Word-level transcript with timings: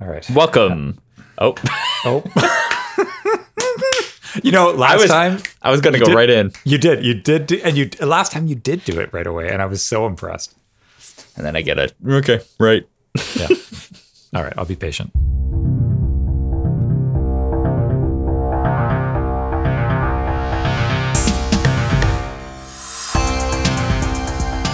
All 0.00 0.08
right. 0.08 0.28
Welcome. 0.30 0.98
Oh, 1.38 1.54
Oh. 2.04 2.22
you 4.42 4.52
know, 4.52 4.70
last 4.70 5.00
was- 5.00 5.10
time 5.10 5.38
I 5.62 5.70
was 5.70 5.80
gonna 5.80 5.98
go 5.98 6.06
did- 6.06 6.14
right 6.14 6.30
in, 6.30 6.52
you 6.64 6.78
did, 6.78 7.04
you 7.04 7.14
did, 7.14 7.46
do, 7.46 7.60
and 7.64 7.76
you 7.76 7.90
last 8.00 8.32
time 8.32 8.46
you 8.46 8.54
did 8.54 8.84
do 8.84 9.00
it 9.00 9.12
right 9.12 9.26
away, 9.26 9.48
and 9.48 9.60
I 9.60 9.66
was 9.66 9.82
so 9.82 10.06
impressed. 10.06 10.54
and 11.36 11.44
then 11.44 11.56
I 11.56 11.62
get 11.62 11.78
a 11.78 11.90
okay, 12.06 12.40
right. 12.60 12.86
Yeah. 13.36 13.48
All 14.34 14.42
right, 14.42 14.52
I'll 14.56 14.64
be 14.66 14.76
patient. 14.76 15.10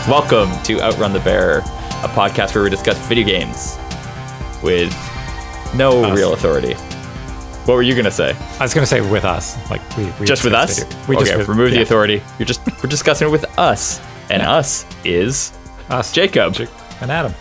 Welcome 0.06 0.50
to 0.64 0.82
Outrun 0.82 1.14
the 1.14 1.20
Bear, 1.20 1.58
a 1.60 2.08
podcast 2.08 2.54
where 2.54 2.62
we 2.64 2.68
discuss 2.68 2.98
video 3.08 3.24
games 3.24 3.78
with 4.62 4.92
no 5.76 6.04
Us. 6.04 6.16
real 6.16 6.32
authority. 6.34 6.74
What 7.64 7.74
were 7.74 7.82
you 7.82 7.94
gonna 7.94 8.10
say? 8.10 8.36
I 8.58 8.62
was 8.62 8.74
gonna 8.74 8.86
say 8.86 9.00
with 9.00 9.24
us, 9.24 9.56
like 9.70 9.80
we, 9.96 10.04
we 10.20 10.26
Just 10.26 10.44
with 10.44 10.52
us? 10.52 10.84
We 11.08 11.16
okay, 11.16 11.34
just 11.36 11.48
remove 11.48 11.70
the 11.70 11.82
authority. 11.82 12.22
You're 12.38 12.46
just 12.46 12.60
we're 12.82 12.90
discussing 12.90 13.28
it 13.28 13.30
with 13.30 13.44
us, 13.58 14.00
and 14.30 14.42
us 14.42 14.84
is 15.04 15.52
Us, 15.88 16.12
Jacob. 16.12 16.56
And 17.00 17.10
Adam. 17.10 17.34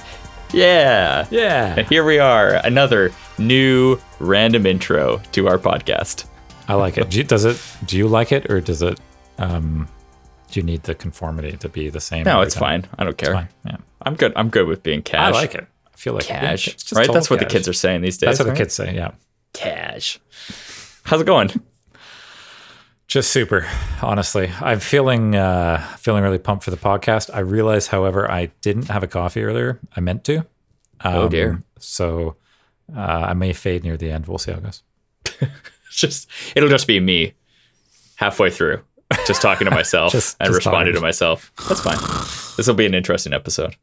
Yeah. 0.53 1.25
Yeah, 1.31 1.75
And 1.77 1.87
here 1.87 2.03
we 2.05 2.19
are, 2.19 2.55
another 2.63 3.11
new 3.37 3.99
random 4.19 4.65
intro 4.65 5.17
to 5.31 5.47
our 5.47 5.57
podcast. 5.57 6.25
I 6.67 6.75
like 6.75 6.97
it. 6.97 7.09
Do 7.09 7.17
you, 7.17 7.23
does 7.23 7.45
it? 7.45 7.61
Do 7.85 7.97
you 7.97 8.07
like 8.07 8.31
it, 8.31 8.49
or 8.49 8.61
does 8.61 8.81
it? 8.81 8.99
Um, 9.39 9.87
do 10.51 10.59
you 10.59 10.65
need 10.65 10.84
the 10.84 10.95
conformity 10.95 11.57
to 11.57 11.67
be 11.67 11.89
the 11.89 11.99
same? 11.99 12.23
No, 12.23 12.41
it's 12.41 12.55
time? 12.55 12.84
fine. 12.84 12.91
I 12.99 13.03
don't 13.03 13.17
care. 13.17 13.34
Fine. 13.34 13.49
Yeah, 13.65 13.77
I'm 14.03 14.15
good. 14.15 14.31
I'm 14.35 14.49
good 14.49 14.67
with 14.67 14.84
being 14.84 15.01
cash. 15.01 15.34
I 15.34 15.37
like 15.37 15.55
it. 15.55 15.67
Feel 16.03 16.16
like 16.16 16.25
Cash, 16.25 16.67
it's 16.67 16.84
just 16.84 16.98
right? 16.99 17.09
That's 17.12 17.30
what 17.30 17.39
the 17.39 17.45
kids 17.45 17.66
are 17.70 17.73
saying 17.73 18.02
these 18.02 18.17
days. 18.17 18.27
That's 18.27 18.39
what 18.39 18.43
the 18.45 18.52
right? 18.52 18.57
kids 18.57 18.73
say. 18.73 18.93
Yeah. 18.93 19.12
Cash. 19.54 20.20
How's 21.04 21.21
it 21.21 21.26
going? 21.26 21.49
Just 23.07 23.32
super, 23.32 23.65
honestly. 24.01 24.51
I'm 24.59 24.79
feeling 24.81 25.35
uh, 25.35 25.77
feeling 25.98 26.24
really 26.24 26.40
pumped 26.40 26.65
for 26.65 26.71
the 26.71 26.77
podcast. 26.77 27.29
I 27.34 27.40
realize, 27.40 27.87
however, 27.87 28.29
I 28.29 28.48
didn't 28.62 28.87
have 28.90 29.01
a 29.04 29.07
coffee 29.07 29.43
earlier. 29.43 29.79
I 29.96 30.01
meant 30.01 30.24
to. 30.26 30.40
Um, 31.01 31.15
Oh, 31.15 31.29
dear. 31.29 31.63
So 31.79 32.35
uh, 32.96 32.99
I 32.99 33.34
may 33.34 33.54
fade 33.54 33.84
near 33.84 33.96
the 33.98 34.12
end. 34.12 34.26
We'll 34.26 34.37
see 34.40 34.51
how 34.51 34.57
it 34.57 34.63
goes. 34.63 34.84
Just 35.91 36.27
it'll 36.55 36.70
just 36.70 36.87
be 36.87 36.99
me 36.99 37.34
halfway 38.15 38.49
through, 38.49 38.81
just 39.27 39.41
talking 39.43 39.65
to 39.65 39.71
myself 39.76 40.12
Just- 40.12 40.35
and 40.40 40.48
just 40.48 40.57
responding 40.57 40.93
talking. 40.93 40.96
to 40.96 41.01
myself. 41.01 41.51
That's 41.70 41.81
fine. 41.81 41.98
This 42.57 42.68
will 42.68 42.74
be 42.74 42.87
an 42.87 42.96
interesting 42.96 43.31
episode. 43.31 43.76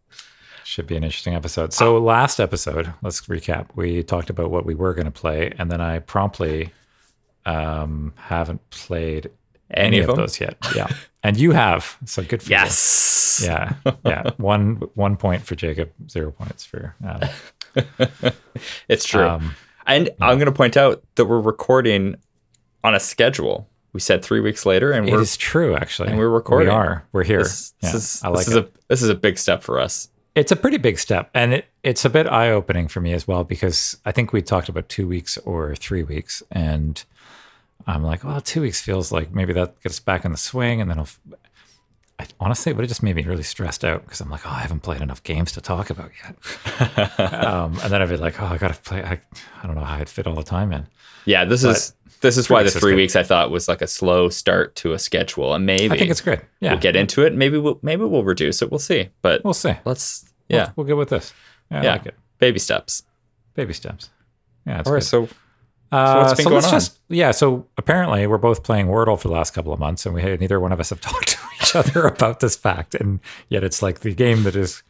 Should 0.70 0.86
be 0.86 0.94
an 0.94 1.02
interesting 1.02 1.34
episode. 1.34 1.72
So 1.72 1.98
last 1.98 2.38
episode, 2.38 2.92
let's 3.02 3.22
recap. 3.22 3.66
We 3.74 4.04
talked 4.04 4.30
about 4.30 4.52
what 4.52 4.64
we 4.64 4.76
were 4.76 4.94
going 4.94 5.06
to 5.06 5.10
play, 5.10 5.52
and 5.58 5.68
then 5.68 5.80
I 5.80 5.98
promptly 5.98 6.70
um, 7.44 8.12
haven't 8.14 8.60
played 8.70 9.32
any, 9.68 9.96
Any 9.96 9.98
of, 10.04 10.10
of 10.10 10.16
those 10.16 10.38
yet. 10.38 10.56
Yeah, 10.76 10.86
and 11.24 11.36
you 11.36 11.50
have. 11.50 11.96
So 12.04 12.22
good 12.22 12.40
for 12.40 12.50
Yes. 12.50 13.40
you. 13.42 13.48
Yes. 13.48 13.74
Yeah, 13.84 13.92
yeah. 14.04 14.30
One 14.36 14.76
one 14.94 15.16
point 15.16 15.42
for 15.44 15.56
Jacob, 15.56 15.90
zero 16.08 16.30
points 16.30 16.64
for 16.64 16.94
Adam. 17.04 17.30
It's 18.88 19.04
true. 19.04 19.26
Um, 19.26 19.56
and 19.86 20.10
I'm 20.20 20.38
going 20.38 20.46
to 20.46 20.52
point 20.52 20.76
out 20.76 21.02
that 21.16 21.24
we're 21.24 21.40
recording 21.40 22.14
on 22.84 22.94
a 22.94 23.00
schedule. 23.00 23.68
We 23.92 23.98
said 23.98 24.24
three 24.24 24.38
weeks 24.40 24.64
later, 24.64 24.92
and 24.92 25.08
It 25.08 25.12
we're 25.12 25.20
is 25.20 25.36
true, 25.36 25.74
actually. 25.74 26.10
and 26.10 26.18
we're 26.18 26.28
recording. 26.28 26.68
We 26.68 26.74
are. 26.74 27.04
We're 27.10 27.24
here. 27.24 27.42
this, 27.42 27.74
yeah, 27.82 27.96
is, 27.96 28.22
I 28.22 28.28
like 28.28 28.46
this 28.46 28.48
is 28.48 28.54
a 28.56 28.68
this 28.86 29.02
is 29.02 29.08
a 29.08 29.16
big 29.16 29.36
step 29.36 29.64
for 29.64 29.80
us. 29.80 30.08
It's 30.40 30.50
a 30.50 30.56
pretty 30.56 30.78
big 30.78 30.98
step, 30.98 31.30
and 31.34 31.52
it, 31.54 31.66
it's 31.82 32.04
a 32.04 32.10
bit 32.10 32.26
eye 32.26 32.50
opening 32.50 32.88
for 32.88 33.00
me 33.00 33.12
as 33.12 33.28
well 33.28 33.44
because 33.44 33.96
I 34.06 34.12
think 34.12 34.32
we 34.32 34.40
talked 34.40 34.68
about 34.70 34.88
two 34.88 35.06
weeks 35.06 35.36
or 35.38 35.74
three 35.76 36.02
weeks, 36.02 36.42
and 36.50 37.02
I'm 37.86 38.02
like, 38.02 38.24
well, 38.24 38.40
two 38.40 38.62
weeks 38.62 38.80
feels 38.80 39.12
like 39.12 39.32
maybe 39.34 39.52
that 39.52 39.80
gets 39.82 40.00
back 40.00 40.24
in 40.24 40.32
the 40.32 40.38
swing, 40.38 40.80
and 40.80 40.90
then 40.90 40.98
I'll. 40.98 41.08
I, 42.18 42.26
honestly, 42.38 42.72
but 42.72 42.84
it 42.84 42.88
just 42.88 43.02
made 43.02 43.16
me 43.16 43.22
really 43.22 43.42
stressed 43.42 43.84
out 43.84 44.04
because 44.04 44.20
I'm 44.20 44.28
like, 44.30 44.46
oh, 44.46 44.50
I 44.50 44.60
haven't 44.60 44.80
played 44.80 45.00
enough 45.00 45.22
games 45.22 45.52
to 45.52 45.60
talk 45.60 45.88
about 45.90 46.10
yet. 46.22 47.20
um, 47.44 47.78
and 47.82 47.90
then 47.92 48.02
I'd 48.02 48.08
be 48.10 48.16
like, 48.18 48.40
oh, 48.42 48.46
I 48.46 48.58
got 48.58 48.74
to 48.74 48.80
play. 48.80 49.02
I, 49.02 49.20
I 49.62 49.66
don't 49.66 49.74
know 49.74 49.84
how 49.84 49.96
I'd 49.96 50.08
fit 50.08 50.26
all 50.26 50.34
the 50.34 50.42
time 50.42 50.72
in. 50.72 50.86
Yeah, 51.24 51.44
this 51.46 51.64
is 51.64 51.94
this 52.20 52.36
is 52.36 52.50
why 52.50 52.62
the 52.62 52.70
three 52.70 52.94
weeks 52.94 53.16
I 53.16 53.22
thought 53.22 53.50
was 53.50 53.68
like 53.68 53.80
a 53.80 53.86
slow 53.86 54.28
start 54.28 54.74
to 54.76 54.92
a 54.92 54.98
schedule, 54.98 55.54
and 55.54 55.64
maybe 55.64 55.94
I 55.94 55.98
think 55.98 56.10
it's 56.10 56.20
good. 56.20 56.42
Yeah, 56.60 56.72
we'll 56.72 56.80
get 56.80 56.96
into 56.96 57.24
it. 57.24 57.34
Maybe 57.34 57.56
we'll 57.58 57.78
maybe 57.82 58.04
we'll 58.04 58.24
reduce 58.24 58.60
it. 58.62 58.70
We'll 58.70 58.78
see. 58.78 59.08
But 59.22 59.42
We'll 59.44 59.54
see. 59.54 59.74
let's 59.84 60.29
yeah 60.50 60.70
we'll, 60.76 60.86
go 60.86 60.96
with 60.96 61.08
this. 61.08 61.32
Yeah, 61.70 61.80
I 61.80 61.86
like 61.92 62.06
it. 62.06 62.14
baby 62.38 62.58
steps. 62.58 63.04
Baby 63.54 63.72
steps. 63.72 64.10
Yeah, 64.66 64.80
it's 64.80 64.88
All 64.88 64.94
right, 64.94 65.00
good. 65.00 65.06
so 65.06 65.28
Uh, 65.92 66.22
what's 66.22 66.34
been 66.34 66.44
so 66.44 66.50
going 66.50 66.54
let's 66.62 66.66
on? 66.66 66.72
Just, 66.72 66.98
yeah, 67.08 67.30
so 67.30 67.66
apparently 67.76 68.26
we're 68.26 68.38
both 68.38 68.62
playing 68.62 68.86
Wordle 68.86 69.18
for 69.20 69.28
the 69.28 69.34
last 69.34 69.52
couple 69.54 69.72
of 69.72 69.80
months, 69.80 70.06
and 70.06 70.14
we 70.14 70.22
neither 70.22 70.60
one 70.60 70.72
of 70.72 70.80
us 70.80 70.90
have 70.90 71.00
talked 71.10 71.28
to 71.28 71.38
each 71.60 71.74
other 71.74 72.06
about 72.06 72.40
this 72.40 72.56
fact, 72.56 72.94
and 72.94 73.20
yet 73.48 73.64
it's 73.64 73.82
like 73.82 74.00
the 74.00 74.14
game 74.14 74.42
that 74.44 74.56
is 74.56 74.82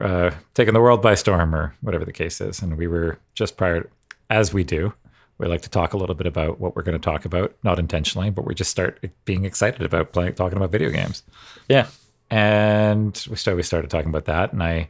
uh, 0.00 0.30
taking 0.54 0.74
the 0.74 0.80
world 0.80 1.02
by 1.02 1.14
storm, 1.14 1.54
or 1.54 1.74
whatever 1.80 2.04
the 2.04 2.12
case 2.12 2.40
is. 2.40 2.62
And 2.62 2.76
we 2.78 2.86
were 2.86 3.18
just 3.34 3.56
prior, 3.56 3.88
as 4.30 4.52
we 4.54 4.64
do, 4.64 4.94
we 5.38 5.46
like 5.46 5.62
to 5.62 5.70
talk 5.70 5.92
a 5.92 5.96
little 5.96 6.14
bit 6.14 6.26
about 6.26 6.60
what 6.60 6.74
we're 6.76 6.82
going 6.82 6.98
to 6.98 7.04
talk 7.04 7.24
about, 7.24 7.54
not 7.62 7.78
intentionally, 7.78 8.30
but 8.30 8.44
we 8.44 8.54
just 8.54 8.70
start 8.70 9.04
being 9.24 9.44
excited 9.44 9.82
about 9.82 10.12
playing, 10.12 10.34
talking 10.34 10.56
about 10.56 10.70
video 10.70 10.90
games 10.90 11.22
yeah, 11.68 11.86
and 12.32 13.26
we 13.28 13.36
started 13.36 13.56
we 13.56 13.62
started 13.62 13.90
talking 13.90 14.08
about 14.08 14.24
that. 14.24 14.52
And 14.52 14.62
i 14.62 14.88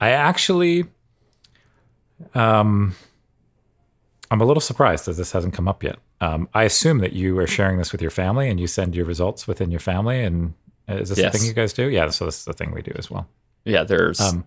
i 0.00 0.10
actually 0.10 0.84
um 2.34 2.94
i'm 4.30 4.40
a 4.40 4.44
little 4.44 4.60
surprised 4.60 5.04
that 5.04 5.16
this 5.16 5.32
hasn't 5.32 5.54
come 5.54 5.68
up 5.68 5.82
yet. 5.82 5.96
Um 6.20 6.48
i 6.54 6.64
assume 6.64 6.98
that 6.98 7.12
you 7.12 7.38
are 7.38 7.46
sharing 7.46 7.76
this 7.78 7.92
with 7.92 8.00
your 8.02 8.10
family 8.10 8.48
and 8.48 8.58
you 8.58 8.66
send 8.66 8.94
your 8.94 9.04
results 9.06 9.46
within 9.46 9.70
your 9.70 9.80
family. 9.80 10.22
And 10.22 10.54
is 10.88 11.10
this 11.10 11.18
Yes. 11.18 11.32
the 11.32 11.38
thing 11.38 11.46
you 11.48 11.54
guys 11.54 11.72
do? 11.72 11.88
Yeah 11.88 12.08
so 12.10 12.24
this 12.24 12.38
is 12.38 12.44
the 12.46 12.52
thing 12.54 12.72
we 12.72 12.82
do 12.82 12.92
as 12.96 13.10
well. 13.10 13.28
Yeah. 13.64 13.84
There's 13.84 14.20
um 14.20 14.44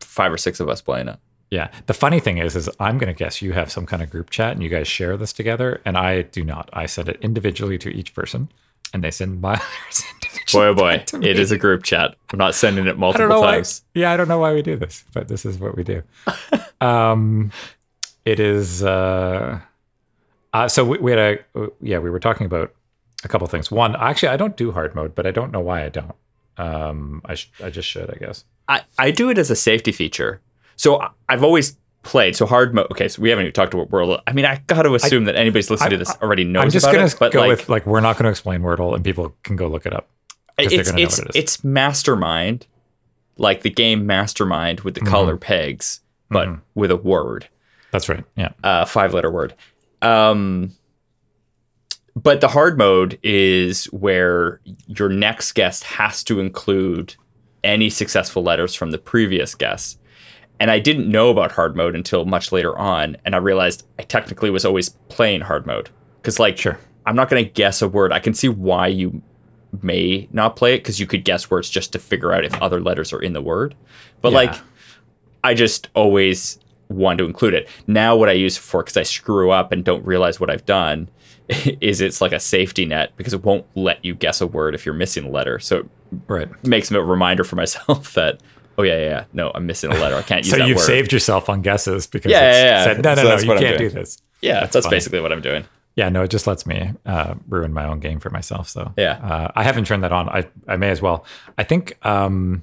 five 0.00 0.32
or 0.32 0.38
six 0.38 0.60
of 0.60 0.68
us 0.68 0.80
playing 0.80 1.08
it. 1.08 1.18
yeah. 1.50 1.68
The 1.86 1.94
funny 1.94 2.20
thing 2.20 2.38
is 2.38 2.56
is 2.56 2.68
i'm 2.80 2.96
going 2.98 3.12
to 3.14 3.18
guess 3.24 3.42
you 3.42 3.52
have 3.52 3.70
some 3.70 3.86
kind 3.86 4.02
of 4.02 4.08
group 4.10 4.30
chat 4.30 4.52
and 4.52 4.62
you 4.62 4.70
guys 4.70 4.88
share 4.88 5.16
this 5.18 5.32
together. 5.32 5.80
And 5.84 5.96
i 5.98 6.22
do 6.22 6.42
not. 6.42 6.70
I 6.72 6.86
send 6.86 7.08
it 7.10 7.18
individually 7.20 7.78
to 7.78 7.90
each 7.90 8.14
person 8.14 8.48
and 8.94 9.02
they 9.04 9.10
send 9.10 9.40
mine 9.46 9.60
Boy, 10.52 10.66
oh 10.66 10.74
boy, 10.74 10.98
to 11.06 11.22
it 11.22 11.38
is 11.38 11.50
a 11.50 11.58
group 11.58 11.82
chat. 11.82 12.16
I'm 12.32 12.38
not 12.38 12.54
sending 12.54 12.86
it 12.86 12.90
I 12.90 12.94
multiple 12.94 13.42
times. 13.42 13.82
why. 13.94 14.00
Yeah, 14.00 14.12
I 14.12 14.16
don't 14.16 14.28
know 14.28 14.38
why 14.38 14.52
we 14.54 14.62
do 14.62 14.76
this, 14.76 15.04
but 15.12 15.26
this 15.28 15.44
is 15.44 15.58
what 15.58 15.76
we 15.76 15.82
do. 15.82 16.02
um, 16.80 17.50
it 18.24 18.38
is. 18.38 18.82
Uh, 18.82 19.60
uh, 20.52 20.68
so 20.68 20.84
we, 20.84 20.98
we 20.98 21.10
had 21.10 21.18
a 21.20 21.68
yeah. 21.80 21.98
We 21.98 22.10
were 22.10 22.20
talking 22.20 22.46
about 22.46 22.72
a 23.24 23.28
couple 23.28 23.46
things. 23.46 23.70
One, 23.70 23.96
actually, 23.96 24.28
I 24.28 24.36
don't 24.36 24.56
do 24.56 24.72
hard 24.72 24.94
mode, 24.94 25.14
but 25.14 25.26
I 25.26 25.30
don't 25.30 25.52
know 25.52 25.60
why 25.60 25.84
I 25.84 25.88
don't. 25.88 26.14
Um, 26.58 27.22
I 27.24 27.34
sh- 27.34 27.50
I 27.62 27.70
just 27.70 27.88
should, 27.88 28.10
I 28.10 28.16
guess. 28.18 28.44
I, 28.68 28.82
I 28.98 29.10
do 29.10 29.28
it 29.30 29.38
as 29.38 29.50
a 29.50 29.56
safety 29.56 29.92
feature. 29.92 30.40
So 30.76 31.00
I- 31.00 31.10
I've 31.28 31.44
always 31.44 31.76
played. 32.02 32.36
So 32.36 32.46
hard 32.46 32.74
mode. 32.74 32.86
Okay, 32.92 33.08
so 33.08 33.20
we 33.20 33.30
haven't 33.30 33.44
even 33.44 33.52
talked 33.52 33.74
about 33.74 33.90
Wordle. 33.90 34.20
I 34.26 34.32
mean, 34.32 34.44
I 34.44 34.62
got 34.66 34.82
to 34.82 34.94
assume 34.94 35.24
that 35.24 35.36
anybody's 35.36 35.70
listening 35.70 35.90
to 35.90 35.96
I- 35.96 35.98
this 35.98 36.16
already 36.22 36.44
knows 36.44 36.64
I'm 36.64 36.70
just 36.70 36.86
it. 36.86 37.16
But 37.18 37.32
go 37.32 37.40
like, 37.40 37.48
with 37.48 37.68
like 37.68 37.86
we're 37.86 38.00
not 38.00 38.16
going 38.16 38.24
to 38.24 38.30
explain 38.30 38.62
Wordle, 38.62 38.94
and 38.94 39.04
people 39.04 39.34
can 39.42 39.56
go 39.56 39.68
look 39.68 39.86
it 39.86 39.92
up. 39.92 40.08
It's 40.58 40.90
it's 40.90 41.18
it 41.18 41.36
is. 41.36 41.64
mastermind, 41.64 42.66
like 43.36 43.62
the 43.62 43.70
game 43.70 44.06
Mastermind 44.06 44.80
with 44.80 44.94
the 44.94 45.00
Mm-hmm. 45.00 45.10
color 45.10 45.36
pegs, 45.36 46.00
but 46.30 46.48
with 46.74 46.90
a 46.90 46.96
word, 46.96 47.48
That's 47.90 48.08
right. 48.08 48.24
Yeah. 48.36 48.50
a 48.64 48.86
five 48.86 49.12
letter 49.14 49.30
word. 49.30 49.54
Um, 50.02 50.72
but 52.14 52.40
the 52.40 52.48
hard 52.48 52.78
mode 52.78 53.18
is 53.22 53.84
where 53.86 54.60
your 54.86 55.08
next 55.10 55.52
guest 55.52 55.84
has 55.84 56.24
to 56.24 56.40
include 56.40 57.14
any 57.62 57.90
successful 57.90 58.42
letters 58.42 58.74
from 58.74 58.90
the 58.90 58.98
previous 58.98 59.54
guest. 59.54 59.98
And 60.58 60.70
I 60.70 60.78
didn't 60.78 61.10
know 61.10 61.28
about 61.28 61.52
hard 61.52 61.76
mode 61.76 61.94
until 61.94 62.24
much 62.24 62.50
later 62.52 62.76
on, 62.78 63.18
and 63.26 63.34
I 63.34 63.38
realized 63.38 63.86
I 63.98 64.02
technically 64.04 64.48
was 64.48 64.64
always 64.64 64.88
playing 65.10 65.42
hard 65.42 65.66
mode 65.66 65.90
because, 66.22 66.38
like, 66.38 66.56
Sure. 66.56 66.78
I'm 67.04 67.14
not 67.14 67.28
going 67.28 67.44
to 67.44 67.50
guess 67.50 67.82
a 67.82 67.88
word. 67.88 68.10
I 68.12 68.18
can 68.18 68.32
see 68.34 68.48
why 68.48 68.86
you 68.86 69.20
may 69.82 70.28
not 70.32 70.56
play 70.56 70.74
it 70.74 70.78
because 70.78 70.98
you 71.00 71.06
could 71.06 71.24
guess 71.24 71.50
words 71.50 71.68
just 71.70 71.92
to 71.92 71.98
figure 71.98 72.32
out 72.32 72.44
if 72.44 72.54
other 72.62 72.80
letters 72.80 73.12
are 73.12 73.20
in 73.20 73.32
the 73.32 73.42
word. 73.42 73.74
But 74.22 74.30
Yeah. 74.32 74.36
like, 74.38 74.54
I 75.44 75.54
just 75.54 75.88
always 75.94 76.58
want 76.88 77.18
to 77.18 77.24
include 77.24 77.54
it. 77.54 77.68
Now, 77.86 78.16
what 78.16 78.28
I 78.28 78.32
use 78.32 78.56
it 78.56 78.60
for 78.60 78.82
because 78.82 78.96
I 78.96 79.02
screw 79.02 79.50
up 79.50 79.72
and 79.72 79.84
don't 79.84 80.04
realize 80.04 80.38
what 80.40 80.50
I've 80.50 80.64
done 80.66 81.08
is 81.48 82.00
it's 82.00 82.20
like 82.20 82.32
a 82.32 82.40
safety 82.40 82.84
net 82.84 83.12
because 83.16 83.32
it 83.32 83.44
won't 83.44 83.66
let 83.74 84.04
you 84.04 84.14
guess 84.14 84.40
a 84.40 84.46
word 84.46 84.74
if 84.74 84.84
you're 84.86 84.94
missing 84.94 85.24
a 85.26 85.30
letter. 85.30 85.58
So 85.58 85.78
it 85.78 85.86
Right. 86.28 86.48
makes 86.64 86.90
me 86.90 86.98
a 86.98 87.02
reminder 87.02 87.42
for 87.44 87.56
myself 87.62 88.14
that 88.14 88.40
oh 88.78 88.82
yeah 88.84 88.96
yeah, 88.98 89.04
yeah. 89.08 89.24
no 89.32 89.50
I'm 89.54 89.66
missing 89.66 89.90
a 89.90 89.94
letter 89.98 90.14
I 90.16 90.22
can't 90.22 90.40
use 90.44 90.50
So 90.52 90.58
that 90.58 90.68
you've 90.68 90.76
word. 90.76 90.84
saved 90.84 91.12
yourself 91.12 91.48
on 91.48 91.62
guesses 91.62 92.06
because 92.06 92.30
Yeah, 92.30 92.48
it's 92.48 92.56
yeah, 92.58 92.64
yeah. 92.64 92.84
said 92.84 93.02
no, 93.02 93.14
no, 93.14 93.22
So 93.38 93.46
no, 93.46 93.52
you 93.54 93.58
can't 93.60 93.78
do 93.78 93.90
this. 93.90 94.18
yeah, 94.40 94.60
That's 94.60 94.74
that's, 94.74 94.86
basically 94.88 95.20
what 95.20 95.32
I'm 95.32 95.40
doing. 95.40 95.64
Yeah, 95.96 96.10
no, 96.10 96.22
it 96.22 96.30
just 96.30 96.46
lets 96.46 96.66
me 96.66 96.92
uh, 97.06 97.34
ruin 97.48 97.72
my 97.72 97.84
own 97.86 98.00
game 98.00 98.20
for 98.20 98.30
myself. 98.30 98.68
So 98.68 98.92
Yeah. 98.96 99.12
uh, 99.22 99.50
I 99.56 99.62
haven't 99.64 99.86
turned 99.86 100.04
that 100.04 100.12
on. 100.12 100.28
I 100.28 100.44
I 100.68 100.76
may 100.76 100.90
as 100.90 101.00
well. 101.02 101.24
I 101.58 101.64
think 101.64 101.96
um, 102.06 102.62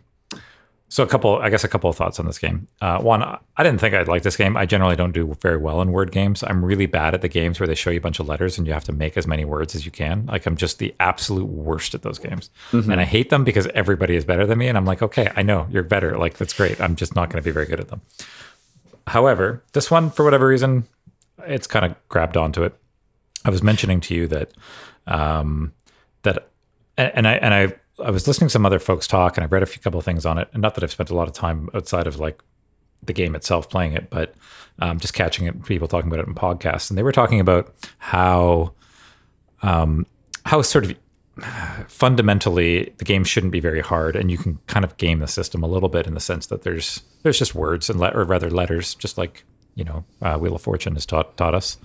So 0.88 1.02
a 1.02 1.08
couple, 1.08 1.38
I 1.38 1.50
guess, 1.50 1.64
a 1.64 1.68
couple 1.68 1.90
of 1.90 1.96
thoughts 1.96 2.20
on 2.20 2.28
this 2.28 2.38
game. 2.38 2.68
Uh, 2.80 3.00
one, 3.02 3.24
I 3.24 3.64
didn't 3.64 3.80
think 3.80 3.96
I'd 3.96 4.08
like 4.08 4.22
this 4.22 4.38
game. 4.38 4.56
I 4.56 4.68
generally 4.68 4.96
don't 4.96 5.12
do 5.12 5.34
very 5.42 5.58
well 5.58 5.82
in 5.82 5.92
word 5.92 6.12
games. 6.12 6.44
I'm 6.44 6.64
really 6.64 6.86
bad 6.86 7.16
at 7.16 7.22
the 7.24 7.28
games 7.28 7.60
where 7.60 7.66
they 7.66 7.74
show 7.74 7.90
you 7.90 7.98
a 7.98 8.02
bunch 8.02 8.20
of 8.20 8.28
letters 8.28 8.60
and 8.60 8.68
you 8.68 8.74
have 8.74 8.84
to 8.84 8.92
make 8.94 9.18
as 9.18 9.26
many 9.26 9.44
words 9.44 9.74
as 9.74 9.84
you 9.88 9.92
can. 9.92 10.28
Like 10.28 10.46
I'm 10.46 10.56
just 10.56 10.78
the 10.78 10.94
absolute 11.00 11.48
worst 11.50 11.96
at 11.96 12.04
those 12.04 12.20
games, 12.20 12.52
and 12.72 13.00
I 13.02 13.06
hate 13.06 13.32
them 13.32 13.44
because 13.44 13.66
everybody 13.74 14.16
is 14.16 14.24
better 14.26 14.46
than 14.46 14.60
me. 14.60 14.68
And 14.68 14.78
I'm 14.78 14.86
like, 14.86 15.02
okay, 15.02 15.32
I 15.36 15.42
know 15.42 15.66
you're 15.72 15.82
better. 15.96 16.16
Like 16.20 16.38
that's 16.38 16.54
great. 16.54 16.80
I'm 16.80 16.96
just 16.96 17.16
not 17.16 17.32
going 17.32 17.42
to 17.42 17.48
be 17.50 17.52
very 17.52 17.66
good 17.66 17.80
at 17.80 17.88
them. 17.88 18.02
However, 19.08 19.64
this 19.74 19.90
one, 19.90 20.12
for 20.12 20.24
whatever 20.24 20.46
reason, 20.46 20.84
it's 21.48 21.66
kind 21.66 21.86
of 21.86 21.96
grabbed 22.10 22.38
onto 22.38 22.62
it. 22.64 22.76
I 23.46 23.50
was 23.50 23.64
mentioning 23.64 24.00
to 24.02 24.16
you 24.16 24.28
that 24.28 24.52
um, 25.08 25.74
that, 26.24 26.50
and 26.98 27.28
I 27.28 27.34
and 27.34 27.54
I 27.54 27.74
I 28.04 28.10
was 28.10 28.28
listening 28.28 28.48
to 28.48 28.52
some 28.52 28.66
other 28.66 28.80
folks 28.80 29.08
talk, 29.08 29.38
and 29.38 29.44
I 29.44 29.48
read 29.48 29.64
a 29.64 29.68
few 29.68 29.82
couple 29.82 30.00
of 30.00 30.06
things 30.06 30.26
on 30.26 30.38
it. 30.38 30.50
And 30.54 30.62
not 30.62 30.76
that 30.76 30.84
I've 30.84 30.92
spent 30.92 31.10
a 31.10 31.16
lot 31.16 31.28
of 31.28 31.34
time 31.34 31.70
outside 31.74 32.08
of 32.08 32.20
like 32.20 32.42
the 33.04 33.14
game 33.14 33.36
itself 33.36 33.70
playing 33.70 33.94
it, 33.94 34.10
but 34.10 34.34
um, 34.80 35.00
just 35.00 35.14
catching 35.14 35.46
it, 35.46 35.64
people 35.66 35.88
talking 35.88 36.10
about 36.10 36.20
it 36.20 36.28
in 36.28 36.36
podcasts, 36.36 36.90
and 36.90 36.98
they 36.98 37.04
were 37.04 37.12
talking 37.12 37.40
about 37.40 37.74
how 37.98 38.74
um, 39.62 40.06
how 40.46 40.62
sort 40.62 40.86
of 40.86 40.98
fundamentally 41.88 42.94
the 42.98 43.06
game 43.06 43.24
shouldn't 43.24 43.52
be 43.52 43.60
very 43.60 43.82
hard, 43.82 44.16
and 44.16 44.32
you 44.32 44.38
can 44.38 44.60
kind 44.68 44.86
of 44.86 44.96
game 44.98 45.20
the 45.20 45.28
system 45.28 45.64
a 45.64 45.68
little 45.68 45.90
bit 45.90 46.08
in 46.08 46.14
the 46.14 46.20
sense 46.20 46.48
that 46.48 46.64
there's 46.64 47.04
there's 47.24 47.40
just 47.40 47.56
words 47.56 47.90
and 47.90 48.00
le- 48.00 48.12
or 48.12 48.24
rather 48.24 48.50
letters, 48.50 48.96
just 48.96 49.18
like 49.18 49.44
you 49.76 49.84
know 49.84 50.04
uh, 50.22 50.38
Wheel 50.38 50.56
of 50.56 50.62
Fortune 50.62 50.94
has 50.94 51.06
taught 51.06 51.36
taught 51.38 51.56
us 51.56 51.78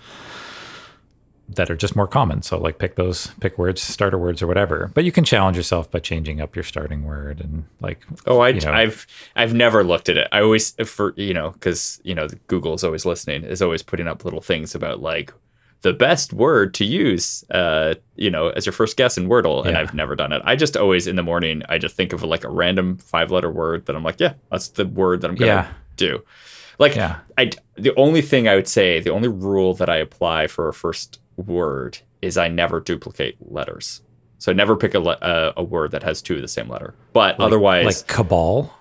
that 1.50 1.70
are 1.70 1.76
just 1.76 1.96
more 1.96 2.06
common. 2.06 2.42
So 2.42 2.58
like 2.58 2.78
pick 2.78 2.96
those 2.96 3.28
pick 3.40 3.56
words, 3.58 3.80
starter 3.80 4.18
words 4.18 4.42
or 4.42 4.46
whatever. 4.46 4.90
But 4.94 5.04
you 5.04 5.12
can 5.12 5.24
challenge 5.24 5.56
yourself 5.56 5.90
by 5.90 5.98
changing 5.98 6.40
up 6.40 6.54
your 6.54 6.62
starting 6.62 7.04
word 7.04 7.40
and 7.40 7.64
like 7.80 8.04
Oh, 8.26 8.40
I, 8.40 8.50
you 8.50 8.60
know, 8.60 8.72
I've 8.72 9.06
I've 9.34 9.54
never 9.54 9.82
looked 9.82 10.08
at 10.08 10.16
it. 10.18 10.28
I 10.30 10.40
always 10.42 10.72
for 10.86 11.14
you 11.16 11.32
know 11.34 11.50
because 11.52 12.00
you 12.04 12.14
know 12.14 12.28
Google 12.48 12.74
is 12.74 12.84
always 12.84 13.06
listening, 13.06 13.44
is 13.44 13.62
always 13.62 13.82
putting 13.82 14.06
up 14.08 14.24
little 14.24 14.40
things 14.42 14.74
about 14.74 15.00
like 15.00 15.32
the 15.82 15.92
best 15.92 16.32
word 16.32 16.74
to 16.74 16.84
use, 16.84 17.44
uh, 17.52 17.94
you 18.16 18.30
know, 18.32 18.48
as 18.48 18.66
your 18.66 18.72
first 18.72 18.96
guess 18.96 19.16
in 19.16 19.28
Wordle, 19.28 19.62
and 19.64 19.74
Yeah. 19.74 19.80
I've 19.80 19.94
never 19.94 20.16
done 20.16 20.32
it. 20.32 20.42
I 20.44 20.56
just 20.56 20.76
always 20.76 21.06
in 21.06 21.14
the 21.14 21.22
morning 21.22 21.62
I 21.68 21.78
just 21.78 21.94
think 21.96 22.12
of 22.12 22.22
like 22.24 22.42
a 22.44 22.48
random 22.50 22.96
five 22.98 23.30
letter 23.30 23.50
word 23.50 23.86
that 23.86 23.94
I'm 23.96 24.02
like, 24.02 24.18
yeah, 24.18 24.34
that's 24.50 24.68
the 24.68 24.86
word 24.86 25.20
that 25.22 25.30
I'm 25.30 25.36
gonna 25.36 25.50
Yeah. 25.52 25.68
do. 25.96 26.24
Like 26.80 26.94
Yeah. 26.96 27.18
I 27.38 27.50
the 27.76 27.94
only 27.96 28.22
thing 28.22 28.48
I 28.48 28.56
would 28.56 28.68
say, 28.68 29.00
the 29.00 29.12
only 29.12 29.28
rule 29.28 29.72
that 29.74 29.88
I 29.88 29.96
apply 29.96 30.48
for 30.48 30.68
a 30.68 30.74
first 30.74 31.20
word 31.38 31.98
is 32.22 32.36
I 32.36 32.48
never 32.48 32.80
duplicate 32.80 33.36
letters. 33.40 34.02
So 34.38 34.52
I 34.52 34.54
never 34.54 34.76
pick 34.76 34.94
a, 34.94 35.00
le- 35.00 35.18
a, 35.20 35.52
a 35.58 35.62
word 35.64 35.90
that 35.92 36.02
has 36.02 36.20
two 36.22 36.36
of 36.36 36.42
the 36.42 36.48
same 36.48 36.68
letter. 36.68 36.94
But 37.12 37.38
like- 37.38 37.46
otherwise, 37.46 37.84
like 37.86 38.06
cabal. 38.06 38.74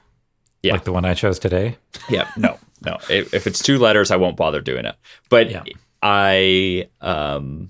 Yeah. 0.63 0.74
Like 0.74 0.83
the 0.86 0.92
one 0.94 1.06
I 1.06 1.13
chose 1.13 1.39
today. 1.39 1.77
yeah, 2.09 2.30
no, 2.36 2.57
no. 2.83 2.98
If, 3.09 3.33
if 3.33 3.48
it's 3.48 3.62
two 3.62 3.77
letters, 3.77 4.09
I 4.12 4.15
won't 4.18 4.36
bother 4.36 4.59
doing 4.59 4.86
it. 4.86 4.95
But 5.30 5.50
Yeah. 5.51 5.63
I, 6.01 6.89
um, 7.01 7.69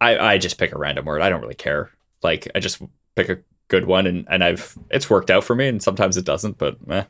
I, 0.00 0.18
I 0.18 0.38
just 0.38 0.58
pick 0.58 0.72
a 0.74 0.78
random 0.78 1.04
word. 1.04 1.22
I 1.22 1.28
don't 1.28 1.40
really 1.42 1.54
care. 1.54 1.90
Like 2.22 2.48
I 2.54 2.60
just 2.60 2.82
pick 3.14 3.28
a 3.28 3.38
good 3.68 3.84
one, 3.86 4.06
and 4.06 4.26
and 4.28 4.42
I've 4.44 4.76
it's 4.90 5.08
worked 5.08 5.30
out 5.30 5.44
for 5.44 5.54
me, 5.54 5.68
and 5.68 5.82
sometimes 5.82 6.16
it 6.16 6.24
doesn't. 6.24 6.58
But 6.58 6.76
eh, 6.90 7.04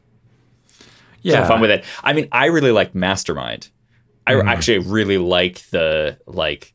Yeah. 1.22 1.36
have 1.38 1.48
fun 1.48 1.60
with 1.60 1.70
it. 1.70 1.84
I 2.04 2.12
mean, 2.12 2.28
I 2.32 2.46
really 2.46 2.70
like 2.72 2.94
Mastermind. 2.94 3.70
I 4.26 4.32
Mhm. 4.34 4.46
actually 4.48 4.78
really 4.78 5.18
like 5.18 5.58
the 5.70 6.18
like 6.26 6.72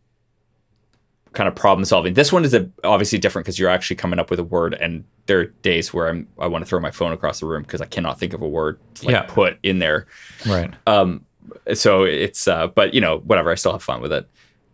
kind 1.33 1.47
of 1.47 1.55
problem 1.55 1.85
solving. 1.85 2.13
This 2.13 2.31
one 2.33 2.43
is 2.43 2.53
a, 2.53 2.69
obviously 2.83 3.17
different 3.17 3.45
because 3.45 3.57
you're 3.57 3.69
actually 3.69 3.95
coming 3.95 4.19
up 4.19 4.29
with 4.29 4.39
a 4.39 4.43
word, 4.43 4.73
and 4.73 5.03
there 5.27 5.39
are 5.39 5.45
days 5.45 5.93
where 5.93 6.09
I'm 6.09 6.27
I 6.39 6.47
want 6.47 6.63
to 6.63 6.69
throw 6.69 6.79
my 6.79 6.91
phone 6.91 7.11
across 7.13 7.39
the 7.39 7.45
room 7.45 7.61
because 7.63 7.81
I 7.81 7.85
cannot 7.85 8.19
think 8.19 8.33
of 8.33 8.41
a 8.41 8.47
word 8.47 8.79
to 8.95 9.05
like 9.05 9.13
Yeah. 9.13 9.21
put 9.23 9.57
in 9.63 9.79
there. 9.79 10.07
Right. 10.47 10.71
Um, 10.87 11.25
so 11.73 12.03
it's 12.03 12.47
uh, 12.47 12.67
but 12.67 12.93
you 12.93 13.01
know 13.01 13.19
whatever. 13.19 13.51
I 13.51 13.55
still 13.55 13.71
have 13.73 13.83
fun 13.83 14.01
with 14.01 14.11
it. 14.13 14.27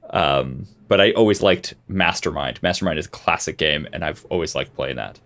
Um, 0.09 0.67
but 0.87 1.01
I 1.01 1.11
always 1.11 1.41
liked 1.41 1.73
Mastermind. 1.89 2.63
Mastermind 2.63 2.97
is 2.97 3.07
a 3.07 3.09
classic 3.09 3.57
game, 3.57 3.87
and 3.91 4.05
I've 4.05 4.25
always 4.29 4.55
liked 4.55 4.73
playing 4.73 4.95
that. 4.95 5.19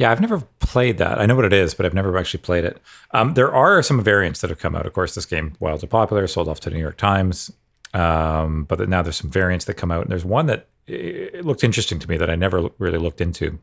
Yeah, 0.00 0.10
I've 0.10 0.20
never 0.22 0.40
played 0.60 0.96
that. 0.96 1.20
I 1.20 1.26
know 1.26 1.36
what 1.36 1.44
it 1.44 1.52
is, 1.52 1.74
but 1.74 1.84
I've 1.84 1.92
never 1.92 2.16
actually 2.16 2.40
played 2.40 2.64
it. 2.64 2.80
Um, 3.10 3.34
there 3.34 3.52
are 3.52 3.82
some 3.82 4.02
variants 4.02 4.40
that 4.40 4.48
have 4.48 4.58
come 4.58 4.74
out. 4.74 4.86
Of 4.86 4.94
course, 4.94 5.14
this 5.14 5.26
game 5.26 5.56
wildly 5.60 5.88
popular, 5.88 6.26
sold 6.26 6.48
off 6.48 6.58
to 6.60 6.70
the 6.70 6.76
New 6.76 6.80
York 6.80 6.96
Times. 6.96 7.52
Um, 7.92 8.64
but 8.64 8.88
now 8.88 9.02
there's 9.02 9.16
some 9.16 9.30
variants 9.30 9.66
that 9.66 9.74
come 9.74 9.90
out, 9.90 10.00
and 10.00 10.10
there's 10.10 10.24
one 10.24 10.46
that 10.46 10.68
it 10.86 11.44
looked 11.44 11.62
interesting 11.62 11.98
to 11.98 12.08
me 12.08 12.16
that 12.16 12.30
I 12.30 12.34
never 12.34 12.70
really 12.78 12.96
looked 12.96 13.20
into, 13.20 13.58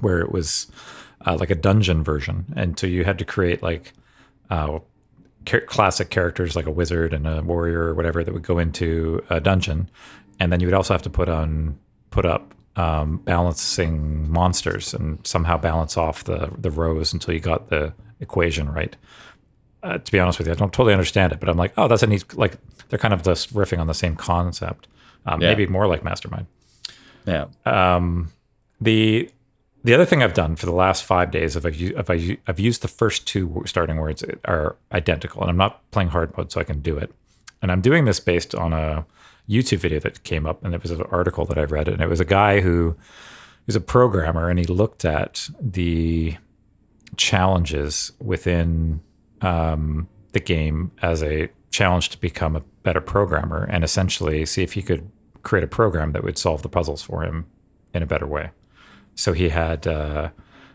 where 0.00 0.20
it 0.20 0.32
was 0.32 0.72
uh, 1.26 1.36
like 1.38 1.50
a 1.50 1.54
dungeon 1.54 2.02
version, 2.02 2.46
and 2.56 2.78
so 2.78 2.86
you 2.86 3.04
had 3.04 3.18
to 3.18 3.26
create 3.26 3.62
like 3.62 3.92
uh, 4.48 4.78
classic 5.66 6.08
characters 6.08 6.56
like 6.56 6.64
a 6.64 6.70
wizard 6.70 7.12
and 7.12 7.26
a 7.28 7.42
warrior 7.42 7.82
or 7.82 7.94
whatever 7.94 8.24
that 8.24 8.32
would 8.32 8.42
go 8.42 8.58
into 8.58 9.22
a 9.28 9.38
dungeon, 9.38 9.90
and 10.40 10.50
then 10.50 10.60
you 10.60 10.66
would 10.66 10.72
also 10.74 10.94
have 10.94 11.02
to 11.02 11.10
put 11.10 11.28
on 11.28 11.78
put 12.08 12.24
up 12.24 12.54
um, 12.78 13.18
balancing 13.24 14.30
monsters 14.30 14.94
and 14.94 15.26
somehow 15.26 15.56
balance 15.58 15.96
off 15.96 16.24
the 16.24 16.50
the 16.56 16.70
rows 16.70 17.12
until 17.12 17.34
you 17.34 17.40
got 17.40 17.68
the 17.68 17.92
equation 18.20 18.70
right. 18.72 18.96
Uh, 19.82 19.98
to 19.98 20.12
be 20.12 20.18
honest 20.18 20.38
with 20.38 20.46
you, 20.48 20.52
I 20.52 20.56
don't 20.56 20.72
totally 20.72 20.92
understand 20.92 21.32
it, 21.32 21.38
but 21.40 21.48
I'm 21.48 21.56
like, 21.56 21.72
oh, 21.76 21.86
that's 21.88 22.02
a 22.02 22.06
neat. 22.06 22.36
Like 22.36 22.54
they're 22.88 22.98
kind 22.98 23.14
of 23.14 23.22
just 23.22 23.52
riffing 23.54 23.78
on 23.78 23.86
the 23.86 23.94
same 23.94 24.16
concept, 24.16 24.88
um, 25.26 25.40
Yeah. 25.40 25.48
maybe 25.48 25.66
more 25.66 25.86
like 25.86 26.02
Mastermind. 26.02 26.46
Yeah. 27.26 27.46
Um, 27.64 28.32
the 28.80 29.30
the 29.84 29.94
other 29.94 30.04
thing 30.04 30.22
I've 30.22 30.34
done 30.34 30.56
for 30.56 30.66
the 30.66 30.72
last 30.72 31.04
five 31.04 31.30
days, 31.30 31.54
if 31.56 31.64
I've, 31.64 31.80
if 31.80 32.10
I, 32.10 32.36
I've 32.48 32.58
used 32.58 32.82
the 32.82 32.88
first 32.88 33.26
two 33.28 33.62
starting 33.64 33.96
words 33.98 34.24
are 34.44 34.76
identical, 34.92 35.40
and 35.42 35.50
I'm 35.50 35.56
not 35.56 35.88
playing 35.92 36.08
hard 36.10 36.36
mode, 36.36 36.50
so 36.50 36.60
I 36.60 36.64
can 36.64 36.80
do 36.80 36.96
it. 36.98 37.12
And 37.62 37.70
I'm 37.70 37.80
doing 37.80 38.04
this 38.04 38.18
based 38.20 38.54
on 38.56 38.72
a 38.72 39.06
YouTube 39.48 39.78
video 39.78 40.00
that 40.00 40.22
came 40.24 40.46
up, 40.46 40.64
and 40.64 40.74
it 40.74 40.82
was 40.82 40.90
an 40.90 41.02
article 41.10 41.44
that 41.46 41.58
I 41.58 41.64
read, 41.64 41.88
and 41.88 42.02
it 42.02 42.08
was 42.08 42.20
a 42.20 42.24
guy 42.24 42.60
who 42.60 42.96
is 43.66 43.76
a 43.76 43.80
programmer, 43.80 44.48
and 44.48 44.58
he 44.58 44.66
looked 44.66 45.04
at 45.04 45.48
the 45.60 46.36
challenges 47.16 48.12
within 48.20 49.00
um, 49.40 50.08
the 50.32 50.40
game 50.40 50.90
as 51.02 51.22
a 51.22 51.48
challenge 51.70 52.10
to 52.10 52.20
become 52.20 52.56
a 52.56 52.60
better 52.82 53.00
programmer, 53.00 53.64
and 53.70 53.84
essentially 53.84 54.44
see 54.46 54.62
if 54.62 54.74
he 54.74 54.82
could 54.82 55.10
create 55.42 55.64
a 55.64 55.68
program 55.68 56.12
that 56.12 56.24
would 56.24 56.36
solve 56.38 56.62
the 56.62 56.68
puzzles 56.68 57.02
for 57.02 57.22
him 57.22 57.46
in 57.94 58.02
a 58.02 58.06
better 58.06 58.26
way. 58.26 58.50
So 59.14 59.32
he 59.32 59.48
had 59.48 59.86
uh, 59.86 60.30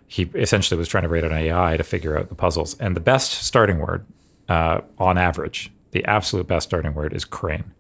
he 0.08 0.24
essentially 0.36 0.78
was 0.78 0.88
trying 0.88 1.04
to 1.04 1.10
rate 1.10 1.24
an 1.24 1.32
AI 1.32 1.78
to 1.78 1.84
figure 1.84 2.18
out 2.18 2.30
the 2.30 2.36
puzzles, 2.36 2.78
and 2.80 2.96
the 2.96 3.02
best 3.02 3.32
starting 3.32 3.80
word 3.80 4.06
uh, 4.50 4.82
on 4.98 5.18
average, 5.18 5.72
the 5.92 6.04
absolute 6.06 6.48
best 6.48 6.68
starting 6.68 6.94
word 6.94 7.14
is 7.14 7.26
crane, 7.26 7.72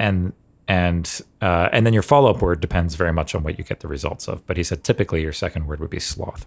and 0.00 0.32
and 0.68 1.20
uh, 1.42 1.68
and 1.72 1.84
then 1.86 1.92
your 1.92 2.02
follow 2.02 2.30
up 2.30 2.40
word 2.42 2.60
depends 2.60 2.94
very 2.94 3.12
much 3.12 3.34
on 3.34 3.42
what 3.42 3.58
you 3.58 3.64
get 3.64 3.80
the 3.80 3.88
results 3.88 4.28
of. 4.28 4.46
But 4.46 4.56
he 4.56 4.62
said 4.64 4.82
typically 4.84 5.22
your 5.22 5.32
second 5.32 5.66
word 5.66 5.80
would 5.80 5.90
be 5.90 6.00
sloth. 6.00 6.46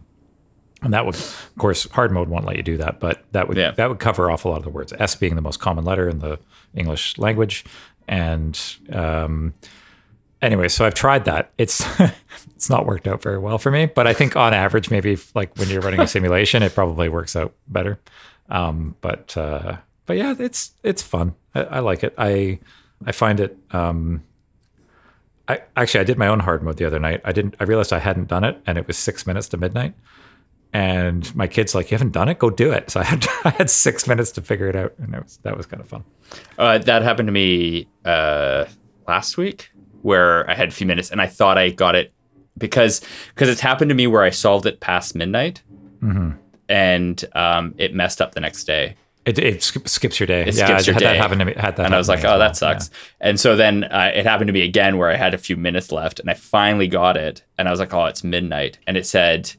And 0.82 0.94
that 0.94 1.06
would, 1.06 1.16
of 1.16 1.52
course, 1.58 1.90
hard 1.92 2.12
mode 2.12 2.28
won't 2.28 2.46
let 2.46 2.58
you 2.58 2.64
do 2.64 2.76
that, 2.78 3.00
but 3.00 3.24
that 3.32 3.48
would 3.48 3.58
Yeah. 3.58 3.72
that 3.72 3.88
would 3.90 4.00
cover 4.00 4.30
off 4.30 4.44
a 4.46 4.50
lot 4.50 4.58
of 4.58 4.64
the 4.64 4.70
words. 4.70 4.92
S 5.00 5.16
being 5.16 5.36
the 5.36 5.42
most 5.42 5.60
common 5.62 5.86
letter 5.86 6.10
in 6.10 6.20
the 6.20 6.40
English 6.76 7.18
language, 7.18 7.64
and 8.08 8.60
um, 8.92 9.54
anyway, 10.42 10.68
so 10.68 10.86
I've 10.86 10.94
tried 10.94 11.24
that. 11.26 11.52
It's 11.58 11.86
it's 12.56 12.70
not 12.70 12.86
worked 12.86 13.08
out 13.08 13.22
very 13.22 13.38
well 13.38 13.58
for 13.58 13.72
me, 13.72 13.86
but 13.86 14.08
I 14.08 14.14
think 14.14 14.36
on 14.36 14.54
average, 14.54 14.90
maybe 14.92 15.18
like 15.36 15.56
when 15.58 15.70
you're 15.70 15.82
running 15.82 16.02
a 16.02 16.08
simulation, 16.08 16.64
it 16.64 16.74
probably 16.76 17.08
works 17.10 17.36
out 17.36 17.54
better. 17.68 17.98
Um, 18.50 18.96
but 19.00 19.38
uh, 19.38 19.78
but 20.06 20.18
yeah, 20.18 20.36
it's 20.38 20.72
it's 20.84 21.02
fun. 21.02 21.36
I, 21.56 21.62
I 21.64 21.80
like 21.80 22.04
it. 22.04 22.14
I 22.18 22.60
I 23.06 23.12
find 23.12 23.40
it. 23.40 23.58
Um, 23.72 24.24
I 25.48 25.62
actually 25.76 26.00
I 26.02 26.04
did 26.06 26.18
my 26.18 26.28
own 26.28 26.40
hard 26.40 26.64
mode 26.64 26.78
the 26.78 26.86
other 26.86 27.00
night. 27.00 27.22
I 27.26 27.32
didn't. 27.32 27.56
I 27.60 27.66
realized 27.66 27.92
I 27.94 28.00
hadn't 28.00 28.28
done 28.30 28.44
it, 28.44 28.62
and 28.66 28.78
it 28.78 28.88
was 28.88 28.98
six 28.98 29.28
minutes 29.28 29.50
to 29.50 29.58
midnight. 29.58 29.94
And 30.72 31.34
my 31.36 31.48
kid's 31.48 31.76
like, 31.76 31.92
"You 31.92 31.96
haven't 31.96 32.14
done 32.14 32.30
it? 32.30 32.40
Go 32.40 32.50
do 32.50 32.72
it." 32.72 32.90
So 32.90 33.00
I 33.00 33.04
had 33.04 33.28
I 33.46 33.50
had 33.50 33.70
six 33.70 34.08
minutes 34.08 34.32
to 34.34 34.42
figure 34.42 34.68
it 34.68 34.76
out, 34.76 34.94
and 35.00 35.14
it 35.14 35.24
was 35.24 35.38
that 35.44 35.56
was 35.58 35.66
kind 35.66 35.82
of 35.82 35.88
fun. 35.88 36.04
Uh, 36.58 36.78
that 36.80 37.02
happened 37.04 37.28
to 37.28 37.32
me 37.34 37.88
uh, 38.06 38.66
last 39.08 39.38
week, 39.38 39.70
where 40.02 40.50
I 40.50 40.56
had 40.56 40.70
a 40.70 40.72
few 40.72 40.88
minutes 40.88 41.12
and 41.12 41.22
I 41.22 41.28
thought 41.28 41.58
I 41.58 41.70
got 41.70 41.96
it 41.96 42.14
because 42.58 43.02
because 43.36 43.50
it's 43.50 43.62
happened 43.62 43.90
to 43.90 43.96
me 43.96 44.08
where 44.08 44.24
I 44.24 44.30
solved 44.32 44.66
it 44.66 44.80
past 44.80 45.14
midnight, 45.16 45.62
Mm-hmm. 46.02 46.32
and 46.70 47.26
um, 47.36 47.76
it 47.78 47.94
messed 47.94 48.22
up 48.22 48.34
the 48.34 48.40
next 48.42 48.64
day. 48.64 48.96
It, 49.26 49.40
it 49.40 49.64
skips 49.64 50.20
your 50.20 50.28
day. 50.28 50.42
It 50.42 50.56
yeah, 50.56 50.66
skips 50.78 50.84
I 50.84 50.86
your 50.88 50.94
had 50.96 51.00
day. 51.00 51.06
that 51.06 51.18
happen 51.18 51.40
to 51.40 51.46
me. 51.46 51.54
Had 51.56 51.78
that, 51.78 51.86
and 51.86 51.96
I 51.96 51.98
was 51.98 52.10
like, 52.10 52.26
"Oh, 52.26 52.34
as 52.34 52.60
that 52.60 52.66
well. 52.68 52.80
sucks." 52.80 52.90
And 53.22 53.40
so 53.40 53.56
then 53.56 53.86
uh, 53.86 54.12
it 54.14 54.26
happened 54.26 54.48
to 54.50 54.54
me 54.54 54.62
again 54.64 54.98
where 54.98 55.10
I 55.10 55.16
had 55.16 55.34
a 55.34 55.38
few 55.38 55.56
minutes 55.56 55.92
left, 55.94 56.20
and 56.20 56.30
I 56.30 56.34
finally 56.34 56.88
got 56.90 57.16
it, 57.16 57.44
and 57.58 57.68
I 57.68 57.72
was 57.72 57.80
like, 57.80 57.94
"Oh, 57.94 58.06
it's 58.06 58.24
midnight," 58.24 58.80
and 58.86 58.98
it 58.98 59.06
said, 59.06 59.54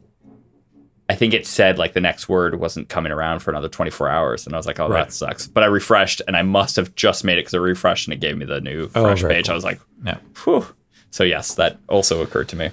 I 1.09 1.15
think 1.15 1.35
it 1.35 1.47
said 1.47 1.79
like 1.79 1.93
the 1.93 2.01
next 2.01 2.29
word 2.29 2.59
wasn't 2.59 2.89
coming 2.89 3.13
around 3.13 3.41
for 3.41 3.51
another 3.51 3.69
24 3.69 4.09
hours, 4.09 4.47
and 4.47 4.55
I 4.55 4.59
was 4.59 4.67
like, 4.67 4.81
"Oh, 4.81 4.89
Right. 4.89 5.05
that 5.05 5.13
sucks." 5.13 5.47
But 5.47 5.63
I 5.63 5.67
refreshed, 5.67 6.21
and 6.27 6.37
I 6.37 6.43
must 6.43 6.77
have 6.77 6.95
just 6.95 7.25
made 7.25 7.39
it 7.39 7.43
because 7.43 7.55
I 7.55 7.59
refreshed, 7.59 8.07
and 8.07 8.15
it 8.15 8.21
gave 8.21 8.37
me 8.37 8.45
the 8.45 8.61
new 8.61 8.91
Oh, 8.95 9.03
fresh 9.05 9.23
page. 9.23 9.47
cool. 9.47 9.53
I 9.53 9.55
was 9.55 9.65
like, 9.65 9.81
Yeah. 10.05 10.19
Whew. 10.45 10.67
So 11.11 11.25
yes, 11.25 11.55
that 11.55 11.79
also 11.89 12.23
occurred 12.23 12.49
to 12.49 12.57
me. 12.57 12.71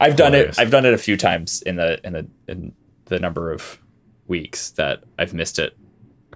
I've 0.00 0.16
done 0.16 0.32
Hilarious. 0.32 0.58
it. 0.58 0.62
I've 0.62 0.70
done 0.70 0.84
it 0.84 0.92
a 0.92 0.98
few 0.98 1.16
times 1.16 1.62
in 1.62 1.76
the 1.76 1.98
in 2.04 2.12
the 2.14 2.26
in 2.48 2.72
the 3.06 3.18
number 3.20 3.52
of 3.52 3.78
weeks 4.26 4.70
that 4.72 5.04
I've 5.18 5.32
missed 5.32 5.58
it 5.58 5.76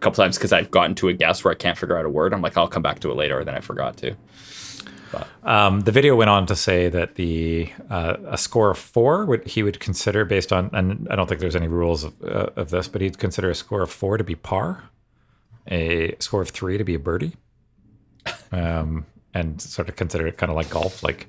a 0.00 0.02
couple 0.02 0.23
times 0.23 0.38
because 0.38 0.52
I've 0.52 0.71
gotten 0.71 0.95
to 0.97 1.09
a 1.09 1.12
guess 1.12 1.45
where 1.45 1.52
I 1.52 1.54
can't 1.54 1.76
figure 1.76 1.99
out 1.99 2.07
a 2.07 2.09
word. 2.09 2.33
I'm 2.33 2.40
like, 2.40 2.57
I'll 2.57 2.69
come 2.69 2.83
back 2.83 3.00
to 3.00 3.11
it 3.11 3.16
later, 3.16 3.40
and 3.40 3.49
then 3.49 3.54
I 3.54 3.61
forgot 3.61 3.99
to. 3.99 4.16
Um, 5.42 5.80
the 5.80 5.92
video 5.92 6.16
went 6.16 6.30
on 6.30 6.47
to 6.47 6.57
say 6.57 6.88
that 6.88 7.16
the 7.16 7.71
uh, 7.90 8.16
a 8.26 8.38
score 8.38 8.71
of 8.71 8.78
four 8.78 9.26
would 9.26 9.47
he 9.47 9.62
would 9.62 9.78
consider 9.78 10.25
based 10.25 10.52
on, 10.52 10.71
and 10.73 11.07
I 11.11 11.16
don't 11.16 11.28
think 11.28 11.40
there's 11.40 11.57
any 11.57 11.69
rules 11.69 12.04
of, 12.04 12.14
uh, 12.23 12.50
of 12.57 12.71
this, 12.71 12.88
but 12.88 13.02
he'd 13.02 13.19
consider 13.19 13.50
a 13.50 13.54
score 13.54 13.83
of 13.83 13.90
four 13.90 14.16
to 14.16 14.25
be 14.25 14.37
par, 14.37 14.85
a 15.69 16.16
score 16.21 16.40
of 16.40 16.50
three 16.50 16.78
to 16.78 16.85
be 16.85 16.95
a 16.95 16.99
birdie, 16.99 17.37
um, 18.52 19.04
and 19.35 19.61
sort 19.61 19.88
of 19.88 19.97
consider 19.97 20.26
it 20.26 20.38
kind 20.38 20.49
of 20.49 20.57
like 20.57 20.71
golf, 20.71 21.02
like 21.02 21.26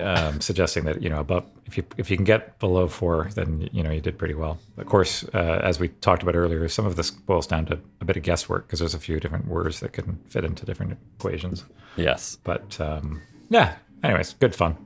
um, 0.00 0.40
suggesting 0.40 0.84
that 0.84 1.02
you 1.02 1.08
know 1.08 1.20
above 1.20 1.44
if 1.66 1.76
you 1.76 1.84
if 1.96 2.10
you 2.10 2.16
can 2.16 2.24
get 2.24 2.58
below 2.58 2.88
four, 2.88 3.30
then 3.34 3.68
you 3.72 3.82
know 3.82 3.90
you 3.90 4.00
did 4.00 4.18
pretty 4.18 4.34
well. 4.34 4.58
Of 4.76 4.86
course, 4.86 5.24
uh, 5.34 5.60
as 5.62 5.80
we 5.80 5.88
talked 5.88 6.22
about 6.22 6.34
earlier, 6.34 6.68
some 6.68 6.86
of 6.86 6.96
this 6.96 7.10
boils 7.10 7.46
down 7.46 7.66
to 7.66 7.78
a 8.00 8.04
bit 8.04 8.16
of 8.16 8.22
guesswork 8.22 8.66
because 8.66 8.78
there's 8.78 8.94
a 8.94 8.98
few 8.98 9.20
different 9.20 9.46
words 9.46 9.80
that 9.80 9.92
can 9.92 10.18
fit 10.28 10.44
into 10.44 10.66
different 10.66 10.98
equations. 11.18 11.64
Yes. 11.96 12.38
But 12.42 12.80
um, 12.80 13.22
yeah, 13.48 13.76
anyways, 14.02 14.34
good 14.34 14.54
fun. 14.54 14.76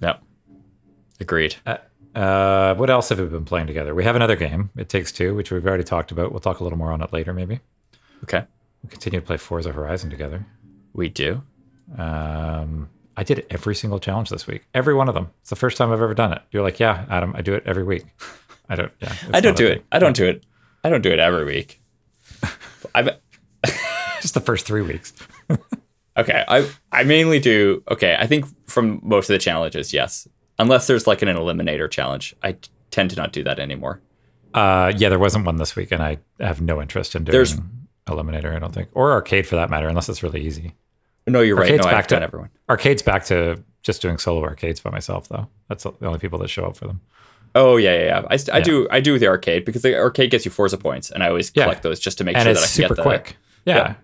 Yep. 0.00 0.22
Agreed. 1.20 1.56
Uh, 2.14 2.74
what 2.74 2.90
else 2.90 3.08
have 3.10 3.20
we 3.20 3.26
been 3.26 3.44
playing 3.44 3.66
together? 3.66 3.94
We 3.94 4.04
have 4.04 4.16
another 4.16 4.36
game, 4.36 4.70
It 4.76 4.88
Takes 4.88 5.12
Two, 5.12 5.34
which 5.34 5.50
we've 5.52 5.66
already 5.66 5.84
talked 5.84 6.10
about. 6.10 6.32
We'll 6.32 6.40
talk 6.40 6.60
a 6.60 6.64
little 6.64 6.78
more 6.78 6.92
on 6.92 7.02
it 7.02 7.12
later, 7.12 7.32
maybe. 7.32 7.60
Okay. 8.24 8.44
We 8.82 8.88
continue 8.88 9.20
to 9.20 9.26
play 9.26 9.36
Forza 9.36 9.72
Horizon 9.72 10.10
together. 10.10 10.46
We 10.92 11.08
do. 11.08 11.42
Um, 11.96 12.88
I 13.16 13.22
did 13.24 13.46
every 13.50 13.74
single 13.74 13.98
challenge 13.98 14.30
this 14.30 14.46
week, 14.46 14.66
every 14.74 14.94
one 14.94 15.08
of 15.08 15.14
them. 15.14 15.30
It's 15.40 15.50
the 15.50 15.56
first 15.56 15.76
time 15.76 15.88
I've 15.92 16.00
ever 16.00 16.14
done 16.14 16.32
it. 16.32 16.42
You're 16.52 16.62
like, 16.62 16.78
yeah, 16.80 17.04
Adam, 17.10 17.34
I 17.36 17.42
do 17.42 17.54
it 17.54 17.62
every 17.66 17.84
week. 17.84 18.04
I 18.68 18.76
don't. 18.76 18.92
Yeah, 19.00 19.12
I 19.32 19.40
don't 19.40 19.56
do 19.56 19.66
thing. 19.68 19.78
it. 19.78 19.84
I 19.92 19.98
don't 19.98 20.16
do 20.16 20.26
it. 20.26 20.44
I 20.84 20.90
don't 20.90 21.02
do 21.02 21.10
it 21.10 21.18
every 21.18 21.44
week. 21.44 21.80
I 22.94 23.16
Just 24.22 24.34
the 24.34 24.40
first 24.40 24.66
three 24.66 24.82
weeks. 24.82 25.12
okay. 26.16 26.44
I 26.48 26.68
I 26.92 27.04
mainly 27.04 27.40
do. 27.40 27.82
Okay. 27.90 28.16
I 28.18 28.26
think 28.26 28.46
from 28.68 29.00
most 29.02 29.28
of 29.28 29.34
the 29.34 29.38
challenges, 29.38 29.92
yes. 29.92 30.28
Unless 30.58 30.86
there's 30.86 31.06
like 31.06 31.22
an 31.22 31.28
eliminator 31.28 31.90
challenge, 31.90 32.34
I 32.42 32.52
t- 32.52 32.70
tend 32.90 33.10
to 33.10 33.16
not 33.16 33.32
do 33.32 33.42
that 33.44 33.58
anymore. 33.58 34.00
Uh, 34.52 34.92
yeah, 34.96 35.08
there 35.08 35.18
wasn't 35.18 35.46
one 35.46 35.56
this 35.56 35.74
week, 35.76 35.90
and 35.92 36.02
I 36.02 36.18
have 36.38 36.60
no 36.60 36.80
interest 36.82 37.14
in 37.14 37.24
doing 37.24 37.32
There's- 37.32 37.58
Eliminator. 38.06 38.54
I 38.54 38.58
don't 38.58 38.72
think, 38.74 38.88
or 38.92 39.12
Arcade 39.12 39.46
for 39.46 39.54
that 39.56 39.70
matter, 39.70 39.88
unless 39.88 40.08
it's 40.08 40.22
really 40.22 40.40
easy. 40.44 40.74
No, 41.26 41.40
you're 41.40 41.56
right. 41.56 41.70
Arcade's 41.70 41.86
No, 41.86 41.90
back 41.92 41.98
I've 41.98 42.06
to- 42.08 42.22
everyone. 42.22 42.50
Arcade's 42.68 43.02
back 43.02 43.24
to 43.26 43.62
just 43.82 44.02
doing 44.02 44.18
solo 44.18 44.42
arcades 44.42 44.80
by 44.80 44.90
myself, 44.90 45.28
though. 45.28 45.48
That's 45.68 45.84
the 45.84 45.92
only 46.02 46.18
people 46.18 46.38
that 46.40 46.48
show 46.48 46.64
up 46.66 46.76
for 46.76 46.86
them. 46.86 47.00
Oh 47.54 47.76
yeah, 47.76 47.94
yeah, 47.94 48.04
yeah. 48.04 48.22
I, 48.30 48.36
st- 48.36 48.54
I 48.54 48.60
do. 48.60 48.86
I 48.90 49.00
do 49.00 49.18
the 49.18 49.26
arcade 49.26 49.64
because 49.64 49.82
the 49.82 49.96
arcade 49.98 50.30
gets 50.30 50.44
you 50.44 50.50
Forza 50.50 50.76
points, 50.78 51.10
and 51.10 51.22
I 51.22 51.28
always 51.28 51.50
Yeah. 51.54 51.64
collect 51.64 51.82
those 51.82 51.98
just 51.98 52.18
to 52.18 52.24
make 52.24 52.36
and 52.36 52.44
sure 52.44 52.54
that 52.54 52.60
I 52.60 52.62
can 52.62 52.68
super 52.68 52.88
get 52.94 52.96
the, 52.96 53.02
quick. 53.02 53.36
Yeah. 53.64 53.94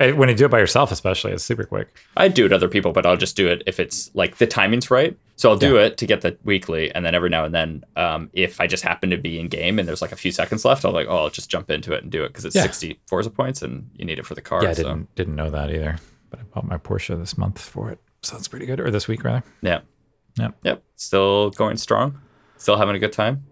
Uh, 0.00 0.10
When 0.12 0.28
you 0.30 0.34
do 0.34 0.46
it 0.46 0.50
by 0.50 0.58
yourself, 0.58 0.90
especially, 0.92 1.32
it's 1.32 1.44
super 1.44 1.64
quick. 1.64 1.88
I 2.16 2.28
do 2.28 2.46
it 2.46 2.52
other 2.52 2.68
people, 2.68 2.92
but 2.92 3.04
I'll 3.06 3.16
just 3.18 3.36
do 3.36 3.48
it 3.48 3.62
if 3.66 3.78
it's 3.80 4.10
like 4.14 4.36
the 4.38 4.46
timing's 4.46 4.90
right. 4.90 5.16
So 5.36 5.48
I'll 5.50 5.56
do 5.58 5.76
it 5.78 5.96
to 5.98 6.06
get 6.06 6.20
the 6.22 6.36
weekly, 6.44 6.94
and 6.94 7.04
then 7.04 7.14
every 7.14 7.30
now 7.30 7.44
and 7.46 7.54
then, 7.54 7.84
um, 7.96 8.28
if 8.34 8.60
I 8.60 8.66
just 8.66 8.82
happen 8.82 9.08
to 9.10 9.16
be 9.16 9.38
in 9.40 9.48
game 9.48 9.78
and 9.78 9.88
there's 9.88 10.02
like 10.02 10.12
a 10.12 10.16
few 10.16 10.32
seconds 10.32 10.64
left, 10.66 10.84
I'll 10.84 10.92
like, 10.92 11.06
oh, 11.08 11.16
I'll 11.16 11.30
just 11.30 11.50
jump 11.50 11.70
into 11.70 11.92
it 11.94 12.02
and 12.02 12.12
do 12.12 12.22
it 12.24 12.28
because 12.28 12.44
it's 12.44 12.56
Yeah. 12.56 12.62
60 12.62 12.98
Forza 13.06 13.30
points 13.30 13.62
and 13.62 13.90
you 13.96 14.04
need 14.04 14.18
it 14.18 14.26
for 14.26 14.34
the 14.34 14.42
car. 14.42 14.62
yeah, 14.62 14.70
I 14.70 14.72
so. 14.74 14.82
didn't 14.82 15.14
didn't 15.14 15.36
know 15.36 15.48
that 15.50 15.70
either. 15.70 15.96
But 16.30 16.40
I 16.40 16.42
bought 16.44 16.66
my 16.66 16.78
Porsche 16.78 17.18
this 17.18 17.36
month 17.36 17.60
for 17.60 17.90
it, 17.90 17.98
so 18.22 18.36
that's 18.36 18.48
pretty 18.48 18.66
good. 18.66 18.80
Or 18.80 18.90
this 18.90 19.08
week 19.08 19.24
rather. 19.24 19.42
Yeah. 19.62 19.80
Yep. 20.38 20.56
Yep. 20.62 20.82
Still 20.96 21.50
going 21.50 21.76
strong. 21.76 22.20
Still 22.56 22.76
having 22.76 22.94
a 22.94 22.98
good 22.98 23.12
time. 23.12 23.44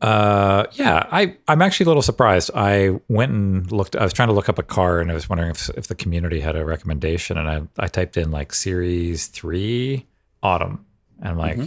Uh, 0.00 0.66
yeah, 0.72 1.06
I 1.10 1.36
I'm 1.48 1.62
actually 1.62 1.84
a 1.84 1.88
little 1.88 2.02
surprised. 2.02 2.50
I 2.54 3.00
went 3.08 3.32
and 3.32 3.72
looked. 3.72 3.96
I 3.96 4.04
was 4.04 4.12
trying 4.12 4.28
to 4.28 4.34
look 4.34 4.48
up 4.48 4.58
a 4.58 4.62
car, 4.62 5.00
and 5.00 5.10
I 5.10 5.14
was 5.14 5.28
wondering 5.28 5.50
if 5.50 5.70
if 5.70 5.86
the 5.88 5.94
community 5.94 6.40
had 6.40 6.54
a 6.54 6.64
recommendation, 6.64 7.38
and 7.38 7.48
I 7.48 7.62
I 7.82 7.88
typed 7.88 8.16
in 8.16 8.30
like 8.30 8.52
Series 8.52 9.26
Three 9.26 10.06
Autumn, 10.42 10.84
and 11.18 11.28
I'm 11.28 11.38
like, 11.38 11.58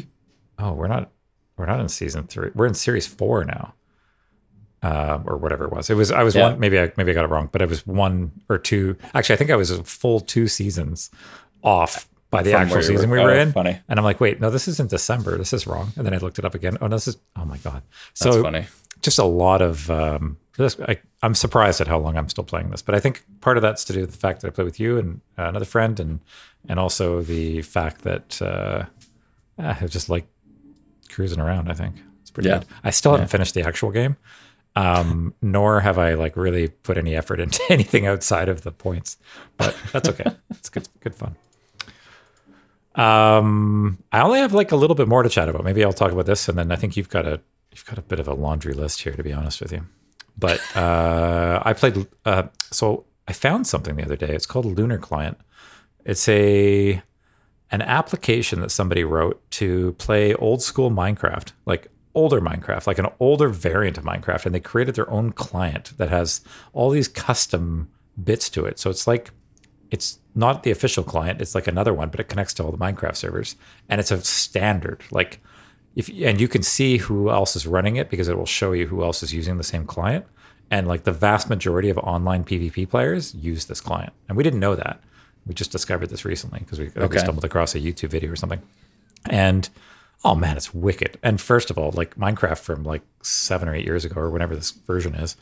oh, 0.60 0.74
we're 0.74 0.88
not 0.88 1.12
we're 1.58 1.66
not 1.66 1.80
in 1.80 1.90
Season 1.90 2.28
Three. 2.28 2.52
We're 2.54 2.68
in 2.68 2.76
Series 2.76 3.08
Four 3.08 3.46
now. 3.46 3.74
Uh, 4.82 5.20
or 5.26 5.36
whatever 5.38 5.66
it 5.66 5.72
was. 5.74 5.90
It 5.90 5.96
was 5.96 6.10
I 6.12 6.24
was 6.24 6.36
Yeah. 6.36 6.52
one 6.52 6.60
maybe 6.60 6.80
I 6.80 6.90
maybe 6.96 7.12
I 7.12 7.14
got 7.14 7.26
it 7.26 7.30
wrong, 7.30 7.50
but 7.52 7.62
I 7.62 7.66
was 7.66 7.86
one 7.86 8.32
or 8.48 8.58
two. 8.58 8.96
Actually, 9.14 9.34
I 9.34 9.38
think 9.38 9.52
I 9.52 9.58
was 9.58 9.72
a 9.72 9.84
full 9.84 10.22
two 10.22 10.48
seasons 10.48 11.10
off 11.64 12.08
by 12.30 12.44
the 12.44 12.52
From 12.52 12.62
actual 12.62 12.84
season 12.84 13.10
were- 13.10 13.18
we 13.18 13.24
were 13.24 13.32
oh, 13.32 13.40
in. 13.42 13.52
funny. 13.52 13.80
And 13.90 14.00
I'm 14.00 14.06
like, 14.06 14.22
wait, 14.22 14.40
no, 14.40 14.50
this 14.50 14.68
isn't 14.70 14.90
December. 14.90 15.38
This 15.38 15.52
is 15.52 15.68
wrong. 15.68 15.92
And 15.98 16.06
then 16.06 16.14
I 16.14 16.18
looked 16.18 16.40
it 16.40 16.46
up 16.46 16.56
again. 16.56 16.78
Oh, 16.80 16.88
no, 16.88 16.96
this 16.96 17.08
is. 17.10 17.18
Oh 17.36 17.44
my 17.44 17.58
god. 17.58 17.82
That's 18.22 18.36
So 18.36 18.44
funny. 18.44 18.68
just 19.02 19.20
a 19.20 19.26
lot 19.26 19.62
of. 19.62 19.90
Um, 19.92 20.38
just, 20.56 20.80
I, 20.82 21.00
I'm 21.24 21.36
surprised 21.36 21.82
at 21.82 21.88
how 21.88 21.98
long 22.00 22.18
I'm 22.18 22.30
still 22.30 22.44
playing 22.46 22.70
this, 22.70 22.82
but 22.82 22.94
I 22.96 23.00
think 23.00 23.24
part 23.42 23.58
of 23.58 23.62
that's 23.64 23.84
to 23.86 23.94
do 23.94 24.02
with 24.02 24.12
the 24.12 24.18
fact 24.18 24.42
that 24.42 24.48
I 24.48 24.52
play 24.52 24.64
with 24.66 24.80
you 24.80 24.98
and 24.98 25.22
uh, 25.38 25.44
another 25.50 25.66
friend, 25.66 26.00
and 26.00 26.20
and 26.70 26.80
also 26.80 27.22
the 27.22 27.62
fact 27.64 28.02
that 28.04 28.42
uh, 28.42 28.84
I 29.58 29.88
just 29.88 30.10
like 30.10 30.26
cruising 31.10 31.40
around. 31.40 31.70
I 31.70 31.74
think 31.74 31.96
it's 32.22 32.32
pretty 32.32 32.50
Yeah. 32.50 32.60
good. 32.60 32.68
I 32.84 32.92
still 32.92 33.12
haven't 33.12 33.30
finished 33.30 33.54
the 33.54 33.64
actual 33.64 33.92
game, 33.92 34.18
um, 34.76 35.34
nor 35.42 35.82
have 35.82 35.98
I 35.98 36.14
like 36.14 36.36
really 36.36 36.70
put 36.70 36.98
any 36.98 37.16
effort 37.16 37.40
into 37.40 37.62
anything 37.70 38.06
outside 38.06 38.50
of 38.50 38.62
the 38.62 38.72
points. 38.72 39.18
But 39.58 39.76
that's 39.92 40.10
okay. 40.10 40.32
it's 40.52 40.70
good, 40.70 40.88
good 41.00 41.16
fun. 41.16 41.36
Um, 42.96 44.04
I 44.12 44.22
only 44.22 44.40
have 44.40 44.54
like 44.54 44.72
a 44.72 44.76
little 44.76 44.96
bit 44.96 45.08
more 45.08 45.24
to 45.24 45.30
chat 45.30 45.50
about. 45.50 45.64
Maybe 45.64 45.84
I'll 45.84 45.94
talk 45.94 46.12
about 46.12 46.26
this, 46.26 46.50
and 46.50 46.58
then 46.58 46.72
I 46.72 46.76
think 46.76 46.98
you've 46.98 47.10
got 47.10 47.26
a 47.26 47.40
you've 47.72 47.86
got 47.86 47.98
a 47.98 48.02
bit 48.02 48.20
of 48.20 48.28
a 48.28 48.34
laundry 48.34 48.74
list 48.74 49.02
here, 49.02 49.14
to 49.14 49.24
be 49.24 49.32
honest 49.32 49.62
with 49.62 49.72
you. 49.72 49.86
But 50.38 50.60
uh, 50.76 51.62
I 51.64 51.74
played. 51.74 52.08
Uh, 52.26 52.44
so 52.72 53.06
I 53.28 53.34
found 53.34 53.68
something 53.68 53.96
the 53.96 54.04
other 54.04 54.16
day. 54.16 54.34
It's 54.34 54.46
called 54.46 54.66
Lunar 54.66 54.98
Client. 54.98 55.38
It's 56.04 56.28
a 56.28 57.02
an 57.72 57.82
application 57.84 58.62
that 58.62 58.72
somebody 58.72 59.04
wrote 59.04 59.50
to 59.52 59.94
play 59.94 60.34
old 60.34 60.62
school 60.62 60.90
Minecraft, 60.90 61.52
like 61.66 61.92
older 62.14 62.42
Minecraft, 62.42 62.88
like 62.88 63.00
an 63.00 63.08
older 63.20 63.50
variant 63.50 63.98
of 63.98 64.04
Minecraft, 64.04 64.46
and 64.46 64.56
they 64.56 64.60
created 64.60 64.96
their 64.96 65.10
own 65.10 65.32
client 65.32 65.94
that 65.98 66.10
has 66.10 66.42
all 66.74 66.90
these 66.90 67.08
custom 67.08 67.90
bits 68.22 68.50
to 68.50 68.66
it. 68.66 68.80
So 68.80 68.90
it's 68.90 69.08
like 69.08 69.32
it's 69.92 70.20
not 70.36 70.64
the 70.64 70.72
official 70.72 71.04
client; 71.04 71.42
it's 71.42 71.56
like 71.56 71.68
another 71.68 71.94
one, 71.94 72.10
but 72.10 72.20
it 72.20 72.30
connects 72.30 72.54
to 72.56 72.64
all 72.64 72.72
the 72.72 72.78
Minecraft 72.78 73.16
servers, 73.16 73.56
and 73.88 74.00
it's 74.00 74.12
a 74.12 74.22
standard. 74.22 75.04
Like 75.12 75.40
if 75.96 76.10
and 76.10 76.40
you 76.40 76.48
can 76.48 76.64
see 76.64 76.98
who 76.98 77.30
else 77.30 77.56
is 77.56 77.68
running 77.68 77.96
it 77.96 78.10
because 78.10 78.28
it 78.28 78.38
will 78.38 78.46
show 78.46 78.72
you 78.72 78.88
who 78.88 79.04
else 79.04 79.24
is 79.24 79.34
using 79.34 79.58
the 79.58 79.64
same 79.64 79.86
client. 79.86 80.26
And 80.72 80.88
like 80.88 81.04
the 81.04 81.12
vast 81.12 81.50
majority 81.50 81.90
of 81.90 81.98
online 81.98 82.44
PvP 82.44 82.88
players 82.88 83.34
use 83.34 83.66
this 83.66 83.82
client, 83.82 84.14
and 84.28 84.38
we 84.38 84.44
didn't 84.44 84.60
know 84.60 84.76
that. 84.76 85.02
We 85.48 85.56
just 85.56 85.72
discovered 85.72 86.08
this 86.08 86.26
recently 86.26 86.60
because 86.60 86.80
we, 86.80 86.90
think 86.90 87.12
we 87.12 87.18
stumbled 87.18 87.44
across 87.44 87.74
a 87.74 87.80
YouTube 87.80 88.10
video 88.10 88.32
or 88.32 88.36
something. 88.36 88.62
And 89.26 89.68
oh 90.26 90.36
man, 90.36 90.58
it's 90.58 90.74
wicked. 90.74 91.18
And 91.24 91.40
first 91.40 91.70
of 91.70 91.78
all, 91.78 91.92
like 91.92 92.16
Minecraft 92.16 92.60
from 92.60 92.84
like 92.84 93.02
seven 93.22 93.70
or 93.70 93.76
eight 93.76 93.86
years 93.86 94.04
ago 94.06 94.20
or 94.20 94.30
whenever 94.30 94.56
this 94.56 94.72
version 94.72 95.16
is, 95.16 95.36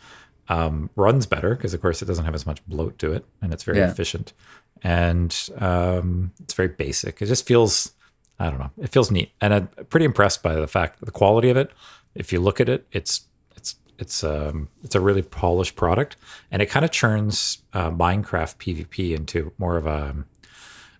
um, 0.50 0.89
runs 0.96 1.25
better 1.25 1.55
because 1.55 1.74
of 1.74 1.81
course 1.81 2.01
it 2.01 2.05
doesn't 2.05 2.25
have 2.25 2.36
as 2.36 2.46
much 2.46 2.65
bloat 2.67 2.98
to 3.00 3.12
it 3.12 3.25
and 3.41 3.51
it's 3.53 3.63
very 3.63 3.79
Yeah. 3.79 3.89
efficient. 3.89 4.34
And 4.84 5.36
um, 5.57 6.31
it's 6.39 6.53
very 6.53 6.69
basic. 6.69 7.22
It 7.22 7.25
just 7.25 7.48
feels, 7.48 7.93
I 8.39 8.50
don't 8.50 8.60
know, 8.60 8.72
it 8.79 8.89
feels 8.91 9.10
neat. 9.10 9.31
And 9.41 9.53
I'm 9.53 9.67
pretty 9.89 10.05
impressed 10.05 10.43
by 10.43 10.53
the 10.55 10.67
fact 10.67 11.03
the 11.03 11.12
quality 11.12 11.50
of 11.50 11.57
it. 11.57 11.72
If 12.13 12.31
you 12.31 12.39
look 12.39 12.62
at 12.62 12.69
it, 12.69 12.86
it's 12.91 13.22
it's 13.55 13.75
it's 13.98 14.24
um 14.24 14.69
it's 14.84 14.96
a 14.96 15.00
really 15.00 15.22
polished 15.24 15.75
product, 15.75 16.15
and 16.51 16.62
it 16.62 16.67
kind 16.67 16.86
of 16.86 16.91
churns 16.91 17.60
uh, 17.74 17.89
Minecraft 17.91 18.57
PvP 18.57 19.15
into 19.15 19.51
more 19.57 19.77
of 19.77 19.86
a. 19.88 20.15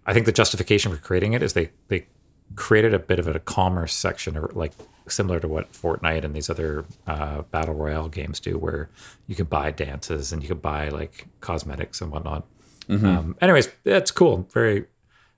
I 0.06 0.14
think 0.14 0.26
the 0.26 0.32
justification 0.32 0.92
for 0.92 0.98
creating 1.02 1.34
it 1.34 1.42
is 1.44 1.54
they 1.54 1.70
they 1.88 2.08
created 2.56 2.94
a 2.94 3.00
bit 3.00 3.20
of 3.20 3.28
a 3.28 3.40
commerce 3.40 3.94
section, 3.94 4.38
or 4.38 4.50
like 4.54 4.74
similar 5.08 5.40
to 5.40 5.48
what 5.48 5.72
Fortnite 5.72 6.24
and 6.24 6.34
these 6.34 6.50
other 6.50 6.86
uh, 7.06 7.44
battle 7.44 7.76
royale 7.76 8.10
games 8.10 8.40
do, 8.40 8.58
where 8.58 8.90
you 9.28 9.36
can 9.36 9.46
buy 9.46 9.72
dances 9.72 10.32
and 10.32 10.42
you 10.42 10.50
can 10.50 10.60
buy 10.60 10.90
like 10.90 11.28
cosmetics 11.42 12.02
and 12.02 12.12
whatnot. 12.12 12.46
Um, 12.90 13.36
anyways, 13.42 13.70
it's 13.84 14.12
cool, 14.12 14.48
very 14.54 14.86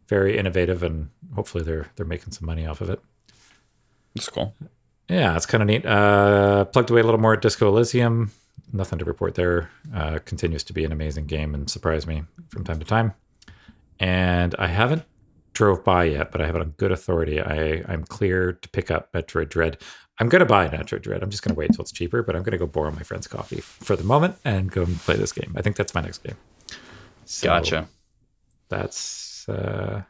very 0.08 0.38
innovative, 0.38 0.84
and 0.84 1.10
hopefully 1.36 1.64
they're 1.64 1.88
they're 1.96 2.06
making 2.06 2.32
some 2.32 2.46
money 2.46 2.66
off 2.66 2.82
of 2.82 2.90
it. 2.90 3.00
It's 4.16 4.28
cool. 4.28 4.56
Yeah, 5.08 5.36
it's 5.36 5.46
kind 5.46 5.62
of 5.62 5.68
neat. 5.68 5.86
Uh, 5.86 6.66
plugged 6.66 6.92
away 6.92 7.02
a 7.02 7.04
little 7.04 7.20
more 7.20 7.34
at 7.34 7.42
Disco 7.42 7.68
Elysium. 7.68 8.32
Nothing 8.72 9.00
to 9.00 9.06
report 9.06 9.36
there. 9.36 9.70
Uh, 9.94 10.20
continues 10.26 10.64
to 10.66 10.74
be 10.74 10.84
an 10.84 10.92
amazing 10.92 11.26
game 11.26 11.56
and 11.56 11.70
surprise 11.70 12.06
me 12.06 12.24
from 12.50 12.64
time 12.64 12.80
to 12.80 12.86
time. 12.86 13.14
And 14.00 14.56
I 14.60 14.68
haven't 14.68 15.04
drove 15.60 15.84
by 15.84 16.06
yet, 16.06 16.32
but 16.32 16.40
I 16.40 16.46
have 16.46 16.56
it 16.56 16.62
on 16.62 16.70
good 16.78 16.90
authority. 16.94 17.42
I, 17.42 17.84
I'm 17.92 18.06
clear 18.06 18.54
to 18.54 18.70
pick 18.70 18.90
up 18.90 19.12
Metroid 19.12 19.50
Dread. 19.50 19.78
I'm 20.18 20.30
going 20.30 20.40
to 20.40 20.46
buy 20.46 20.70
Metroid 20.70 21.02
Dread. 21.02 21.22
I'm 21.22 21.30
just 21.30 21.44
going 21.44 21.54
to 21.54 21.60
wait 21.60 21.74
till 21.74 21.82
it's 21.82 21.92
cheaper, 21.92 22.24
but 22.24 22.34
I'm 22.34 22.44
going 22.44 22.54
to 22.54 22.58
go 22.58 22.66
borrow 22.66 22.92
my 22.92 23.04
friend's 23.04 23.28
coffee 23.28 23.60
for 23.60 23.98
the 23.98 24.06
moment 24.06 24.38
and 24.46 24.72
go 24.72 24.84
and 24.84 24.98
play 25.00 25.18
this 25.18 25.34
game. 25.34 25.54
I 25.58 25.62
think 25.62 25.76
that's 25.76 25.94
my 25.94 26.00
next 26.00 26.24
game. 26.24 26.38
So 27.26 27.48
Gotcha. 27.50 27.90
That's 28.70 29.50
uh, 29.50 30.04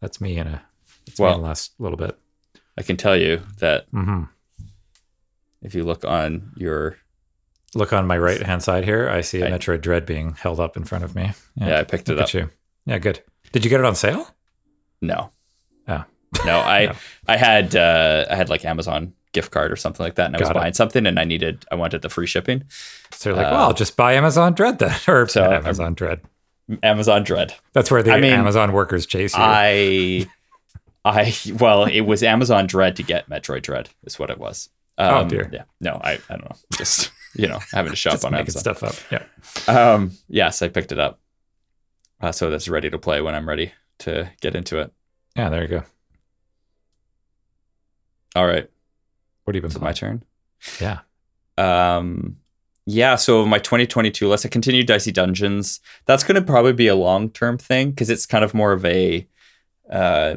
that's 0.00 0.22
me 0.22 0.38
in 0.38 0.46
a, 0.46 0.62
that's 1.04 1.18
Well- 1.20 1.32
me 1.32 1.36
in 1.36 1.42
last 1.42 1.72
little 1.78 1.98
bit. 1.98 2.18
I 2.78 2.82
can 2.82 2.96
tell 2.96 3.14
you 3.16 3.42
that 3.58 3.84
hmm 3.90 4.22
If 5.60 5.74
you 5.74 5.84
look 5.84 6.02
on 6.06 6.52
your 6.56 6.96
Look 7.74 7.92
on 7.92 8.06
my 8.06 8.16
right 8.16 8.42
hand 8.42 8.62
side 8.62 8.84
here. 8.84 9.08
I 9.10 9.20
see 9.20 9.42
a 9.42 9.48
I- 9.48 9.50
Metroid 9.50 9.82
Dread 9.82 10.06
being 10.06 10.32
held 10.32 10.60
up 10.60 10.78
in 10.78 10.84
front 10.84 11.04
of 11.04 11.14
me. 11.14 11.32
yeah, 11.56 11.80
I 11.80 11.84
picked 11.84 12.08
it 12.08 12.14
Look 12.16 12.34
up. 12.34 12.50
Yeah, 12.86 12.98
good. 12.98 13.20
Did 13.52 13.64
you 13.64 13.70
get 13.70 13.80
it 13.80 13.84
on 13.86 13.94
sale? 13.94 14.28
No, 15.02 15.30
Oh, 15.88 16.04
no, 16.46 16.58
I 16.60 16.86
No. 16.86 16.92
I 17.28 17.36
had 17.36 17.76
uh, 17.76 18.24
I 18.30 18.34
had 18.36 18.48
like 18.48 18.64
Amazon 18.64 19.12
gift 19.32 19.50
card 19.50 19.70
or 19.72 19.76
something 19.76 20.04
like 20.04 20.14
that, 20.14 20.26
and 20.26 20.36
I 20.36 20.40
was 20.40 20.48
it. 20.50 20.54
buying 20.54 20.72
something, 20.74 21.06
and 21.06 21.18
I 21.18 21.24
needed 21.24 21.64
I 21.70 21.74
wanted 21.74 22.00
the 22.02 22.08
free 22.08 22.26
shipping. 22.26 22.64
so 23.10 23.30
you're 23.30 23.36
like, 23.36 23.46
Uh, 23.48 23.50
well, 23.52 23.62
I'll 23.68 23.74
just 23.74 23.96
buy 23.96 24.14
Amazon 24.14 24.54
Dread 24.54 24.78
then, 24.78 24.94
or 25.08 25.26
So, 25.28 25.44
um, 25.44 25.52
Amazon 25.52 25.94
Dread. 25.94 26.20
Amazon 26.82 27.24
Dread. 27.24 27.54
That's 27.74 27.90
where 27.90 28.02
the 28.02 28.12
I 28.12 28.20
mean, 28.20 28.32
Amazon 28.32 28.72
workers 28.72 29.04
chase 29.04 29.34
you. 29.36 29.42
I 29.42 30.26
I 31.04 31.34
well, 31.58 31.84
it 31.84 32.02
was 32.02 32.22
Amazon 32.22 32.66
Dread 32.66 32.96
to 32.96 33.02
get 33.02 33.28
Metroid 33.28 33.62
Dread 33.62 33.90
is 34.04 34.18
what 34.18 34.30
it 34.30 34.38
was. 34.38 34.68
Um, 34.98 35.14
Oh, 35.26 35.28
dear. 35.28 35.50
Yeah, 35.52 35.64
no, 35.80 36.00
I 36.02 36.12
I 36.30 36.36
don't 36.36 36.44
know. 36.48 36.56
Just 36.74 37.10
you 37.34 37.48
know 37.48 37.58
having 37.72 37.90
to 37.90 37.96
shop 37.96 38.12
just 38.14 38.24
on 38.24 38.32
making 38.32 38.54
Amazon. 38.54 38.60
stuff 38.76 38.82
up. 38.84 38.94
Yeah. 39.10 39.92
Um, 39.92 40.12
yes, 40.28 40.62
I 40.62 40.68
picked 40.68 40.92
it 40.92 40.98
up. 41.00 41.18
Uh, 42.20 42.30
so 42.32 42.48
that's 42.50 42.68
ready 42.68 42.88
to 42.90 42.98
play 42.98 43.20
when 43.20 43.34
I'm 43.34 43.48
ready 43.48 43.72
to 44.00 44.30
get 44.40 44.54
into 44.54 44.78
it. 44.78 44.92
Yeah, 45.36 45.48
there 45.48 45.62
you 45.62 45.68
go. 45.68 45.82
All 48.34 48.46
right, 48.46 48.68
What 49.44 49.54
have 49.54 49.56
you 49.56 49.68
been 49.68 49.76
is 49.76 49.80
my 49.80 49.92
turn? 49.92 50.22
Yeah. 50.80 51.00
Um, 51.58 52.38
yeah, 52.86 53.16
so 53.16 53.44
my 53.44 53.58
2022 53.58 54.26
list, 54.28 54.46
I 54.46 54.48
continued 54.48 54.86
Dicey 54.86 55.12
Dungeons. 55.12 55.80
That's 56.06 56.24
going 56.24 56.36
to 56.36 56.42
probably 56.42 56.72
be 56.72 56.86
a 56.88 56.94
long 56.94 57.28
term 57.30 57.58
thing 57.58 57.90
because 57.90 58.08
it's 58.08 58.24
kind 58.26 58.42
of 58.42 58.54
more 58.54 58.72
of 58.72 58.84
a 58.86 59.26
uh, 59.90 60.36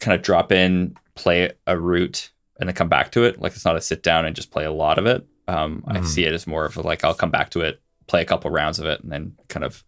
kind 0.00 0.14
of 0.14 0.22
drop 0.22 0.52
in, 0.52 0.96
play 1.14 1.50
a 1.66 1.78
route, 1.78 2.30
and 2.60 2.68
then 2.68 2.74
come 2.76 2.88
back 2.90 3.10
to 3.12 3.24
it. 3.24 3.40
Like 3.40 3.52
it's 3.54 3.64
not 3.64 3.76
a 3.76 3.80
sit 3.80 4.02
down 4.02 4.26
and 4.26 4.36
just 4.36 4.50
play 4.50 4.64
a 4.64 4.70
lot 4.72 4.98
of 4.98 5.06
it. 5.06 5.26
Um, 5.48 5.82
I 5.88 5.98
Mhm. 5.98 6.06
see 6.06 6.24
it 6.24 6.32
as 6.34 6.46
more 6.46 6.66
of 6.66 6.76
a, 6.76 6.82
like 6.82 7.02
I'll 7.04 7.14
come 7.14 7.30
back 7.30 7.50
to 7.50 7.60
it, 7.62 7.80
play 8.06 8.20
a 8.20 8.26
couple 8.26 8.50
rounds 8.50 8.78
of 8.78 8.84
it, 8.86 9.00
and 9.00 9.10
then 9.10 9.34
kind 9.48 9.64
of 9.64 9.82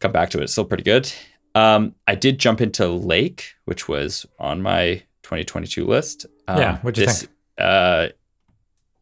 come 0.00 0.10
back 0.12 0.30
to 0.30 0.38
it. 0.38 0.44
It's 0.44 0.52
still 0.52 0.64
pretty 0.64 0.82
good. 0.84 1.12
Um, 1.54 1.94
I 2.06 2.14
did 2.14 2.38
jump 2.38 2.60
into 2.60 2.88
Lake, 2.88 3.54
which 3.64 3.88
was 3.88 4.26
on 4.38 4.62
my 4.62 5.02
2022 5.22 5.84
list. 5.86 6.26
Um, 6.46 6.58
Yeah, 6.58 6.78
what'd 6.78 6.98
you 6.98 7.06
think? 7.12 7.30
Uh, 7.58 8.08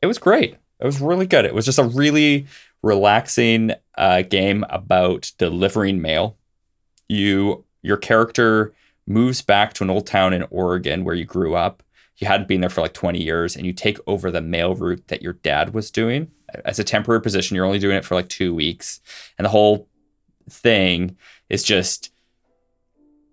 it 0.02 0.06
was 0.06 0.18
great. 0.18 0.56
It 0.80 0.84
was 0.84 1.00
really 1.00 1.26
good. 1.26 1.44
It 1.44 1.54
was 1.54 1.64
just 1.64 1.78
a 1.78 1.84
really 1.84 2.46
relaxing 2.82 3.72
uh, 3.96 4.22
game 4.22 4.64
about 4.70 5.32
delivering 5.38 6.00
mail. 6.00 6.36
You 7.08 7.64
your 7.82 7.96
character 7.96 8.74
moves 9.06 9.40
back 9.42 9.72
to 9.74 9.84
an 9.84 9.90
old 9.90 10.06
town 10.06 10.32
in 10.32 10.44
Oregon 10.50 11.04
where 11.04 11.14
you 11.14 11.24
grew 11.24 11.54
up. 11.54 11.82
You 12.18 12.26
hadn't 12.26 12.48
been 12.48 12.60
there 12.60 12.70
for 12.70 12.80
like 12.80 12.94
20 12.94 13.22
years, 13.22 13.56
and 13.56 13.66
you 13.66 13.72
take 13.72 13.98
over 14.06 14.30
the 14.30 14.40
mail 14.40 14.74
route 14.74 15.06
that 15.08 15.22
your 15.22 15.34
dad 15.34 15.74
was 15.74 15.90
doing 15.90 16.30
as 16.64 16.78
a 16.78 16.84
temporary 16.84 17.20
position. 17.20 17.54
You're 17.54 17.66
only 17.66 17.78
doing 17.78 17.96
it 17.96 18.04
for 18.04 18.14
like 18.14 18.28
two 18.28 18.54
weeks, 18.54 19.00
and 19.38 19.44
the 19.44 19.50
whole 19.50 19.88
thing 20.50 21.16
is 21.48 21.62
just 21.62 22.10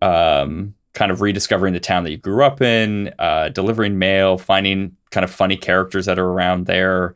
um, 0.03 0.75
kind 0.93 1.11
of 1.11 1.21
rediscovering 1.21 1.73
the 1.73 1.79
town 1.79 2.03
that 2.03 2.11
you 2.11 2.17
grew 2.17 2.43
up 2.43 2.61
in, 2.61 3.13
uh, 3.19 3.49
delivering 3.49 3.97
mail, 3.97 4.37
finding 4.37 4.95
kind 5.11 5.23
of 5.23 5.31
funny 5.31 5.55
characters 5.57 6.05
that 6.05 6.19
are 6.19 6.27
around 6.27 6.65
there, 6.65 7.15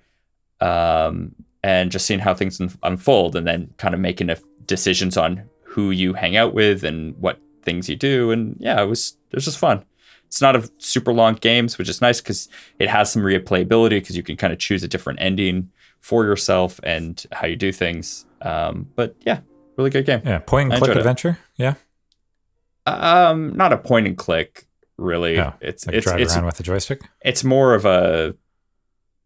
um, 0.61 1.35
and 1.63 1.91
just 1.91 2.05
seeing 2.05 2.19
how 2.19 2.33
things 2.33 2.61
un- 2.61 2.71
unfold, 2.83 3.35
and 3.35 3.45
then 3.45 3.73
kind 3.77 3.93
of 3.93 3.99
making 3.99 4.29
a, 4.29 4.37
decisions 4.65 5.17
on 5.17 5.43
who 5.63 5.91
you 5.91 6.13
hang 6.13 6.37
out 6.37 6.53
with 6.53 6.83
and 6.83 7.15
what 7.17 7.39
things 7.63 7.89
you 7.89 7.95
do. 7.95 8.31
And 8.31 8.55
yeah, 8.59 8.81
it 8.81 8.85
was 8.85 9.17
it 9.31 9.35
was 9.35 9.45
just 9.45 9.59
fun. 9.59 9.83
It's 10.25 10.41
not 10.41 10.55
a 10.55 10.69
super 10.77 11.13
long 11.13 11.35
game, 11.35 11.67
which 11.77 11.89
is 11.89 12.01
nice 12.01 12.19
because 12.19 12.49
it 12.79 12.89
has 12.89 13.11
some 13.11 13.21
replayability 13.21 13.91
because 13.91 14.17
you 14.17 14.23
can 14.23 14.35
kind 14.37 14.51
of 14.51 14.59
choose 14.59 14.83
a 14.83 14.87
different 14.87 15.21
ending 15.21 15.71
for 16.01 16.25
yourself 16.25 16.79
and 16.83 17.25
how 17.31 17.47
you 17.47 17.55
do 17.55 17.71
things. 17.71 18.25
Um, 18.41 18.89
but 18.95 19.15
yeah, 19.21 19.39
really 19.77 19.89
good 19.89 20.05
game. 20.05 20.21
Yeah. 20.25 20.39
Point 20.39 20.71
and 20.71 20.79
click 20.79 20.89
enjoyed 20.89 20.97
it. 20.97 20.99
adventure. 20.99 21.39
Yeah. 21.55 21.75
Um, 22.87 23.55
not 23.55 23.73
a 23.73 23.77
point 23.77 24.07
and 24.07 24.17
click, 24.17 24.67
really. 24.97 25.35
Yeah, 25.35 25.53
it's 25.61 25.85
Like 25.85 25.95
it's 25.95 26.05
drive 26.05 26.19
it's 26.21 26.35
around 26.35 26.45
with 26.45 26.57
the 26.57 26.63
joystick. 26.63 27.01
it's 27.23 27.43
more 27.43 27.73
of 27.73 27.85
a 27.85 28.35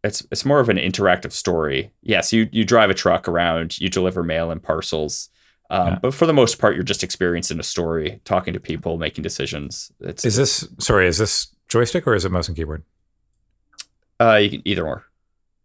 it's 0.04 0.26
it's 0.32 0.46
more 0.46 0.60
of 0.60 0.70
an 0.70 0.78
interactive 0.78 1.32
story. 1.32 1.92
Yes, 2.02 2.34
you 2.34 2.50
you 2.52 2.66
drive 2.66 2.90
a 2.90 2.94
truck 2.94 3.28
around, 3.28 3.80
you 3.80 3.90
deliver 3.90 4.24
mail 4.24 4.52
and 4.52 4.62
parcels. 4.62 5.30
Um, 5.70 5.88
Yeah. 5.88 6.00
But 6.02 6.14
for 6.14 6.26
the 6.26 6.34
most 6.34 6.60
part, 6.60 6.76
you're 6.76 6.84
just 6.84 7.04
experiencing 7.04 7.60
a 7.60 7.64
story, 7.64 8.20
talking 8.26 8.54
to 8.54 8.60
people, 8.60 8.98
making 8.98 9.22
decisions. 9.24 9.92
It's 10.02 10.26
Is 10.26 10.36
this 10.36 10.68
sorry? 10.80 11.08
Is 11.08 11.18
this 11.18 11.48
joystick 11.70 12.08
or 12.08 12.16
is 12.16 12.26
it 12.26 12.32
mouse 12.32 12.48
and 12.48 12.58
keyboard? 12.58 12.84
uh, 14.20 14.36
you 14.36 14.50
can 14.50 14.62
either 14.66 14.86
or. 14.86 15.06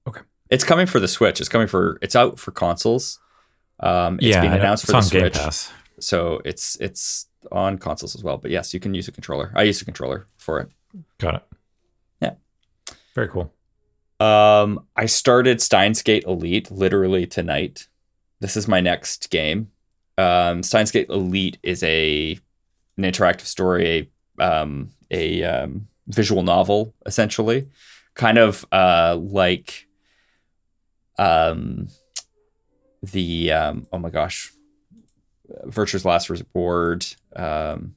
Okay. 0.09 0.21
It's 0.51 0.65
coming 0.65 0.87
for 0.87 1.01
the 1.01 1.09
Switch. 1.09 1.41
It's 1.41 1.49
coming 1.49 1.67
for. 1.67 1.99
It's 2.03 2.15
out 2.17 2.39
for 2.39 2.53
consoles. 2.53 3.19
Um, 3.81 4.17
it's 4.17 4.27
yeah, 4.27 4.41
being 4.43 4.53
announced 4.55 4.85
it's 4.85 4.91
for 4.93 4.97
on 4.99 5.05
the 5.05 5.11
Game 5.11 5.21
Switch, 5.23 5.35
Pass. 5.35 5.73
so 6.01 6.41
it's 6.45 6.77
it's 6.81 7.27
on 7.53 7.79
consoles 7.79 8.15
as 8.15 8.23
well. 8.23 8.37
But 8.37 8.51
yes, 8.51 8.75
you 8.75 8.81
can 8.81 8.95
use 8.95 9.09
a 9.09 9.13
controller. 9.13 9.53
I 9.55 9.63
use 9.63 9.81
a 9.81 9.85
controller 9.85 10.27
for 10.39 10.61
it. 10.61 10.69
Got 11.19 11.37
it. 11.37 11.43
Yeah. 12.21 12.35
Very 13.15 13.29
cool. 13.29 13.53
Um, 14.19 14.87
I 14.97 15.07
started 15.07 15.61
Steins 15.61 16.03
Gate 16.03 16.25
Elite 16.25 16.71
literally 16.71 17.27
tonight. 17.27 17.89
This 18.41 18.57
is 18.57 18.67
my 18.67 18.81
next 18.81 19.31
game. 19.31 19.71
Um, 20.19 20.63
Steins 20.63 20.91
Gate 20.91 21.09
Elite 21.11 21.59
is 21.63 21.83
a 21.83 22.39
an 22.97 23.05
interactive 23.05 23.47
story, 23.47 24.11
a 24.39 24.45
um, 24.45 24.91
a 25.11 25.43
um, 25.45 25.89
visual 26.09 26.43
novel 26.43 26.95
essentially, 27.05 27.69
kind 28.15 28.39
of 28.39 28.65
uh, 28.73 29.17
like 29.21 29.87
um, 31.19 31.89
the 33.03 33.53
um, 33.53 33.87
oh 33.93 33.99
my 33.99 34.11
gosh, 34.11 34.51
Virtue's 35.65 36.05
Last 36.05 36.31
Reward 36.31 37.07
um, 37.37 37.95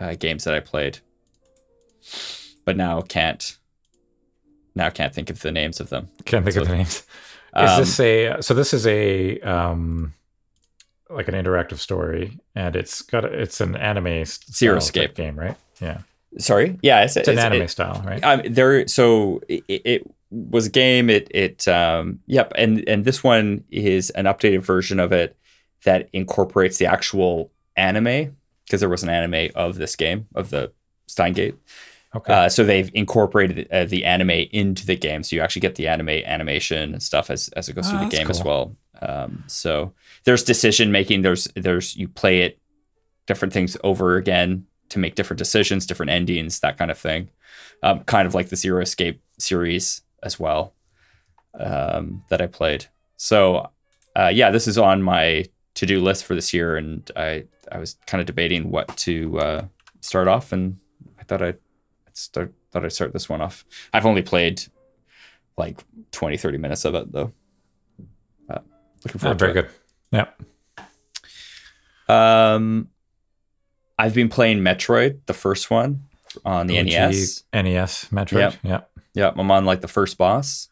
uh, 0.00 0.14
games 0.14 0.44
that 0.44 0.54
I 0.54 0.60
played, 0.60 0.98
but 2.64 2.76
now 2.76 3.00
can't 3.02 3.56
now 4.74 4.88
can't 4.90 5.14
think 5.14 5.30
of 5.30 5.40
the 5.40 5.52
names 5.52 5.80
of 5.80 5.90
them. 5.90 6.08
Can't 6.24 6.44
think 6.44 6.56
of 6.56 6.66
the 6.68 6.74
names. 6.74 6.96
Is 7.54 7.70
Um, 7.70 7.80
this 7.80 8.00
a 8.00 8.36
so 8.40 8.54
this 8.54 8.72
is 8.72 8.86
a 8.86 9.38
um 9.40 10.14
like 11.10 11.28
an 11.28 11.34
interactive 11.34 11.76
story 11.78 12.38
and 12.54 12.74
it's 12.74 13.02
got 13.02 13.26
a, 13.26 13.28
it's 13.28 13.60
an 13.60 13.76
anime 13.76 14.24
Zero 14.24 14.78
style 14.78 14.78
Escape. 14.78 15.14
game, 15.14 15.38
right? 15.38 15.56
Yeah. 15.80 15.98
Sorry, 16.38 16.78
yeah, 16.82 17.02
it's, 17.04 17.14
It's 17.18 17.28
an 17.28 17.38
anime 17.38 17.60
it- 17.62 17.68
style, 17.70 18.02
right? 18.06 18.24
um, 18.24 18.40
there 18.48 18.88
so 18.88 19.42
it, 19.48 19.62
it 19.68 20.10
was 20.30 20.68
a 20.68 20.70
game 20.70 21.10
it 21.10 21.28
it 21.34 21.68
um 21.68 22.20
yep 22.26 22.50
and 22.56 22.82
and 22.88 23.04
this 23.04 23.22
one 23.22 23.62
is 23.70 24.08
an 24.10 24.24
updated 24.24 24.62
version 24.62 24.98
of 24.98 25.12
it 25.12 25.36
that 25.84 26.08
incorporates 26.14 26.78
the 26.78 26.86
actual 26.86 27.51
anime 27.76 28.36
because 28.64 28.80
there 28.80 28.88
was 28.88 29.02
an 29.02 29.08
anime 29.08 29.50
of 29.54 29.76
this 29.76 29.96
game 29.96 30.26
of 30.34 30.50
the 30.50 30.72
Steins 31.06 31.36
Gate 31.36 31.56
Okay. 32.14 32.32
uh, 32.32 32.48
so 32.48 32.62
they've 32.62 32.90
incorporated 32.92 33.68
uh, 33.72 33.86
the 33.86 34.04
anime 34.04 34.46
into 34.52 34.84
the 34.84 34.96
game. 34.96 35.22
So 35.22 35.34
you 35.34 35.40
actually 35.40 35.60
get 35.60 35.76
the 35.76 35.88
anime 35.88 36.10
animation 36.10 36.92
and 36.92 37.02
stuff 37.02 37.30
as, 37.30 37.48
as 37.56 37.70
it 37.70 37.72
goes 37.74 37.86
Oh, 37.86 37.90
through 37.90 38.00
the 38.00 38.04
that's 38.04 38.18
game 38.18 38.30
as 38.30 38.44
well. 38.44 38.76
Um, 39.00 39.44
so 39.46 39.94
there's 40.24 40.42
decision 40.44 40.92
making. 40.92 41.22
There's 41.22 41.48
there's 41.56 41.96
you 41.96 42.08
play 42.08 42.42
it 42.42 42.58
different 43.26 43.54
things 43.54 43.78
over 43.82 44.16
again 44.16 44.66
to 44.90 44.98
make 44.98 45.14
different 45.14 45.38
decisions 45.38 45.86
different 45.86 46.10
endings 46.10 46.60
that 46.60 46.76
kind 46.76 46.90
of 46.90 46.98
thing. 46.98 47.30
Um, 47.82 48.00
kind 48.04 48.26
of 48.26 48.34
like 48.34 48.50
the 48.50 48.56
Zero 48.56 48.82
Escape 48.82 49.22
series 49.38 50.02
as 50.22 50.38
well 50.38 50.74
um, 51.58 52.22
that 52.28 52.40
I 52.40 52.46
played. 52.46 52.86
So 53.16 53.70
uh, 54.14 54.30
yeah, 54.32 54.50
this 54.50 54.68
is 54.68 54.76
on 54.76 55.02
my 55.02 55.46
to 55.74 55.86
do 55.86 56.00
list 56.00 56.24
for 56.24 56.34
this 56.34 56.52
year, 56.52 56.76
and 56.76 57.10
I 57.16 57.44
I 57.70 57.78
was 57.78 57.96
kind 58.06 58.20
of 58.20 58.26
debating 58.26 58.70
what 58.70 58.94
to 58.98 59.38
uh, 59.38 59.64
start 60.00 60.28
off, 60.28 60.52
and 60.52 60.78
I 61.18 61.24
thought 61.24 61.42
I'd 61.42 61.58
start 62.12 62.52
thought 62.70 62.84
I'd 62.84 62.92
start 62.92 63.12
this 63.12 63.28
one 63.28 63.40
off. 63.40 63.64
I've 63.92 64.06
only 64.06 64.22
played 64.22 64.62
like 65.58 65.82
20, 66.12 66.36
30 66.38 66.58
minutes 66.58 66.84
of 66.84 66.94
it 66.94 67.12
though. 67.12 67.32
Uh, 68.48 68.58
looking 69.04 69.18
Ah, 69.20 69.22
forward 69.22 69.38
very 69.38 69.52
to 69.54 69.58
it. 69.60 69.62
good. 69.62 70.26
Yeah. 72.08 72.54
Um, 72.54 72.88
I've 73.98 74.14
been 74.14 74.28
playing 74.28 74.60
Metroid, 74.60 75.20
the 75.26 75.34
first 75.34 75.70
one 75.70 76.04
on 76.44 76.66
the 76.66 76.78
OG 76.80 76.86
NES. 76.86 77.44
NES 77.52 78.06
Metroid. 78.06 78.32
Yep. 78.38 78.54
Yeah. 78.62 78.80
Yeah, 79.14 79.32
I'm 79.36 79.50
on 79.50 79.64
like 79.66 79.82
the 79.82 79.88
first 79.88 80.16
boss. 80.16 80.68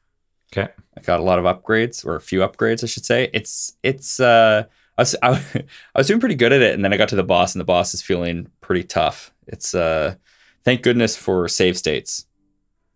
Okay. 0.52 0.72
I 0.96 1.00
got 1.02 1.20
a 1.20 1.22
lot 1.22 1.38
of 1.38 1.44
upgrades, 1.44 2.04
or 2.04 2.16
a 2.16 2.20
few 2.20 2.40
upgrades, 2.40 2.82
I 2.82 2.86
should 2.86 3.04
say. 3.04 3.28
It's 3.32 3.74
it's 3.82 4.18
uh, 4.18 4.64
I 5.00 5.02
was 5.02 5.16
I, 5.22 5.30
I 5.94 5.98
was 5.98 6.06
doing 6.06 6.20
pretty 6.20 6.34
good 6.34 6.52
at 6.52 6.60
it, 6.60 6.74
and 6.74 6.84
then 6.84 6.92
I 6.92 6.96
got 6.98 7.08
to 7.08 7.16
the 7.16 7.22
boss, 7.22 7.54
and 7.54 7.60
the 7.60 7.64
boss 7.64 7.94
is 7.94 8.02
feeling 8.02 8.48
pretty 8.60 8.84
tough. 8.84 9.32
It's 9.46 9.74
uh, 9.74 10.16
thank 10.62 10.82
goodness 10.82 11.16
for 11.16 11.48
save 11.48 11.78
states 11.78 12.26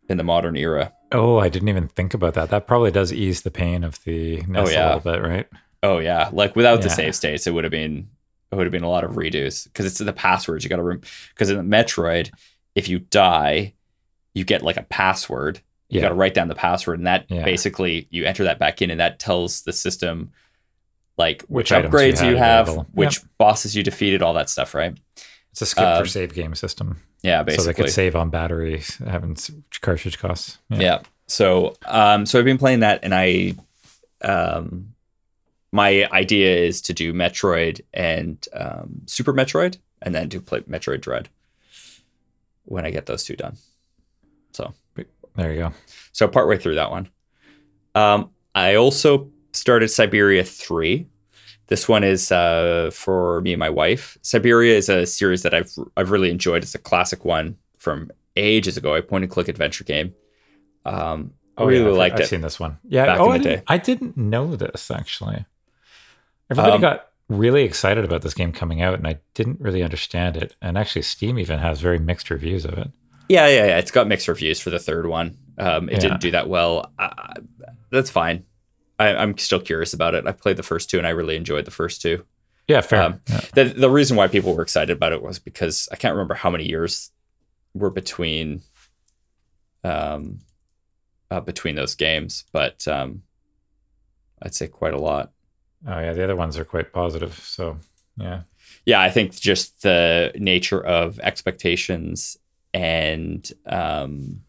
in 0.09 0.19
the 0.19 0.25
modern 0.25 0.57
era. 0.57 0.93
Oh, 1.13 1.39
I 1.39 1.49
didn't 1.49 1.69
even 1.69 1.89
think 1.89 2.13
about 2.13 2.35
that. 2.35 2.51
That 2.51 2.67
probably 2.67 2.91
does 2.91 3.13
ease 3.13 3.43
the 3.43 3.51
pain 3.51 3.85
of 3.85 4.03
the 4.05 4.43
NES 4.43 4.73
yeah. 4.73 4.85
a 4.85 4.97
little 4.97 5.13
bit, 5.13 5.23
right? 5.23 5.49
Oh 5.83 5.99
yeah, 5.99 6.29
like 6.33 6.55
without 6.57 6.83
the 6.83 6.91
save 6.91 7.15
states, 7.15 7.47
it 7.47 7.55
would 7.55 7.65
have 7.65 7.71
been 7.71 8.09
it 8.53 8.57
would 8.57 8.67
have 8.67 8.73
been 8.73 8.85
a 8.85 8.91
lot 8.91 9.05
of 9.05 9.13
redos 9.13 9.65
because 9.65 9.87
it's 9.87 9.99
the 9.99 10.13
passwords 10.13 10.63
you 10.63 10.71
got 10.71 10.77
to 10.77 11.01
because 11.31 11.51
in 11.51 11.57
the 11.57 11.77
Metroid, 11.77 12.31
if 12.75 12.87
you 12.89 12.99
die, 12.99 13.73
you 14.35 14.45
get 14.45 14.63
like 14.63 14.77
a 14.77 14.83
password. 14.83 15.61
You 15.89 16.01
Yeah. 16.01 16.07
got 16.07 16.09
to 16.11 16.15
write 16.17 16.35
down 16.35 16.49
the 16.49 16.55
password, 16.55 16.99
and 16.99 17.07
that 17.07 17.27
Yeah. 17.31 17.45
basically 17.45 18.09
you 18.11 18.25
enter 18.25 18.45
that 18.45 18.59
back 18.59 18.83
in, 18.83 18.91
and 18.91 19.01
that 19.01 19.19
tells 19.19 19.63
the 19.63 19.73
system 19.73 20.33
like 21.17 21.43
which, 21.43 21.71
Which 21.71 21.73
items 21.73 21.93
you 21.93 21.99
upgrades 21.99 22.29
you, 22.31 22.37
have, 22.37 22.69
available. 22.69 22.91
which 22.93 23.21
bosses 23.39 23.77
you 23.77 23.83
defeated, 23.83 24.23
all 24.23 24.35
that 24.35 24.51
stuff, 24.51 24.75
right? 24.75 24.97
It's 25.53 25.63
a 25.63 25.67
skip 25.67 25.85
Um, 25.85 26.03
for 26.03 26.09
save 26.09 26.35
game 26.35 26.55
system, 26.57 27.01
Yeah, 27.23 27.45
so 27.49 27.63
they 27.63 27.75
could 27.75 27.91
save 27.91 28.17
on 28.17 28.31
batteries, 28.31 28.97
having 29.07 29.37
cartridge 29.81 30.19
costs. 30.19 30.59
yeah. 30.71 31.03
So, 31.29 31.75
um, 31.87 32.27
so 32.27 32.39
I've 32.39 32.45
been 32.45 32.59
playing 32.59 32.81
that, 32.81 33.01
and 33.03 33.15
I, 33.15 33.55
um, 34.23 34.95
my 35.73 36.07
idea 36.13 36.57
is 36.57 36.83
to 36.83 36.93
do 36.93 37.13
Metroid 37.13 37.81
and 37.95 38.47
um, 38.53 39.03
Super 39.07 39.33
Metroid, 39.33 39.79
and 40.03 40.15
then 40.15 40.29
to 40.31 40.41
play 40.41 40.61
Metroid 40.61 41.01
Dread 41.01 41.29
when 42.65 42.85
I 42.85 42.91
get 42.91 43.07
those 43.07 43.25
two 43.25 43.37
done. 43.37 43.57
So 44.53 44.75
there 45.37 45.53
you 45.53 45.59
go. 45.61 45.73
So 46.13 46.29
partway 46.29 46.59
through 46.59 46.75
that 46.77 46.91
one. 46.91 47.09
Um, 47.95 48.31
I 48.55 48.75
also 48.77 49.31
started 49.57 49.89
Syberia 49.89 50.47
3. 50.47 51.07
This 51.69 51.89
one 51.89 52.05
is 52.05 52.31
uh, 52.31 52.91
for 52.93 53.41
me 53.41 53.53
and 53.55 53.59
my 53.61 53.71
wife. 53.71 54.19
Syberia 54.23 54.73
is 54.75 54.89
a 54.89 55.07
series 55.07 55.43
that 55.43 55.55
I've 55.55 55.71
I've 55.97 56.11
really 56.11 56.31
enjoyed. 56.31 56.63
It's 56.63 56.75
a 56.75 56.79
classic 56.79 57.25
one 57.25 57.57
from 57.79 58.11
ages 58.37 58.77
ago, 58.77 58.95
a 58.95 59.03
point 59.03 59.25
and 59.25 59.31
click 59.31 59.49
adventure 59.49 59.85
game. 59.85 60.15
Um, 60.85 61.33
I 61.57 61.63
really 61.65 61.79
Oh, 61.79 61.83
yeah, 61.85 61.89
I've- 61.89 61.99
liked 61.99 62.15
I've 62.17 62.21
it. 62.23 62.27
seen 62.29 62.41
this 62.43 62.59
one. 62.61 62.79
Yeah. 62.89 63.07
back 63.07 63.21
oh, 63.21 63.27
in 63.27 63.31
I 63.33 63.39
didn't, 63.39 63.57
day. 63.59 63.63
I 63.69 63.79
didn't 63.79 64.17
know 64.17 64.57
this 64.57 64.91
actually. 64.91 65.45
Everybody 66.51 66.75
Um, 66.75 66.81
got 66.83 67.07
really 67.31 67.63
excited 67.65 68.05
about 68.05 68.21
this 68.23 68.35
game 68.35 68.53
coming 68.53 68.83
out, 68.83 68.95
and 68.99 69.07
I 69.07 69.19
didn't 69.33 69.61
really 69.61 69.83
understand 69.83 70.37
it. 70.37 70.55
And 70.61 70.77
actually, 70.77 71.03
Steam 71.03 71.39
even 71.39 71.59
has 71.61 71.81
very 71.81 71.99
mixed 71.99 72.29
reviews 72.29 72.65
of 72.67 72.75
it. 72.75 72.91
Yeah, 73.31 73.47
yeah, 73.49 73.67
yeah. 73.67 73.79
It's 73.79 73.91
got 73.91 74.07
mixed 74.07 74.29
reviews 74.29 74.61
for 74.61 74.69
the 74.69 74.79
third 74.79 75.07
one. 75.07 75.39
Um, 75.57 75.89
it 75.89 75.95
Yeah. 75.95 75.99
didn't 76.01 76.21
do 76.21 76.31
that 76.33 76.49
well. 76.49 76.93
Uh, 76.99 77.35
that's 77.91 78.11
fine. 78.11 78.45
I, 78.99 79.15
I'm 79.15 79.37
still 79.39 79.61
curious 79.61 79.93
about 79.93 80.15
it. 80.15 80.27
I 80.27 80.33
played 80.33 80.57
the 80.57 80.63
first 80.63 80.89
two 80.91 80.99
and 80.99 81.07
I 81.07 81.11
really 81.11 81.37
enjoyed 81.37 81.65
the 81.65 81.71
first 81.71 82.01
two. 82.01 82.25
Yeah, 82.69 82.81
fair. 82.81 83.03
Um, 83.03 83.21
Yeah. 83.29 83.41
The 83.55 83.65
the 83.65 83.91
reason 83.91 84.17
why 84.17 84.29
people 84.29 84.55
were 84.55 84.63
excited 84.63 84.97
about 84.97 85.13
it 85.13 85.23
was 85.23 85.39
because 85.39 85.89
I 85.93 85.97
can't 85.97 86.15
remember 86.15 86.35
how 86.35 86.51
many 86.51 86.65
years 86.69 87.11
were 87.75 87.91
between 87.91 88.63
um 89.83 90.39
uh, 91.31 91.41
between 91.41 91.75
those 91.75 91.95
games, 91.95 92.45
but 92.53 92.87
um 92.89 93.23
I'd 94.43 94.55
say 94.55 94.69
quite 94.69 94.95
a 94.95 95.01
lot. 95.01 95.33
Oh 95.87 95.99
yeah, 96.01 96.13
the 96.13 96.25
other 96.25 96.37
ones 96.37 96.57
are 96.59 96.65
quite 96.65 96.93
positive. 96.93 97.35
So 97.35 97.79
yeah, 98.17 98.43
Yeah, 98.87 99.01
I 99.01 99.11
think 99.11 99.35
just 99.35 99.83
the 99.83 100.33
nature 100.37 100.81
of 100.85 101.19
expectations 101.19 102.39
and 102.73 103.51
um 103.67 104.44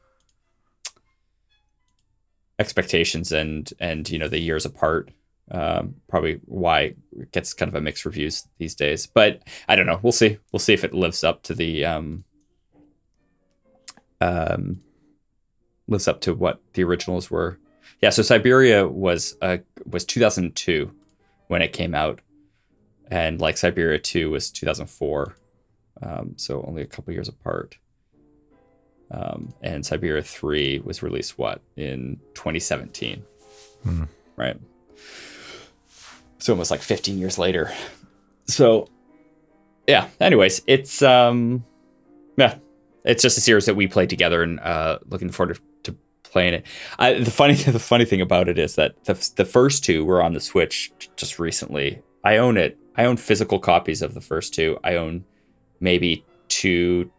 expectations 2.59 3.31
and 3.31 3.71
and 3.79 4.09
you 4.09 4.17
know 4.17 4.27
the 4.27 4.39
years 4.39 4.65
apart 4.65 5.11
um 5.51 5.95
probably 6.07 6.39
why 6.45 6.95
it 7.19 7.31
gets 7.31 7.53
kind 7.53 7.69
of 7.69 7.75
a 7.75 7.81
mixed 7.81 8.05
reviews 8.05 8.47
these 8.57 8.75
days. 8.75 9.05
But 9.05 9.43
i 9.67 9.75
don't 9.75 9.85
know. 9.85 9.99
We'll 10.01 10.11
see. 10.11 10.37
We'll 10.51 10.59
see 10.59 10.73
if 10.73 10.83
it 10.83 10.93
lives 10.93 11.23
up 11.23 11.43
to 11.43 11.53
the 11.53 11.85
um 11.85 12.23
um 14.21 14.81
lives 15.87 16.07
up 16.07 16.21
to 16.21 16.33
what 16.33 16.61
the 16.73 16.83
originals 16.83 17.29
were. 17.29 17.59
Yeah 18.01 18.09
so 18.09 18.21
syberia 18.21 18.89
was 18.89 19.37
uh 19.41 19.57
was 19.85 20.05
2002 20.05 20.91
when 21.47 21.61
it 21.61 21.73
came 21.73 21.93
out. 21.93 22.21
And 23.11 23.39
like 23.39 23.55
syberia 23.55 24.01
2 24.01 24.31
was 24.31 24.49
2004 24.49 25.35
um 26.01 26.33
so 26.37 26.63
only 26.67 26.81
a 26.81 26.87
couple 26.87 27.13
years 27.13 27.27
apart 27.27 27.77
um, 29.11 29.53
and 29.61 29.83
Syberia 29.83 30.23
3 30.25 30.79
was 30.79 31.03
released 31.03 31.37
what 31.37 31.61
in 31.75 32.19
2017 32.33 33.23
Hmm. 33.83 34.03
right. 34.35 34.57
So 36.39 36.53
almost 36.53 36.71
like 36.71 36.81
15 36.81 37.17
years 37.19 37.37
later. 37.37 37.71
So 38.47 38.87
yeah 39.87 40.07
anyways 40.19 40.63
it's 40.65 41.03
um 41.03 41.63
yeah 42.37 42.55
it's 43.03 43.21
just 43.21 43.37
a 43.37 43.41
series 43.41 43.67
that 43.67 43.75
we 43.75 43.85
played 43.85 44.09
together 44.09 44.41
and 44.41 44.59
uh 44.59 44.97
looking 45.09 45.29
forward 45.29 45.59
to, 45.83 45.91
to 45.91 45.97
playing 46.23 46.55
it. 46.55 46.65
I, 46.97 47.13
the 47.13 47.29
funny 47.31 47.53
the 47.53 47.79
funny 47.79 48.05
thing 48.05 48.21
about 48.21 48.49
it 48.49 48.57
is 48.57 48.75
that 48.75 49.03
the, 49.05 49.13
the 49.35 49.45
first 49.45 49.83
two 49.83 50.03
were 50.03 50.21
on 50.23 50.33
the 50.33 50.39
switch 50.39 50.91
just 51.15 51.37
recently. 51.39 52.01
I 52.23 52.37
own 52.37 52.57
it. 52.57 52.77
I 52.97 53.05
own 53.05 53.17
physical 53.17 53.59
copies 53.59 54.01
of 54.01 54.15
the 54.15 54.21
first 54.21 54.53
two. 54.53 54.79
I 54.83 54.95
own 54.95 55.23
maybe 55.79 56.25
two 56.47 57.11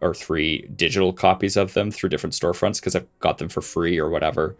or 0.00 0.14
three 0.14 0.68
digital 0.76 1.12
copies 1.12 1.56
of 1.56 1.72
them 1.74 1.90
through 1.90 2.08
different 2.10 2.34
storefronts 2.34 2.80
because 2.80 2.94
I've 2.94 3.06
got 3.20 3.38
them 3.38 3.48
for 3.48 3.60
free 3.62 3.98
or 3.98 4.08
whatever. 4.10 4.56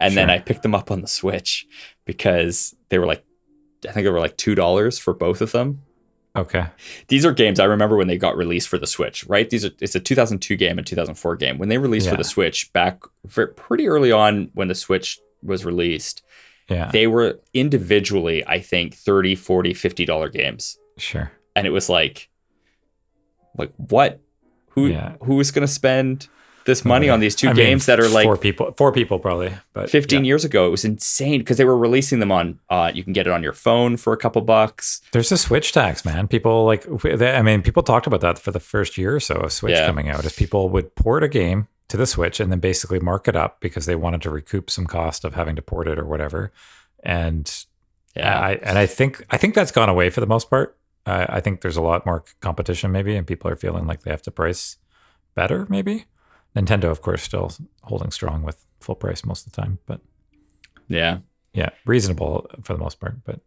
And 0.00 0.16
then 0.16 0.28
I 0.28 0.38
picked 0.40 0.62
them 0.62 0.74
up 0.74 0.90
on 0.90 1.00
the 1.00 1.06
Switch 1.08 1.66
because 2.04 2.74
they 2.88 2.98
were 2.98 3.06
like, 3.06 3.24
I 3.88 3.92
think 3.92 4.04
they 4.04 4.10
were 4.10 4.18
like 4.20 4.36
two 4.36 4.54
dollars 4.54 4.98
for 4.98 5.14
both 5.14 5.40
of 5.40 5.52
them. 5.52 5.82
okay. 6.36 6.66
These 7.08 7.24
are 7.24 7.32
games 7.32 7.60
I 7.60 7.64
remember 7.64 7.96
when 7.96 8.08
they 8.08 8.18
got 8.18 8.36
released 8.36 8.68
for 8.68 8.76
the 8.78 8.86
Switch, 8.86 9.24
right? 9.26 9.48
These 9.48 9.64
are 9.64 9.70
it's 9.80 9.94
a 9.94 10.00
2002 10.00 10.56
game 10.56 10.78
and 10.78 10.86
2004 10.86 11.36
game. 11.36 11.58
When 11.58 11.68
they 11.68 11.78
released 11.78 12.08
for 12.08 12.16
the 12.16 12.24
Switch 12.24 12.72
back 12.72 13.00
pretty 13.56 13.86
early 13.86 14.10
on 14.12 14.50
when 14.54 14.68
the 14.68 14.74
Switch 14.74 15.18
was 15.42 15.64
released, 15.64 16.22
Yeah, 16.68 16.90
they 16.90 17.06
were 17.06 17.40
individually, 17.52 18.44
I 18.46 18.58
think, 18.60 18.94
30, 18.94 19.34
40, 19.36 19.74
50 19.74 20.04
dollar 20.04 20.28
games. 20.28 20.76
sure. 20.98 21.30
And 21.54 21.66
it 21.68 21.70
was 21.70 21.88
like, 21.88 22.28
like 23.56 23.72
what? 23.76 24.20
Who 24.74 24.86
Yeah. 24.86 25.14
who 25.22 25.40
is 25.40 25.50
going 25.50 25.66
to 25.66 25.72
spend 25.72 26.28
this 26.66 26.82
money 26.82 27.10
on 27.10 27.20
these 27.20 27.34
two 27.34 27.48
I 27.48 27.52
mean, 27.52 27.56
games 27.66 27.84
that 27.86 28.00
are 28.00 28.08
like 28.08 28.24
four 28.24 28.38
people, 28.38 28.72
four 28.78 28.90
people 28.90 29.18
probably, 29.18 29.52
but 29.74 29.90
15 29.90 30.24
yeah. 30.24 30.26
years 30.28 30.44
ago? 30.46 30.66
It 30.66 30.70
was 30.70 30.82
insane 30.84 31.40
because 31.40 31.58
they 31.58 31.64
were 31.66 31.76
releasing 31.76 32.20
them 32.20 32.32
on. 32.32 32.58
Uh, 32.70 32.90
you 32.94 33.04
can 33.04 33.12
get 33.12 33.26
it 33.26 33.32
on 33.34 33.42
your 33.42 33.52
phone 33.52 33.98
for 33.98 34.14
a 34.14 34.16
couple 34.16 34.40
bucks. 34.40 35.02
There's 35.12 35.30
a 35.30 35.36
Switch 35.36 35.72
tax, 35.72 36.06
man. 36.06 36.26
People 36.26 36.64
like, 36.64 36.86
I 37.04 37.42
mean, 37.42 37.60
people 37.60 37.82
talked 37.82 38.06
about 38.06 38.22
that 38.22 38.38
for 38.38 38.50
the 38.50 38.60
first 38.60 38.96
year 38.96 39.14
or 39.16 39.20
so 39.20 39.34
of 39.36 39.52
Switch 39.52 39.74
Yeah. 39.74 39.86
coming 39.86 40.08
out, 40.08 40.24
is 40.24 40.32
people 40.32 40.70
would 40.70 40.94
port 40.94 41.22
a 41.22 41.28
game 41.28 41.68
to 41.88 41.98
the 41.98 42.06
Switch 42.06 42.40
and 42.40 42.50
then 42.50 42.60
basically 42.60 42.98
mark 42.98 43.28
it 43.28 43.36
up 43.36 43.60
because 43.60 43.84
they 43.84 43.94
wanted 43.94 44.22
to 44.22 44.30
recoup 44.30 44.70
some 44.70 44.86
cost 44.86 45.22
of 45.26 45.34
having 45.34 45.56
to 45.56 45.62
port 45.62 45.86
it 45.86 45.98
or 45.98 46.06
whatever. 46.06 46.50
And 47.02 47.52
Yeah, 48.16 48.38
I 48.38 48.52
and 48.62 48.78
I 48.78 48.86
think 48.86 49.22
I 49.30 49.36
think 49.36 49.54
that's 49.54 49.70
gone 49.72 49.90
away 49.90 50.08
for 50.08 50.20
the 50.20 50.26
most 50.26 50.48
part. 50.48 50.78
Uh, 51.06 51.26
I 51.28 51.40
think 51.40 51.60
there's 51.60 51.76
a 51.76 51.82
lot 51.82 52.06
more 52.06 52.24
competition 52.40 52.92
maybe, 52.92 53.16
and 53.16 53.26
people 53.26 53.50
are 53.50 53.56
feeling 53.56 53.86
like 53.86 54.02
they 54.02 54.10
have 54.10 54.22
to 54.22 54.30
price 54.30 54.78
better. 55.34 55.66
Maybe 55.68 56.06
Nintendo, 56.56 56.90
of 56.90 57.02
course, 57.02 57.22
still 57.22 57.52
holding 57.82 58.10
strong 58.10 58.42
with 58.42 58.64
full 58.80 58.94
price 58.94 59.24
most 59.24 59.46
of 59.46 59.52
the 59.52 59.60
time, 59.60 59.78
but 59.86 60.00
yeah, 60.88 61.18
yeah, 61.52 61.70
reasonable 61.84 62.46
for 62.62 62.72
the 62.72 62.78
most 62.78 63.00
part. 63.00 63.22
But 63.24 63.40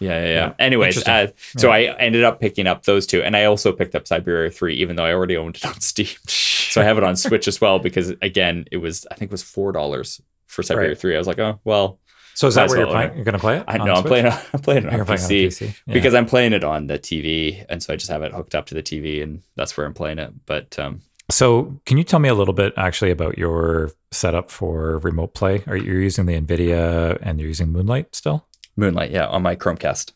yeah, 0.00 0.20
yeah. 0.20 0.26
yeah. 0.26 0.34
Yeah. 0.34 0.52
Anyways, 0.58 1.06
uh, 1.06 1.28
so 1.56 1.70
I 1.70 1.94
ended 1.98 2.24
up 2.24 2.40
picking 2.40 2.66
up 2.66 2.84
those 2.84 3.06
two, 3.06 3.22
and 3.22 3.36
I 3.36 3.44
also 3.44 3.72
picked 3.72 3.94
up 3.94 4.04
Syberia 4.04 4.52
Three, 4.54 4.74
even 4.76 4.96
though 4.96 5.04
I 5.04 5.12
already 5.12 5.36
owned 5.36 5.56
it 5.56 5.66
on 5.66 5.80
Steam. 5.80 6.06
so 6.26 6.80
I 6.80 6.84
have 6.84 6.98
it 6.98 7.04
on 7.04 7.16
Switch 7.16 7.48
as 7.48 7.60
well 7.60 7.78
because 7.78 8.10
again, 8.22 8.66
it 8.70 8.78
was 8.78 9.06
I 9.10 9.14
think 9.14 9.30
it 9.30 9.32
was 9.32 9.42
four 9.42 9.72
dollars 9.72 10.20
for 10.46 10.62
Syberia 10.62 10.88
Right. 10.88 10.98
Three. 10.98 11.14
I 11.14 11.18
was 11.18 11.26
like, 11.26 11.38
oh 11.38 11.60
well, 11.64 11.98
so 12.38 12.46
is 12.46 12.54
that 12.54 12.68
where 12.68 12.78
you're 12.78 12.86
playing? 12.86 13.14
You're 13.16 13.24
going 13.24 13.32
to 13.32 13.40
play 13.40 13.56
it? 13.58 13.64
I 13.66 13.78
know 13.78 13.94
I'm 13.94 14.02
Switch? 14.02 14.10
playing. 14.10 14.26
I'm 14.26 14.60
playing 14.62 14.84
it 14.84 14.92
on 14.92 15.00
PC. 15.00 15.10
on 15.10 15.18
PC 15.18 15.76
yeah. 15.88 15.92
because 15.94 16.14
I'm 16.14 16.24
playing 16.26 16.52
it 16.52 16.62
on 16.62 16.86
the 16.86 16.96
TV, 16.96 17.64
and 17.68 17.82
so 17.82 17.92
I 17.92 17.96
just 17.96 18.12
have 18.12 18.22
it 18.22 18.32
hooked 18.32 18.54
up 18.54 18.66
to 18.66 18.74
the 18.74 18.82
TV, 18.82 19.24
and 19.24 19.42
that's 19.56 19.76
where 19.76 19.84
I'm 19.84 19.92
playing 19.94 20.20
it. 20.20 20.32
But 20.46 20.78
um, 20.78 21.00
So, 21.32 21.80
can 21.84 21.98
you 21.98 22.04
tell 22.04 22.20
me 22.20 22.28
a 22.28 22.34
little 22.34 22.54
bit 22.54 22.74
actually 22.76 23.10
about 23.10 23.38
your 23.38 23.90
setup 24.12 24.52
for 24.52 25.00
remote 25.00 25.34
play? 25.34 25.64
Are 25.66 25.76
you 25.76 25.94
using 25.94 26.26
the 26.26 26.40
NVIDIA 26.40 27.18
and 27.22 27.40
you're 27.40 27.48
using 27.48 27.70
Moonlight 27.72 28.14
still? 28.14 28.46
Moonlight, 28.76 29.10
yeah, 29.10 29.26
on 29.26 29.42
my 29.42 29.56
Chromecast. 29.56 30.12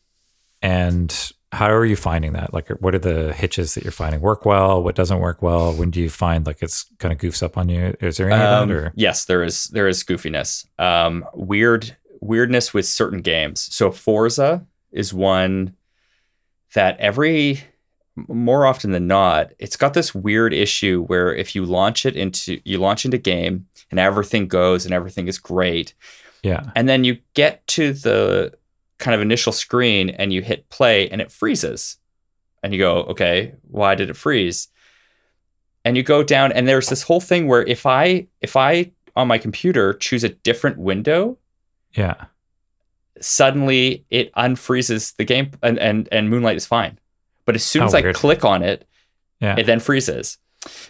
And 0.62 1.32
how 1.50 1.70
are 1.70 1.84
you 1.84 1.96
finding 1.96 2.32
that? 2.32 2.54
Like, 2.54 2.68
what 2.80 2.94
are 2.94 2.98
the 2.98 3.32
hitches 3.34 3.74
that 3.74 3.84
you're 3.84 3.92
finding 3.92 4.20
work 4.20 4.46
well? 4.46 4.82
What 4.82 4.94
doesn't 4.94 5.18
work 5.18 5.42
well? 5.42 5.72
When 5.74 5.90
do 5.90 6.00
you 6.00 6.08
find 6.08 6.46
like 6.46 6.62
it's 6.62 6.86
kind 6.98 7.12
of 7.12 7.18
goofs 7.18 7.42
up 7.42 7.58
on 7.58 7.68
you? 7.68 7.94
Is 8.00 8.16
there 8.16 8.30
any 8.30 8.40
Um, 8.42 8.62
of 8.62 8.68
that? 8.68 8.74
Or 8.74 8.92
yes, 8.94 9.24
there 9.26 9.42
is 9.42 9.64
there 9.66 9.88
is 9.88 10.02
goofiness, 10.04 10.64
um, 10.78 11.24
weird 11.34 11.96
weirdness 12.22 12.72
with 12.72 12.86
certain 12.86 13.20
games. 13.20 13.60
So 13.74 13.90
Forza 13.90 14.64
is 14.92 15.12
one 15.12 15.74
that 16.74 16.98
every 17.00 17.60
more 18.16 18.66
often 18.66 18.92
than 18.92 19.06
not, 19.06 19.52
it's 19.58 19.76
got 19.76 19.94
this 19.94 20.14
weird 20.14 20.54
issue 20.54 21.04
where 21.06 21.34
if 21.34 21.54
you 21.54 21.64
launch 21.64 22.06
it 22.06 22.16
into 22.16 22.60
you 22.64 22.78
launch 22.78 23.04
into 23.04 23.18
game 23.18 23.66
and 23.90 23.98
everything 23.98 24.48
goes 24.48 24.84
and 24.84 24.94
everything 24.94 25.28
is 25.28 25.38
great, 25.38 25.94
yeah, 26.42 26.70
and 26.76 26.88
then 26.88 27.04
you 27.04 27.18
get 27.34 27.66
to 27.68 27.92
the 27.92 28.52
kind 28.98 29.14
of 29.14 29.20
initial 29.20 29.52
screen 29.52 30.10
and 30.10 30.32
you 30.32 30.42
hit 30.42 30.68
play 30.68 31.08
and 31.10 31.20
it 31.20 31.32
freezes. 31.32 31.98
And 32.62 32.72
you 32.72 32.78
go 32.78 32.98
okay 33.04 33.54
why 33.62 33.94
did 33.94 34.10
it 34.10 34.16
freeze? 34.16 34.68
And 35.84 35.96
you 35.96 36.04
go 36.04 36.22
down 36.22 36.52
and 36.52 36.68
there's 36.68 36.88
this 36.88 37.02
whole 37.02 37.20
thing 37.20 37.48
where 37.48 37.64
if 37.64 37.86
i 37.86 38.28
if 38.40 38.54
i 38.54 38.92
on 39.16 39.26
my 39.26 39.38
computer 39.38 39.94
choose 39.94 40.22
a 40.22 40.28
different 40.28 40.78
window 40.78 41.38
yeah, 41.94 42.26
suddenly 43.20 44.04
it 44.10 44.32
unfreezes 44.34 45.14
the 45.16 45.24
game 45.24 45.50
and 45.62 45.78
and, 45.78 46.08
and 46.12 46.28
moonlight 46.30 46.56
is 46.56 46.66
fine 46.66 46.98
but 47.44 47.54
as 47.54 47.64
soon 47.64 47.82
Oh, 47.82 47.86
as 47.86 47.94
i 47.94 48.00
weird. 48.00 48.14
click 48.16 48.44
on 48.44 48.62
it 48.62 48.86
yeah. 49.40 49.56
it 49.58 49.64
then 49.66 49.80
freezes 49.80 50.38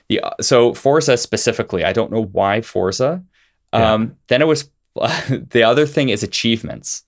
The 0.09 0.21
so 0.41 0.75
Forza 0.75 1.17
specifically, 1.17 1.83
I 1.85 1.93
don't 1.95 2.13
know 2.13 2.25
why 2.25 2.61
Forza. 2.61 3.25
Yeah. 3.73 3.93
Um, 3.95 4.17
Then 4.29 4.43
it 4.43 4.47
was 4.47 4.71
the 5.55 5.63
other 5.63 5.87
thing 5.87 6.11
is 6.11 6.23
achievements. 6.23 7.05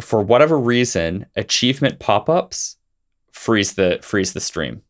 For 0.00 0.20
whatever 0.20 0.58
reason, 0.58 1.26
achievement 1.36 2.00
pop-ups 2.00 2.76
freeze 3.30 3.74
the 3.74 4.00
freeze 4.02 4.32
the 4.32 4.40
stream 4.40 4.82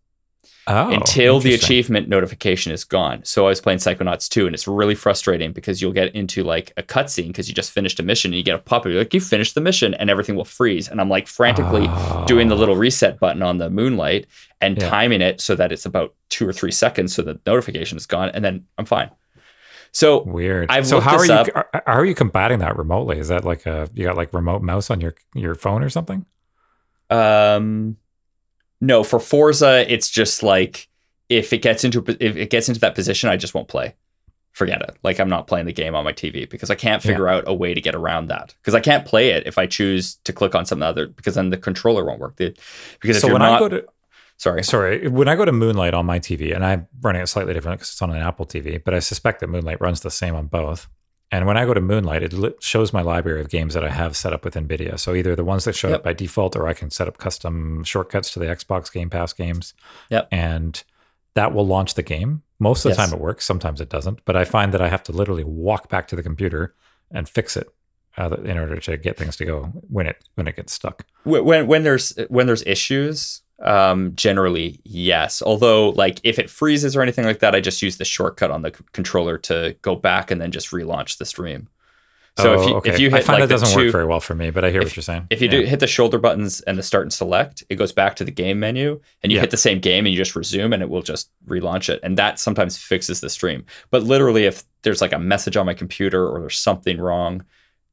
Oh, 0.68 0.90
until 0.92 1.40
the 1.40 1.55
achievement 1.55 2.09
notification 2.09 2.70
is 2.70 2.85
gone. 2.85 3.25
So 3.25 3.46
I 3.46 3.48
was 3.48 3.61
playing 3.61 3.81
Psychonauts 3.81 4.29
2 4.29 4.46
and 4.46 4.55
it's 4.55 4.68
really 4.68 4.94
frustrating 4.94 5.53
because 5.53 5.83
you'll 5.83 5.92
get 5.92 6.14
into 6.14 6.44
like 6.44 6.72
a 6.77 6.85
cutscene 6.85 7.27
because 7.29 7.48
you 7.48 7.55
just 7.55 7.72
finished 7.72 7.98
a 7.98 8.05
mission 8.05 8.31
and 8.31 8.37
you 8.37 8.44
get 8.44 8.55
a 8.55 8.59
pop 8.59 8.83
up. 8.87 8.92
Like, 8.92 9.12
you 9.12 9.20
finished 9.20 9.57
the 9.57 9.61
mission 9.61 9.92
and 9.94 10.09
everything 10.09 10.37
will 10.37 10.44
freeze. 10.44 10.87
And 10.88 11.01
I'm 11.01 11.09
like 11.09 11.27
frantically 11.27 11.87
Oh. 11.88 12.25
doing 12.29 12.46
the 12.46 12.55
little 12.55 12.77
reset 12.77 13.18
button 13.18 13.42
on 13.42 13.59
the 13.59 13.70
moonlight 13.70 14.27
and 14.61 14.77
Yeah. 14.81 14.88
timing 14.88 15.20
it 15.20 15.40
so 15.40 15.57
that 15.57 15.72
it's 15.72 15.85
about 15.85 16.14
two 16.29 16.46
or 16.48 16.53
three 16.53 16.70
seconds 16.70 17.12
so 17.12 17.22
the 17.22 17.40
notification 17.44 17.98
is 17.98 18.07
gone 18.07 18.31
and 18.33 18.44
then 18.44 18.64
I'm 18.79 18.85
fine. 18.85 19.11
So 19.90 20.22
Weird. 20.22 20.70
I've 20.70 20.87
so 20.87 21.01
how 21.01 21.16
are 21.18 21.27
you? 21.27 21.33
Are, 21.33 21.68
how 21.75 21.92
are 21.94 22.07
you 22.07 22.14
combating 22.14 22.61
that 22.61 22.77
remotely? 22.79 23.18
Is 23.18 23.29
that 23.29 23.44
like 23.44 23.66
a 23.66 23.88
you 23.94 24.05
got 24.07 24.16
like 24.16 24.33
remote 24.33 24.62
mouse 24.62 24.90
on 24.90 25.01
your 25.01 25.14
your 25.35 25.55
phone 25.57 25.83
or 25.83 25.90
something? 25.90 26.25
Um, 27.11 27.96
no, 28.83 29.03
for 29.05 29.18
Forza, 29.21 29.90
it's 29.90 30.11
just 30.11 30.42
like 30.42 30.88
if 31.29 31.53
it 31.53 31.62
gets 31.62 31.85
into 31.85 32.05
if 32.21 32.37
it 32.37 32.51
gets 32.51 32.68
into 32.68 32.81
that 32.81 32.95
position, 32.95 33.31
I 33.31 33.37
just 33.38 33.55
won't 33.55 33.68
play. 33.68 33.95
Forget 34.51 34.83
it. 34.83 34.99
Like 35.03 35.18
I'm 35.18 35.31
not 35.31 35.47
playing 35.47 35.64
the 35.66 35.73
game 35.73 35.95
on 35.95 36.05
my 36.05 36.12
TV 36.12 36.51
because 36.51 36.68
I 36.68 36.75
can't 36.75 37.01
figure 37.03 37.27
out 37.29 37.45
a 37.47 37.55
way 37.55 37.73
to 37.73 37.81
get 37.81 37.95
around 37.95 38.27
that. 38.27 38.55
Because 38.61 38.75
I 38.75 38.81
can't 38.81 39.07
play 39.07 39.31
it 39.31 39.47
if 39.47 39.57
I 39.57 39.66
choose 39.66 40.16
to 40.25 40.33
click 40.35 40.55
on 40.55 40.66
something 40.66 40.83
other 40.83 41.07
because 41.07 41.37
then 41.37 41.49
the 41.49 41.57
controller 41.57 42.05
won't 42.05 42.21
work. 42.21 42.37
The- 42.37 42.55
Because 43.01 43.16
if 43.16 43.21
so 43.23 43.29
you're 43.29 43.35
when 43.38 43.42
not, 43.42 43.57
I 43.57 43.59
go 43.61 43.68
to 43.71 43.87
sorry, 44.37 44.62
sorry, 44.64 45.09
when 45.09 45.29
I 45.29 45.37
go 45.37 45.45
to 45.47 45.53
Moonlight 45.53 45.95
on 45.95 46.05
my 46.05 46.18
TV, 46.18 46.55
and 46.55 46.64
I'm 46.66 46.88
running 47.01 47.23
it 47.23 47.29
slightly 47.29 47.55
different 47.55 47.79
because 47.79 47.92
it's 47.92 48.03
on 48.03 48.11
an 48.11 48.21
Apple 48.21 48.45
TV, 48.45 48.83
but 48.85 48.92
I 48.92 48.99
suspect 48.99 49.40
that 49.40 49.49
Moonlight 49.49 49.81
runs 49.81 50.01
the 50.01 50.11
same 50.11 50.35
on 50.35 50.49
both. 50.49 50.88
And 51.33 51.47
when 51.47 51.57
I 51.57 51.64
go 51.64 51.73
to 51.75 51.81
Moonlight, 51.81 52.23
it 52.23 52.33
li- 52.35 52.53
shows 52.61 52.92
my 52.92 53.01
library 53.01 53.40
of 53.40 53.49
games 53.49 53.73
that 53.75 53.83
I 53.85 53.88
have 53.90 54.16
set 54.16 54.33
up 54.35 54.45
with 54.45 54.55
NVIDIA. 54.55 54.99
So 55.01 55.14
either 55.14 55.35
the 55.35 55.45
ones 55.45 55.64
that 55.64 55.75
show 55.75 55.88
Yep. 55.88 55.97
up 55.97 56.05
by 56.05 56.12
default, 56.12 56.55
or 56.55 56.68
I 56.68 56.75
can 56.75 56.90
set 56.90 57.09
up 57.09 57.16
custom 57.18 57.83
shortcuts 57.85 58.31
to 58.35 58.38
the 58.38 58.47
Xbox 58.47 58.92
Game 58.92 59.09
Pass 59.11 59.33
games. 59.33 59.73
Yep. 60.11 60.29
And 60.31 60.83
that 61.35 61.55
will 61.55 61.66
launch 61.66 61.95
the 61.95 62.03
game. 62.03 62.42
Most 62.59 62.85
of 62.85 62.90
the 62.92 62.97
Yes. 62.99 63.09
time 63.11 63.18
it 63.18 63.21
works. 63.21 63.45
Sometimes 63.47 63.81
it 63.81 63.88
doesn't. 63.88 64.25
But 64.27 64.37
I 64.37 64.45
find 64.45 64.73
that 64.75 64.83
I 64.83 64.88
have 64.88 65.03
to 65.05 65.12
literally 65.12 65.42
walk 65.45 65.88
back 65.88 66.07
to 66.09 66.16
the 66.16 66.23
computer 66.23 66.75
and 67.11 67.29
fix 67.29 67.57
it 67.57 67.68
uh, 68.18 68.37
in 68.45 68.59
order 68.59 68.77
to 68.79 68.97
get 68.99 69.16
things 69.16 69.37
to 69.38 69.45
go 69.47 69.64
when 69.88 70.07
it 70.07 70.23
when 70.35 70.47
it 70.47 70.55
gets 70.57 70.73
stuck. 70.75 71.07
When 71.25 71.66
when 71.66 71.83
there's 71.83 72.12
when 72.29 72.47
there's 72.47 72.62
issues 72.66 73.41
um 73.60 74.12
generally 74.16 74.80
yes 74.84 75.40
although 75.42 75.90
like 75.90 76.18
if 76.24 76.38
it 76.38 76.50
freezes 76.50 76.96
or 76.96 77.02
anything 77.02 77.24
like 77.24 77.38
that 77.40 77.54
i 77.54 77.60
just 77.60 77.80
use 77.82 77.96
the 77.98 78.04
shortcut 78.04 78.50
on 78.50 78.62
the 78.62 78.72
c- 78.76 78.84
controller 78.92 79.38
to 79.38 79.76
go 79.82 79.94
back 79.94 80.30
and 80.30 80.40
then 80.40 80.50
just 80.50 80.70
relaunch 80.70 81.18
the 81.18 81.24
stream 81.24 81.68
so 82.38 82.54
if 82.54 82.66
you 82.66 82.80
if 82.94 82.98
you 82.98 83.10
Oh, 83.12 83.16
I 83.16 83.20
find 83.20 83.40
like 83.40 83.48
that 83.50 83.54
doesn't 83.60 83.76
two, 83.78 83.84
work 83.84 83.92
very 83.92 84.06
well 84.06 84.18
for 84.18 84.34
me, 84.34 84.50
but 84.50 84.64
I 84.64 84.70
hear 84.70 84.80
what 84.82 84.96
you're 84.96 85.02
saying. 85.02 85.26
if 85.28 85.42
you 85.42 85.48
Yeah. 85.48 85.60
do 85.60 85.66
hit 85.66 85.80
the 85.80 85.86
shoulder 85.86 86.16
buttons 86.18 86.62
and 86.62 86.78
the 86.78 86.82
start 86.82 87.04
and 87.04 87.12
select 87.12 87.62
it 87.68 87.74
goes 87.76 87.92
back 87.92 88.16
to 88.16 88.24
the 88.24 88.30
game 88.30 88.58
menu 88.58 88.98
and 89.22 89.30
you 89.30 89.36
Yeah. 89.36 89.42
hit 89.42 89.50
the 89.50 89.58
same 89.58 89.80
game 89.80 90.06
and 90.06 90.14
you 90.14 90.16
just 90.16 90.34
resume 90.34 90.72
and 90.72 90.82
it 90.82 90.88
will 90.88 91.02
just 91.02 91.30
relaunch 91.46 91.90
it 91.90 92.00
and 92.02 92.16
that 92.16 92.38
sometimes 92.38 92.78
fixes 92.78 93.20
the 93.20 93.28
stream 93.28 93.66
but 93.90 94.02
literally 94.02 94.44
if 94.46 94.64
there's 94.82 95.02
like 95.02 95.12
a 95.12 95.18
message 95.18 95.58
on 95.58 95.66
my 95.66 95.74
computer 95.74 96.26
or 96.26 96.40
there's 96.40 96.58
something 96.58 96.98
wrong 96.98 97.44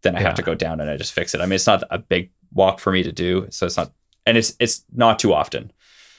then 0.03 0.15
i 0.15 0.19
Yeah. 0.21 0.27
have 0.27 0.35
to 0.35 0.41
go 0.41 0.55
down 0.55 0.79
and 0.79 0.89
i 0.89 0.95
just 0.95 1.11
fix 1.11 1.35
it 1.35 1.41
i 1.41 1.45
mean 1.45 1.53
it's 1.55 1.67
not 1.67 1.83
a 1.91 1.97
big 1.99 2.31
walk 2.53 2.79
for 2.79 2.93
me 2.93 3.03
to 3.03 3.11
do 3.11 3.45
so 3.49 3.65
it's 3.65 3.75
not 3.77 3.91
and 4.29 4.37
it's 4.37 4.55
it's 4.59 4.85
not 4.93 5.19
too 5.19 5.33
often 5.33 5.71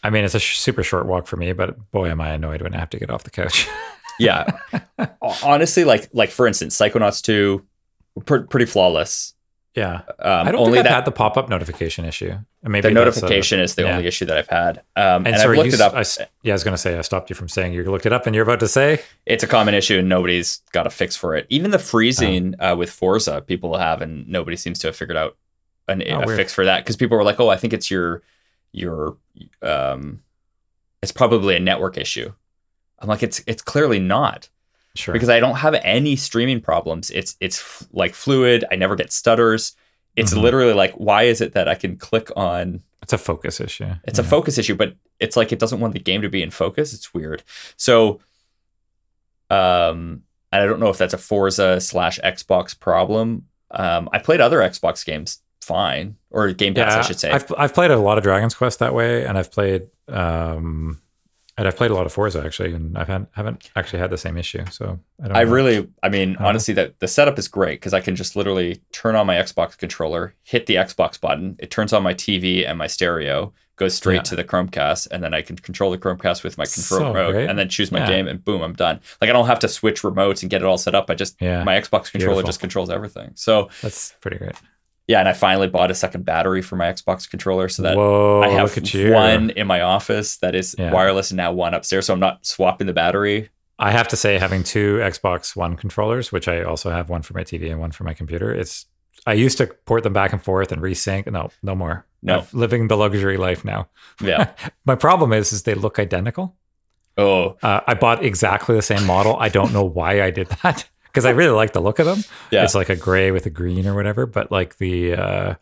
I 0.03 0.09
mean, 0.09 0.25
it's 0.25 0.35
a 0.35 0.41
sh- 0.41 0.59
super 0.59 0.83
short 0.83 1.05
walk 1.05 1.27
for 1.27 1.37
me, 1.37 1.53
but 1.53 1.91
boy, 1.91 2.09
am 2.09 2.23
I 2.23 2.31
annoyed 2.31 2.63
when 2.63 2.75
I 2.75 2.79
have 2.79 2.89
to 2.91 2.99
get 2.99 3.11
off 3.11 3.23
the 3.23 3.31
couch. 3.31 3.69
yeah 4.19 4.47
honestly 5.43 5.85
like 5.85 6.09
like 6.13 6.31
for 6.31 6.47
instance 6.47 6.77
psychonauts 6.77 7.23
2 7.23 7.65
pr- 8.27 8.39
pretty 8.49 8.67
flawless 8.67 9.35
yeah, 9.77 10.03
um, 10.19 10.49
I 10.49 10.51
don't 10.51 10.63
only 10.63 10.73
think 10.73 10.79
I've 10.79 10.85
that 10.91 10.95
had 10.97 11.05
the 11.05 11.13
pop-up 11.13 11.49
notification 11.49 12.05
issue. 12.05 12.37
Maybe 12.65 12.89
the 12.89 12.93
that's 12.93 13.19
a- 13.19 13.21
notification 13.21 13.61
is 13.61 13.77
the 13.77 13.83
yeah. 13.83 13.93
only 13.93 14.07
issue 14.09 14.25
that 14.27 14.37
i've 14.37 14.49
had 14.49 14.79
um, 14.97 15.25
and, 15.25 15.29
And, 15.29 15.37
i've 15.37 15.51
looked 15.57 15.69
you 15.69 15.75
it 15.75 15.81
up 15.81 15.95
I 15.95 16.05
yeah, 16.43 16.53
I 16.53 16.57
was 16.57 16.65
going 16.65 16.75
to 16.75 16.79
say 16.79 16.99
I 16.99 17.03
stopped 17.03 17.31
you 17.31 17.37
from 17.37 17.49
saying 17.49 17.73
you 17.73 17.89
looked 17.89 18.05
it 18.05 18.13
up, 18.13 18.27
and 18.27 18.35
you're 18.35 18.43
about 18.43 18.59
to 18.61 18.69
say 18.69 19.01
it's 19.27 19.45
a 19.45 19.47
common 19.47 19.75
issue 19.75 20.01
and 20.01 20.09
nobody's 20.09 20.61
got 20.73 20.89
a 20.89 20.91
fix 20.91 21.15
for 21.15 21.37
it. 21.37 21.47
Even 21.51 21.71
the 21.71 21.79
freezing 21.79 22.57
Oh. 22.59 22.73
uh, 22.73 22.77
with 22.77 22.91
Forza, 22.91 23.43
people 23.43 23.79
have, 23.79 24.03
and 24.03 24.27
nobody 24.29 24.57
seems 24.57 24.81
to 24.81 24.89
have 24.89 24.97
figured 24.97 25.17
out 25.17 25.37
an, 25.91 26.03
Oh, 26.11 26.23
a 26.23 26.27
weird. 26.27 26.39
fix 26.39 26.55
for 26.55 26.65
that 26.65 26.85
because 26.85 26.97
people 26.97 27.17
were 27.17 27.25
like, 27.25 27.41
"Oh, 27.41 27.49
I 27.49 27.57
think 27.57 27.73
it's 27.73 27.91
your 27.91 28.23
your 28.73 29.17
um, 29.63 30.23
it's 31.03 31.13
probably 31.13 31.57
a 31.57 31.61
network 31.61 31.99
issue." 31.99 32.33
I'm 32.99 33.09
like, 33.09 33.23
"It's 33.23 33.43
it's 33.47 33.63
clearly 33.63 33.99
not 33.99 34.49
sure 34.95 35.13
because 35.13 35.29
I 35.29 35.41
don't 35.41 35.57
have 35.57 35.75
any 35.83 36.17
streaming 36.17 36.61
problems. 36.61 37.11
It's 37.11 37.37
it's 37.41 37.59
f- 37.61 37.89
like 37.93 38.15
fluid. 38.15 38.65
I 38.71 38.77
never 38.77 38.97
get 38.97 39.13
stutters. 39.13 39.75
It's 40.17 40.35
Mhm. 40.35 40.43
literally 40.43 40.73
like, 40.75 40.93
why 40.95 41.23
is 41.25 41.41
it 41.41 41.53
that 41.55 41.69
I 41.69 41.75
can 41.77 41.97
click 41.97 42.31
on 42.37 42.83
it's 43.03 43.13
a 43.13 43.19
focus 43.19 43.61
issue. 43.61 43.87
it's 44.05 44.19
a 44.19 44.25
focus 44.25 44.59
issue, 44.59 44.75
but 44.75 44.95
it's 45.21 45.37
like 45.37 45.53
it 45.53 45.59
doesn't 45.59 45.81
want 45.81 45.95
the 45.95 46.01
game 46.01 46.21
to 46.23 46.29
be 46.29 46.43
in 46.43 46.51
focus. 46.51 46.93
It's 46.93 47.15
weird. 47.15 47.43
So, 47.77 48.21
um, 49.51 50.23
and 50.53 50.63
I 50.63 50.67
don't 50.67 50.81
know 50.81 50.89
if 50.91 50.99
that's 50.99 51.15
a 51.15 51.19
Forza 51.19 51.81
slash 51.81 52.19
Xbox 52.21 52.79
problem. 52.79 53.47
Um, 53.71 54.09
I 54.13 54.19
played 54.19 54.41
other 54.41 54.59
Xbox 54.59 55.05
games 55.05 55.41
fine, 55.75 56.17
or 56.31 56.53
Game 56.53 56.75
Pass, 56.75 56.95
I 56.95 57.03
should 57.09 57.21
say. 57.21 57.31
I've 57.31 57.53
I've 57.63 57.75
played 57.75 57.91
a 57.91 57.99
lot 57.99 58.19
of 58.19 58.25
Dragon's 58.25 58.55
Quest 58.55 58.79
that 58.81 58.95
way, 58.95 59.25
and 59.27 59.39
I've 59.39 59.51
played 59.53 59.83
um, 60.09 61.01
and 61.59 61.69
I've 61.69 61.77
played 61.77 61.91
a 61.91 61.95
lot 61.95 62.07
of 62.07 62.13
Forza 62.13 62.43
actually, 62.45 62.73
and 62.73 62.97
I've 62.97 63.09
had 63.09 63.27
haven't 63.33 63.71
actually 63.77 63.99
had 63.99 64.11
the 64.11 64.17
same 64.19 64.37
issue. 64.39 64.65
So 64.71 64.99
I 65.23 65.29
don't. 65.29 65.37
I 65.37 65.45
know. 65.45 65.51
really, 65.57 65.89
I 66.03 66.09
mean, 66.09 66.37
Uh-huh. 66.37 66.47
honestly, 66.49 66.75
that 66.75 66.99
the 67.01 67.09
setup 67.09 67.39
is 67.39 67.49
great 67.49 67.81
because 67.81 67.93
I 67.95 68.01
can 68.01 68.17
just 68.17 68.35
literally 68.37 68.81
turn 68.93 69.15
on 69.17 69.27
my 69.27 69.37
Xbox 69.37 69.77
controller, 69.77 70.35
hit 70.43 70.67
the 70.67 70.77
Xbox 70.77 71.21
button, 71.21 71.57
it 71.59 71.71
turns 71.71 71.93
on 71.93 72.03
my 72.03 72.15
TV 72.15 72.67
and 72.69 72.79
my 72.79 72.87
stereo, 72.87 73.53
goes 73.77 73.95
straight 73.95 74.17
Yeah. 74.17 74.23
to 74.31 74.37
the 74.37 74.45
Chromecast, 74.45 75.09
and 75.11 75.23
then 75.23 75.35
I 75.35 75.43
can 75.43 75.57
control 75.57 75.91
the 75.91 75.99
Chromecast 75.99 76.45
with 76.45 76.57
my 76.57 76.65
control 76.65 77.01
So 77.01 77.07
remote, 77.13 77.33
great. 77.33 77.51
and 77.51 77.59
then 77.59 77.69
choose 77.69 77.91
my 77.93 77.99
Yeah. 78.01 78.07
game, 78.15 78.27
and 78.29 78.43
boom, 78.45 78.63
I'm 78.63 78.75
done. 78.75 79.01
Like 79.21 79.29
I 79.29 79.33
don't 79.35 79.47
have 79.47 79.59
to 79.61 79.69
switch 79.69 80.01
remotes 80.03 80.41
and 80.43 80.51
get 80.51 80.63
it 80.63 80.67
all 80.67 80.79
set 80.79 80.95
up. 80.95 81.11
I 81.11 81.15
just 81.15 81.37
Yeah, 81.41 81.63
my 81.65 81.75
Xbox 81.79 82.11
controller 82.11 82.37
Beautiful. 82.37 82.49
just 82.49 82.61
controls 82.61 82.89
everything. 82.91 83.33
So 83.35 83.69
that's 83.83 84.15
pretty 84.23 84.39
great. 84.39 84.55
Yeah, 85.11 85.19
and 85.21 85.29
I 85.29 85.33
finally 85.33 85.67
bought 85.67 85.91
a 85.91 85.95
second 85.95 86.25
battery 86.25 86.63
for 86.63 86.77
my 86.77 86.87
Xbox 86.93 87.29
controller 87.29 87.69
so 87.69 87.83
that 87.83 87.97
Whoa! 87.97 88.43
I 88.43 88.49
have 88.51 88.63
look 88.69 88.77
at 88.79 88.95
you. 88.95 89.13
one 89.13 89.51
in 89.51 89.67
my 89.67 89.81
office 89.81 90.37
that 90.39 90.55
is 90.55 90.77
Yeah. 90.79 90.93
wireless 90.93 91.31
and 91.33 91.37
now 91.37 91.53
one 91.53 91.75
upstairs, 91.75 92.07
so 92.07 92.15
I'm 92.15 92.21
not 92.21 92.47
swapping 92.47 92.87
the 92.87 92.93
battery. 92.93 93.49
I 93.79 93.91
have 93.91 94.09
to 94.09 94.17
say, 94.17 94.39
having 94.39 94.63
two 94.63 94.99
Xbox 94.99 95.57
One 95.57 95.75
controllers, 95.77 96.31
which 96.31 96.47
I 96.49 96.63
also 96.63 96.91
have 96.91 97.09
one 97.09 97.23
for 97.23 97.35
my 97.35 97.43
TV 97.45 97.71
and 97.71 97.81
one 97.81 97.93
for 97.93 98.05
my 98.05 98.15
computer, 98.15 98.55
it's 98.55 98.87
I 99.27 99.33
used 99.33 99.59
to 99.59 99.67
port 99.87 100.03
them 100.05 100.13
back 100.13 100.33
and 100.33 100.43
forth 100.43 100.71
and 100.73 100.81
resync. 100.83 101.27
No, 101.31 101.51
no 101.63 101.75
more. 101.75 102.07
No. 102.23 102.41
I'm 102.41 102.47
living 102.53 102.89
the 102.89 102.97
luxury 102.97 103.37
life 103.37 103.65
now. 103.65 103.89
Yeah. 104.21 104.53
My 104.85 104.95
problem 104.95 105.33
is, 105.33 105.53
is 105.53 105.63
they 105.63 105.75
look 105.75 105.99
identical. 105.99 106.57
oh, 107.17 107.57
Uh, 107.63 107.81
I 107.87 107.95
bought 107.95 108.23
exactly 108.25 108.75
the 108.77 108.83
same 108.83 109.07
model. 109.07 109.37
I 109.39 109.49
don't 109.49 109.73
know 109.73 109.85
why 109.85 110.23
I 110.23 110.31
did 110.31 110.49
that 110.63 110.89
because 111.11 111.27
I 111.27 111.31
really 111.31 111.55
like 111.55 111.73
the 111.73 111.81
look 111.81 111.99
of 111.99 112.07
them. 112.07 112.25
yeah. 112.51 112.65
It's 112.65 112.75
like 112.75 112.89
a 112.89 112.97
gray 112.97 113.31
with 113.31 113.47
a 113.47 113.51
green 113.51 113.87
or 113.87 113.95
whatever. 113.95 114.27
But 114.27 114.51
like 114.51 114.79
the 114.79 115.15
uh, 115.15 115.55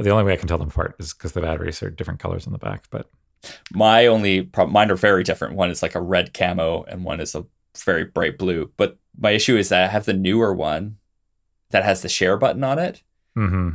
the 0.00 0.10
only 0.10 0.24
way 0.24 0.34
I 0.34 0.36
can 0.36 0.48
tell 0.48 0.58
them 0.58 0.68
apart 0.68 0.96
is 0.98 1.14
because 1.14 1.32
the 1.32 1.40
batteries 1.40 1.82
are 1.82 1.90
different 1.90 2.20
colors 2.20 2.46
on 2.46 2.52
the 2.52 2.58
back. 2.58 2.84
But 2.90 3.10
My 3.72 4.06
only 4.06 4.42
problem, 4.42 4.72
mine 4.72 4.90
are 4.90 4.96
very 4.96 5.22
different. 5.22 5.54
One 5.56 5.70
is 5.70 5.82
like 5.82 5.94
a 5.94 6.00
red 6.00 6.34
camo, 6.34 6.84
and 6.84 7.04
one 7.04 7.20
is 7.20 7.34
a 7.34 7.46
very 7.76 8.04
bright 8.04 8.38
blue. 8.38 8.70
But 8.76 8.98
my 9.18 9.30
issue 9.30 9.56
is 9.56 9.68
that 9.70 9.84
I 9.84 9.88
have 9.88 10.04
the 10.04 10.12
newer 10.12 10.54
one 10.54 10.98
that 11.70 11.84
has 11.84 12.02
the 12.02 12.08
share 12.08 12.36
button 12.36 12.64
on 12.64 12.78
it. 12.78 13.02
hmm 13.34 13.70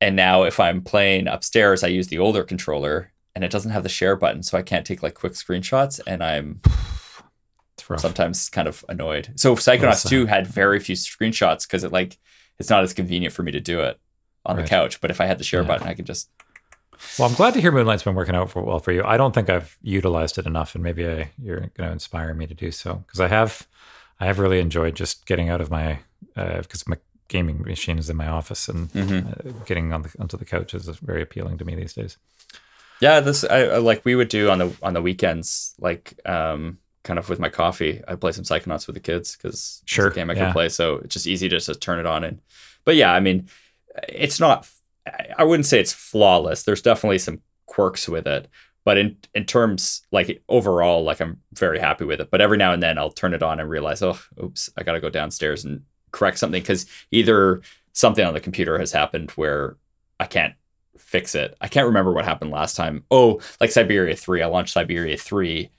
And 0.00 0.16
now 0.16 0.44
if 0.44 0.60
I'm 0.60 0.82
playing 0.82 1.26
upstairs, 1.28 1.82
I 1.82 1.88
use 1.88 2.08
the 2.08 2.18
older 2.18 2.42
controller 2.44 3.12
and 3.34 3.44
it 3.44 3.50
doesn't 3.50 3.70
have 3.70 3.82
the 3.82 3.88
share 3.88 4.16
button. 4.16 4.42
So 4.42 4.58
I 4.58 4.62
can't 4.62 4.86
take 4.86 5.02
like 5.02 5.14
quick 5.14 5.32
screenshots. 5.34 6.00
And 6.06 6.22
I'm. 6.22 6.60
sometimes 7.98 8.48
kind 8.48 8.68
of 8.68 8.84
annoyed. 8.88 9.30
So 9.36 9.56
Psychonauts 9.56 10.08
2 10.08 10.26
had 10.26 10.46
very 10.46 10.80
few 10.80 10.94
screenshots 10.96 11.66
because 11.66 11.84
it 11.84 11.92
like, 11.92 12.18
it's 12.58 12.70
not 12.70 12.82
as 12.82 12.92
convenient 12.92 13.32
for 13.34 13.42
me 13.42 13.52
to 13.52 13.60
do 13.60 13.80
it 13.80 13.98
on 14.44 14.56
the 14.56 14.64
couch. 14.64 15.00
But 15.00 15.10
if 15.10 15.20
I 15.20 15.26
had 15.26 15.38
the 15.38 15.44
share 15.44 15.62
Yeah. 15.62 15.68
button, 15.68 15.88
I 15.88 15.94
could 15.94 16.06
just, 16.06 16.28
Well, 17.18 17.28
I'm 17.28 17.34
glad 17.34 17.54
to 17.54 17.60
hear 17.60 17.72
Moonlight's 17.72 18.02
been 18.02 18.14
working 18.14 18.34
out 18.34 18.50
for, 18.50 18.62
well 18.62 18.78
for 18.78 18.92
you. 18.92 19.02
I 19.04 19.16
don't 19.16 19.34
think 19.34 19.48
I've 19.48 19.78
utilized 19.82 20.36
it 20.38 20.46
enough, 20.46 20.74
and 20.74 20.84
maybe 20.84 21.06
I, 21.08 21.30
you're 21.42 21.60
going 21.60 21.88
to 21.88 21.92
inspire 21.92 22.34
me 22.34 22.46
to 22.46 22.54
do 22.54 22.70
so 22.70 22.96
because 23.06 23.20
I 23.20 23.28
have, 23.28 23.66
I 24.20 24.26
have 24.26 24.38
really 24.38 24.60
enjoyed 24.60 24.94
just 24.96 25.24
getting 25.26 25.48
out 25.48 25.60
of 25.62 25.70
my 25.70 26.00
because 26.36 26.86
my 26.86 26.96
gaming 27.28 27.62
machine 27.62 27.98
is 27.98 28.10
in 28.10 28.16
my 28.16 28.26
office 28.28 28.68
and 28.68 28.90
Mhm. 28.92 29.30
uh, 29.46 29.64
getting 29.64 29.92
on 29.92 30.02
the 30.02 30.10
onto 30.18 30.36
the 30.36 30.44
couch 30.44 30.74
is 30.74 30.86
very 30.98 31.22
appealing 31.22 31.56
to 31.58 31.64
me 31.64 31.74
these 31.74 31.94
days. 31.94 32.16
yeah, 33.00 33.20
this, 33.20 33.44
I, 33.44 33.60
I- 33.62 33.78
like 33.78 34.04
we 34.04 34.14
would 34.14 34.28
do 34.28 34.50
on 34.50 34.58
the, 34.58 34.76
on 34.82 34.92
the 34.92 35.00
weekends, 35.00 35.74
like, 35.78 36.18
um, 36.26 36.76
kind 37.04 37.18
of 37.18 37.28
with 37.28 37.38
my 37.38 37.48
coffee, 37.48 38.02
I'd 38.06 38.20
play 38.20 38.32
some 38.32 38.44
Psychonauts 38.44 38.86
with 38.86 38.94
the 38.94 39.00
kids 39.00 39.36
because 39.36 39.82
Sure, 39.86 40.08
it's 40.08 40.16
a 40.16 40.20
game 40.20 40.30
I 40.30 40.34
yeah. 40.34 40.44
can 40.46 40.52
play. 40.52 40.68
So 40.68 40.96
it's 40.96 41.14
just 41.14 41.26
easy 41.26 41.48
to 41.48 41.58
just 41.58 41.80
turn 41.80 41.98
it 41.98 42.06
on. 42.06 42.24
And, 42.24 42.40
but 42.84 42.96
yeah, 42.96 43.12
I 43.12 43.20
mean, 43.20 43.48
it's 44.08 44.38
not, 44.40 44.68
I- 45.06 45.28
I 45.38 45.44
wouldn't 45.44 45.66
say 45.66 45.80
it's 45.80 45.92
flawless. 45.92 46.62
There's 46.62 46.82
definitely 46.82 47.18
some 47.18 47.40
quirks 47.66 48.08
with 48.08 48.26
it, 48.26 48.48
But 48.84 48.98
in 48.98 49.16
in 49.34 49.44
terms 49.44 50.02
like 50.12 50.42
overall, 50.48 51.02
like 51.04 51.20
I'm 51.20 51.40
very 51.54 51.78
happy 51.78 52.04
with 52.04 52.20
it. 52.20 52.30
But 52.30 52.40
every 52.40 52.58
now 52.58 52.72
and 52.72 52.82
then 52.82 52.98
I'll 52.98 53.10
turn 53.10 53.32
it 53.34 53.42
on 53.42 53.60
and 53.60 53.68
realize, 53.70 54.02
oh, 54.02 54.18
oops, 54.42 54.68
I 54.76 54.82
got 54.82 54.92
to 54.92 55.00
go 55.00 55.08
downstairs 55.10 55.64
and 55.64 55.82
correct 56.12 56.38
something 56.38 56.60
because 56.62 56.86
either 57.10 57.60
something 57.92 58.24
on 58.26 58.34
the 58.34 58.40
computer 58.40 58.78
has 58.78 58.92
happened 58.92 59.30
where 59.32 59.76
I 60.18 60.26
can't 60.26 60.54
fix 60.98 61.34
it. 61.34 61.56
I 61.60 61.68
can't 61.68 61.86
remember 61.86 62.12
what 62.12 62.24
happened 62.24 62.50
last 62.50 62.76
time. 62.76 63.04
Oh, 63.10 63.40
like 63.60 63.70
Syberia 63.70 64.18
3. 64.18 64.42
I 64.42 64.46
launched 64.46 64.74
Syberia 64.76 65.18
3 65.18 65.70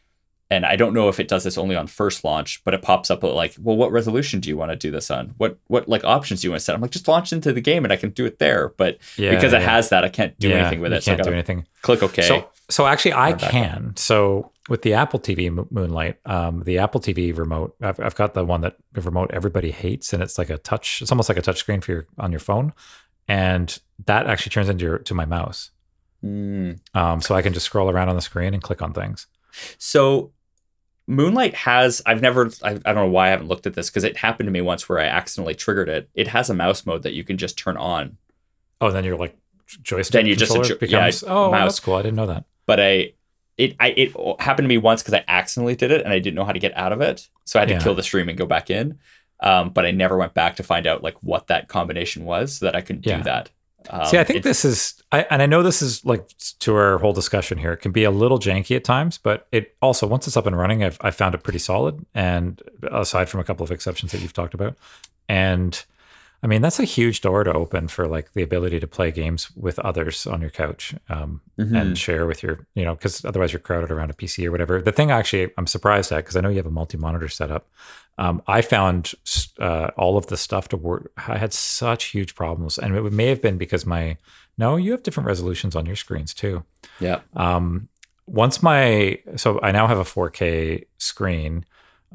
and 0.51 0.65
I 0.65 0.75
don't 0.75 0.93
know 0.93 1.07
if 1.07 1.19
it 1.19 1.27
does 1.29 1.45
this 1.45 1.57
only 1.57 1.75
on 1.77 1.87
first 1.87 2.23
launch, 2.25 2.61
but 2.65 2.73
it 2.73 2.81
pops 2.81 3.09
up 3.09 3.23
like, 3.23 3.55
well, 3.57 3.77
what 3.77 3.91
resolution 3.91 4.41
do 4.41 4.49
you 4.49 4.57
want 4.57 4.69
to 4.71 4.75
do 4.75 4.91
this 4.91 5.09
on? 5.09 5.33
What 5.37 5.57
what 5.67 5.87
like 5.87 6.03
options 6.03 6.41
do 6.41 6.47
you 6.47 6.51
want 6.51 6.59
to 6.59 6.65
set? 6.65 6.75
I'm 6.75 6.81
like, 6.81 6.91
just 6.91 7.07
launch 7.07 7.31
into 7.31 7.53
the 7.53 7.61
game 7.61 7.85
and 7.85 7.91
I 7.93 7.95
can 7.95 8.09
do 8.11 8.25
it 8.25 8.37
there. 8.37 8.69
But 8.77 8.97
Yeah, 9.17 9.31
because 9.33 9.53
it 9.53 9.61
has 9.61 9.89
that, 9.89 10.03
I 10.03 10.09
can't 10.09 10.37
do 10.37 10.49
Yeah, 10.49 10.57
anything 10.57 10.81
with 10.81 10.91
it. 10.93 11.03
So 11.03 11.13
I 11.13 11.15
Can't 11.15 11.23
do 11.23 11.29
gotta 11.31 11.37
anything. 11.37 11.65
click 11.81 12.03
OK. 12.03 12.21
So, 12.21 12.49
so 12.69 12.85
actually, 12.85 13.13
I 13.13 13.33
can. 13.33 13.93
So 13.95 14.51
with 14.69 14.81
the 14.81 14.93
Apple 14.93 15.19
TV 15.19 15.49
Mo- 15.51 15.67
Moonlight, 15.71 16.19
um, 16.25 16.63
the 16.63 16.77
Apple 16.79 17.01
TV 17.01 17.35
remote, 17.35 17.75
I've, 17.81 17.99
I've 17.99 18.15
got 18.15 18.33
the 18.33 18.43
one 18.45 18.61
that 18.61 18.75
the 18.91 19.01
remote 19.01 19.31
everybody 19.33 19.71
hates, 19.71 20.11
and 20.13 20.21
it's 20.21 20.37
like 20.37 20.49
a 20.49 20.57
touch. 20.57 21.01
It's 21.01 21.11
almost 21.11 21.29
like 21.29 21.37
a 21.37 21.41
touch 21.41 21.57
screen 21.59 21.79
for 21.81 21.91
your 21.93 22.07
on 22.19 22.31
your 22.31 22.39
phone, 22.39 22.73
and 23.27 23.79
that 24.05 24.27
actually 24.27 24.51
turns 24.51 24.67
into 24.69 24.83
your 24.85 24.97
to 24.99 25.13
my 25.13 25.25
mouse. 25.25 25.71
Mm. 26.23 26.79
Um, 26.93 27.21
so 27.21 27.35
I 27.35 27.41
can 27.41 27.53
just 27.53 27.65
scroll 27.65 27.89
around 27.89 28.09
on 28.09 28.15
the 28.15 28.21
screen 28.21 28.53
and 28.53 28.61
click 28.61 28.81
on 28.81 28.93
things. 28.93 29.27
So 29.77 30.31
Moonlight 31.12 31.54
has 31.56 32.02
I've 32.06 32.21
never 32.21 32.50
I, 32.63 32.71
I 32.71 32.74
don't 32.74 32.95
know 32.95 33.08
why 33.08 33.28
I 33.28 33.32
haven't 33.32 33.47
looked 33.47 33.67
at 33.67 33.74
this 33.74 33.89
because 33.89 34.04
it 34.04 34.17
happened 34.17 34.47
to 34.47 34.52
me 34.52 34.62
once 34.62 34.88
where 34.88 35.00
I 35.00 35.06
accidentally 35.06 35.56
triggered 35.56 35.89
it. 35.89 36.10
It 36.15 36.28
has 36.30 36.50
a 36.50 36.54
mouse 36.54 36.86
mode 36.86 37.04
that 37.04 37.13
you 37.13 37.24
can 37.24 37.38
just 37.38 37.58
turn 37.58 37.76
on. 37.78 38.17
Oh, 38.80 38.91
then 38.91 39.04
you're 39.04 39.17
like 39.17 39.38
joystick. 39.84 40.13
Then 40.13 40.26
you 40.26 40.36
just 40.36 40.54
controller 40.54 40.78
adju- 40.78 40.89
yeah, 40.89 41.00
becomes. 41.06 41.24
oh, 41.28 41.52
mouse. 41.52 41.74
that's 41.74 41.80
cool. 41.82 41.95
I 41.95 42.02
didn't 42.02 42.15
know 42.15 42.28
that. 42.28 42.45
But 42.65 42.80
I 42.80 43.13
it 43.58 43.76
I 43.80 43.89
it 43.89 44.13
happened 44.39 44.65
to 44.65 44.69
me 44.69 44.78
once 44.78 45.02
because 45.04 45.13
I 45.13 45.24
accidentally 45.28 45.76
did 45.76 45.91
it 45.91 46.02
and 46.04 46.13
I 46.13 46.19
didn't 46.19 46.36
know 46.36 46.45
how 46.45 46.54
to 46.54 46.60
get 46.60 46.76
out 46.78 46.93
of 46.93 47.02
it. 47.02 47.28
So 47.45 47.60
I 47.60 47.63
had 47.63 47.67
to 47.69 47.74
Yeah. 47.76 47.82
kill 47.82 47.95
the 47.95 48.04
stream 48.04 48.30
and 48.30 48.38
go 48.38 48.45
back 48.45 48.69
in. 48.69 48.97
Um, 49.41 49.69
but 49.71 49.86
I 49.86 49.91
never 49.91 50.17
went 50.17 50.34
back 50.34 50.56
to 50.58 50.63
find 50.63 50.88
out 50.88 51.04
like 51.04 51.21
what 51.24 51.47
that 51.47 51.67
combination 51.67 52.26
was 52.26 52.58
so 52.58 52.65
that 52.65 52.76
I 52.76 52.82
could 52.82 53.06
Yeah. 53.06 53.17
do 53.17 53.24
that. 53.24 53.50
Um, 53.89 54.05
See, 54.05 54.17
I 54.17 54.23
think 54.23 54.43
this 54.43 54.63
is, 54.63 55.01
I, 55.11 55.23
and 55.29 55.41
I 55.41 55.45
know 55.47 55.63
this 55.63 55.81
is 55.81 56.05
like 56.05 56.27
to 56.59 56.75
our 56.75 56.97
whole 56.99 57.13
discussion 57.13 57.57
here. 57.57 57.73
It 57.73 57.77
can 57.77 57.91
be 57.91 58.03
a 58.03 58.11
little 58.11 58.39
janky 58.39 58.75
at 58.75 58.83
times, 58.83 59.17
but 59.17 59.47
it 59.51 59.75
also 59.81 60.05
once 60.07 60.27
it's 60.27 60.37
up 60.37 60.45
and 60.45 60.57
running, 60.57 60.83
I've 60.83 60.97
I 61.01 61.11
found 61.11 61.35
it 61.35 61.43
pretty 61.43 61.59
solid. 61.59 62.05
And 62.13 62.61
aside 62.91 63.27
from 63.29 63.39
a 63.39 63.43
couple 63.43 63.63
of 63.63 63.71
exceptions 63.71 64.11
that 64.11 64.21
you've 64.21 64.33
talked 64.33 64.53
about, 64.53 64.77
and 65.27 65.83
I 66.43 66.47
mean 66.47 66.61
that's 66.61 66.79
a 66.79 66.83
huge 66.85 67.21
door 67.21 67.43
to 67.43 67.53
open 67.53 67.87
for 67.87 68.07
like 68.07 68.33
the 68.33 68.41
ability 68.43 68.79
to 68.79 68.87
play 68.87 69.11
games 69.11 69.51
with 69.55 69.77
others 69.79 70.25
on 70.25 70.41
your 70.41 70.49
couch 70.49 70.93
um, 71.09 71.41
Mhm. 71.59 71.79
and 71.79 71.97
share 71.97 72.25
with 72.25 72.41
your, 72.43 72.65
you 72.75 72.83
know, 72.85 72.95
because 72.95 73.23
otherwise 73.25 73.51
you're 73.53 73.59
crowded 73.59 73.91
around 73.91 74.09
a 74.09 74.13
PC 74.13 74.45
or 74.47 74.51
whatever. 74.51 74.81
The 74.81 74.91
thing 74.91 75.11
actually 75.11 75.51
I'm 75.57 75.67
surprised 75.67 76.11
at 76.11 76.17
because 76.17 76.35
I 76.35 76.41
know 76.41 76.49
you 76.49 76.57
have 76.57 76.65
a 76.65 76.71
multi-monitor 76.71 77.27
setup. 77.27 77.67
Um, 78.23 78.41
I 78.47 78.62
found 78.62 79.13
uh, 79.60 79.89
all 79.97 80.15
of 80.17 80.27
the 80.27 80.38
stuff 80.38 80.67
to 80.69 80.77
work. 80.77 81.12
I 81.17 81.38
had 81.38 81.53
such 81.53 82.03
huge 82.15 82.36
problems, 82.36 82.77
and 82.77 82.95
it 82.95 83.13
may 83.13 83.27
have 83.27 83.41
been 83.41 83.57
because 83.57 83.86
my 83.86 84.17
no, 84.57 84.75
you 84.75 84.91
have 84.91 85.01
different 85.03 85.27
resolutions 85.27 85.75
on 85.75 85.86
your 85.86 85.95
screens 85.95 86.34
too. 86.34 86.63
yeah. 86.99 87.19
Um, 87.36 87.88
once 88.27 88.62
my 88.63 89.17
so 89.36 89.60
I 89.62 89.71
now 89.71 89.88
have 89.88 89.97
a 89.97 90.03
4K 90.03 90.86
screen 90.97 91.65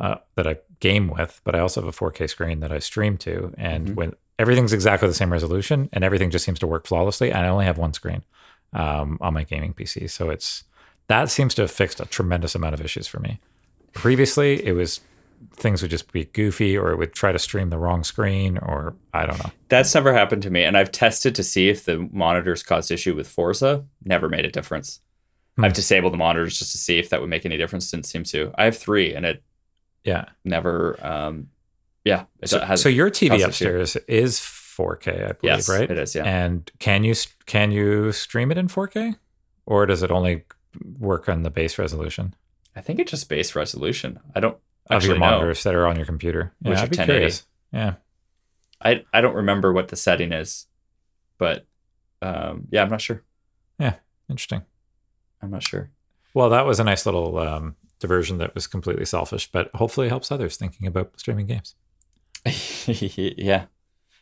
uh, 0.00 0.16
that 0.36 0.46
I 0.46 0.56
game 0.80 1.08
with, 1.08 1.40
but 1.44 1.54
I 1.56 1.58
also 1.58 1.80
have 1.82 1.88
a 1.88 1.98
4K 2.04 2.28
screen 2.30 2.60
that 2.60 2.70
I 2.72 2.78
stream 2.78 3.16
to, 3.18 3.52
and 3.58 3.88
Mhm. 3.88 3.94
when 3.96 4.12
everything's 4.38 4.72
exactly 4.72 5.08
the 5.08 5.14
same 5.22 5.32
resolution 5.32 5.88
and 5.92 6.04
everything 6.04 6.30
just 6.30 6.44
seems 6.44 6.58
to 6.60 6.66
work 6.66 6.86
flawlessly, 6.86 7.28
and 7.32 7.44
I 7.46 7.48
only 7.48 7.64
have 7.64 7.78
one 7.78 7.92
screen 7.94 8.22
um, 8.72 9.18
on 9.20 9.32
my 9.34 9.42
gaming 9.42 9.72
PC, 9.74 10.08
so 10.08 10.30
it's 10.30 10.64
that 11.08 11.30
seems 11.30 11.54
to 11.56 11.62
have 11.62 11.70
fixed 11.70 11.98
a 12.00 12.06
tremendous 12.06 12.54
amount 12.54 12.74
of 12.74 12.80
issues 12.80 13.06
for 13.08 13.18
me. 13.20 13.40
Previously, 13.92 14.64
it 14.64 14.72
was 14.72 15.00
things 15.54 15.82
would 15.82 15.90
just 15.90 16.12
be 16.12 16.24
goofy, 16.26 16.76
or 16.76 16.90
it 16.90 16.96
would 16.96 17.12
try 17.14 17.32
to 17.32 17.38
stream 17.38 17.70
the 17.70 17.78
wrong 17.78 18.04
screen, 18.04 18.58
or 18.58 18.94
I 19.14 19.26
don't 19.26 19.38
know. 19.38 19.50
That's 19.68 19.94
never 19.94 20.12
happened 20.12 20.42
to 20.42 20.50
me. 20.50 20.62
And 20.64 20.76
I've 20.76 20.92
tested 20.92 21.34
to 21.36 21.42
see 21.42 21.68
if 21.68 21.84
the 21.84 22.08
monitors 22.12 22.62
caused 22.62 22.90
issue 22.90 23.14
with 23.14 23.28
Forza. 23.28 23.84
Never 24.04 24.28
made 24.28 24.44
a 24.44 24.50
difference. 24.50 25.00
Hmm. 25.56 25.64
I've 25.64 25.72
disabled 25.72 26.12
the 26.12 26.18
monitors 26.18 26.58
just 26.58 26.72
to 26.72 26.78
see 26.78 26.98
if 26.98 27.08
that 27.10 27.20
would 27.20 27.30
make 27.30 27.46
any 27.46 27.56
difference. 27.56 27.90
Didn't 27.90 28.06
seem 28.06 28.24
to. 28.24 28.52
I 28.56 28.64
have 28.64 28.76
three 28.76 29.14
and 29.14 29.24
it 29.26 29.42
Yeah. 30.04 30.26
never 30.44 30.98
um 31.04 31.48
yeah. 32.04 32.24
It 32.40 32.48
So, 32.50 32.60
has 32.60 32.80
so 32.82 32.88
your 32.88 33.10
TV 33.10 33.30
caused 33.30 33.40
issue. 33.40 33.46
upstairs 33.48 33.96
is 34.06 34.38
4K, 34.38 35.08
I 35.30 35.32
believe, 35.32 35.38
yes, 35.42 35.68
right? 35.68 35.90
it 35.90 35.98
is, 35.98 36.14
yeah. 36.14 36.24
And 36.24 36.70
can 36.78 37.02
you 37.02 37.14
can 37.46 37.70
you 37.72 38.12
stream 38.12 38.52
it 38.52 38.58
in 38.58 38.68
4K, 38.68 39.16
or 39.64 39.86
does 39.86 40.02
it 40.02 40.10
only 40.10 40.44
work 40.98 41.28
on 41.28 41.42
the 41.42 41.50
base 41.50 41.78
resolution 41.78 42.34
I 42.76 42.82
think 42.82 42.98
it's 43.00 43.10
just 43.10 43.30
base 43.30 43.56
resolution. 43.56 44.20
I 44.34 44.40
don't 44.40 44.58
of 44.90 44.96
actually 44.96 45.10
your 45.10 45.18
monitors 45.18 45.62
that 45.62 45.74
are 45.74 45.86
on 45.86 45.96
your 45.96 46.06
computer? 46.06 46.52
Yeah, 46.62 46.70
Which 46.70 46.78
I'd 46.78 46.90
be 46.90 46.96
curious. 46.96 47.44
Yeah, 47.72 47.94
I 48.82 49.04
I 49.12 49.20
don't 49.20 49.34
remember 49.34 49.72
what 49.72 49.88
the 49.88 49.96
setting 49.96 50.32
is, 50.32 50.66
but 51.38 51.66
um 52.22 52.68
yeah, 52.70 52.82
I'm 52.82 52.90
not 52.90 53.00
sure. 53.00 53.22
Yeah, 53.78 53.94
interesting. 54.28 54.62
I'm 55.42 55.50
not 55.50 55.62
sure. 55.62 55.90
Well, 56.34 56.50
that 56.50 56.66
was 56.66 56.80
a 56.80 56.84
nice 56.84 57.06
little 57.06 57.38
um, 57.38 57.76
diversion 57.98 58.38
that 58.38 58.54
was 58.54 58.66
completely 58.66 59.04
selfish, 59.06 59.50
but 59.50 59.70
hopefully 59.74 60.08
helps 60.08 60.30
others 60.30 60.56
thinking 60.56 60.86
about 60.86 61.18
streaming 61.18 61.46
games. 61.46 61.74
yeah. 62.86 63.66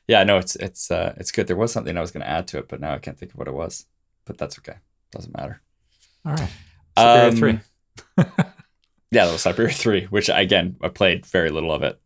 Yeah, 0.06 0.22
no, 0.24 0.38
it's 0.38 0.54
it's 0.56 0.90
uh 0.90 1.14
it's 1.16 1.32
good. 1.32 1.46
There 1.46 1.56
was 1.56 1.72
something 1.72 1.96
I 1.96 2.00
was 2.00 2.10
gonna 2.10 2.24
add 2.26 2.46
to 2.48 2.58
it, 2.58 2.68
but 2.68 2.80
now 2.80 2.92
I 2.94 2.98
can't 2.98 3.18
think 3.18 3.32
of 3.32 3.38
what 3.38 3.48
it 3.48 3.54
was. 3.54 3.86
But 4.26 4.38
that's 4.38 4.58
okay. 4.58 4.76
Doesn't 5.10 5.36
matter. 5.36 5.60
All 6.26 6.34
right, 6.34 6.50
Syberia 6.96 7.28
Um, 7.28 7.36
three. 7.36 7.60
Yeah, 9.14 9.26
that 9.26 9.32
was 9.32 9.44
Syberia 9.44 9.72
3, 9.74 10.06
which 10.06 10.28
again, 10.32 10.76
I 10.82 10.88
played 10.88 11.24
very 11.26 11.50
little 11.50 11.72
of 11.72 11.82
it. 11.82 12.00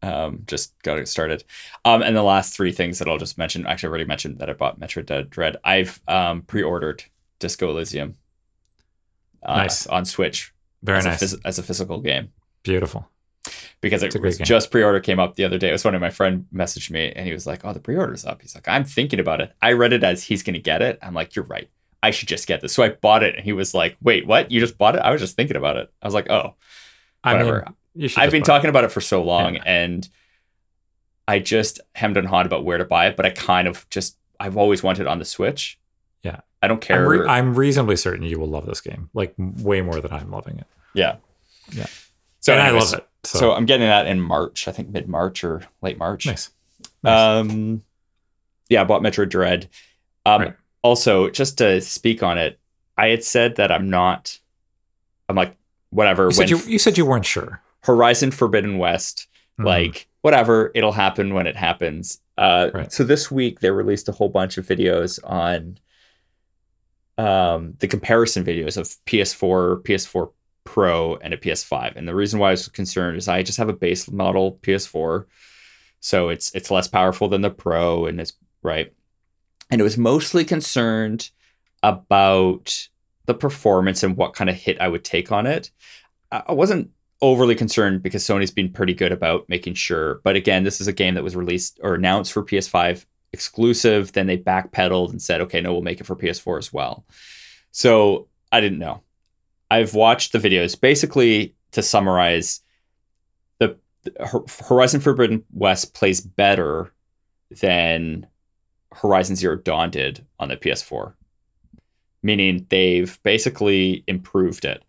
Um, 0.00 0.42
just 0.46 0.80
got 0.82 0.98
it 0.98 1.06
started. 1.08 1.44
Um, 1.84 2.02
and 2.02 2.16
the 2.16 2.22
last 2.22 2.54
three 2.56 2.72
things 2.72 2.98
that 2.98 3.08
I'll 3.08 3.18
just 3.18 3.38
mention, 3.38 3.66
actually, 3.66 3.88
I 3.88 3.90
already 3.90 4.04
mentioned 4.04 4.38
that 4.38 4.50
I 4.50 4.52
bought 4.52 4.78
Metro 4.80 5.02
Dead 5.02 5.30
Dread. 5.30 5.56
I've 5.64 6.00
um, 6.08 6.42
pre 6.42 6.62
ordered 6.62 7.04
Disco 7.38 7.70
Elysium 7.70 8.16
uh, 9.42 9.56
Nice. 9.58 9.86
on 9.86 10.04
Switch 10.04 10.52
Very 10.82 10.98
as, 10.98 11.04
nice, 11.04 11.22
a 11.22 11.24
phys- 11.36 11.40
as 11.44 11.58
a 11.58 11.62
physical 11.62 12.00
game 12.00 12.32
beautiful. 12.62 13.08
because 13.80 14.02
It's 14.02 14.14
it 14.14 14.22
was 14.22 14.38
game. 14.38 14.44
just 14.44 14.70
pre 14.70 14.82
order 14.82 15.00
came 15.00 15.18
up 15.20 15.34
the 15.36 15.44
other 15.44 15.58
day. 15.58 15.68
It 15.68 15.72
was 15.72 15.82
funny. 15.82 15.98
My 15.98 16.10
friend 16.10 16.46
messaged 16.54 16.90
me 16.90 17.12
and 17.14 17.26
he 17.26 17.32
was 17.32 17.46
like, 17.46 17.64
Oh, 17.64 17.72
the 17.72 17.80
pre 17.80 17.96
order's 17.96 18.24
up. 18.24 18.42
He's 18.42 18.54
like, 18.54 18.68
I'm 18.68 18.84
thinking 18.84 19.20
about 19.20 19.40
it. 19.40 19.52
I 19.62 19.72
read 19.72 19.92
it 19.92 20.04
as 20.04 20.24
he's 20.24 20.42
going 20.42 20.54
to 20.54 20.60
get 20.60 20.82
it. 20.82 20.98
I'm 21.02 21.14
like, 21.14 21.34
You're 21.36 21.44
right. 21.44 21.68
I 22.02 22.10
should 22.10 22.28
just 22.28 22.46
get 22.48 22.60
this. 22.60 22.72
So 22.72 22.82
I 22.82 22.88
bought 22.90 23.22
it 23.22 23.36
and 23.36 23.44
he 23.44 23.52
was 23.52 23.74
like, 23.74 23.96
Wait, 24.02 24.26
what? 24.26 24.50
You 24.50 24.60
just 24.60 24.76
bought 24.78 24.96
it? 24.96 25.00
I 25.02 25.10
was 25.12 25.20
just 25.20 25.36
thinking 25.36 25.56
about 25.56 25.76
it. 25.76 25.92
I 26.02 26.06
was 26.06 26.14
like, 26.14 26.28
Oh. 26.30 26.54
I 27.24 27.40
mean, 27.42 27.62
I've 28.16 28.30
been 28.30 28.30
buy 28.30 28.36
it. 28.38 28.44
talking 28.44 28.70
about 28.70 28.84
it 28.84 28.90
for 28.90 29.00
so 29.00 29.22
long 29.22 29.54
Yeah. 29.54 29.62
and 29.64 30.08
I 31.28 31.38
just 31.38 31.78
hemmed 31.94 32.16
and 32.16 32.26
hawed 32.26 32.46
about 32.46 32.64
where 32.64 32.78
to 32.78 32.84
buy 32.84 33.06
it, 33.06 33.16
but 33.16 33.24
I 33.24 33.30
kind 33.30 33.68
of 33.68 33.88
just 33.90 34.16
I've 34.40 34.56
always 34.56 34.82
wanted 34.82 35.02
it 35.02 35.06
on 35.08 35.20
the 35.20 35.24
Switch. 35.24 35.78
Yeah. 36.24 36.40
I 36.60 36.66
don't 36.68 36.76
I'm, 36.76 36.80
care. 36.80 37.08
re- 37.08 37.28
I'm 37.28 37.54
reasonably 37.54 37.94
certain 37.96 38.24
you 38.24 38.38
will 38.40 38.48
love 38.48 38.66
this 38.66 38.80
game, 38.80 39.08
like 39.14 39.34
way 39.38 39.80
more 39.82 40.00
than 40.00 40.12
I'm 40.12 40.30
loving 40.30 40.58
it. 40.58 40.66
yeah. 40.94 41.16
Yeah. 41.70 41.86
So 42.40 42.52
and 42.54 42.60
anyways, 42.62 42.92
I 42.92 42.96
love 42.96 42.98
it. 43.04 43.08
So, 43.24 43.38
So. 43.38 43.52
I'm 43.52 43.66
getting 43.66 43.86
that 43.86 44.08
in 44.08 44.20
March, 44.20 44.66
I 44.66 44.72
think 44.72 44.88
mid 44.90 45.08
March 45.08 45.44
or 45.44 45.62
late 45.80 45.96
March. 45.98 46.26
nice. 46.26 46.50
nice. 47.04 47.18
Um 47.40 47.82
yeah, 48.68 48.80
I 48.80 48.84
bought 48.84 49.02
Metro 49.02 49.24
Dread. 49.24 49.68
Um 50.26 50.40
Right. 50.42 50.54
Also 50.82 51.30
just 51.30 51.58
to 51.58 51.80
speak 51.80 52.22
on 52.22 52.38
it, 52.38 52.58
I 52.98 53.08
had 53.08 53.24
said 53.24 53.56
that 53.56 53.70
I'm 53.72 53.88
not 53.90 54.38
I'm 55.28 55.36
like 55.36 55.56
whatever 55.90 56.22
you, 56.24 56.26
when 56.26 56.34
said 56.34 56.50
you, 56.50 56.58
you 56.58 56.78
said 56.78 56.98
you 56.98 57.06
weren't 57.06 57.26
sure. 57.26 57.60
Horizon 57.80 58.30
Forbidden 58.30 58.78
West 58.78 59.26
Mhm. 59.58 59.64
like 59.66 60.08
whatever 60.22 60.70
it'll 60.74 60.92
happen 60.92 61.34
when 61.34 61.46
it 61.46 61.56
happens 61.56 62.18
uh 62.38 62.70
Right. 62.72 62.90
so 62.92 63.04
this 63.04 63.30
week 63.30 63.60
they 63.60 63.70
released 63.70 64.08
a 64.08 64.12
whole 64.12 64.30
bunch 64.30 64.56
of 64.56 64.66
videos 64.66 65.18
on 65.24 65.78
um 67.18 67.74
the 67.80 67.86
comparison 67.88 68.44
videos 68.44 68.76
of 68.78 68.86
ps4 69.06 69.82
ps4 69.82 70.32
pro 70.64 71.16
and 71.16 71.34
a 71.34 71.36
ps5 71.36 71.96
and 71.96 72.08
the 72.08 72.14
reason 72.14 72.38
why 72.40 72.48
i 72.48 72.50
was 72.52 72.66
concerned 72.68 73.18
is 73.18 73.28
i 73.28 73.42
just 73.42 73.58
have 73.58 73.68
a 73.68 73.72
base 73.74 74.10
model 74.10 74.58
ps4 74.62 75.26
so 76.00 76.30
it's 76.30 76.50
it's 76.54 76.70
less 76.70 76.88
powerful 76.88 77.28
than 77.28 77.42
the 77.42 77.50
pro 77.50 78.06
and 78.06 78.20
it's 78.20 78.32
right 78.62 78.92
and 79.72 79.80
it 79.80 79.84
was 79.84 79.98
mostly 79.98 80.44
concerned 80.44 81.30
about 81.82 82.88
the 83.26 83.34
performance 83.34 84.04
and 84.04 84.16
what 84.16 84.34
kind 84.34 84.48
of 84.48 84.54
hit 84.54 84.80
i 84.80 84.86
would 84.86 85.02
take 85.02 85.32
on 85.32 85.46
it 85.46 85.72
I 86.32 86.52
wasn't 86.52 86.90
overly 87.20 87.54
concerned 87.54 88.02
because 88.02 88.24
Sony's 88.24 88.50
been 88.50 88.72
pretty 88.72 88.94
good 88.94 89.12
about 89.12 89.48
making 89.48 89.74
sure. 89.74 90.20
But 90.24 90.34
again, 90.34 90.64
this 90.64 90.80
is 90.80 90.88
a 90.88 90.92
game 90.92 91.14
that 91.14 91.22
was 91.22 91.36
released 91.36 91.78
or 91.82 91.94
announced 91.94 92.32
for 92.32 92.42
PS5 92.42 93.04
exclusive. 93.32 94.12
Then 94.12 94.26
they 94.26 94.38
backpedaled 94.38 95.10
and 95.10 95.20
said, 95.20 95.42
okay, 95.42 95.60
no, 95.60 95.72
we'll 95.72 95.82
make 95.82 96.00
it 96.00 96.06
for 96.06 96.16
PS4 96.16 96.58
as 96.58 96.72
well. 96.72 97.04
So 97.70 98.28
I 98.50 98.60
didn't 98.60 98.78
know. 98.78 99.02
I've 99.70 99.94
watched 99.94 100.32
the 100.32 100.38
videos. 100.38 100.78
Basically, 100.78 101.54
to 101.72 101.82
summarize, 101.82 102.60
the 103.58 103.78
Horizon 104.66 105.00
Forbidden 105.00 105.44
West 105.52 105.94
plays 105.94 106.20
better 106.20 106.92
than 107.60 108.26
Horizon 109.00 109.36
Zero 109.36 109.56
Dawn 109.56 109.90
did 109.90 110.24
on 110.38 110.48
the 110.48 110.56
PS4. 110.56 111.14
meaning 112.22 112.66
they've 112.68 113.20
basically 113.24 114.04
improved 114.06 114.64
it 114.64 114.84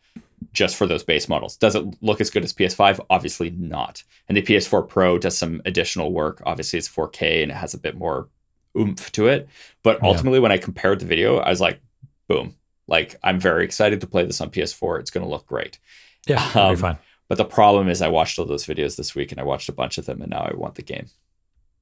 just 0.52 0.76
for 0.76 0.86
those 0.86 1.04
base 1.04 1.28
models. 1.28 1.58
Does 1.58 1.74
it 1.76 1.84
look 2.02 2.22
as 2.22 2.30
good 2.30 2.44
as 2.44 2.54
PS5? 2.54 3.00
Obviously 3.10 3.50
not. 3.52 4.04
And 4.28 4.38
the 4.38 4.42
PS4 4.44 4.88
Pro 4.88 5.18
does 5.18 5.36
some 5.38 5.62
additional 5.66 6.12
work. 6.12 6.44
Obviously, 6.46 6.78
it's 6.78 6.88
4K 6.90 7.42
and 7.42 7.52
it 7.52 7.56
has 7.56 7.74
a 7.74 7.80
bit 7.80 7.96
more 7.98 8.28
oomph 8.78 9.12
to 9.14 9.28
it. 9.28 9.48
But 9.84 10.00
Yeah. 10.04 10.10
ultimately, 10.10 10.40
when 10.40 10.52
I 10.52 10.58
compared 10.60 11.00
the 11.00 11.06
video, 11.08 11.38
I 11.38 11.50
was 11.50 11.62
like, 11.62 11.80
boom. 12.28 12.56
Like, 12.88 13.16
I'm 13.24 13.40
very 13.40 13.64
excited 13.66 14.02
to 14.02 14.08
play 14.08 14.26
this 14.26 14.42
on 14.42 14.52
PS4. 14.52 15.00
It's 15.00 15.10
going 15.10 15.24
to 15.26 15.30
look 15.32 15.48
great. 15.48 15.80
Yeah, 16.28 16.44
Um, 16.54 16.76
be 16.76 16.82
fine. 16.82 16.98
But 17.30 17.38
the 17.40 17.46
problem 17.46 17.88
is, 17.90 18.02
I 18.02 18.10
watched 18.10 18.38
all 18.38 18.46
those 18.46 18.66
videos 18.66 18.96
this 18.96 19.16
week 19.16 19.32
and 19.32 19.40
I 19.40 19.44
watched 19.44 19.70
a 19.70 19.74
bunch 19.74 19.98
of 19.98 20.06
them, 20.06 20.22
and 20.22 20.30
now 20.30 20.42
I 20.42 20.54
want 20.56 20.76
the 20.76 20.84
game. 20.84 21.08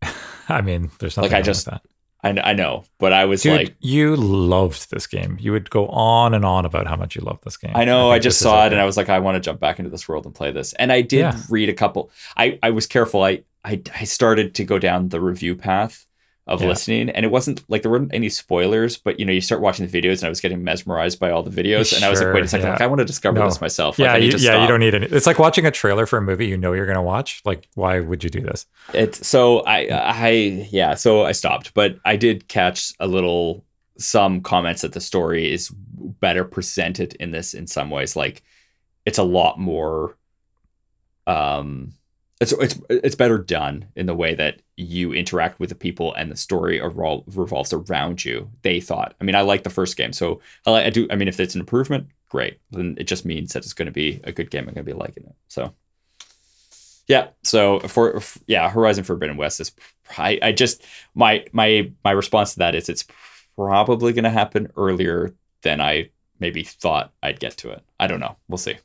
I 0.47 0.61
mean, 0.61 0.91
there's 0.99 1.17
nothing 1.17 1.31
like, 1.31 1.39
I 1.39 1.41
just- 1.41 1.65
that. 1.65 1.81
I, 2.23 2.29
I 2.29 2.53
know, 2.53 2.83
but 2.99 3.13
I 3.13 3.25
was 3.25 3.41
Dude, 3.41 3.53
like, 3.53 3.75
you 3.79 4.15
loved 4.15 4.91
this 4.91 5.07
game. 5.07 5.37
You 5.39 5.51
would 5.53 5.69
go 5.69 5.87
on 5.87 6.33
and 6.33 6.45
on 6.45 6.65
about 6.65 6.85
how 6.87 6.95
much 6.95 7.15
you 7.15 7.21
loved 7.23 7.43
this 7.43 7.57
game. 7.57 7.71
I 7.73 7.83
know. 7.83 8.11
I, 8.11 8.15
think 8.15 8.23
just 8.23 8.39
saw 8.39 8.63
it 8.63 8.67
okay. 8.67 8.75
and 8.75 8.81
I 8.81 8.85
was 8.85 8.95
like, 8.95 9.09
I 9.09 9.19
want 9.19 9.35
to 9.35 9.39
jump 9.39 9.59
back 9.59 9.79
into 9.79 9.89
this 9.89 10.07
world 10.07 10.25
and 10.25 10.35
play 10.35 10.51
this. 10.51 10.73
And 10.73 10.91
I 10.91 11.01
did 11.01 11.19
Yeah. 11.19 11.39
read 11.49 11.69
a 11.69 11.73
couple. 11.73 12.11
I, 12.37 12.59
I 12.61 12.69
was 12.71 12.85
careful. 12.85 13.23
I, 13.23 13.43
I 13.65 13.81
I 13.99 14.03
started 14.05 14.55
to 14.55 14.63
go 14.63 14.77
down 14.79 15.09
the 15.09 15.21
review 15.21 15.55
path 15.55 16.05
of 16.47 16.61
Yeah. 16.61 16.69
listening, 16.69 17.09
and 17.11 17.23
it 17.25 17.29
wasn't 17.31 17.63
like 17.69 17.83
there 17.83 17.91
weren't 17.91 18.13
any 18.13 18.27
spoilers, 18.27 18.97
but 18.97 19.19
you 19.19 19.25
know, 19.25 19.31
you 19.31 19.41
start 19.41 19.61
watching 19.61 19.85
the 19.87 20.01
videos, 20.01 20.19
and 20.19 20.23
I 20.25 20.29
was 20.29 20.41
getting 20.41 20.63
mesmerized 20.63 21.19
by 21.19 21.29
all 21.29 21.43
the 21.43 21.51
videos, 21.51 21.95
and 21.95 22.03
I 22.03 22.09
was 22.09 22.21
like, 22.21 22.33
wait 22.33 22.43
a 22.43 22.47
second, 22.47 22.65
yeah. 22.67 22.73
like, 22.73 22.81
I 22.81 22.87
want 22.87 22.99
to 22.99 23.05
discover 23.05 23.39
No. 23.39 23.45
this 23.45 23.61
myself. 23.61 23.99
Like, 23.99 24.05
yeah, 24.07 24.13
I 24.13 24.19
need 24.19 24.33
you, 24.33 24.39
yeah, 24.39 24.61
you 24.61 24.67
don't 24.67 24.79
need 24.79 24.95
any. 24.95 25.05
It's 25.05 25.27
like 25.27 25.37
watching 25.39 25.65
a 25.65 25.71
trailer 25.71 26.05
for 26.05 26.17
a 26.17 26.21
movie 26.21 26.47
you 26.47 26.57
know 26.57 26.73
you're 26.73 26.87
going 26.87 26.95
to 26.97 27.01
watch. 27.01 27.41
Like, 27.45 27.67
why 27.75 27.99
would 27.99 28.23
you 28.23 28.29
do 28.29 28.41
this? 28.41 28.65
It's 28.93 29.25
so 29.27 29.59
I 29.61 29.87
I 29.91 30.29
yeah, 30.71 30.95
so 30.95 31.23
I 31.25 31.31
stopped, 31.31 31.73
but 31.75 31.97
I 32.05 32.15
did 32.15 32.47
catch 32.47 32.91
a 32.99 33.07
little 33.07 33.63
some 33.97 34.41
comments 34.41 34.81
that 34.81 34.93
the 34.93 35.01
story 35.01 35.51
is 35.53 35.69
better 35.69 36.43
presented 36.43 37.13
in 37.19 37.29
this 37.29 37.53
in 37.53 37.67
some 37.67 37.91
ways. 37.91 38.15
Like 38.15 38.41
it's 39.05 39.19
a 39.19 39.23
lot 39.23 39.59
more 39.59 40.17
um 41.27 41.93
it's 42.41 42.51
it's 42.53 42.79
it's 42.89 43.15
better 43.15 43.37
done 43.37 43.85
in 43.95 44.07
the 44.07 44.15
way 44.15 44.33
that 44.35 44.61
you 44.75 45.13
interact 45.13 45.59
with 45.59 45.69
the 45.69 45.75
people 45.75 46.13
and 46.15 46.29
the 46.31 46.35
story 46.35 46.79
revol- 46.79 47.23
revolves 47.33 47.71
around 47.71 48.25
you. 48.25 48.49
They 48.63 48.81
thought. 48.81 49.15
I 49.21 49.23
mean, 49.23 49.35
I 49.35 49.41
like 49.41 49.63
the 49.63 49.69
first 49.69 49.95
game, 49.95 50.11
so 50.11 50.41
I, 50.65 50.71
like- 50.71 50.85
I 50.85 50.89
do. 50.89 51.07
I 51.11 51.15
mean, 51.15 51.27
if 51.27 51.39
it's 51.39 51.55
an 51.55 51.61
improvement, 51.61 52.07
great. 52.29 52.59
Then 52.71 52.95
it 52.97 53.05
just 53.05 53.25
means 53.25 53.53
that 53.53 53.63
it's 53.63 53.73
going 53.73 53.85
to 53.85 53.91
be 53.91 54.19
a 54.25 54.31
good 54.31 54.51
game. 54.51 54.67
I'm 54.67 54.73
going 54.73 54.85
to 54.85 54.93
be 54.93 54.99
liking 54.99 55.23
it. 55.25 55.35
So 55.47 55.73
yeah. 57.07 57.27
So 57.43 57.79
for, 57.81 58.21
yeah, 58.47 58.69
Horizon 58.69 59.03
Forbidden 59.03 59.37
West 59.37 59.59
is. 59.59 59.71
I, 60.17 60.39
I 60.41 60.51
just 60.51 60.83
my 61.15 61.45
my 61.53 61.91
my 62.03 62.11
response 62.11 62.53
to 62.53 62.59
that 62.59 62.75
is 62.75 62.89
it's 62.89 63.05
probably 63.55 64.13
going 64.13 64.23
to 64.25 64.29
happen 64.29 64.71
earlier 64.75 65.33
than 65.61 65.79
I 65.79 66.09
maybe 66.39 66.63
thought 66.63 67.13
I'd 67.21 67.39
get 67.39 67.55
to 67.57 67.69
it. 67.69 67.83
I 67.99 68.07
don't 68.07 68.19
know. 68.19 68.35
We'll 68.47 68.57
see. 68.57 68.77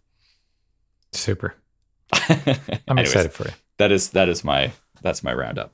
Super. 1.12 1.56
I'm 2.12 2.98
Anyways, 2.98 3.08
excited 3.08 3.32
for 3.32 3.44
you. 3.44 3.54
That 3.78 3.92
is 3.92 4.10
that 4.10 4.28
is 4.28 4.44
my 4.44 4.72
that's 5.02 5.22
my 5.22 5.34
roundup. 5.34 5.72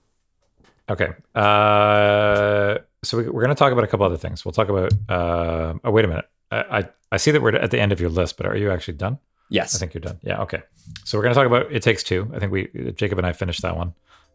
Okay. 0.89 1.09
Uh, 1.35 2.79
so 3.03 3.19
we, 3.19 3.25
we're 3.25 3.43
going 3.43 3.55
to 3.55 3.59
talk 3.59 3.73
about 3.73 3.85
a 3.85 3.87
couple 3.87 4.05
other 4.05 4.17
things. 4.17 4.45
We'll 4.45 4.53
talk 4.53 4.69
about. 4.69 4.93
Uh, 5.09 5.75
oh, 5.85 5.91
wait 5.91 6.05
a 6.05 6.09
minute. 6.09 6.29
I, 6.51 6.79
I 6.79 6.89
I 7.13 7.17
see 7.17 7.31
that 7.31 7.43
we're 7.43 7.55
at 7.55 7.71
the 7.71 7.81
end 7.81 7.93
of 7.93 8.01
your 8.01 8.11
list, 8.11 8.37
but 8.37 8.47
are 8.47 8.57
you 8.57 8.71
actually 8.71 8.95
done? 8.95 9.19
Yes. 9.49 9.75
I 9.75 9.79
think 9.79 9.95
you're 9.95 10.01
done. 10.01 10.19
Yeah. 10.23 10.43
Okay. 10.43 10.63
So 11.05 11.19
we're 11.19 11.25
going 11.25 11.35
to 11.35 11.39
talk 11.39 11.47
about 11.47 11.71
It 11.71 11.83
Takes 11.83 12.03
Two. 12.03 12.31
I 12.35 12.39
think 12.39 12.53
we 12.53 12.93
Jacob 12.97 13.19
and 13.19 13.27
I 13.27 13.33
finished 13.33 13.63
that 13.63 13.77
one. 13.77 13.95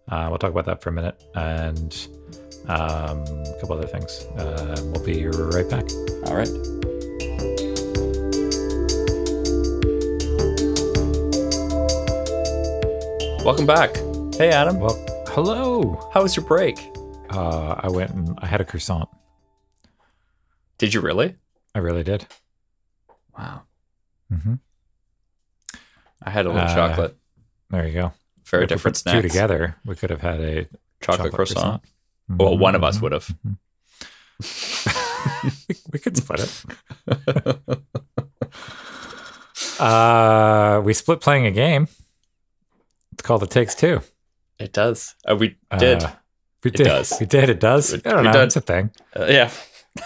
Uh, 0.09 0.27
we'll 0.29 0.37
talk 0.37 0.51
about 0.51 0.65
that 0.65 0.81
for 0.81 0.89
a 0.89 0.93
minute 0.93 1.21
and 1.35 2.07
um, 2.67 3.19
a 3.21 3.57
couple 3.59 3.73
other 3.75 3.87
things. 3.87 4.25
Uh, 4.37 4.75
we'll 4.85 5.03
be 5.03 5.27
right 5.27 5.69
back. 5.69 5.85
All 6.27 6.35
right. 6.35 6.86
Welcome 13.47 13.65
back. 13.65 13.95
Hey, 14.35 14.49
Adam. 14.49 14.77
Well, 14.77 14.93
hello. 15.29 16.09
How 16.13 16.21
was 16.21 16.35
your 16.35 16.43
break? 16.43 16.77
Uh, 17.29 17.75
I 17.79 17.87
went 17.89 18.11
and 18.11 18.37
I 18.41 18.45
had 18.45 18.59
a 18.59 18.65
croissant. 18.65 19.07
Did 20.77 20.93
you 20.93 20.99
really? 20.99 21.37
I 21.73 21.79
really 21.79 22.03
did. 22.03 22.27
Wow. 23.39 23.61
Mm-hmm. 24.29 24.55
I 26.23 26.29
had 26.29 26.45
a 26.45 26.49
little 26.49 26.67
Uh, 26.67 26.75
chocolate. 26.75 27.15
There 27.69 27.87
you 27.87 27.93
go. 27.93 28.11
Very 28.47 28.63
If 28.63 28.69
different 28.69 28.97
snacks. 28.97 29.15
Two 29.15 29.21
together, 29.29 29.77
we 29.85 29.95
could 29.95 30.09
have 30.09 30.19
had 30.19 30.41
a 30.41 30.67
Chocolate, 30.99 31.31
croissant. 31.31 31.83
Mhm, 32.29 32.39
Well, 32.43 32.57
one 32.57 32.75
of 32.75 32.83
us 32.83 32.97
mhm. 32.97 33.01
would 33.03 33.11
have. 33.13 33.33
we, 35.69 35.75
we 35.93 35.99
could 35.99 36.17
split 36.17 36.41
it. 36.41 37.79
Uh, 39.79 40.81
we 40.83 40.91
split 40.91 41.21
playing 41.21 41.45
a 41.45 41.51
game. 41.51 41.87
It's 43.17 43.25
called 43.25 43.43
It 43.43 43.49
Takes 43.49 43.73
Two. 43.75 44.01
It 44.59 44.73
does. 44.73 45.15
Uh, 45.27 45.35
we 45.35 45.55
did. 45.77 46.03
Uh, 46.03 46.11
we 46.63 46.71
It 46.71 46.77
does. 46.77 47.13
We 47.19 47.25
did. 47.25 47.49
It 47.49 47.59
does. 47.59 47.93
We- 47.93 47.99
I 48.05 48.13
don't 48.13 48.23
know. 48.25 48.31
did. 48.31 48.41
It's 48.43 48.55
a 48.55 48.61
thing. 48.61 48.91
Uh, 49.15 49.25
yeah. 49.25 49.51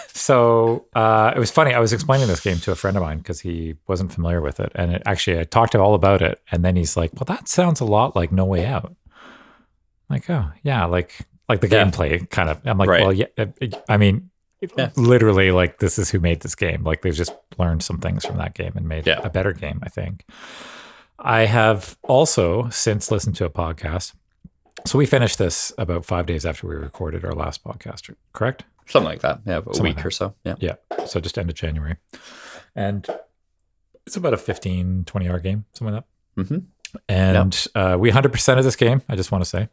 So 0.08 0.86
uh, 0.94 1.32
it 1.36 1.38
was 1.38 1.50
funny. 1.50 1.74
I 1.74 1.78
was 1.80 1.92
explaining 1.92 2.26
this 2.28 2.40
game 2.40 2.56
to 2.58 2.70
a 2.72 2.74
friend 2.74 2.96
of 2.96 3.02
mine 3.02 3.18
because 3.18 3.40
he 3.40 3.74
wasn't 3.86 4.12
familiar 4.12 4.40
with 4.40 4.58
it, 4.60 4.72
and 4.74 4.92
it, 4.94 5.02
actually 5.04 5.38
I 5.40 5.44
talked 5.44 5.72
to 5.72 5.78
him 5.78 5.84
all 5.84 5.94
about 5.94 6.22
it, 6.22 6.40
and 6.50 6.64
then 6.64 6.76
he's 6.76 6.96
like, 6.96 7.12
"Well, 7.14 7.26
that 7.26 7.46
sounds 7.48 7.80
a 7.80 7.84
lot 7.84 8.16
like 8.16 8.32
No 8.32 8.46
Way 8.46 8.64
Out." 8.64 8.86
I'm 8.88 10.16
like, 10.16 10.30
oh 10.30 10.50
yeah, 10.62 10.86
like 10.86 11.18
like 11.48 11.60
the 11.60 11.68
Yeah. 11.68 11.84
gameplay 11.84 12.28
kind 12.30 12.48
of. 12.48 12.60
I'm 12.64 12.78
like, 12.78 12.88
Right. 12.88 13.02
well, 13.02 13.12
yeah. 13.12 13.26
uh, 13.36 13.46
I 13.88 13.98
mean, 13.98 14.30
Yeah. 14.78 14.90
literally, 14.96 15.50
like 15.50 15.78
this 15.78 15.98
is 15.98 16.10
who 16.10 16.20
made 16.20 16.40
this 16.40 16.54
game. 16.54 16.84
Like 16.84 17.02
they've 17.02 17.14
just 17.14 17.34
learned 17.58 17.82
some 17.82 17.98
things 17.98 18.24
from 18.24 18.38
that 18.38 18.54
game 18.54 18.72
and 18.76 18.88
made 18.88 19.06
Yeah. 19.06 19.20
a 19.22 19.28
better 19.28 19.52
game. 19.52 19.80
I 19.82 19.90
think. 19.90 20.24
I 21.24 21.42
have 21.46 21.96
also 22.02 22.68
since 22.70 23.10
listened 23.10 23.36
to 23.36 23.44
a 23.44 23.50
podcast. 23.50 24.14
So 24.86 24.98
we 24.98 25.06
finished 25.06 25.38
this 25.38 25.72
about 25.78 26.04
five 26.04 26.26
days 26.26 26.44
after 26.44 26.66
we 26.66 26.74
recorded 26.74 27.24
our 27.24 27.32
last 27.32 27.62
podcast, 27.62 28.12
correct? 28.32 28.64
Something 28.86 29.08
like 29.08 29.20
that. 29.20 29.40
Yeah, 29.46 29.58
a 29.58 29.62
Something 29.62 29.82
week 29.84 29.96
like 29.98 30.06
or 30.06 30.10
so. 30.10 30.34
Yeah. 30.44 30.56
Yeah. 30.58 30.74
So 31.06 31.20
just 31.20 31.38
end 31.38 31.48
of 31.48 31.54
January. 31.54 31.96
And 32.74 33.06
it's 34.06 34.16
about 34.16 34.34
a 34.34 34.36
15, 34.36 35.04
20 35.04 35.28
hour 35.28 35.38
game, 35.38 35.64
something 35.74 35.94
like 35.94 36.04
that. 36.36 36.48
hmm 36.48 36.58
And 37.08 37.66
uh, 37.76 37.96
we 37.98 38.10
100% 38.10 38.58
of 38.58 38.64
this 38.64 38.74
game, 38.76 39.02
I 39.08 39.14
just 39.14 39.30
want 39.30 39.44
to 39.44 39.48
say. 39.48 39.68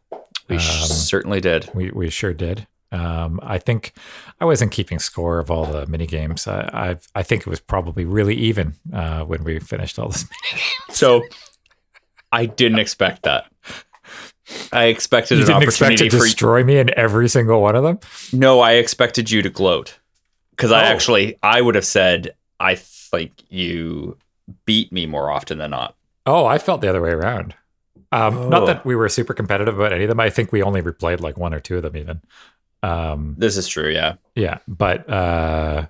We 0.47 0.57
Um, 0.57 0.61
certainly 0.61 1.41
did. 1.41 1.69
We, 1.73 1.89
we 1.89 2.09
sure 2.11 2.33
did. 2.33 2.67
Um, 2.91 3.39
I 3.43 3.59
think 3.59 3.93
I 4.41 4.45
wasn't 4.45 4.71
keeping 4.71 4.97
score 4.99 5.37
of 5.39 5.51
all 5.51 5.65
the 5.65 5.85
mini 5.87 6.07
games. 6.07 6.47
I, 6.47 6.69
I've, 6.73 7.07
I 7.13 7.21
think 7.23 7.41
it 7.41 7.47
was 7.49 7.59
probably 7.59 8.03
really 8.05 8.35
even 8.35 8.73
uh, 8.93 9.23
when 9.25 9.43
we 9.43 9.59
finished 9.59 9.99
all 9.99 10.09
this. 10.09 10.25
So 10.91 11.21
I 12.31 12.45
didn't 12.47 12.79
expect 12.79 13.23
that. 13.23 13.45
I 14.73 14.85
expected 14.85 15.37
You 15.37 15.45
didn't 15.45 15.63
expect 15.63 15.99
to 15.99 16.09
destroy 16.09 16.63
me 16.63 16.79
in 16.79 16.91
every 16.97 17.29
single 17.29 17.61
one 17.61 17.75
of 17.75 17.83
them? 17.83 17.99
No, 18.33 18.59
I 18.59 18.73
expected 18.73 19.29
you 19.29 19.41
to 19.43 19.49
gloat. 19.49 19.99
Because 20.51 20.71
I 20.71 20.81
Oh. 20.81 20.85
actually 20.87 21.37
I 21.43 21.61
would 21.61 21.75
have 21.75 21.85
said 21.85 22.33
I 22.59 22.75
think 22.75 23.31
you 23.49 24.17
beat 24.65 24.91
me 24.91 25.05
more 25.05 25.29
often 25.29 25.59
than 25.59 25.69
not. 25.71 25.95
Oh, 26.25 26.45
I 26.45 26.57
felt 26.57 26.81
the 26.81 26.89
other 26.89 27.01
way 27.01 27.11
around. 27.11 27.53
Um, 28.11 28.49
Not 28.49 28.63
Oh. 28.63 28.65
that 28.65 28.85
we 28.85 28.95
were 28.95 29.07
super 29.09 29.33
competitive 29.35 29.79
about 29.79 29.93
any 29.93 30.03
of 30.05 30.09
them. 30.09 30.19
I 30.19 30.31
think 30.31 30.51
we 30.51 30.63
only 30.63 30.81
replayed 30.81 31.21
like 31.21 31.37
one 31.37 31.53
or 31.53 31.59
two 31.59 31.77
of 31.77 31.83
them, 31.83 31.95
even. 31.95 32.21
Um, 32.83 33.35
This 33.37 33.57
is 33.57 33.67
true, 33.67 33.89
yeah. 33.89 34.15
yeah 34.35 34.59
but 34.67 35.09
uh 35.09 35.87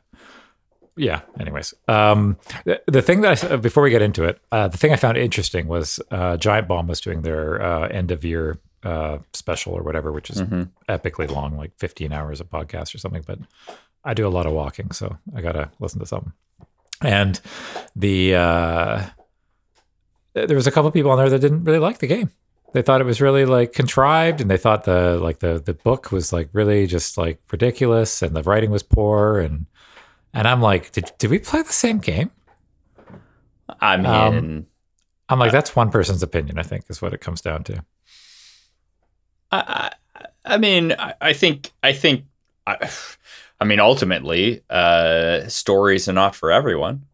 yeah 0.98 1.22
anyways. 1.40 1.74
Um 1.88 2.38
the, 2.66 2.82
the 2.88 3.02
thing 3.02 3.22
that 3.22 3.44
I, 3.44 3.56
before 3.58 3.84
we 3.84 3.90
get 3.90 4.02
into 4.02 4.24
it 4.26 4.40
uh 4.52 4.68
the 4.68 4.78
thing 4.78 4.92
i 4.92 4.96
found 4.96 5.18
interesting 5.18 5.68
was 5.68 6.00
uh 6.12 6.36
giant 6.38 6.68
bomb 6.68 6.88
was 6.88 7.00
doing 7.02 7.22
their 7.22 7.62
uh 7.62 7.88
end 7.90 8.12
of 8.12 8.26
year 8.26 8.58
uh 8.84 9.20
special 9.34 9.74
or 9.74 9.84
whatever 9.84 10.12
which 10.12 10.30
is 10.30 10.40
hmm 10.42 10.64
epically 10.88 11.30
long 11.30 11.58
like 11.58 11.72
15 11.78 12.12
hours 12.12 12.42
of 12.42 12.50
podcast 12.50 12.94
or 12.96 12.98
something 12.98 13.24
but 13.28 13.40
i 14.04 14.14
do 14.14 14.28
a 14.28 14.30
lot 14.38 14.46
of 14.46 14.54
walking 14.54 14.92
so 14.92 15.18
i 15.36 15.42
gotta 15.42 15.70
listen 15.80 16.00
to 16.00 16.06
something. 16.06 16.34
And 17.02 17.40
the 17.96 18.36
uh 18.36 19.06
there 20.34 20.56
was 20.56 20.68
a 20.68 20.72
couple 20.72 20.92
people 20.92 21.12
on 21.12 21.18
there 21.18 21.30
that 21.30 21.40
didn't 21.40 21.64
really 21.64 21.80
like 21.80 22.00
the 22.00 22.08
game 22.08 22.30
they 22.74 22.82
thought 22.82 23.02
it 23.02 23.06
was 23.06 23.22
really 23.22 23.46
like 23.46 23.74
contrived 23.74 24.42
and 24.42 24.50
they 24.50 24.58
thought 24.58 24.84
the 24.84 25.18
like 25.20 25.40
the 25.40 25.60
the 25.60 25.74
book 25.74 26.12
was 26.12 26.32
like 26.32 26.50
really 26.54 26.88
just 26.88 27.18
like 27.18 27.40
ridiculous 27.52 28.22
and 28.22 28.36
the 28.36 28.44
writing 28.44 28.72
was 28.72 28.84
poor 28.84 29.40
and 29.40 29.66
and 30.34 30.48
i'm 30.48 30.62
like 30.62 30.92
did, 30.92 31.12
did 31.18 31.30
we 31.30 31.40
play 31.40 31.62
the 31.62 31.74
same 31.74 31.98
game 32.00 32.32
I 33.80 33.98
mean 33.98 34.06
Um, 34.06 34.66
i'm 35.30 35.40
like 35.40 35.52
that's 35.52 35.76
one 35.76 35.90
person's 35.90 36.24
opinion 36.24 36.60
i 36.60 36.64
think 36.64 36.86
is 36.90 37.02
what 37.02 37.14
it 37.14 37.22
comes 37.22 37.42
down 37.42 37.64
to 37.66 37.84
I, 39.52 39.92
I, 40.16 40.26
I 40.46 40.58
mean, 40.58 40.94
I, 40.94 41.14
I 41.22 41.34
think, 41.34 41.72
I 41.84 41.94
think, 41.94 42.26
I, 42.68 42.90
I 43.60 43.66
mean, 43.66 43.80
ultimately, 43.80 44.62
uh, 44.70 45.48
stories 45.48 46.08
are 46.08 46.14
not 46.14 46.36
for 46.36 46.52
everyone, 46.52 47.06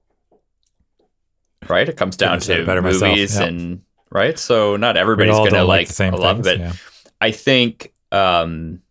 right? 1.68 1.88
It 1.88 1.98
comes 1.98 2.18
down 2.18 2.28
Couldn't 2.28 2.36
have 2.36 2.44
said 2.44 2.56
to 2.58 2.64
it 2.64 2.66
better 2.66 2.82
myself, 2.82 3.12
movies 3.12 3.38
yeah. 3.38 3.46
and 3.46 3.82
right. 4.16 4.40
So 4.40 4.76
not 4.78 4.98
everybody's 4.98 5.36
gonna 5.36 5.52
don't 5.52 5.68
like 5.68 5.88
the 5.88 5.94
same 5.94 6.14
love 6.14 6.38
things 6.38 6.48
it. 6.48 6.60
yeah. 6.60 6.74
I 7.22 7.32
think, 7.32 7.94
um, 8.12 8.82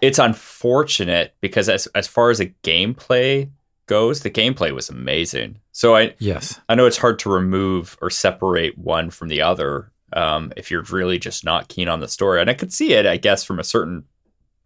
it's 0.00 0.18
unfortunate 0.18 1.34
because 1.40 1.68
as 1.68 1.86
as 1.88 2.08
far 2.08 2.30
as 2.30 2.40
a 2.40 2.46
gameplay 2.62 3.50
goes, 3.86 4.20
the 4.20 4.30
gameplay 4.30 4.72
was 4.72 4.88
amazing. 4.88 5.58
So 5.72 5.94
I 5.96 6.14
Yes. 6.18 6.58
I 6.68 6.74
know 6.74 6.86
it's 6.86 6.96
hard 6.96 7.18
to 7.20 7.30
remove 7.30 7.98
or 8.00 8.08
separate 8.08 8.78
one 8.78 9.10
from 9.10 9.28
the 9.28 9.42
other 9.42 9.92
um, 10.12 10.52
if 10.56 10.70
you're 10.70 10.82
really 10.82 11.18
just 11.18 11.44
not 11.44 11.68
keen 11.68 11.88
on 11.88 12.00
the 12.00 12.08
story. 12.08 12.40
And 12.40 12.48
I 12.48 12.54
could 12.54 12.72
see 12.72 12.94
it, 12.94 13.06
I 13.06 13.16
guess, 13.16 13.44
from 13.44 13.58
a 13.58 13.64
certain 13.64 14.04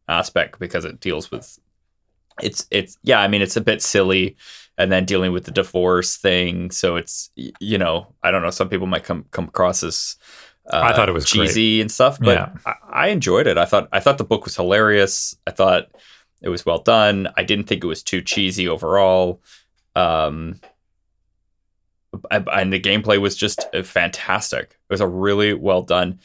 aspect 0.08 0.58
because 0.58 0.84
it 0.84 1.00
deals 1.00 1.30
with 1.30 1.58
it's 2.42 2.66
it's 2.70 2.98
yeah. 3.02 3.20
I 3.20 3.28
mean, 3.28 3.42
it's 3.42 3.56
a 3.56 3.60
bit 3.60 3.82
silly, 3.82 4.36
and 4.78 4.90
then 4.90 5.04
dealing 5.04 5.32
with 5.32 5.44
the 5.44 5.50
divorce 5.50 6.16
thing. 6.16 6.70
So 6.70 6.96
it's 6.96 7.30
you 7.36 7.78
know 7.78 8.14
I 8.22 8.30
don't 8.30 8.42
know. 8.42 8.50
Some 8.50 8.68
people 8.68 8.86
might 8.86 9.04
come 9.04 9.26
come 9.30 9.44
across 9.46 9.82
as 9.82 10.16
uh, 10.72 10.80
I 10.82 10.94
thought 10.94 11.08
it 11.08 11.12
was 11.12 11.30
great. 11.30 11.48
cheesy 11.48 11.80
and 11.80 11.90
stuff, 11.90 12.18
but 12.18 12.36
Yeah. 12.36 12.54
I, 12.66 12.74
I 12.90 13.08
enjoyed 13.08 13.46
it. 13.46 13.58
I 13.58 13.64
thought 13.66 13.88
I 13.92 14.00
thought 14.00 14.18
the 14.18 14.24
book 14.24 14.44
was 14.44 14.56
hilarious. 14.56 15.36
I 15.46 15.50
thought 15.50 15.88
it 16.42 16.48
was 16.48 16.64
well 16.66 16.78
done. 16.78 17.28
I 17.36 17.42
didn't 17.44 17.66
think 17.66 17.84
it 17.84 17.86
was 17.86 18.02
too 18.02 18.20
cheesy 18.22 18.68
overall. 18.68 19.40
Um, 19.96 20.60
I- 22.30 22.44
and 22.60 22.72
the 22.72 22.80
gameplay 22.80 23.20
was 23.20 23.36
just 23.36 23.66
uh, 23.74 23.82
fantastic. 23.82 24.70
It 24.88 24.92
was 24.92 25.00
a 25.00 25.06
really 25.08 25.52
well 25.52 25.82
done. 25.82 26.20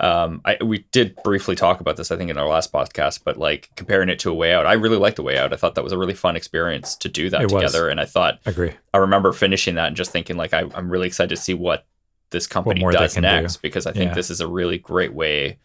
Um, 0.00 0.40
I, 0.46 0.56
we 0.64 0.78
did 0.92 1.14
briefly 1.22 1.54
talk 1.54 1.80
about 1.80 1.96
this, 1.96 2.10
I 2.10 2.16
think, 2.16 2.30
in 2.30 2.38
our 2.38 2.48
last 2.48 2.72
podcast, 2.72 3.20
but 3.22 3.36
like 3.36 3.68
comparing 3.76 4.08
it 4.08 4.18
to 4.20 4.30
a 4.30 4.34
way 4.34 4.52
out, 4.54 4.64
I 4.66 4.72
really 4.72 4.96
liked 4.96 5.16
the 5.16 5.22
way 5.22 5.36
out. 5.36 5.52
I 5.52 5.56
thought 5.56 5.74
that 5.74 5.84
was 5.84 5.92
a 5.92 5.98
really 5.98 6.14
fun 6.14 6.36
experience 6.36 6.96
to 6.96 7.08
do 7.10 7.28
that 7.30 7.42
It 7.42 7.52
was. 7.52 7.62
together. 7.64 7.88
And 7.90 8.00
I 8.00 8.06
thought, 8.06 8.40
Agree. 8.46 8.72
I 8.94 8.98
remember 8.98 9.32
finishing 9.32 9.74
that 9.74 9.88
and 9.88 9.96
just 9.96 10.10
thinking, 10.10 10.36
like, 10.38 10.54
I, 10.54 10.64
I'm 10.74 10.88
really 10.90 11.06
excited 11.06 11.28
to 11.34 11.36
see 11.40 11.52
what 11.54 11.84
this 12.30 12.46
company 12.46 12.82
they 12.82 12.90
does 12.92 13.12
can 13.14 13.22
do. 13.24 13.28
next 13.28 13.58
because 13.58 13.86
I 13.86 13.92
think 13.92 14.08
Yeah. 14.10 14.14
this 14.14 14.30
is 14.30 14.40
a 14.40 14.48
really 14.48 14.78
great 14.78 15.12
way 15.12 15.58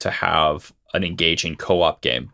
to 0.00 0.10
have 0.10 0.72
an 0.92 1.02
engaging 1.04 1.56
co-op 1.56 2.02
game. 2.02 2.32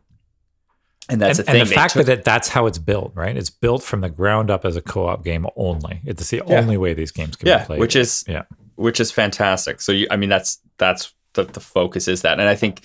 And 1.08 1.20
that's 1.20 1.38
and, 1.38 1.46
the 1.46 1.52
thing. 1.52 1.60
and 1.60 1.70
the 1.70 1.74
fact 1.74 1.92
took- 1.92 2.06
that 2.06 2.24
that's 2.24 2.48
how 2.48 2.66
it's 2.66 2.78
built, 2.78 3.12
right? 3.14 3.36
It's 3.36 3.50
built 3.50 3.82
from 3.82 4.00
the 4.00 4.08
ground 4.08 4.50
up 4.50 4.64
as 4.64 4.74
a 4.74 4.80
co-op 4.82 5.22
game 5.22 5.46
only. 5.54 6.00
It's 6.04 6.30
the 6.30 6.38
Yeah. 6.46 6.58
only 6.58 6.76
way 6.76 6.94
these 6.94 7.10
games 7.12 7.36
can 7.36 7.46
yeah, 7.48 7.58
be 7.58 7.64
played. 7.66 7.80
which 7.80 7.94
is 7.94 8.24
yeah. 8.26 8.42
Which 8.76 9.00
is 9.00 9.10
fantastic. 9.10 9.80
So 9.80 9.92
you, 9.92 10.06
I 10.10 10.16
mean, 10.16 10.28
that's 10.28 10.60
that's 10.78 11.12
the 11.34 11.44
the 11.44 11.60
focus 11.60 12.08
is 12.08 12.22
that, 12.22 12.38
and 12.40 12.48
I 12.48 12.54
think 12.54 12.82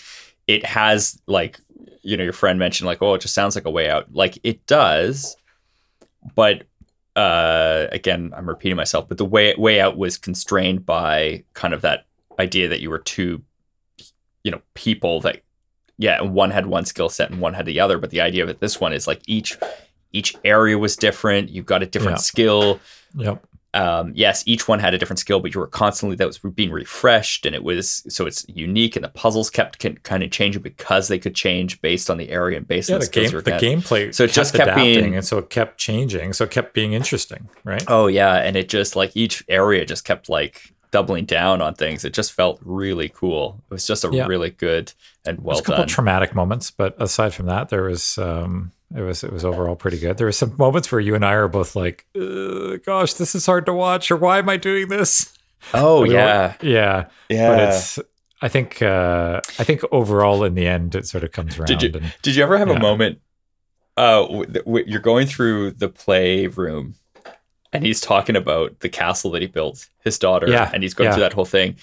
it 0.48 0.66
has 0.66 1.22
like 1.28 1.60
you 2.02 2.18
know 2.18 2.24
your 2.24 2.34
friend 2.34 2.58
mentioned 2.58 2.88
like 2.88 3.02
oh 3.02 3.14
it 3.14 3.22
just 3.22 3.34
sounds 3.34 3.56
like 3.56 3.66
a 3.66 3.72
way 3.72 3.90
out. 3.90 4.14
Like 4.14 4.38
it 4.44 4.66
does, 4.66 5.36
but 6.36 6.64
uh, 7.16 7.88
again 7.92 8.34
I'm 8.36 8.48
repeating 8.48 8.78
myself. 8.78 9.08
But 9.08 9.18
the 9.18 9.26
way 9.26 9.54
way 9.58 9.80
out 9.80 9.98
was 9.98 10.18
constrained 10.18 10.86
by 10.86 11.44
kind 11.54 11.74
of 11.74 11.82
that 11.82 12.06
idea 12.40 12.68
that 12.70 12.80
you 12.80 12.90
were 12.90 13.00
two, 13.00 13.42
you 14.44 14.52
know, 14.52 14.62
people 14.74 15.20
that 15.22 15.42
yeah, 15.98 16.22
and 16.22 16.34
one 16.34 16.52
had 16.52 16.66
one 16.68 16.86
skill 16.86 17.10
set 17.10 17.30
and 17.30 17.42
one 17.42 17.54
had 17.54 17.66
the 17.66 17.80
other. 17.82 17.98
But 17.98 18.10
the 18.12 18.22
idea 18.22 18.44
of 18.44 18.50
it, 18.50 18.62
this 18.62 18.80
one 18.80 18.94
is 18.94 19.06
like 19.06 19.22
each 19.28 19.58
each 20.12 20.34
area 20.44 20.78
was 20.78 20.96
different. 20.96 21.50
You've 21.50 21.66
got 21.66 21.84
a 21.84 21.86
different 21.86 22.18
Yeah. 22.18 22.22
skill 22.22 22.80
Yep. 23.16 23.44
Um, 23.74 24.11
yes, 24.15 24.43
each 24.47 24.67
one 24.67 24.80
had 24.80 24.93
a 24.93 24.97
different 24.97 25.20
skill, 25.20 25.39
but 25.39 25.53
you 25.53 25.59
were 25.59 25.67
constantly 25.67 26.15
that 26.15 26.26
was 26.28 26.39
being 26.39 26.72
refreshed, 26.72 27.45
and 27.45 27.53
it 27.55 27.63
was 27.63 28.03
so 28.13 28.26
it's 28.26 28.45
unique, 28.49 28.95
and 28.95 29.05
the 29.05 29.09
puzzles 29.09 29.49
kept 29.49 29.78
can, 29.80 29.97
kind 29.97 30.24
of 30.24 30.32
changing 30.32 30.61
because 30.63 31.07
they 31.07 31.20
could 31.20 31.36
change 31.36 31.80
based 31.82 32.09
on 32.09 32.17
the 32.17 32.30
area 32.30 32.57
and 32.57 32.67
based 32.67 32.89
Yeah, 32.89 32.95
on 32.95 33.01
the, 33.01 33.05
the 33.07 33.11
game, 33.11 33.32
the 33.32 33.51
gameplay. 33.51 34.13
So 34.13 34.24
it 34.24 34.32
just 34.32 34.53
kept 34.55 34.70
adapting, 34.70 34.93
being- 35.03 35.15
and 35.15 35.26
so 35.26 35.38
it 35.38 35.49
kept 35.51 35.78
changing. 35.78 36.34
So 36.34 36.45
it 36.45 36.51
kept 36.51 36.74
being 36.74 36.93
interesting, 36.93 37.47
right? 37.63 37.84
Oh 37.88 38.07
yeah, 38.07 38.36
and 38.38 38.55
it 38.55 38.70
just 38.70 38.95
like 38.95 39.11
each 39.15 39.43
area 39.47 39.86
just 39.86 40.03
kept 40.03 40.30
like 40.30 40.61
doubling 40.91 41.26
down 41.26 41.61
on 41.61 41.76
things. 41.76 42.03
It 42.03 42.13
just 42.15 42.34
felt 42.34 42.59
really 42.63 43.09
cool. 43.09 43.61
It 43.70 43.74
was 43.76 43.86
just 43.86 44.03
a 44.03 44.09
Yeah. 44.11 44.26
really 44.26 44.49
good 44.49 44.91
and 45.28 45.38
well 45.39 45.55
There's 45.57 45.59
a 45.59 45.63
couple 45.65 45.84
done. 45.84 45.88
traumatic 45.88 46.34
moments, 46.34 46.72
but 46.72 46.95
aside 46.99 47.36
from 47.36 47.45
that, 47.45 47.70
there 47.70 47.84
was 47.84 48.17
um, 48.17 48.72
it 48.96 49.02
was 49.02 49.24
it 49.24 49.32
was 49.32 49.46
overall 49.46 49.76
pretty 49.76 50.00
good. 50.00 50.18
There 50.18 50.26
were 50.28 50.32
some 50.32 50.56
moments 50.58 50.92
where 50.92 51.02
you 51.02 51.16
and 51.16 51.24
I 51.26 51.34
are 51.34 51.48
both 51.48 51.76
like, 51.76 52.06
"Gosh, 52.86 53.14
this 53.14 53.36
is 53.36 53.46
hard 53.46 53.66
to 53.68 53.74
watch," 53.74 54.10
or 54.12 54.18
"Why 54.18 54.40
am 54.40 54.50
I 54.50 54.58
doing 54.58 54.88
this?" 54.90 55.34
oh 55.74 56.02
We 56.04 56.14
yeah, 56.14 56.56
were- 56.62 56.68
yeah. 56.68 57.06
yeah. 57.30 57.50
But 57.50 57.60
it's 57.74 58.00
I 58.42 58.48
think 58.48 58.82
uh, 58.82 59.42
I 59.60 59.64
think 59.64 59.82
overall 59.92 60.44
in 60.44 60.56
the 60.56 60.66
end 60.68 60.96
it 60.96 61.06
sort 61.08 61.24
of 61.24 61.32
comes 61.32 61.58
around. 61.58 61.68
Did 61.68 61.84
you 61.84 61.92
and, 61.94 62.14
did 62.22 62.36
you 62.36 62.44
ever 62.44 62.58
have 62.58 62.70
Yeah. 62.70 62.76
a 62.76 62.80
moment? 62.80 63.20
Uh, 63.98 64.22
w- 64.28 64.46
w- 64.46 64.86
you're 64.88 65.02
going 65.02 65.28
through 65.28 65.72
the 65.72 65.90
playroom, 65.90 66.96
and 67.74 67.86
he's 67.86 68.00
talking 68.00 68.38
about 68.38 68.80
the 68.80 68.88
castle 68.88 69.30
that 69.32 69.42
he 69.42 69.48
built, 69.50 69.90
his 70.06 70.18
daughter, 70.18 70.48
Yeah, 70.48 70.72
and 70.74 70.84
he's 70.84 70.94
going 70.94 71.10
yeah. 71.10 71.16
through 71.16 71.24
that 71.24 71.34
whole 71.34 71.44
thing. 71.46 71.76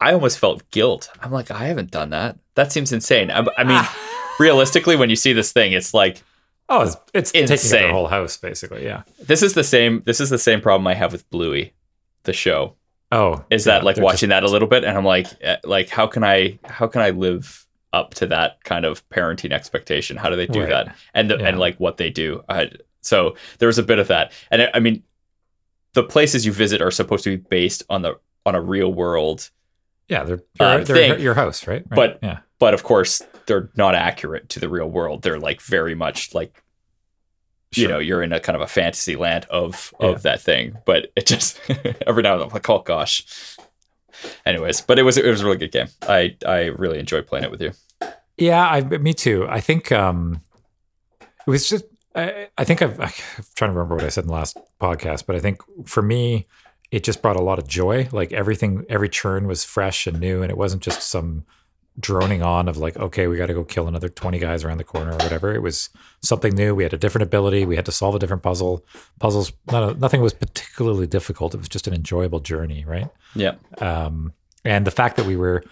I 0.00 0.12
almost 0.14 0.38
felt 0.38 0.68
guilt. 0.70 1.10
I'm 1.20 1.30
like, 1.30 1.50
I 1.50 1.64
haven't 1.66 1.90
done 1.90 2.08
that. 2.10 2.38
That 2.54 2.72
seems 2.72 2.90
insane. 2.92 3.30
I, 3.30 3.44
I 3.58 3.64
mean, 3.64 3.82
realistically, 4.40 4.96
when 4.96 5.10
you 5.10 5.16
see 5.16 5.34
this 5.34 5.52
thing, 5.52 5.72
it's 5.72 5.92
like 5.92 6.22
oh, 6.68 6.82
it's, 6.82 6.96
it's 7.14 7.32
taking 7.32 7.52
Insane. 7.52 7.82
their 7.82 7.92
whole 7.92 8.06
house 8.08 8.36
basically. 8.36 8.84
Yeah. 8.84 9.02
this 9.20 9.42
is 9.42 9.54
the 9.54 9.64
same. 9.64 10.02
This 10.06 10.20
is 10.20 10.30
the 10.30 10.38
same 10.38 10.60
problem 10.60 10.86
I 10.86 10.94
have 10.94 11.12
with 11.12 11.28
Bluey, 11.30 11.72
the 12.24 12.32
show. 12.32 12.74
Oh, 13.10 13.42
Is 13.50 13.66
yeah, 13.66 13.74
that 13.74 13.84
like 13.84 13.96
watching 13.96 14.28
that 14.28 14.42
a 14.44 14.48
little 14.50 14.68
bit, 14.68 14.84
and 14.84 14.96
I'm 14.96 15.04
like, 15.04 15.26
eh, 15.40 15.56
like 15.64 15.88
how 15.88 16.06
can 16.06 16.22
I 16.24 16.58
how 16.64 16.86
can 16.86 17.00
I 17.00 17.10
live 17.10 17.66
up 17.94 18.12
to 18.14 18.26
that 18.26 18.62
kind 18.64 18.84
of 18.84 19.08
parenting 19.08 19.50
expectation? 19.50 20.16
How 20.18 20.28
do 20.28 20.36
they 20.36 20.46
do 20.46 20.60
Right. 20.60 20.68
that? 20.68 20.96
And 21.14 21.30
the, 21.30 21.38
Yeah. 21.38 21.48
and 21.48 21.58
like 21.58 21.78
what 21.78 21.96
they 21.96 22.10
do. 22.10 22.44
I, 22.48 22.70
so 23.00 23.34
there 23.60 23.66
was 23.66 23.78
a 23.78 23.82
bit 23.82 23.98
of 23.98 24.08
that, 24.08 24.32
and 24.50 24.60
I, 24.62 24.70
I 24.74 24.80
mean, 24.80 25.02
the 25.94 26.02
places 26.02 26.44
you 26.44 26.52
visit 26.52 26.82
are 26.82 26.90
supposed 26.90 27.24
to 27.24 27.30
be 27.30 27.36
based 27.36 27.82
on 27.88 28.02
the 28.02 28.18
on 28.44 28.54
a 28.54 28.60
real 28.60 28.92
world, 28.92 29.48
yeah, 30.08 30.24
they're 30.24 30.42
uh, 30.60 30.78
they're, 30.84 30.84
they're 30.84 31.18
your 31.18 31.32
house, 31.34 31.66
right? 31.66 31.84
Right. 31.88 31.96
But- 31.96 32.18
yeah, 32.22 32.40
but 32.58 32.74
of 32.74 32.82
course 32.82 33.22
they're 33.48 33.70
not 33.76 33.96
accurate 33.96 34.48
to 34.50 34.60
the 34.60 34.68
real 34.68 34.88
world. 34.88 35.22
They're 35.22 35.40
like 35.40 35.60
very 35.60 35.96
much 35.96 36.32
like 36.34 36.62
you 37.74 37.86
know 37.86 37.98
you're 37.98 38.22
in 38.22 38.32
a 38.32 38.40
kind 38.40 38.56
of 38.56 38.62
a 38.62 38.66
fantasy 38.66 39.14
land 39.16 39.44
of 39.50 39.92
Yeah. 40.00 40.06
of 40.06 40.22
that 40.22 40.40
thing 40.40 40.78
but 40.86 41.12
it 41.16 41.26
just 41.26 41.60
every 42.06 42.22
now 42.22 42.32
and 42.32 42.40
then 42.40 42.48
I'm 42.48 42.54
like 42.54 42.70
oh 42.70 42.78
gosh 42.78 43.26
anyways 44.46 44.80
but 44.80 44.98
it 44.98 45.02
was 45.02 45.18
it 45.18 45.26
was 45.28 45.42
a 45.42 45.44
really 45.44 45.58
good 45.58 45.70
game 45.72 45.88
i 46.08 46.34
i 46.46 46.60
really 46.66 46.98
enjoyed 46.98 47.26
playing 47.26 47.44
it 47.44 47.50
with 47.50 47.60
you 47.60 47.72
Yeah, 48.38 48.66
I, 48.66 48.80
me 48.80 49.12
too. 49.12 49.46
I 49.50 49.60
think 49.60 49.90
um, 49.92 50.40
it 51.20 51.50
was 51.50 51.68
just. 51.68 51.84
I, 52.14 52.46
I 52.56 52.64
think 52.64 52.80
I've, 52.82 52.98
I'm 53.00 53.10
trying 53.56 53.70
to 53.70 53.74
remember 53.76 53.96
what 53.96 54.04
I 54.04 54.08
said 54.10 54.24
in 54.24 54.28
the 54.28 54.34
last 54.34 54.56
podcast, 54.80 55.26
but 55.26 55.34
I 55.36 55.40
think 55.40 55.60
for 55.86 56.02
me, 56.02 56.46
it 56.90 57.02
just 57.04 57.20
brought 57.20 57.36
a 57.36 57.42
lot 57.42 57.58
of 57.58 57.66
joy. 57.68 58.08
Like 58.12 58.32
everything, 58.32 58.84
every 58.88 59.08
churn 59.08 59.46
was 59.48 59.64
fresh 59.64 60.06
and 60.06 60.20
new, 60.20 60.40
and 60.40 60.50
it 60.50 60.56
wasn't 60.56 60.82
just 60.82 61.02
some 61.02 61.44
droning 62.00 62.42
on 62.42 62.68
of 62.68 62.76
like, 62.76 62.96
okay, 62.96 63.26
we 63.26 63.36
got 63.36 63.46
to 63.46 63.54
go 63.54 63.64
kill 63.64 63.88
another 63.88 64.08
twenty 64.08 64.38
guys 64.38 64.64
around 64.64 64.78
the 64.78 64.84
corner 64.84 65.12
or 65.12 65.16
whatever. 65.16 65.54
It 65.54 65.62
was 65.62 65.90
something 66.22 66.54
new. 66.54 66.74
We 66.74 66.82
had 66.82 66.94
a 66.94 66.98
different 66.98 67.24
ability. 67.24 67.66
We 67.66 67.76
had 67.76 67.86
to 67.86 67.92
solve 67.92 68.14
a 68.14 68.18
different 68.18 68.42
puzzle. 68.42 68.84
Puzzles, 69.20 69.52
none, 69.70 69.98
nothing 69.98 70.20
was 70.20 70.32
particularly 70.32 71.06
difficult. 71.06 71.54
It 71.54 71.58
was 71.58 71.68
just 71.68 71.86
an 71.86 71.94
enjoyable 71.94 72.40
journey, 72.40 72.84
right? 72.86 73.08
yeah 73.34 73.54
um, 73.78 74.32
and 74.64 74.86
the 74.86 74.90
fact 74.90 75.16
that 75.16 75.26
we 75.26 75.36
were, 75.36 75.62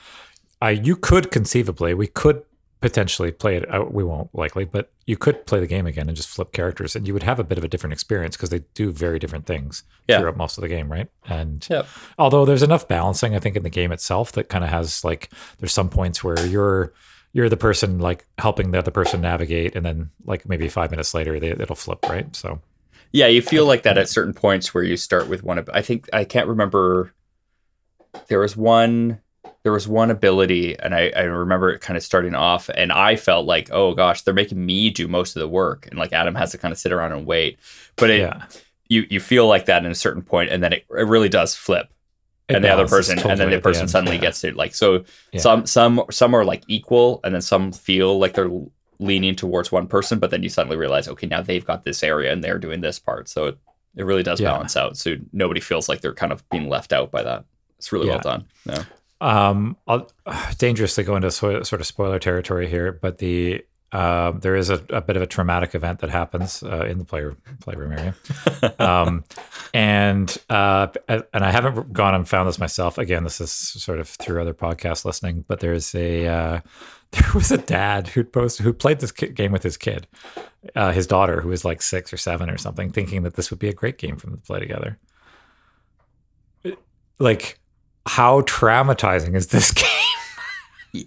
you 0.70 0.97
could 0.97 1.31
conceivably, 1.31 1.95
we 1.95 2.07
could 2.07 2.43
potentially 2.81 3.33
play 3.33 3.57
it 3.57 3.68
out. 3.72 3.93
We 3.95 4.05
won't 4.05 4.35
likely, 4.35 4.64
but 4.64 4.93
you 5.07 5.16
could 5.16 5.47
play 5.47 5.61
the 5.61 5.66
game 5.66 5.87
again 5.87 6.09
and 6.09 6.16
just 6.16 6.29
flip 6.29 6.53
characters, 6.53 6.95
and 6.95 7.07
you 7.07 7.12
would 7.14 7.22
have 7.22 7.39
a 7.39 7.45
bit 7.45 7.59
of 7.59 7.64
a 7.64 7.68
different 7.68 7.93
experience 7.95 8.37
because 8.37 8.51
they 8.51 8.61
do 8.74 8.93
very 8.93 9.18
different 9.18 9.47
things 9.47 9.83
Yeah. 10.09 10.18
throughout 10.18 10.37
most 10.37 10.59
of 10.59 10.62
the 10.62 10.68
game, 10.68 10.91
right? 10.93 11.09
And 11.29 11.66
Yep. 11.70 11.87
although 12.18 12.45
there's 12.45 12.62
enough 12.62 12.87
balancing, 12.87 13.35
I 13.35 13.39
think 13.39 13.57
in 13.57 13.62
the 13.62 13.70
game 13.70 13.93
itself 13.93 14.33
that 14.33 14.49
kind 14.49 14.62
of 14.64 14.70
has 14.70 15.05
like 15.05 15.31
there's 15.59 15.72
some 15.72 15.89
points 15.89 16.22
where 16.22 16.45
you're 16.47 16.93
you're 17.33 17.49
the 17.51 17.57
person 17.57 17.99
like 17.99 18.24
helping 18.39 18.70
the 18.70 18.79
other 18.79 18.91
person 18.91 19.20
navigate, 19.20 19.74
and 19.77 19.85
then 19.85 20.11
like 20.24 20.49
maybe 20.49 20.68
five 20.68 20.91
minutes 20.91 21.12
later 21.14 21.39
they, 21.41 21.51
it'll 21.51 21.77
flip, 21.77 21.99
right? 22.09 22.35
So 22.37 22.61
yeah 23.12 23.27
you 23.29 23.41
feel 23.41 23.64
like 23.64 23.85
that 23.85 23.97
at 23.97 24.09
certain 24.09 24.35
points 24.35 24.74
where 24.74 24.83
you 24.83 24.97
start 24.97 25.29
with 25.29 25.43
one 25.43 25.59
of 25.59 25.70
i 25.72 25.81
think 25.81 26.09
i 26.12 26.24
can't 26.24 26.49
remember 26.49 27.14
there 28.27 28.41
was 28.41 28.57
one 28.57 29.20
there 29.66 29.72
was 29.72 29.88
one 29.88 30.12
ability 30.12 30.78
and 30.78 30.94
I, 30.94 31.10
I 31.16 31.22
remember 31.22 31.70
it 31.70 31.80
kind 31.80 31.96
of 31.96 32.04
starting 32.04 32.36
off 32.36 32.70
and 32.72 32.92
i 32.92 33.16
felt 33.16 33.46
like 33.46 33.68
oh 33.72 33.94
gosh 33.94 34.22
they're 34.22 34.32
making 34.32 34.64
me 34.64 34.90
do 34.90 35.08
most 35.08 35.34
of 35.34 35.40
the 35.40 35.48
work 35.48 35.88
and 35.88 35.98
like 35.98 36.12
adam 36.12 36.36
has 36.36 36.52
to 36.52 36.58
kind 36.58 36.70
of 36.70 36.78
sit 36.78 36.92
around 36.92 37.10
and 37.10 37.26
wait. 37.26 37.58
But 37.96 38.10
it, 38.10 38.20
yeah, 38.20 38.44
you 38.86 39.04
you 39.10 39.18
feel 39.18 39.48
like 39.48 39.66
that 39.66 39.84
in 39.84 39.90
a 39.90 39.94
certain 39.96 40.22
point 40.22 40.52
and 40.52 40.62
then 40.62 40.72
it, 40.72 40.84
it 40.96 41.08
really 41.08 41.28
does 41.28 41.56
flip. 41.56 41.88
It 42.48 42.54
and 42.54 42.64
the 42.64 42.68
other 42.68 42.86
person 42.86 43.18
and 43.18 43.40
then 43.40 43.50
the 43.50 43.60
person 43.60 43.82
end, 43.82 43.90
suddenly 43.90 44.14
yeah. 44.14 44.20
gets 44.22 44.40
to 44.42 44.52
like 44.52 44.72
so 44.72 45.04
Yeah. 45.32 45.40
some 45.40 45.66
some 45.66 46.04
some 46.12 46.32
are 46.32 46.44
like 46.44 46.62
equal 46.68 47.18
and 47.24 47.34
then 47.34 47.42
some 47.42 47.72
feel 47.72 48.20
like 48.20 48.34
they're 48.34 48.52
leaning 49.00 49.34
towards 49.34 49.72
one 49.72 49.88
person 49.88 50.20
but 50.20 50.30
then 50.30 50.44
you 50.44 50.48
suddenly 50.48 50.76
realize 50.76 51.08
okay 51.08 51.26
now 51.26 51.42
they've 51.42 51.66
got 51.66 51.84
this 51.84 52.04
area 52.04 52.32
and 52.32 52.44
they're 52.44 52.60
doing 52.60 52.82
this 52.82 53.00
part. 53.00 53.28
So 53.28 53.46
it, 53.46 53.58
it 53.96 54.04
really 54.04 54.22
does 54.22 54.38
Yeah. 54.40 54.52
balance 54.52 54.76
out 54.76 54.96
so 54.96 55.16
nobody 55.32 55.58
feels 55.60 55.88
like 55.88 56.02
they're 56.02 56.14
kind 56.14 56.30
of 56.30 56.48
being 56.50 56.68
left 56.68 56.92
out 56.92 57.10
by 57.10 57.24
that. 57.24 57.44
It's 57.78 57.90
really 57.90 58.08
well 58.08 58.20
done. 58.20 58.44
Yeah 58.64 58.84
Um, 59.20 59.76
I'll 59.86 60.10
dangerously 60.58 61.04
go 61.04 61.16
into 61.16 61.30
so, 61.30 61.62
sort 61.62 61.80
of 61.80 61.86
spoiler 61.86 62.18
territory 62.18 62.68
here, 62.68 62.92
but 62.92 63.18
the 63.18 63.64
um, 63.92 64.40
there 64.40 64.56
is 64.56 64.68
a, 64.68 64.84
a 64.90 65.00
bit 65.00 65.16
of 65.16 65.22
a 65.22 65.26
traumatic 65.26 65.74
event 65.74 66.00
that 66.00 66.10
happens 66.10 66.62
uh, 66.62 66.84
in 66.84 66.98
the 66.98 67.04
player 67.04 67.36
playroom 67.60 67.92
area, 67.92 68.14
um, 68.78 69.24
and 69.72 70.36
uh, 70.50 70.88
and 71.08 71.44
I 71.44 71.50
haven't 71.50 71.92
gone 71.92 72.14
and 72.14 72.28
found 72.28 72.48
this 72.48 72.58
myself. 72.58 72.98
Again, 72.98 73.24
this 73.24 73.40
is 73.40 73.52
sort 73.52 74.00
of 74.00 74.08
through 74.08 74.42
other 74.42 74.54
podcast 74.54 75.04
listening, 75.04 75.44
but 75.46 75.60
there's 75.60 75.94
a 75.94 76.26
uh, 76.26 76.60
there 77.12 77.30
was 77.34 77.52
a 77.52 77.58
dad 77.58 78.08
who 78.08 78.24
posted 78.24 78.64
who 78.64 78.72
played 78.72 78.98
this 78.98 79.12
game 79.12 79.52
with 79.52 79.62
his 79.62 79.76
kid, 79.76 80.08
uh, 80.74 80.90
his 80.90 81.06
daughter 81.06 81.40
who 81.40 81.48
was 81.48 81.64
like 81.64 81.80
six 81.80 82.12
or 82.12 82.16
seven 82.16 82.50
or 82.50 82.58
something, 82.58 82.90
thinking 82.90 83.22
that 83.22 83.34
this 83.34 83.50
would 83.50 83.60
be 83.60 83.68
a 83.68 83.72
great 83.72 83.98
game 83.98 84.16
for 84.16 84.26
them 84.26 84.36
to 84.36 84.42
play 84.42 84.58
together. 84.58 84.98
Like, 87.18 87.58
how 88.07 88.40
traumatizing 88.42 89.34
is 89.34 89.48
this 89.48 89.70
game? 89.72 89.86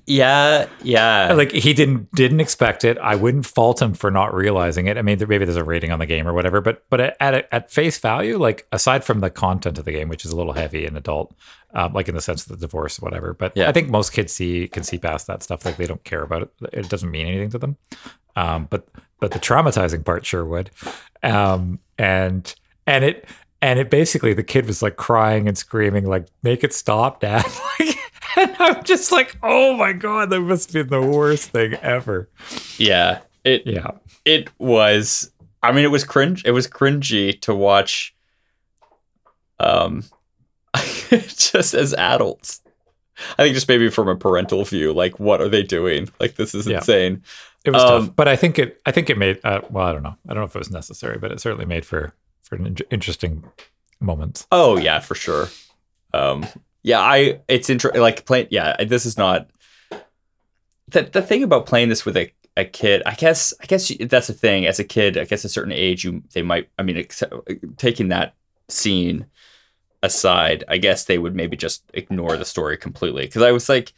Yeah, 0.06 0.68
yeah. 0.84 1.34
like 1.34 1.52
he 1.52 1.74
didn't 1.74 2.12
didn't 2.12 2.40
expect 2.42 2.84
it. 2.86 2.98
I 3.00 3.16
wouldn't 3.16 3.48
fault 3.48 3.82
him 3.82 3.94
for 3.96 4.12
not 4.12 4.36
realizing 4.36 4.86
it. 4.86 4.98
I 4.98 5.02
mean, 5.02 5.18
maybe 5.28 5.46
there's 5.46 5.56
a 5.56 5.64
rating 5.64 5.92
on 5.92 5.98
the 5.98 6.06
game 6.06 6.28
or 6.28 6.34
whatever, 6.34 6.62
but 6.62 6.84
but 6.92 7.00
at 7.00 7.18
at, 7.20 7.48
at 7.52 7.72
face 7.72 7.98
value, 7.98 8.38
like 8.38 8.68
aside 8.72 9.04
from 9.04 9.20
the 9.20 9.32
content 9.32 9.80
of 9.80 9.86
the 9.86 9.92
game, 9.92 10.08
which 10.08 10.26
is 10.26 10.32
a 10.32 10.36
little 10.36 10.54
heavy 10.54 10.86
and 10.86 10.96
adult, 10.96 11.34
um, 11.74 11.94
like 11.94 12.08
in 12.08 12.14
the 12.14 12.22
sense 12.22 12.44
of 12.46 12.50
the 12.60 12.64
divorce 12.68 13.00
or 13.00 13.06
whatever. 13.06 13.34
But 13.34 13.54
Yeah. 13.56 13.68
I 13.68 13.72
think 13.72 13.90
most 13.90 14.12
kids 14.12 14.32
see 14.32 14.68
can 14.68 14.84
see 14.84 15.00
past 15.00 15.26
that 15.26 15.42
stuff. 15.42 15.66
Like 15.66 15.78
they 15.78 15.88
don't 15.88 16.04
care 16.04 16.22
about 16.22 16.44
it. 16.44 16.52
It 16.72 16.90
doesn't 16.90 17.10
mean 17.10 17.26
anything 17.26 17.50
to 17.52 17.58
them. 17.58 17.78
Um, 18.36 18.68
but 18.70 18.88
but 19.20 19.32
the 19.32 19.40
traumatizing 19.40 20.06
part 20.06 20.24
sure 20.24 20.46
would. 20.46 20.70
Um, 21.24 21.80
and 21.98 22.54
and 22.86 23.04
it 23.04 23.26
and 23.62 23.80
it 23.80 23.90
basically 23.90 24.34
the 24.34 24.44
kid 24.44 24.66
was 24.68 24.82
like 24.82 24.96
crying 24.96 25.48
and 25.48 25.58
screaming 25.58 26.06
like 26.06 26.28
make 26.44 26.64
it 26.64 26.74
stop 26.74 27.20
dad 27.22 27.46
like 27.80 27.96
and 28.38 28.56
i'm 28.60 28.84
just 28.84 29.12
like 29.12 29.38
oh 29.44 29.76
my 29.76 29.92
god 29.94 30.30
that 30.30 30.40
must 30.42 30.72
have 30.74 30.90
been 30.90 31.02
the 31.02 31.08
worst 31.08 31.50
thing 31.50 31.74
ever 31.76 32.30
yeah. 32.78 33.20
It 33.46 33.64
yeah 33.66 33.92
it 34.26 34.50
was 34.60 35.32
I 35.64 35.72
mean 35.72 35.86
it 35.86 35.92
was 35.92 36.04
cringe 36.04 36.44
it 36.46 36.52
was 36.52 36.68
cringy 36.68 37.40
to 37.42 37.56
watch 37.56 38.14
um 39.60 40.04
just 41.10 41.74
as 41.74 41.94
adults. 41.96 42.62
I 43.38 43.44
think 43.44 43.56
just 43.56 43.68
maybe 43.68 43.90
from 43.90 44.08
a 44.08 44.16
parental 44.16 44.64
view, 44.64 44.94
like 44.94 45.20
what 45.20 45.42
are 45.42 45.50
they 45.50 45.64
doing? 45.64 46.10
Like 46.20 46.36
this 46.36 46.54
is 46.56 46.68
Yeah. 46.68 46.78
insane. 46.78 47.24
it 47.66 47.72
was 47.72 47.84
Um, 47.84 48.06
tough 48.08 48.16
but 48.16 48.28
i 48.30 48.36
think 48.38 48.58
it 48.60 48.80
i 48.86 48.92
think 48.92 49.10
it 49.10 49.18
made 49.18 49.40
uh, 49.44 49.62
well 49.70 49.86
i 49.88 49.92
don't 49.94 50.04
know 50.04 50.16
i 50.28 50.34
don't 50.34 50.38
know 50.38 50.44
if 50.46 50.56
it 50.56 50.60
was 50.60 50.72
necessary 50.72 51.18
but 51.18 51.30
it 51.32 51.42
certainly 51.42 51.66
made 51.66 51.86
for 51.86 52.14
for 52.50 52.56
an 52.56 52.68
in- 52.68 52.78
interesting 52.90 53.44
moment 54.00 54.46
Oh 54.52 54.78
yeah, 54.78 55.00
for 55.00 55.16
sure. 55.16 55.48
Um, 56.14 56.46
yeah, 56.84 57.00
I 57.00 57.42
it's 57.48 57.70
interesting. 57.70 58.02
Like 58.02 58.26
playing, 58.26 58.48
yeah, 58.50 58.84
this 58.84 59.06
is 59.06 59.18
not 59.18 59.50
the 60.88 61.04
the 61.04 61.22
thing 61.22 61.44
about 61.44 61.66
playing 61.66 61.90
this 61.90 62.06
with 62.06 62.18
a, 62.18 62.32
a 62.58 62.66
kid. 62.66 63.04
I 63.06 63.14
guess 63.14 63.54
I 63.62 63.66
guess 63.66 63.92
that's 64.00 64.28
the 64.28 64.34
thing. 64.34 64.66
As 64.66 64.80
a 64.80 64.84
kid, 64.84 65.18
I 65.18 65.26
guess 65.26 65.44
a 65.44 65.50
certain 65.50 65.74
age, 65.74 66.04
you 66.04 66.24
they 66.34 66.42
might. 66.42 66.70
I 66.80 66.84
mean, 66.84 67.06
taking 67.78 68.10
that 68.10 68.34
scene 68.70 69.26
aside, 70.02 70.64
I 70.68 70.78
guess 70.78 71.06
they 71.06 71.18
would 71.18 71.36
maybe 71.36 71.58
just 71.58 71.84
ignore 71.94 72.38
the 72.38 72.46
story 72.46 72.78
completely. 72.78 73.26
Because 73.26 73.42
I 73.42 73.52
was 73.52 73.68
like, 73.68 73.94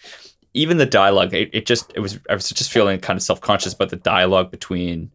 even 0.53 0.77
the 0.77 0.85
dialogue, 0.85 1.33
it, 1.33 1.49
it 1.53 1.65
just 1.65 1.91
it 1.95 1.99
was 1.99 2.19
I 2.29 2.33
was 2.33 2.49
just 2.49 2.71
feeling 2.71 2.99
kind 2.99 3.17
of 3.17 3.23
self 3.23 3.39
conscious 3.41 3.73
about 3.73 3.89
the 3.89 3.95
dialogue 3.97 4.51
between 4.51 5.11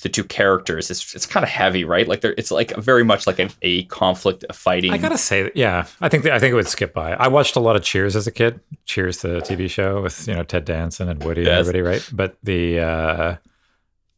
the 0.00 0.08
two 0.08 0.24
characters. 0.24 0.90
It's 0.90 1.14
it's 1.14 1.26
kind 1.26 1.44
of 1.44 1.50
heavy, 1.50 1.84
right? 1.84 2.06
Like 2.08 2.20
there, 2.20 2.34
it's 2.38 2.50
like 2.50 2.74
very 2.76 3.04
much 3.04 3.26
like 3.26 3.38
a, 3.38 3.48
a 3.62 3.84
conflict, 3.84 4.44
a 4.48 4.52
fighting. 4.52 4.92
i 4.92 4.98
gotta 4.98 5.18
say 5.18 5.50
yeah 5.54 5.86
i 6.00 6.08
think 6.08 6.24
i 6.26 6.38
think 6.38 6.52
it 6.52 6.54
would 6.54 6.66
skip 6.68 6.92
by 6.94 7.12
i 7.14 7.28
watched 7.28 7.56
a 7.56 7.60
lot 7.60 7.76
of 7.76 7.82
cheers 7.82 8.14
as 8.16 8.26
a 8.26 8.30
kid 8.32 8.60
cheers 8.84 9.18
the 9.18 9.40
tv 9.40 9.68
show 9.70 10.00
with 10.02 10.26
you 10.28 10.34
know 10.34 10.42
ted 10.42 10.64
danson 10.64 11.08
and 11.08 11.22
woody 11.24 11.42
Yes. 11.42 11.48
and 11.48 11.58
everybody 11.60 11.82
right 11.82 12.10
but 12.12 12.36
the 12.42 12.80
uh 12.80 13.36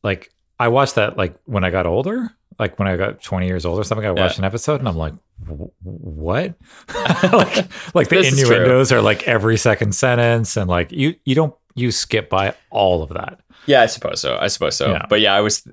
like 0.03 0.31
I 0.59 0.69
watched 0.69 0.97
that 0.97 1.17
like 1.17 1.39
when 1.47 1.65
I 1.65 1.71
got 1.71 1.87
older, 1.87 2.29
like 2.59 2.79
when 2.79 2.87
I 2.87 2.97
got 2.99 3.23
20 3.23 3.47
years 3.47 3.65
old 3.65 3.79
or 3.81 3.85
something, 3.85 4.07
I 4.07 4.11
watched 4.11 4.35
Yeah. 4.37 4.43
an 4.43 4.45
episode 4.45 4.81
and 4.81 4.89
I'm 4.89 4.97
like, 4.97 5.15
what? 5.83 6.55
like, 7.33 7.95
like 7.95 8.09
the 8.09 8.27
innuendos 8.27 8.93
are 8.93 9.01
like 9.01 9.27
every 9.27 9.57
second 9.57 9.95
sentence 9.95 10.59
and 10.59 10.69
like 10.69 10.93
you, 10.93 11.15
you 11.25 11.35
don't, 11.35 11.55
you 11.81 11.91
skip 11.91 12.29
by 12.31 12.55
all 12.71 13.03
of 13.03 13.09
that. 13.11 13.41
Yeah, 13.67 13.83
I 13.83 13.87
suppose 13.87 14.21
so. 14.21 14.39
I 14.41 14.49
suppose 14.49 14.77
so. 14.77 14.91
Yeah. 14.93 15.07
But 15.09 15.21
yeah, 15.21 15.35
I 15.35 15.41
was 15.41 15.67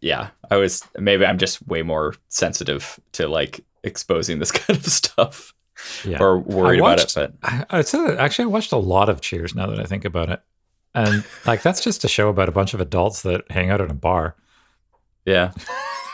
yeah, 0.00 0.28
I 0.50 0.56
was 0.56 0.82
maybe 0.98 1.24
I'm 1.24 1.38
just 1.38 1.66
way 1.66 1.82
more 1.82 2.14
sensitive 2.28 2.98
to 3.12 3.28
like 3.28 3.64
exposing 3.84 4.38
this 4.38 4.50
kind 4.62 4.78
of 4.78 4.86
stuff 4.86 5.52
Yeah. 6.04 6.18
or 6.22 6.38
worried 6.38 6.80
I 6.82 6.92
about 6.92 7.00
it. 7.00 7.12
But 7.14 7.32
I, 7.42 7.64
I'd 7.70 7.86
say 7.88 7.98
that 8.06 8.18
actually 8.18 8.44
I 8.44 8.48
watched 8.48 8.72
a 8.72 8.76
lot 8.76 9.08
of 9.08 9.20
Cheers 9.20 9.54
now 9.54 9.66
that 9.66 9.78
I 9.80 9.84
think 9.84 10.04
about 10.04 10.28
it. 10.30 10.40
And 10.94 11.24
like, 11.46 11.62
that's 11.62 11.80
just 11.82 12.04
a 12.04 12.08
show 12.08 12.28
about 12.28 12.48
a 12.50 12.52
bunch 12.52 12.74
of 12.74 12.80
adults 12.80 13.22
that 13.22 13.50
hang 13.50 13.70
out 13.70 13.80
at 13.80 13.90
a 13.90 13.94
bar. 13.94 14.36
yeah. 15.24 15.52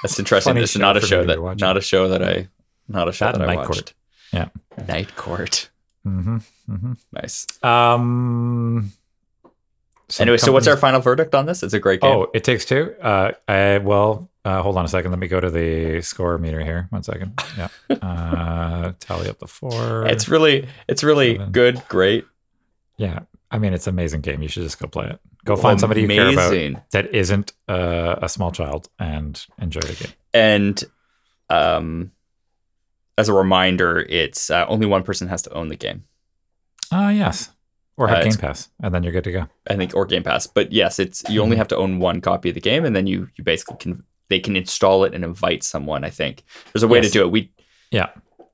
That's 0.03 0.17
interesting. 0.19 0.53
Funny 0.53 0.63
It's 0.63 0.73
show 0.73 0.79
not 0.79 0.97
a 0.97 1.01
show 1.01 1.25
that 1.25 1.57
not 1.59 1.77
a 1.77 1.81
show 1.81 2.09
that 2.11 2.23
I 2.23 2.47
not 2.87 3.09
a 3.09 3.13
show 3.13 3.25
That 3.27 3.39
that, 3.39 3.43
I 3.43 3.47
Night 3.55 3.57
watched. 3.59 3.69
Court. 3.73 3.95
Yeah. 4.33 4.49
Night 4.87 5.17
Court. 5.17 5.69
Mm-hmm. 6.07 6.37
Mm-hmm. 6.71 6.93
Nice. 7.13 7.47
Um, 7.65 8.93
some 10.09 10.25
anyway, 10.25 10.39
so 10.39 10.53
what's 10.53 10.67
our 10.67 10.77
final 10.77 11.01
verdict 11.01 11.35
on 11.35 11.47
this? 11.47 11.63
It's 11.63 11.75
a 11.75 11.79
great 11.81 12.01
game. 12.01 12.11
Oh, 12.11 12.27
it 12.35 12.43
takes 12.45 12.65
two. 12.65 12.95
Uh, 13.01 13.33
I 13.47 13.79
well, 13.79 14.31
uh, 14.45 14.63
hold 14.63 14.77
on 14.77 14.85
a 14.85 14.89
second. 14.89 15.11
Let 15.11 15.21
me 15.21 15.29
go 15.29 15.41
to 15.41 15.51
the 15.51 16.01
score 16.03 16.39
meter 16.39 16.61
here. 16.65 16.87
One 16.91 17.03
second. 17.03 17.41
Yeah. 17.57 17.69
Uh, 18.01 18.93
tally 19.01 19.29
up 19.29 19.39
the 19.39 19.47
four. 19.47 20.07
it's 20.07 20.29
really 20.29 20.67
it's 20.87 21.03
really 21.03 21.37
Seven. 21.37 21.53
good, 21.53 21.83
great. 21.89 22.25
yeah. 22.97 23.21
I 23.51 23.59
mean, 23.59 23.73
it's 23.73 23.87
an 23.87 23.95
amazing 23.95 24.21
game. 24.21 24.43
You 24.43 24.49
should 24.49 24.63
just 24.63 24.79
go 24.79 24.87
play 24.89 25.07
it. 25.09 25.21
Go 25.45 25.57
find 25.57 25.81
somebody 25.81 26.03
you 26.03 26.09
care 26.09 26.29
about 26.29 26.83
that 26.91 27.15
isn't 27.15 27.53
uh, 27.67 28.17
a 28.21 28.29
small 28.29 28.53
child 28.53 28.89
and 28.99 29.43
enjoy 29.59 29.81
the 29.81 29.95
game. 30.05 30.13
And 30.35 30.85
um 31.51 32.13
as 33.19 33.29
a 33.29 33.33
reminder, 33.33 33.99
it's 33.99 34.49
uh, 34.49 34.65
only 34.69 34.87
one 34.87 35.03
person 35.03 35.29
has 35.29 35.43
to 35.43 35.53
own 35.53 35.69
the 35.69 35.77
game. 35.77 36.05
Ah, 36.93 37.11
yes. 37.11 37.51
Or 37.99 38.09
Uh, 38.09 38.15
have 38.15 38.25
Game 38.25 38.35
Pass, 38.39 38.69
and 38.83 38.95
then 38.95 39.03
you're 39.03 39.13
good 39.13 39.25
to 39.25 39.33
go. 39.33 39.47
I 39.69 39.75
think, 39.77 39.95
or 39.95 40.07
Game 40.07 40.23
Pass. 40.23 40.47
But 40.47 40.73
yes, 40.73 40.99
it's 40.99 41.23
you 41.29 41.43
only 41.43 41.57
Mhm. 41.57 41.59
have 41.59 41.69
to 41.69 41.77
own 41.77 41.99
one 41.99 42.21
copy 42.21 42.49
of 42.49 42.55
the 42.55 42.61
game, 42.61 42.85
and 42.87 42.95
then 42.97 43.07
you 43.07 43.29
you 43.37 43.43
basically 43.45 43.77
can 43.79 44.05
they 44.31 44.39
can 44.41 44.57
install 44.57 45.05
it 45.05 45.15
and 45.15 45.25
invite 45.25 45.63
someone. 45.65 46.05
I 46.05 46.11
think 46.11 46.45
there's 46.73 46.83
a 46.85 46.89
way 46.89 46.99
Yes. 47.01 47.07
to 47.09 47.13
do 47.13 47.21
it. 47.25 47.31
We 47.31 47.51
Yeah. 47.91 48.07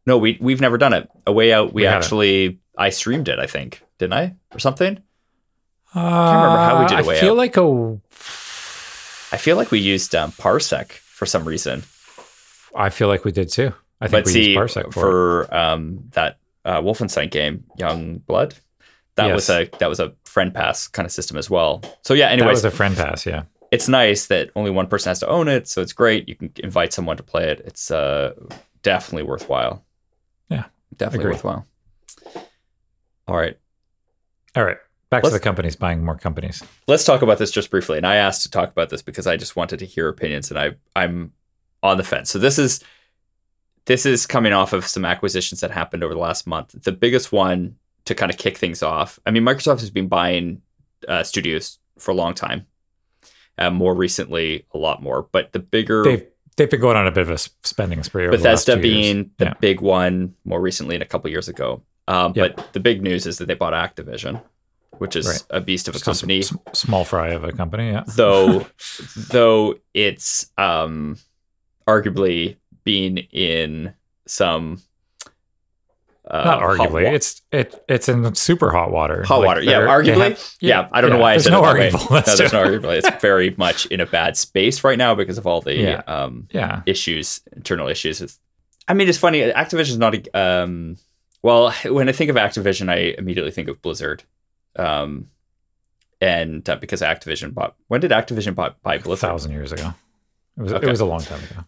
no, 0.06 0.16
we 0.18 0.38
we've 0.40 0.60
never 0.60 0.78
done 0.78 0.92
it. 0.94 1.08
A 1.26 1.32
way 1.32 1.52
out. 1.52 1.74
We, 1.74 1.82
We 1.82 1.84
haven't. 1.84 2.04
actually 2.04 2.58
I 2.78 2.88
streamed 2.90 3.28
it. 3.28 3.38
I 3.38 3.46
think 3.46 3.82
didn't 3.98 4.14
I 4.14 4.34
or 4.52 4.58
something? 4.58 4.98
I 5.94 6.00
can't 6.00 6.42
remember 6.42 6.58
how 6.58 6.80
we 6.80 6.86
did 6.88 6.98
it 6.98 7.04
I 7.04 7.08
way 7.08 7.20
feel 7.20 7.30
out. 7.32 7.36
like 7.36 7.56
a. 7.56 7.98
I 9.32 9.36
feel 9.36 9.56
like 9.56 9.70
we 9.70 9.78
used 9.78 10.14
um, 10.14 10.32
Parsec 10.32 10.92
for 10.92 11.26
some 11.26 11.44
reason. 11.44 11.82
I 12.74 12.88
feel 12.90 13.08
like 13.08 13.24
we 13.24 13.32
did 13.32 13.48
too. 13.50 13.72
I 14.00 14.06
think 14.08 14.12
But 14.24 14.26
we 14.26 14.32
see, 14.32 14.48
used 14.54 14.58
Parsec 14.58 14.84
for, 14.92 15.46
for 15.46 15.54
um, 15.54 16.04
that 16.12 16.38
uh, 16.64 16.80
Wolfenstein 16.80 17.30
game, 17.30 17.64
Young 17.76 18.18
Blood, 18.18 18.54
that 19.16 19.32
was 19.32 19.48
a 19.50 19.68
that 19.78 19.88
was 19.88 20.00
a 20.00 20.12
friend 20.24 20.52
pass 20.54 20.88
kind 20.88 21.06
of 21.06 21.12
system 21.12 21.36
as 21.36 21.48
well. 21.50 21.82
So 22.02 22.14
yeah. 22.14 22.26
That 22.28 22.32
Anyways, 22.34 22.56
was 22.56 22.64
a 22.64 22.70
friend 22.70 22.96
pass. 22.96 23.24
Yeah. 23.26 23.44
it's 23.70 23.88
nice 23.88 24.26
that 24.26 24.50
only 24.56 24.70
one 24.70 24.86
person 24.86 25.10
has 25.10 25.20
to 25.20 25.28
own 25.28 25.48
it, 25.48 25.68
so 25.68 25.80
it's 25.82 25.92
great. 25.92 26.28
You 26.28 26.34
can 26.34 26.52
invite 26.62 26.92
someone 26.92 27.16
to 27.16 27.22
play 27.22 27.48
it. 27.50 27.60
It's 27.64 27.90
uh, 27.90 28.34
definitely 28.82 29.22
worthwhile. 29.24 29.84
Yeah, 30.48 30.64
definitely 30.96 31.30
worthwhile. 31.30 31.66
All 33.26 33.36
right, 33.36 33.56
All 34.54 34.64
right. 34.64 34.76
Back 35.10 35.22
Let's- 35.22 35.34
to 35.34 35.38
the 35.38 35.44
companies 35.44 35.76
buying 35.76 36.04
more 36.04 36.16
companies. 36.16 36.62
let's 36.88 37.04
talk 37.04 37.22
about 37.22 37.38
this 37.38 37.50
just 37.52 37.70
briefly. 37.70 37.96
And 37.98 38.06
I 38.06 38.16
asked 38.16 38.42
to 38.42 38.50
talk 38.50 38.70
about 38.70 38.90
this 38.90 39.00
because 39.00 39.26
I 39.28 39.36
just 39.36 39.54
wanted 39.54 39.78
to 39.78 39.86
hear 39.86 40.08
opinions, 40.08 40.50
and 40.50 40.58
I 40.58 40.72
I'm 40.96 41.32
on 41.82 41.96
the 41.98 42.02
fence. 42.04 42.30
So 42.30 42.38
this 42.38 42.58
is 42.58 42.80
this 43.86 44.04
is 44.06 44.26
coming 44.26 44.52
off 44.52 44.72
of 44.72 44.86
some 44.86 45.04
acquisitions 45.04 45.60
that 45.60 45.70
happened 45.70 46.02
over 46.02 46.14
the 46.14 46.20
last 46.20 46.46
month. 46.46 46.74
The 46.82 46.90
biggest 46.92 47.30
one 47.32 47.76
to 48.06 48.14
kind 48.14 48.30
of 48.30 48.38
kick 48.38 48.58
things 48.58 48.82
off. 48.82 49.18
I 49.26 49.30
mean, 49.30 49.42
Microsoft 49.44 49.80
has 49.80 49.90
been 49.90 50.08
buying 50.08 50.62
uh, 51.08 51.22
studios 51.22 51.78
for 51.98 52.10
a 52.10 52.14
long 52.14 52.34
time. 52.34 52.66
Uh, 53.56 53.70
more 53.70 53.94
recently, 53.94 54.66
a 54.74 54.78
lot 54.78 55.02
more. 55.02 55.28
But 55.30 55.52
the 55.52 55.60
bigger 55.60 56.02
They've 56.02 56.26
they've 56.56 56.70
been 56.70 56.80
going 56.80 56.96
on 56.96 57.06
a 57.06 57.10
bit 57.12 57.22
of 57.22 57.30
a 57.30 57.38
spending 57.38 58.02
spree. 58.02 58.26
Over 58.26 58.36
the 58.36 58.42
last 58.44 58.66
Bethesda 58.66 58.82
two 58.82 58.88
years. 58.88 59.02
being 59.14 59.30
the 59.38 59.44
Yeah. 59.46 59.54
big 59.60 59.80
one 59.80 60.34
more 60.44 60.60
recently 60.60 60.96
and 60.96 61.02
a 61.02 61.06
couple 61.06 61.30
years 61.30 61.48
ago. 61.48 61.82
Um, 62.08 62.32
Yeah. 62.36 62.48
But 62.48 62.72
the 62.72 62.80
big 62.80 63.02
news 63.02 63.26
is 63.26 63.38
that 63.38 63.46
they 63.46 63.54
bought 63.54 63.72
Activision, 63.72 64.42
which 64.98 65.16
is 65.16 65.26
Right. 65.26 65.42
a 65.50 65.60
beast 65.60 65.88
of 65.88 65.94
a 65.94 65.98
Just 65.98 66.04
company. 66.04 66.40
s- 66.40 66.54
small 66.72 67.04
fry 67.04 67.28
of 67.30 67.44
a 67.44 67.52
company. 67.52 67.90
Yeah. 67.90 68.02
though, 68.16 68.66
though 69.30 69.76
it's 69.94 70.50
um, 70.58 71.16
arguably 71.88 72.56
been 72.84 73.18
in 73.18 73.94
some 74.26 74.80
uh, 76.30 76.44
Not 76.44 76.60
arguably, 76.62 77.12
it's 77.12 77.42
it 77.52 77.84
it's 77.88 78.08
in 78.08 78.34
super 78.34 78.70
hot 78.70 78.90
water. 78.90 79.22
hot 79.24 79.38
Like, 79.40 79.46
water. 79.46 79.62
Yeah, 79.62 79.80
arguably. 79.80 80.30
have- 80.30 80.54
yeah, 80.60 80.88
I 80.90 81.00
don't 81.00 81.10
know 81.10 81.16
yeah, 81.16 81.22
why 81.22 81.34
I 81.34 81.36
said 81.36 81.50
no 81.50 81.60
it 81.60 81.66
that 81.66 81.74
way. 81.74 81.90
No, 81.92 82.06
That's 82.20 82.38
there's 82.38 82.52
no 82.52 82.64
arguably. 82.64 82.96
It's 83.02 83.10
very 83.22 83.54
much 83.58 83.86
in 83.86 84.00
a 84.00 84.06
bad 84.06 84.36
space 84.36 84.82
right 84.84 84.96
now 84.96 85.14
because 85.14 85.36
of 85.38 85.46
all 85.46 85.60
the 85.60 85.74
Yeah. 85.74 86.02
um, 86.06 86.48
Yeah. 86.50 86.80
issues, 86.86 87.40
internal 87.54 87.88
issues. 87.88 88.20
It's, 88.22 88.38
I 88.88 88.94
mean, 88.94 89.08
it's 89.08 89.18
funny. 89.18 89.40
Activision's 89.40 89.98
not 89.98 90.14
a. 90.14 90.38
Um, 90.38 90.96
well, 91.42 91.72
when 91.88 92.08
I 92.08 92.12
think 92.12 92.30
of 92.30 92.36
Activision, 92.36 92.88
I 92.90 93.14
immediately 93.18 93.50
think 93.50 93.68
of 93.68 93.82
Blizzard, 93.82 94.22
um, 94.76 95.28
and 96.20 96.66
uh, 96.68 96.76
because 96.76 97.02
Activision 97.02 97.52
bought. 97.52 97.76
When 97.88 98.00
did 98.00 98.10
Activision 98.12 98.54
buy, 98.54 98.70
buy 98.82 98.94
A 98.94 98.98
Blizzard? 99.00 99.28
thousand 99.28 99.52
years 99.52 99.72
ago. 99.72 99.92
It 100.56 100.62
was 100.62 100.72
Okay. 100.72 100.86
it 100.86 100.90
was 100.90 101.00
a 101.00 101.04
long 101.04 101.20
time 101.20 101.40
ago. 101.44 101.64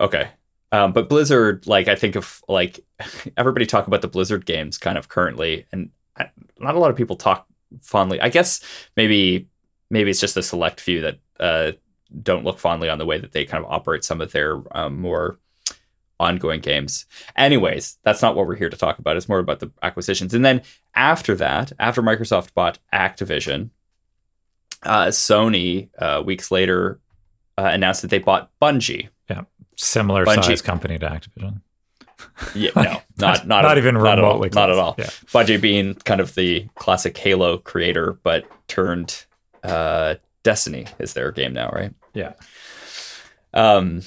Okay, 0.00 0.28
um, 0.72 0.92
but 0.92 1.08
Blizzard, 1.08 1.66
like 1.66 1.88
I 1.88 1.94
think 1.94 2.16
of 2.16 2.42
like 2.48 2.80
everybody 3.36 3.66
talk 3.66 3.86
about 3.86 4.02
the 4.02 4.08
Blizzard 4.08 4.46
games 4.46 4.78
kind 4.78 4.98
of 4.98 5.08
currently, 5.08 5.66
and 5.72 5.90
not 6.58 6.74
a 6.74 6.78
lot 6.78 6.90
of 6.90 6.96
people 6.96 7.16
talk 7.16 7.46
fondly. 7.80 8.20
I 8.20 8.28
guess 8.28 8.60
maybe 8.96 9.48
maybe 9.90 10.10
it's 10.10 10.20
just 10.20 10.36
a 10.36 10.42
select 10.42 10.80
few 10.80 11.00
that 11.02 11.18
uh, 11.40 11.72
don't 12.22 12.44
look 12.44 12.58
fondly 12.58 12.88
on 12.88 12.98
the 12.98 13.06
way 13.06 13.18
that 13.18 13.32
they 13.32 13.44
kind 13.44 13.64
of 13.64 13.70
operate 13.70 14.04
some 14.04 14.20
of 14.20 14.32
their 14.32 14.60
um, 14.76 15.00
more 15.00 15.38
ongoing 16.20 16.60
games. 16.60 17.06
Anyways, 17.36 17.98
that's 18.02 18.22
not 18.22 18.34
what 18.34 18.46
we're 18.46 18.56
here 18.56 18.70
to 18.70 18.76
talk 18.76 18.98
about. 18.98 19.16
It's 19.16 19.28
more 19.28 19.38
about 19.38 19.60
the 19.60 19.70
acquisitions. 19.82 20.34
And 20.34 20.44
then 20.44 20.62
after 20.94 21.34
that, 21.36 21.72
after 21.78 22.02
Microsoft 22.02 22.54
bought 22.54 22.78
Activision, 22.92 23.70
uh, 24.82 25.06
Sony 25.06 25.90
uh, 25.98 26.22
weeks 26.24 26.50
later 26.50 27.00
uh, 27.56 27.70
announced 27.72 28.02
that 28.02 28.08
they 28.08 28.18
bought 28.18 28.50
Bungie. 28.60 29.08
Similar 29.78 30.26
Bungie. 30.26 30.44
size 30.44 30.60
company 30.62 30.98
to 30.98 31.06
Activision. 31.06 31.62
Yeah, 32.54 32.70
no, 32.74 32.82
not 33.18 33.46
not 33.46 33.62
Not 33.62 33.64
at- 33.72 33.78
even 33.78 33.94
not 33.94 34.18
at 34.18 34.24
all, 34.24 34.30
remotely 34.34 34.50
Not 34.52 34.70
at 34.70 34.76
all. 34.78 34.96
Yeah. 34.98 35.04
Bungie 35.26 35.60
being 35.60 35.94
kind 35.94 36.20
of 36.20 36.34
the 36.34 36.66
classic 36.74 37.16
Halo 37.16 37.58
creator, 37.58 38.18
but 38.24 38.44
turned 38.66 39.24
uh, 39.62 40.16
Destiny 40.42 40.86
is 40.98 41.14
their 41.14 41.30
game 41.30 41.52
now, 41.52 41.68
right? 41.70 41.94
Yeah. 42.14 42.32
Um, 43.54 44.02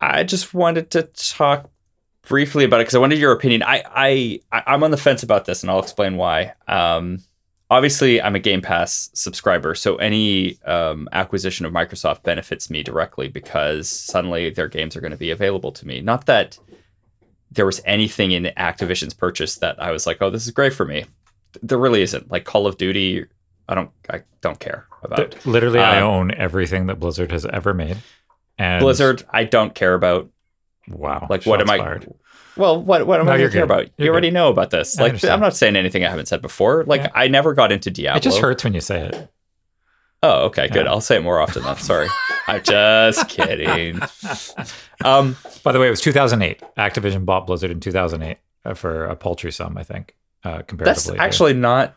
I 0.00 0.24
just 0.24 0.52
wanted 0.54 0.90
to 0.92 1.02
talk 1.04 1.70
briefly 2.28 2.64
about 2.64 2.80
it 2.80 2.84
because 2.84 2.94
I 2.94 2.98
wanted 2.98 3.18
your 3.18 3.32
opinion. 3.32 3.62
I 3.62 3.82
I- 4.52 4.62
I'm 4.66 4.82
on 4.82 4.90
the 4.90 4.96
fence 4.98 5.22
about 5.22 5.44
this, 5.46 5.62
and 5.62 5.70
I'll 5.70 5.80
explain 5.80 6.16
why. 6.16 6.52
Um, 6.68 7.20
obviously, 7.70 8.20
I'm 8.20 8.34
a 8.34 8.40
Game 8.40 8.60
Pass 8.60 9.10
subscriber, 9.14 9.74
so 9.74 9.96
any 9.96 10.60
um, 10.64 11.08
acquisition 11.12 11.64
of 11.64 11.72
Microsoft 11.72 12.22
benefits 12.22 12.68
me 12.70 12.82
directly 12.82 13.28
because 13.28 13.88
suddenly 13.88 14.50
their 14.50 14.68
games 14.68 14.96
are 14.96 15.00
going 15.00 15.12
to 15.12 15.16
be 15.16 15.30
available 15.30 15.72
to 15.72 15.86
me. 15.86 16.00
Not 16.00 16.26
that 16.26 16.58
there 17.50 17.66
was 17.66 17.80
anything 17.84 18.32
in 18.32 18.44
Activision's 18.56 19.14
purchase 19.14 19.56
that 19.56 19.80
I 19.82 19.90
was 19.90 20.06
like, 20.06 20.18
"Oh, 20.20 20.30
this 20.30 20.44
is 20.46 20.52
great 20.52 20.72
for 20.74 20.84
me." 20.84 21.06
There 21.62 21.78
really 21.78 22.02
isn't. 22.02 22.30
Like 22.30 22.44
Call 22.44 22.66
of 22.66 22.76
Duty, 22.76 23.24
I 23.68 23.74
don't 23.74 23.90
I 24.08 24.22
don't 24.40 24.60
care 24.60 24.86
about. 25.02 25.34
Literally, 25.46 25.80
I 25.80 26.00
Um, 26.00 26.04
own 26.08 26.34
everything 26.34 26.86
that 26.86 27.00
Blizzard 27.00 27.32
has 27.32 27.46
ever 27.46 27.72
made. 27.74 27.96
And 28.58 28.82
Blizzard, 28.82 29.24
I 29.30 29.44
don't 29.44 29.74
care 29.74 29.94
about. 29.94 30.28
Wow. 30.88 31.26
Like, 31.30 31.44
what 31.44 31.60
am 31.60 31.70
I? 31.70 31.78
fired. 31.78 32.12
Well, 32.60 32.80
what 32.80 33.06
what 33.06 33.18
am 33.20 33.26
No, 33.26 33.32
I 33.32 33.38
going 33.38 33.50
to 33.50 33.54
care 33.56 33.64
about? 33.64 33.88
You're 33.96 34.06
you 34.06 34.10
already 34.12 34.28
good. 34.28 34.34
know 34.34 34.48
about 34.50 34.70
this. 34.70 34.98
I 34.98 35.02
Like, 35.02 35.08
understand. 35.10 35.32
I'm 35.34 35.40
not 35.40 35.56
saying 35.56 35.74
anything 35.76 36.04
I 36.04 36.10
haven't 36.10 36.26
said 36.26 36.42
before. 36.42 36.84
Like, 36.84 37.00
Yeah. 37.02 37.10
I 37.14 37.26
never 37.28 37.54
got 37.54 37.72
into 37.72 37.90
Diablo. 37.90 38.18
It 38.18 38.22
just 38.22 38.38
hurts 38.38 38.62
when 38.64 38.74
you 38.74 38.80
say 38.80 39.00
it. 39.06 39.28
Oh, 40.22 40.44
okay, 40.46 40.68
good. 40.68 40.84
Yeah. 40.84 40.90
I'll 40.92 41.00
say 41.00 41.16
it 41.16 41.22
more 41.22 41.40
often. 41.40 41.62
Then. 41.62 41.76
Sorry, 41.76 42.06
I'm 42.46 42.62
just 42.62 43.28
kidding. 43.30 43.98
Um, 45.02 45.36
By 45.62 45.72
the 45.72 45.80
way, 45.80 45.86
it 45.86 45.90
was 45.90 46.02
2008. 46.02 46.60
Activision 46.76 47.24
bought 47.24 47.46
Blizzard 47.46 47.70
in 47.70 47.80
2008 47.80 48.36
uh, 48.66 48.74
for 48.74 49.06
a 49.06 49.16
paltry 49.16 49.50
sum, 49.50 49.78
I 49.78 49.82
think, 49.82 50.14
uh, 50.44 50.58
that's 50.58 50.66
comparatively. 50.68 51.14
to- 51.16 51.22
actually 51.22 51.54
not. 51.54 51.96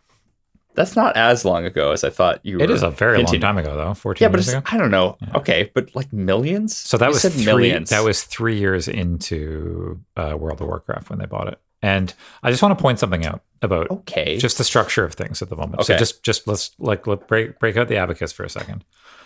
That's 0.75 0.95
not 0.95 1.15
as 1.15 1.45
long 1.45 1.65
ago 1.65 1.91
as 1.91 2.03
I 2.03 2.09
thought 2.09 2.39
you 2.43 2.57
were. 2.57 2.63
It 2.63 2.69
is 2.71 2.83
a 2.83 2.89
very 2.89 3.21
long 3.23 3.39
time 3.39 3.57
ago, 3.57 3.75
though. 3.75 3.93
14 3.93 4.23
Yeah, 4.25 4.29
but 4.29 4.37
years 4.39 4.47
it's, 4.49 4.57
ago. 4.57 4.63
I 4.71 4.77
don't 4.77 4.91
know. 4.91 5.17
Yeah. 5.21 5.37
Okay, 5.37 5.71
but 5.73 5.95
like 5.95 6.11
millions. 6.13 6.75
So 6.75 6.97
that 6.97 7.05
You 7.07 7.11
was 7.13 7.21
said 7.21 7.31
three. 7.33 7.45
millions. 7.45 7.89
That 7.89 8.03
was 8.03 8.23
three 8.23 8.57
years 8.57 8.87
into 8.87 9.99
uh, 10.17 10.35
World 10.39 10.61
of 10.61 10.67
Warcraft 10.67 11.09
when 11.09 11.19
they 11.19 11.25
bought 11.25 11.47
it. 11.47 11.59
And 11.81 12.13
I 12.41 12.49
just 12.49 12.61
want 12.63 12.77
to 12.77 12.81
point 12.81 12.99
something 12.99 13.25
out 13.25 13.41
about 13.61 13.91
okay. 13.91 14.37
just 14.37 14.57
the 14.57 14.63
structure 14.63 15.03
of 15.03 15.13
things 15.15 15.41
at 15.41 15.49
the 15.49 15.55
moment. 15.57 15.83
So 15.83 15.93
Okay. 15.93 15.99
just 15.99 16.23
just 16.23 16.47
let's 16.47 16.71
like 16.79 17.05
let 17.07 17.27
break 17.27 17.59
break 17.59 17.75
out 17.77 17.87
the 17.89 17.97
abacus 17.97 18.31
for 18.31 18.43
a 18.45 18.49
second. 18.49 18.85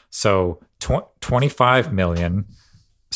So 0.09 0.59
tw- 0.79 1.05
25 1.21 1.93
million 1.93 2.45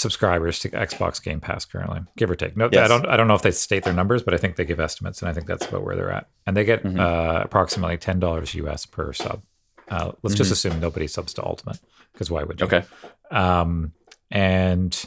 subscribers 0.02 0.60
to 0.60 0.70
Xbox 0.70 1.24
Game 1.24 1.40
Pass 1.40 1.64
currently, 1.66 2.02
give 2.18 2.30
or 2.30 2.36
take. 2.36 2.58
No, 2.58 2.66
I 2.66 2.88
don't 2.88 3.08
I 3.08 3.16
don't 3.16 3.28
know 3.28 3.36
if 3.36 3.42
they 3.42 3.52
state 3.52 3.84
their 3.84 3.94
numbers, 3.94 4.24
but 4.24 4.34
I 4.34 4.38
think 4.38 4.56
they 4.58 4.66
give 4.66 4.80
estimates, 4.80 5.22
and 5.22 5.30
I 5.30 5.34
think 5.34 5.48
that's 5.48 5.66
about 5.66 5.84
where 5.84 5.96
they're 5.96 6.12
at. 6.12 6.28
And 6.46 6.58
they 6.58 6.64
get 6.66 6.84
Mhm. 6.84 7.00
uh, 7.00 7.42
approximately 7.44 7.98
ten 7.98 8.20
dollars 8.20 8.54
US 8.56 8.86
per 8.86 9.14
sub. 9.14 9.42
Uh, 9.90 10.12
let's 10.24 10.36
just 10.36 10.52
assume 10.52 10.80
nobody 10.80 11.08
subs 11.08 11.34
to 11.36 11.46
Ultimate 11.46 11.80
because 12.14 12.30
why 12.32 12.44
would 12.44 12.60
you? 12.60 12.66
okay. 12.66 12.84
Um, 13.30 13.94
and 14.30 15.06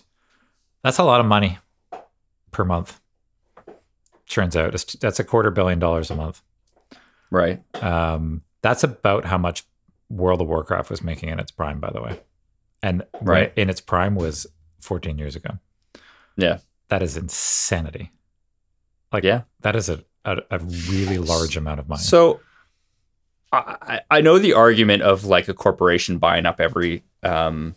that's 0.83 0.99
a 0.99 1.05
lot 1.05 1.21
of 1.21 1.27
money 1.27 1.59
per 2.51 2.65
month. 2.65 3.01
Turns 4.29 4.57
out 4.57 4.75
it's, 4.75 4.85
that's 4.95 5.21
a 5.21 5.25
quarter 5.25 5.51
billion 5.51 5.79
dollars 5.79 6.11
a 6.11 6.15
month. 6.17 6.43
Right. 7.31 7.63
Um, 7.83 8.43
that's 8.63 8.85
about 8.85 9.25
how 9.27 9.39
much 9.39 9.65
World 10.11 10.41
of 10.41 10.49
Warcraft 10.49 10.91
was 10.91 11.03
making 11.03 11.29
in 11.31 11.39
its 11.41 11.51
prime, 11.51 11.81
by 11.81 11.91
the 11.91 12.01
way. 12.03 12.21
And 12.83 13.05
Right. 13.23 13.53
in 13.57 13.71
its 13.71 13.81
prime 13.81 14.15
was 14.15 14.47
14 14.85 15.19
years 15.19 15.35
ago. 15.37 15.59
Yeah. 16.37 16.59
That 16.89 17.03
is 17.03 17.17
insanity. 17.17 18.13
Like, 19.13 19.25
Yeah. 19.25 19.43
that 19.61 19.75
is 19.77 19.89
a, 19.89 20.05
a, 20.25 20.39
a 20.51 20.59
really 20.59 21.19
large 21.19 21.57
amount 21.57 21.81
of 21.81 21.89
money. 21.89 22.03
So 22.03 22.41
I, 23.53 24.01
I 24.11 24.21
know 24.21 24.39
the 24.39 24.53
argument 24.55 25.03
of 25.03 25.25
like 25.25 25.49
a 25.49 25.55
corporation 25.55 26.19
buying 26.19 26.45
up 26.47 26.61
every 26.61 27.03
um, 27.23 27.75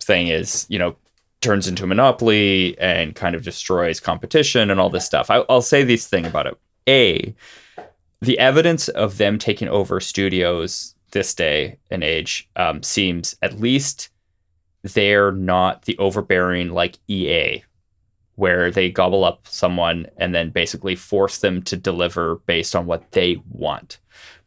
thing 0.00 0.28
is, 0.28 0.66
you 0.68 0.78
know, 0.78 0.96
turns 1.40 1.66
into 1.68 1.84
a 1.84 1.86
monopoly 1.86 2.76
and 2.78 3.14
kind 3.14 3.34
of 3.34 3.42
destroys 3.42 4.00
competition 4.00 4.70
and 4.70 4.78
all 4.80 4.90
this 4.90 5.04
stuff. 5.06 5.30
I, 5.30 5.44
I'll 5.48 5.62
say 5.62 5.82
this 5.84 6.06
thing 6.06 6.26
about 6.26 6.46
it. 6.46 6.58
A, 6.88 7.34
the 8.20 8.38
evidence 8.38 8.88
of 8.88 9.18
them 9.18 9.38
taking 9.38 9.68
over 9.68 10.00
studios 10.00 10.94
this 11.12 11.34
day 11.34 11.78
and 11.90 12.02
age 12.02 12.48
um, 12.56 12.82
seems 12.82 13.36
at 13.42 13.60
least 13.60 14.08
they're 14.82 15.32
not 15.32 15.82
the 15.82 15.96
overbearing 15.98 16.70
like 16.70 16.98
EA, 17.08 17.62
where 18.34 18.70
they 18.70 18.90
gobble 18.90 19.24
up 19.24 19.46
someone 19.46 20.06
and 20.16 20.34
then 20.34 20.50
basically 20.50 20.96
force 20.96 21.38
them 21.38 21.62
to 21.62 21.76
deliver 21.76 22.36
based 22.46 22.74
on 22.74 22.86
what 22.86 23.10
they 23.12 23.40
want. 23.50 23.98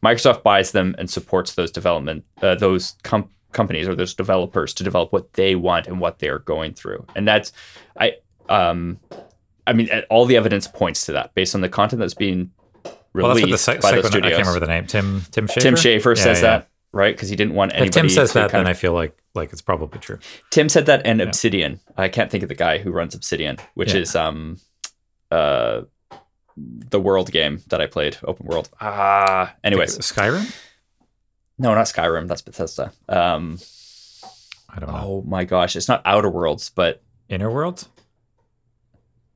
Microsoft 0.04 0.42
buys 0.42 0.72
them 0.72 0.94
and 0.98 1.08
supports 1.10 1.54
those 1.54 1.70
development 1.70 2.24
uh, 2.42 2.54
those 2.54 2.94
com- 3.02 3.30
companies 3.52 3.88
or 3.88 3.94
those 3.94 4.14
developers 4.14 4.74
to 4.74 4.84
develop 4.84 5.12
what 5.12 5.32
they 5.32 5.54
want 5.54 5.86
and 5.86 5.98
what 6.00 6.18
they're 6.18 6.40
going 6.40 6.74
through. 6.74 7.04
And 7.16 7.26
that's 7.26 7.52
I 7.98 8.16
um 8.48 9.00
I 9.66 9.72
mean 9.72 9.88
all 10.10 10.26
the 10.26 10.36
evidence 10.36 10.68
points 10.68 11.06
to 11.06 11.12
that 11.12 11.34
based 11.34 11.54
on 11.54 11.62
the 11.62 11.68
content 11.68 12.00
that's 12.00 12.14
being 12.14 12.50
well, 13.14 13.28
that's 13.34 13.40
released 13.42 13.66
what 13.66 13.76
the 13.76 13.80
by 13.80 13.96
the 13.96 14.02
psycho- 14.02 14.18
I 14.18 14.30
can't 14.30 14.46
remember 14.46 14.60
the 14.60 14.66
name. 14.66 14.86
Tim 14.86 15.22
Tim 15.30 15.46
Schafer. 15.48 15.60
Tim 15.60 15.74
Schafer 15.74 16.16
Yeah, 16.16 16.22
says 16.22 16.42
yeah. 16.42 16.58
that, 16.58 16.68
right? 16.96 17.14
Because 17.14 17.28
he 17.28 17.36
didn't 17.36 17.54
want 17.54 17.72
anybody 17.72 17.88
If 17.88 17.94
Tim 17.94 18.08
says 18.08 18.32
that, 18.32 18.50
then 18.52 18.62
of- 18.62 18.66
I 18.66 18.72
feel 18.72 18.92
like 18.92 19.16
like 19.34 19.52
it's 19.52 19.62
probably 19.62 20.00
true. 20.00 20.18
Tim 20.50 20.68
said 20.68 20.86
that 20.86 21.02
and 21.06 21.20
Obsidian. 21.20 21.78
I 21.96 22.08
can't 22.08 22.30
think 22.30 22.42
of 22.42 22.48
the 22.48 22.54
guy 22.54 22.78
who 22.78 22.90
runs 22.90 23.14
Obsidian, 23.14 23.58
which 23.74 23.92
Yeah. 23.94 24.00
is 24.00 24.16
um 24.16 24.58
uh 25.30 25.82
the 26.56 26.98
world 27.00 27.30
game 27.30 27.60
that 27.68 27.80
I 27.82 27.86
played, 27.86 28.16
open 28.24 28.46
world. 28.46 28.70
Ah, 28.80 29.54
anyways, 29.62 29.98
Skyrim. 29.98 30.46
no, 31.58 31.74
not 31.74 31.86
Skyrim. 31.86 32.28
That's 32.28 32.40
Bethesda. 32.42 32.92
Um, 33.10 33.58
I 34.70 34.78
don't 34.80 34.90
know. 34.90 35.00
oh 35.04 35.24
my 35.26 35.44
gosh, 35.44 35.76
it's 35.76 35.88
not 35.88 36.00
Outer 36.06 36.30
Worlds, 36.30 36.70
but 36.70 37.02
Inner 37.28 37.50
Worlds. 37.50 37.88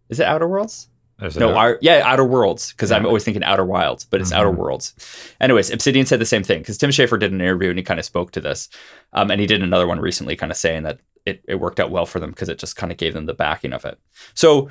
is 0.09 0.19
it 0.21 0.27
Outer 0.27 0.49
Worlds? 0.49 0.89
There's 1.21 1.37
No, 1.37 1.55
our, 1.55 1.79
yeah, 1.83 2.03
Outer 2.05 2.25
Worlds, 2.25 2.73
because 2.73 2.91
I'm 2.91 3.05
always 3.07 3.25
thinking 3.25 3.45
Outer 3.45 3.65
Wilds, 3.65 4.05
but 4.05 4.21
it's 4.21 4.33
Mhm. 4.33 4.37
Outer 4.37 4.51
Worlds. 4.51 4.95
Anyways, 5.41 5.71
Obsidian 5.71 6.07
said 6.07 6.19
the 6.19 6.25
same 6.27 6.43
thing 6.43 6.61
because 6.61 6.79
Tim 6.79 6.91
Schafer 6.91 7.19
did 7.19 7.31
an 7.33 7.41
interview 7.41 7.69
and 7.69 7.79
he 7.79 7.83
kind 7.85 8.01
of 8.01 8.07
spoke 8.07 8.33
to 8.33 8.41
this, 8.41 8.69
um, 9.13 9.31
and 9.31 9.41
he 9.41 9.47
did 9.47 9.63
another 9.63 9.87
one 9.87 10.01
recently, 10.01 10.35
kind 10.37 10.51
of 10.51 10.57
saying 10.57 10.83
that 10.85 10.99
it, 11.27 11.43
it 11.47 11.57
worked 11.57 11.79
out 11.79 11.91
well 11.91 12.07
for 12.07 12.19
them 12.21 12.31
because 12.31 12.49
it 12.49 12.59
just 12.59 12.77
kind 12.77 12.91
of 12.91 12.97
gave 12.99 13.13
them 13.13 13.27
the 13.27 13.35
backing 13.35 13.73
of 13.75 13.85
it. 13.85 13.99
So 14.35 14.71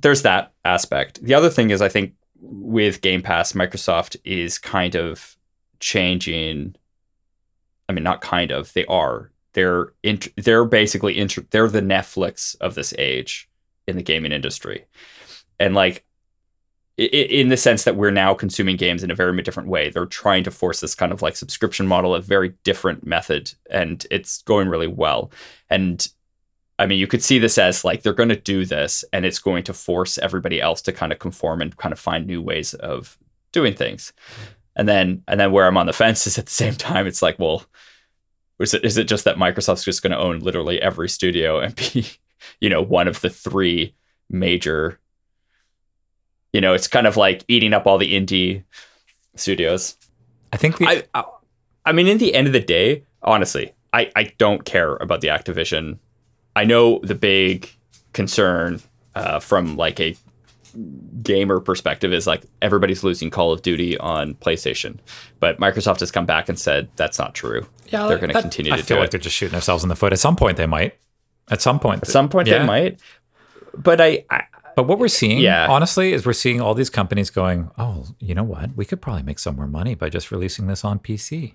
there's 0.00 0.22
that 0.22 0.52
aspect. 0.64 1.22
The 1.24 1.34
other 1.34 1.48
thing 1.48 1.70
is, 1.70 1.80
I 1.80 1.88
think 1.88 2.14
with 2.40 3.00
Game 3.00 3.22
Pass, 3.22 3.52
Microsoft 3.52 4.16
is 4.24 4.58
kind 4.58 4.94
of 4.96 5.36
changing. 5.80 6.74
I 7.88 7.92
mean, 7.92 8.02
not 8.04 8.20
kind 8.20 8.50
of. 8.50 8.72
They 8.72 8.84
are. 8.86 9.30
They're 9.52 9.92
int- 10.02 10.34
they're 10.36 10.64
basically 10.64 11.14
they're 11.50 11.68
the 11.68 11.80
Netflix 11.80 12.56
of 12.60 12.74
this 12.74 12.92
age 12.98 13.48
in 13.86 13.96
the 13.96 14.02
gaming 14.02 14.32
industry, 14.32 14.84
and 15.58 15.74
like 15.74 16.04
in 16.98 17.48
the 17.50 17.56
sense 17.56 17.84
that 17.84 17.96
we're 17.96 18.10
now 18.10 18.32
consuming 18.32 18.76
games 18.76 19.04
in 19.04 19.10
a 19.10 19.14
very 19.14 19.42
different 19.42 19.68
way. 19.68 19.90
They're 19.90 20.06
trying 20.06 20.44
to 20.44 20.50
force 20.50 20.80
this 20.80 20.94
kind 20.94 21.12
of 21.12 21.20
like 21.20 21.36
subscription 21.36 21.86
model, 21.86 22.14
a 22.14 22.22
very 22.22 22.54
different 22.64 23.06
method, 23.06 23.52
and 23.70 24.06
it's 24.10 24.42
going 24.42 24.68
really 24.68 24.86
well. 24.86 25.30
And 25.68 26.06
I 26.78 26.86
mean, 26.86 26.98
you 26.98 27.06
could 27.06 27.22
see 27.22 27.38
this 27.38 27.58
as 27.58 27.84
like 27.84 28.02
they're 28.02 28.14
going 28.14 28.30
to 28.30 28.36
do 28.36 28.64
this, 28.64 29.04
and 29.12 29.26
it's 29.26 29.38
going 29.38 29.64
to 29.64 29.74
force 29.74 30.16
everybody 30.18 30.60
else 30.60 30.80
to 30.82 30.92
kind 30.92 31.12
of 31.12 31.18
conform 31.18 31.60
and 31.60 31.76
kind 31.76 31.92
of 31.92 31.98
find 31.98 32.26
new 32.26 32.40
ways 32.40 32.72
of 32.74 33.18
doing 33.52 33.74
things. 33.74 34.14
And 34.74 34.88
then, 34.88 35.22
and 35.28 35.38
then 35.38 35.52
where 35.52 35.66
I'm 35.66 35.76
on 35.76 35.86
the 35.86 35.92
fence 36.04 36.26
is 36.26 36.38
at 36.38 36.46
the 36.46 36.52
same 36.52 36.74
time, 36.74 37.06
it's 37.06 37.22
like, 37.22 37.38
well, 37.38 37.66
is 38.58 38.72
it 38.72 38.86
is 38.86 38.96
it 38.96 39.04
just 39.04 39.24
that 39.24 39.36
Microsoft's 39.36 39.84
just 39.84 40.02
going 40.02 40.12
to 40.12 40.18
own 40.18 40.38
literally 40.38 40.80
every 40.80 41.10
studio 41.10 41.60
and 41.60 41.76
be, 41.76 42.06
you 42.60 42.70
know, 42.70 42.80
one 42.80 43.06
of 43.06 43.20
the 43.20 43.28
three 43.28 43.94
major 44.30 44.98
you 46.56 46.62
know, 46.62 46.72
it's 46.72 46.88
kind 46.88 47.06
of 47.06 47.18
like 47.18 47.44
eating 47.48 47.74
up 47.74 47.86
all 47.86 47.98
the 47.98 48.14
indie 48.18 48.62
studios. 49.34 49.94
I 50.54 50.56
think 50.56 50.78
the, 50.78 50.86
I, 50.86 51.02
I, 51.14 51.24
I 51.84 51.92
mean, 51.92 52.06
in 52.06 52.16
the 52.16 52.34
end 52.34 52.46
of 52.46 52.54
the 52.54 52.60
day, 52.60 53.04
honestly, 53.22 53.74
I, 53.92 54.10
I 54.16 54.32
don't 54.38 54.64
care 54.64 54.96
about 54.96 55.20
the 55.20 55.28
Activision. 55.28 55.98
I 56.54 56.64
know 56.64 57.00
the 57.00 57.14
big 57.14 57.68
concern 58.14 58.80
uh, 59.14 59.38
from 59.40 59.76
like 59.76 60.00
a 60.00 60.16
gamer 61.22 61.60
perspective 61.60 62.12
is 62.14 62.26
like 62.26 62.42
everybody's 62.62 63.04
losing 63.04 63.28
Call 63.28 63.52
of 63.52 63.60
Duty 63.60 63.98
on 63.98 64.34
PlayStation, 64.36 64.96
but 65.40 65.58
Microsoft 65.58 66.00
has 66.00 66.10
come 66.10 66.24
back 66.24 66.48
and 66.48 66.58
said 66.58 66.88
that's 66.96 67.18
not 67.18 67.34
true. 67.34 67.66
Yeah, 67.88 68.06
they're 68.08 68.16
going 68.16 68.30
to 68.30 68.34
that- 68.34 68.40
continue 68.42 68.72
I 68.72 68.78
to 68.78 68.82
feel 68.82 68.96
do 68.96 69.00
like 69.00 69.08
it. 69.08 69.10
they're 69.12 69.20
just 69.20 69.36
shooting 69.36 69.52
themselves 69.52 69.82
in 69.82 69.90
the 69.90 69.96
foot. 69.96 70.14
At 70.14 70.18
some 70.20 70.36
point, 70.36 70.56
they 70.56 70.66
might. 70.66 70.94
At 71.50 71.60
some 71.60 71.78
point, 71.78 72.02
At 72.02 72.08
some 72.08 72.30
point 72.30 72.48
Yeah. 72.48 72.60
they 72.60 72.66
might, 72.66 73.00
but 73.76 74.00
I, 74.00 74.24
I 74.30 74.44
But 74.76 74.84
what 74.86 74.98
we're 75.00 75.08
seeing, 75.08 75.38
Yeah. 75.40 75.66
honestly, 75.68 76.12
is 76.12 76.24
we're 76.24 76.32
seeing 76.34 76.60
all 76.60 76.74
these 76.74 76.90
companies 76.90 77.30
going, 77.30 77.70
oh, 77.78 78.04
you 78.20 78.34
know 78.34 78.44
what? 78.44 78.76
We 78.76 78.84
could 78.84 79.00
probably 79.02 79.24
make 79.24 79.38
some 79.40 79.56
more 79.56 79.66
money 79.66 79.94
by 79.96 80.08
just 80.10 80.30
releasing 80.30 80.68
this 80.68 80.84
on 80.84 81.00
PC. 81.00 81.54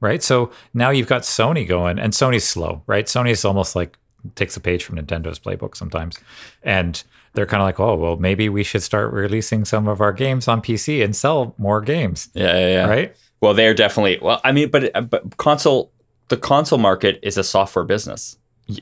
Right. 0.00 0.22
So 0.22 0.50
now 0.74 0.90
you've 0.90 1.06
got 1.08 1.22
Sony 1.22 1.66
going, 1.66 1.98
and 1.98 2.12
Sony's 2.12 2.44
slow, 2.44 2.82
right? 2.86 3.06
Sony's 3.06 3.44
almost 3.44 3.74
like 3.74 3.98
takes 4.34 4.56
a 4.56 4.60
page 4.60 4.84
from 4.84 4.96
Nintendo's 4.96 5.38
playbook 5.40 5.76
sometimes. 5.76 6.18
And 6.62 7.02
they're 7.34 7.46
kind 7.46 7.62
of 7.62 7.66
like, 7.66 7.80
oh, 7.80 7.94
well, 7.96 8.16
maybe 8.16 8.48
we 8.48 8.62
should 8.64 8.82
start 8.82 9.12
releasing 9.12 9.64
some 9.64 9.88
of 9.88 10.00
our 10.00 10.12
games 10.12 10.46
on 10.48 10.60
PC 10.60 11.02
and 11.04 11.16
sell 11.16 11.54
more 11.56 11.80
games. 11.80 12.28
yeah, 12.34 12.58
yeah, 12.58 12.68
yeah. 12.68 12.86
Right. 12.88 13.16
Well, 13.40 13.54
they're 13.54 13.74
definitely 13.74 14.18
well. 14.22 14.40
I 14.44 14.52
mean, 14.52 14.70
but 14.70 14.92
but 15.10 15.36
console 15.38 15.90
the 16.28 16.36
console 16.36 16.78
market 16.78 17.18
is 17.22 17.36
a 17.38 17.42
software 17.44 17.84
business. 17.84 18.36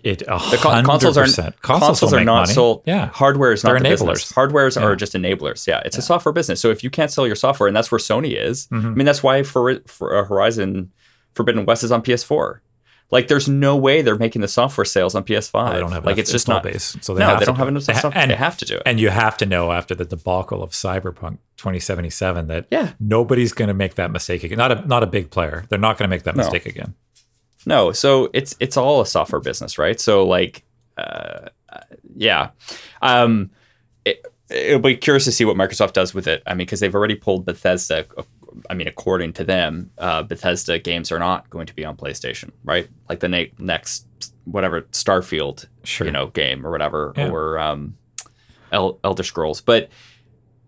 It, 0.05 0.19
The 0.21 0.59
con- 0.61 0.85
consoles 0.85 1.17
are 1.17 1.25
consoles, 1.25 1.55
consoles, 1.63 2.13
are 2.15 2.25
not 2.25 2.43
money. 2.43 2.53
sold. 2.55 2.83
Yeah. 2.87 3.07
hardware 3.09 3.53
is 3.53 3.65
not 3.65 3.79
the 3.79 3.89
business. 3.89 4.33
Hardwares 4.33 4.77
Yeah. 4.77 4.83
are 4.85 4.97
just 4.97 5.13
enablers. 5.15 5.67
Yeah, 5.67 5.81
it's 5.85 5.99
a 5.99 6.03
software 6.03 6.33
business. 6.33 6.61
So 6.61 6.71
if 6.71 6.83
you 6.85 6.91
can't 6.91 7.11
sell 7.11 7.27
your 7.27 7.37
software, 7.37 7.67
and 7.67 7.77
that's 7.77 7.91
where 7.91 7.99
Sony 7.99 8.37
is. 8.37 8.67
Mm-hmm. 8.69 8.87
I 8.87 8.91
mean, 8.91 9.07
that's 9.07 9.23
why 9.23 9.43
for, 9.43 9.81
for 9.87 10.17
uh, 10.17 10.25
Horizon 10.25 10.91
Forbidden 11.35 11.65
West 11.67 11.85
is 11.85 11.93
on 11.93 12.03
PS4. 12.03 12.61
Like, 13.13 13.27
there's 13.27 13.49
no 13.49 13.77
way 13.77 14.03
they're 14.03 14.15
making 14.17 14.41
the 14.41 14.47
software 14.47 14.85
sales 14.85 15.17
on 15.17 15.25
PS5. 15.25 15.73
They 15.73 15.81
don't 15.81 15.91
have 15.91 16.05
like 16.07 16.17
it's 16.19 16.31
just 16.31 16.47
not. 16.47 16.63
base. 16.63 16.97
So 17.01 17.13
they 17.15 17.21
no, 17.21 17.39
they 17.41 17.45
don't 17.45 17.57
have 17.57 17.67
enough 17.67 17.83
stuff. 17.83 18.13
and- 18.15 18.31
they 18.31 18.37
have 18.37 18.57
to 18.59 18.65
do 18.65 18.77
it. 18.77 18.83
And 18.87 19.01
you 19.01 19.11
have 19.11 19.37
to 19.39 19.47
know 19.47 19.73
after 19.73 19.97
the 19.97 20.05
debacle 20.05 20.63
of 20.63 20.71
Cyberpunk 20.71 21.39
2077 21.57 22.47
that 22.49 22.67
Yeah. 22.71 22.93
nobody's 23.01 23.53
going 23.53 23.67
to 23.69 23.75
make 23.75 23.97
that 23.97 24.13
mistake 24.13 24.45
again. 24.45 24.59
Not 24.59 24.71
a 24.73 24.87
not 24.87 25.03
a 25.03 25.07
big 25.09 25.31
player. 25.31 25.65
They're 25.69 25.79
not 25.79 25.99
going 25.99 26.09
to 26.09 26.15
make 26.15 26.23
that 26.23 26.37
No. 26.37 26.43
mistake 26.45 26.67
again. 26.67 26.95
No, 27.67 27.93
so 27.93 28.31
it's 28.33 28.57
it's 28.61 28.77
all 28.77 29.01
a 29.01 29.07
software 29.07 29.41
business, 29.41 29.79
right? 29.79 30.01
So 30.01 30.27
like, 30.27 30.65
uh, 30.97 31.49
yeah, 32.17 32.51
um, 33.03 33.51
it, 34.05 34.25
it'll 34.49 34.81
be 34.81 34.97
curious 34.97 35.25
to 35.27 35.33
see 35.33 35.45
what 35.45 35.57
Microsoft 35.57 35.93
does 35.93 36.15
with 36.15 36.27
it. 36.27 36.43
I 36.47 36.51
mean, 36.55 36.59
because 36.67 36.81
they've 36.81 36.95
already 36.95 37.15
pulled 37.17 37.45
Bethesda. 37.45 38.07
I 38.69 38.75
mean, 38.75 38.89
according 38.89 39.35
to 39.35 39.45
them, 39.45 39.91
uh, 39.99 40.23
Bethesda 40.23 40.79
games 40.79 41.13
are 41.13 41.19
not 41.19 41.49
going 41.51 41.67
to 41.67 41.75
be 41.75 41.85
on 41.85 41.97
PlayStation, 41.97 42.51
right? 42.65 42.89
Like 43.09 43.21
the 43.21 43.29
na- 43.29 43.45
next 43.59 44.07
whatever 44.45 44.83
Starfield, 44.93 45.67
Sure. 45.85 46.07
you 46.07 46.13
know, 46.13 46.29
game 46.29 46.67
or 46.67 46.71
whatever, 46.71 47.13
Yeah. 47.17 47.31
or 47.31 47.59
um, 47.59 47.97
El- 48.73 48.99
Elder 49.05 49.23
Scrolls, 49.23 49.61
but. 49.61 49.89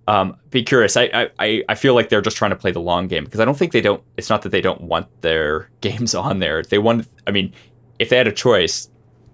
Um, 0.08 0.36
be 0.50 0.62
curious. 0.62 0.96
I, 0.96 1.30
I- 1.38 1.62
I 1.68 1.74
feel 1.74 1.94
like 1.94 2.08
they're 2.08 2.20
just 2.20 2.36
trying 2.36 2.50
to 2.50 2.56
play 2.56 2.72
the 2.72 2.80
long 2.80 3.06
game 3.08 3.24
because 3.24 3.40
I 3.40 3.44
don't 3.44 3.56
think 3.56 3.72
they 3.72 3.80
don't. 3.80 4.02
It's 4.16 4.28
not 4.30 4.42
that 4.42 4.48
they 4.50 4.60
don't 4.60 4.80
want 4.82 5.06
their 5.22 5.70
games 5.80 6.14
on 6.14 6.38
there. 6.40 6.62
They 6.62 6.78
want. 6.78 7.06
I 7.26 7.30
mean, 7.30 7.52
if 7.98 8.08
they 8.08 8.16
had 8.16 8.26
a 8.28 8.32
choice, 8.32 8.90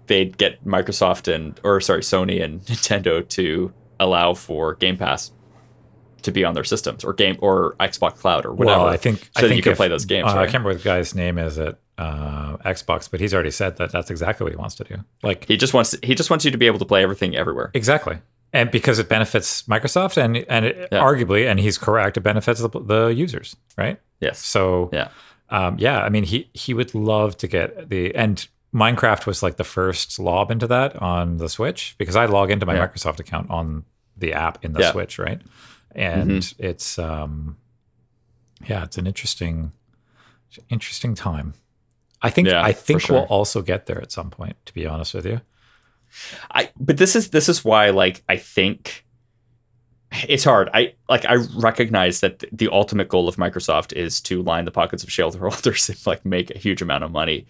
they'd 0.09 0.37
get 0.37 0.65
Microsoft 0.67 1.33
and 1.33 1.59
or 1.65 1.81
sorry 1.81 2.03
Sony 2.03 2.43
and 2.43 2.61
Nintendo 2.67 3.27
to 3.31 3.73
allow 4.01 4.35
for 4.35 4.75
Game 4.75 4.97
Pass 4.97 5.33
to 6.23 6.33
be 6.33 6.45
on 6.45 6.53
their 6.53 6.65
systems 6.65 7.05
or 7.05 7.13
game 7.13 7.37
or 7.41 7.75
Xbox 7.81 8.17
Cloud 8.17 8.45
or 8.45 8.53
whatever. 8.53 8.81
Well, 8.81 8.89
I 8.89 8.97
think 8.97 9.21
so 9.21 9.27
I 9.37 9.41
think 9.43 9.57
you 9.57 9.63
can 9.63 9.73
if- 9.73 9.79
play 9.79 9.89
those 9.89 10.05
games. 10.05 10.27
uh, 10.27 10.31
I 10.31 10.45
can't 10.45 10.47
remember 10.65 10.71
what 10.71 10.79
the 10.79 10.85
guy's 10.85 11.15
name 11.15 11.39
is 11.39 11.59
at 11.59 11.79
uh, 11.97 12.57
Xbox, 12.59 13.09
but 13.11 13.21
he's 13.21 13.33
already 13.33 13.51
said 13.53 13.77
that 13.79 13.91
that's 13.93 14.11
exactly 14.11 14.45
what 14.45 14.53
he 14.53 14.57
wants 14.57 14.75
to 14.77 14.85
do. 14.85 14.97
Like 15.23 15.45
He 15.47 15.57
just 15.57 15.73
wants 15.75 15.97
he 16.03 16.15
just 16.15 16.29
wants 16.29 16.45
you 16.45 16.51
to 16.51 16.59
be 16.59 16.67
able 16.67 16.79
to 16.81 16.85
play 16.85 17.03
everything 17.03 17.37
everywhere. 17.37 17.71
exactly, 17.73 18.19
and 18.53 18.71
because 18.71 18.99
it 18.99 19.09
benefits 19.09 19.63
Microsoft 19.65 20.17
and 20.17 20.37
and 20.49 20.65
it, 20.65 20.89
Yeah. 20.93 21.01
arguably, 21.03 21.47
and 21.51 21.61
he's 21.61 21.79
correct, 21.79 22.17
it 22.17 22.21
benefits 22.23 22.61
the, 22.61 22.69
the 22.69 23.07
users, 23.09 23.57
right? 23.77 24.01
Yes. 24.21 24.39
So 24.39 24.91
Yeah. 24.93 25.09
um, 25.51 25.77
yeah, 25.79 26.03
I 26.03 26.09
mean, 26.09 26.25
he 26.25 26.49
he 26.55 26.75
would 26.75 26.95
love 26.95 27.37
to 27.39 27.47
get 27.49 27.89
the 27.91 28.15
and 28.15 28.47
Minecraft 28.75 29.25
was 29.27 29.43
like 29.43 29.57
the 29.57 29.65
first 29.65 30.19
lob 30.19 30.51
into 30.51 30.67
that 30.67 30.95
on 30.97 31.39
the 31.39 31.49
Switch 31.49 31.95
because 31.99 32.17
I 32.17 32.27
log 32.27 32.51
into 32.51 32.67
my 32.67 32.75
Yeah. 32.75 32.87
Microsoft 32.87 33.19
account 33.19 33.49
on 33.51 33.85
the 34.17 34.35
app 34.35 34.63
in 34.65 34.73
the 34.75 34.81
Yeah. 34.81 34.93
Switch, 34.93 35.19
right? 35.19 35.41
And 35.95 36.43
Mm-hmm. 36.43 36.65
it's 36.65 36.99
um, 36.99 37.57
yeah, 38.69 38.85
it's 38.85 38.99
an 38.99 39.07
interesting 39.07 39.73
interesting 40.69 41.15
time. 41.15 41.55
I 42.21 42.31
think 42.31 42.49
I 42.49 42.73
think 42.73 43.09
we'll 43.09 43.23
also 43.25 43.63
get 43.63 43.87
there 43.87 44.01
at 44.03 44.11
some 44.13 44.31
point. 44.31 44.57
To 44.67 44.75
be 44.75 44.87
honest 44.87 45.15
with 45.15 45.25
you, 45.27 45.41
I 46.51 46.71
but 46.79 46.97
this 46.97 47.17
is 47.17 47.31
this 47.31 47.49
is 47.49 47.65
why 47.65 47.91
like 47.91 48.23
I 48.29 48.37
think 48.37 49.05
it's 50.27 50.45
hard. 50.45 50.71
I 50.73 50.95
like 51.09 51.25
I 51.27 51.35
recognize 51.57 52.21
that 52.21 52.45
the 52.53 52.69
ultimate 52.71 53.09
goal 53.09 53.29
of 53.29 53.37
Microsoft 53.37 53.93
is 53.93 54.21
to 54.23 54.43
line 54.43 54.65
the 54.65 54.71
pockets 54.71 55.03
of 55.03 55.11
shareholders 55.11 55.89
and 55.89 56.07
like 56.07 56.25
make 56.25 56.51
a 56.51 56.59
huge 56.59 56.83
amount 56.83 57.05
of 57.05 57.11
money. 57.11 57.47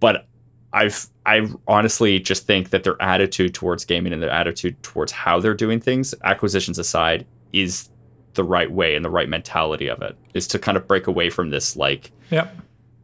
But 0.00 0.26
I've 0.72 1.06
I 1.24 1.48
honestly 1.68 2.18
just 2.18 2.46
think 2.46 2.70
that 2.70 2.82
their 2.82 3.00
attitude 3.00 3.54
towards 3.54 3.84
gaming 3.84 4.12
and 4.12 4.22
their 4.22 4.30
attitude 4.30 4.82
towards 4.82 5.12
how 5.12 5.40
they're 5.40 5.54
doing 5.54 5.80
things, 5.80 6.14
acquisitions 6.24 6.78
aside, 6.78 7.26
is 7.52 7.88
the 8.34 8.44
right 8.44 8.72
way 8.72 8.96
and 8.96 9.04
the 9.04 9.10
right 9.10 9.28
mentality 9.28 9.86
of 9.88 10.02
it 10.02 10.16
is 10.34 10.48
to 10.48 10.58
kind 10.58 10.76
of 10.76 10.88
break 10.88 11.06
away 11.06 11.30
from 11.30 11.50
this 11.50 11.76
like 11.76 12.10
yep, 12.30 12.56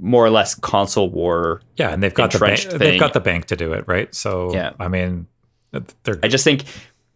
more 0.03 0.25
or 0.25 0.31
less 0.31 0.55
console 0.55 1.11
war 1.11 1.61
yeah, 1.77 1.91
and 1.91 2.03
they've 2.03 2.15
got 2.15 2.31
the 2.33 2.39
bank, 2.39 2.61
they've 2.63 2.99
got 2.99 3.13
the 3.13 3.21
bank 3.21 3.45
to 3.47 3.57
do 3.57 3.73
it, 3.75 3.85
right? 3.87 4.13
So 4.15 4.53
Yeah. 4.55 4.73
I 4.81 4.89
mean, 4.89 5.27
they're 6.05 6.19
I 6.23 6.29
just 6.29 6.43
think 6.45 6.65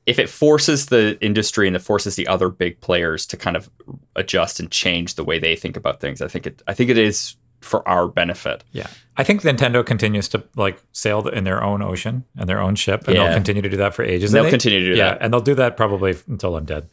if 0.06 0.18
it 0.18 0.28
forces 0.28 0.86
the 0.86 1.18
industry 1.24 1.66
and 1.66 1.74
it 1.74 1.78
forces 1.80 2.14
the 2.16 2.26
other 2.28 2.50
big 2.50 2.80
players 2.82 3.24
to 3.26 3.38
kind 3.38 3.56
of 3.56 3.70
adjust 4.16 4.60
and 4.60 4.70
change 4.70 5.14
the 5.14 5.24
way 5.24 5.38
they 5.38 5.56
think 5.56 5.76
about 5.78 6.00
things, 6.00 6.20
I 6.20 6.28
think 6.28 6.46
it 6.46 6.62
I 6.66 6.74
think 6.74 6.90
it 6.90 6.98
is 6.98 7.36
for 7.62 7.86
our 7.88 8.06
benefit. 8.06 8.62
Yeah. 8.72 8.86
I 9.16 9.24
think 9.24 9.40
Nintendo 9.40 9.84
continues 9.86 10.28
to 10.28 10.44
like 10.54 10.82
sail 10.92 11.26
in 11.28 11.44
their 11.44 11.62
own 11.64 11.80
ocean 11.80 12.24
and 12.36 12.46
their 12.46 12.60
own 12.60 12.74
ship, 12.74 13.08
and 13.08 13.16
Yeah. 13.16 13.24
they'll 13.24 13.34
continue 13.34 13.62
to 13.62 13.68
do 13.70 13.78
that 13.78 13.94
for 13.94 14.02
ages. 14.04 14.30
And 14.30 14.36
They'll 14.36 14.42
And 14.44 14.46
they- 14.48 14.50
continue 14.50 14.80
to 14.80 14.92
do 14.92 14.98
yeah, 14.98 15.10
that. 15.14 15.18
and 15.22 15.32
they'll 15.32 15.40
do 15.40 15.54
that 15.54 15.78
probably 15.78 16.14
until 16.28 16.54
I'm 16.56 16.66
dead. 16.66 16.90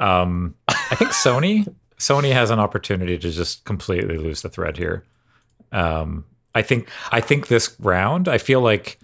Um, 0.00 0.56
I 0.66 0.96
think 0.96 1.12
Sony 1.12 1.72
Sony 1.98 2.32
has 2.32 2.50
an 2.50 2.58
opportunity 2.58 3.16
to 3.18 3.30
just 3.30 3.64
completely 3.64 4.18
lose 4.18 4.42
the 4.42 4.48
thread 4.48 4.76
here. 4.76 5.04
Um, 5.72 6.24
I 6.54 6.62
think 6.62 6.88
I 7.12 7.20
think 7.20 7.48
this 7.48 7.76
round, 7.80 8.28
I 8.28 8.38
feel 8.38 8.60
like 8.60 8.98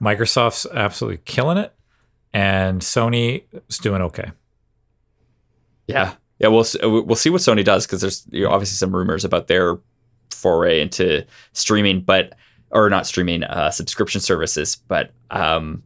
Microsoft's 0.00 0.66
absolutely 0.72 1.18
killing 1.24 1.58
it, 1.58 1.72
and 2.32 2.80
Sony 2.82 3.44
is 3.68 3.78
doing 3.78 4.02
okay. 4.02 4.30
Yeah. 5.86 6.14
Yeah, 6.38 6.48
we'll 6.48 6.64
we'll 6.82 7.16
see 7.16 7.30
what 7.30 7.40
Sony 7.40 7.64
does 7.64 7.84
because 7.86 8.00
there's 8.00 8.24
you 8.30 8.44
know, 8.44 8.50
obviously 8.50 8.76
some 8.76 8.94
rumors 8.94 9.24
about 9.24 9.48
their 9.48 9.78
foray 10.30 10.80
into 10.80 11.26
streaming, 11.52 12.00
but 12.00 12.34
or 12.70 12.88
not 12.90 13.06
streaming, 13.08 13.42
uh, 13.42 13.70
subscription 13.72 14.20
services. 14.20 14.76
But 14.76 15.10
um, 15.32 15.82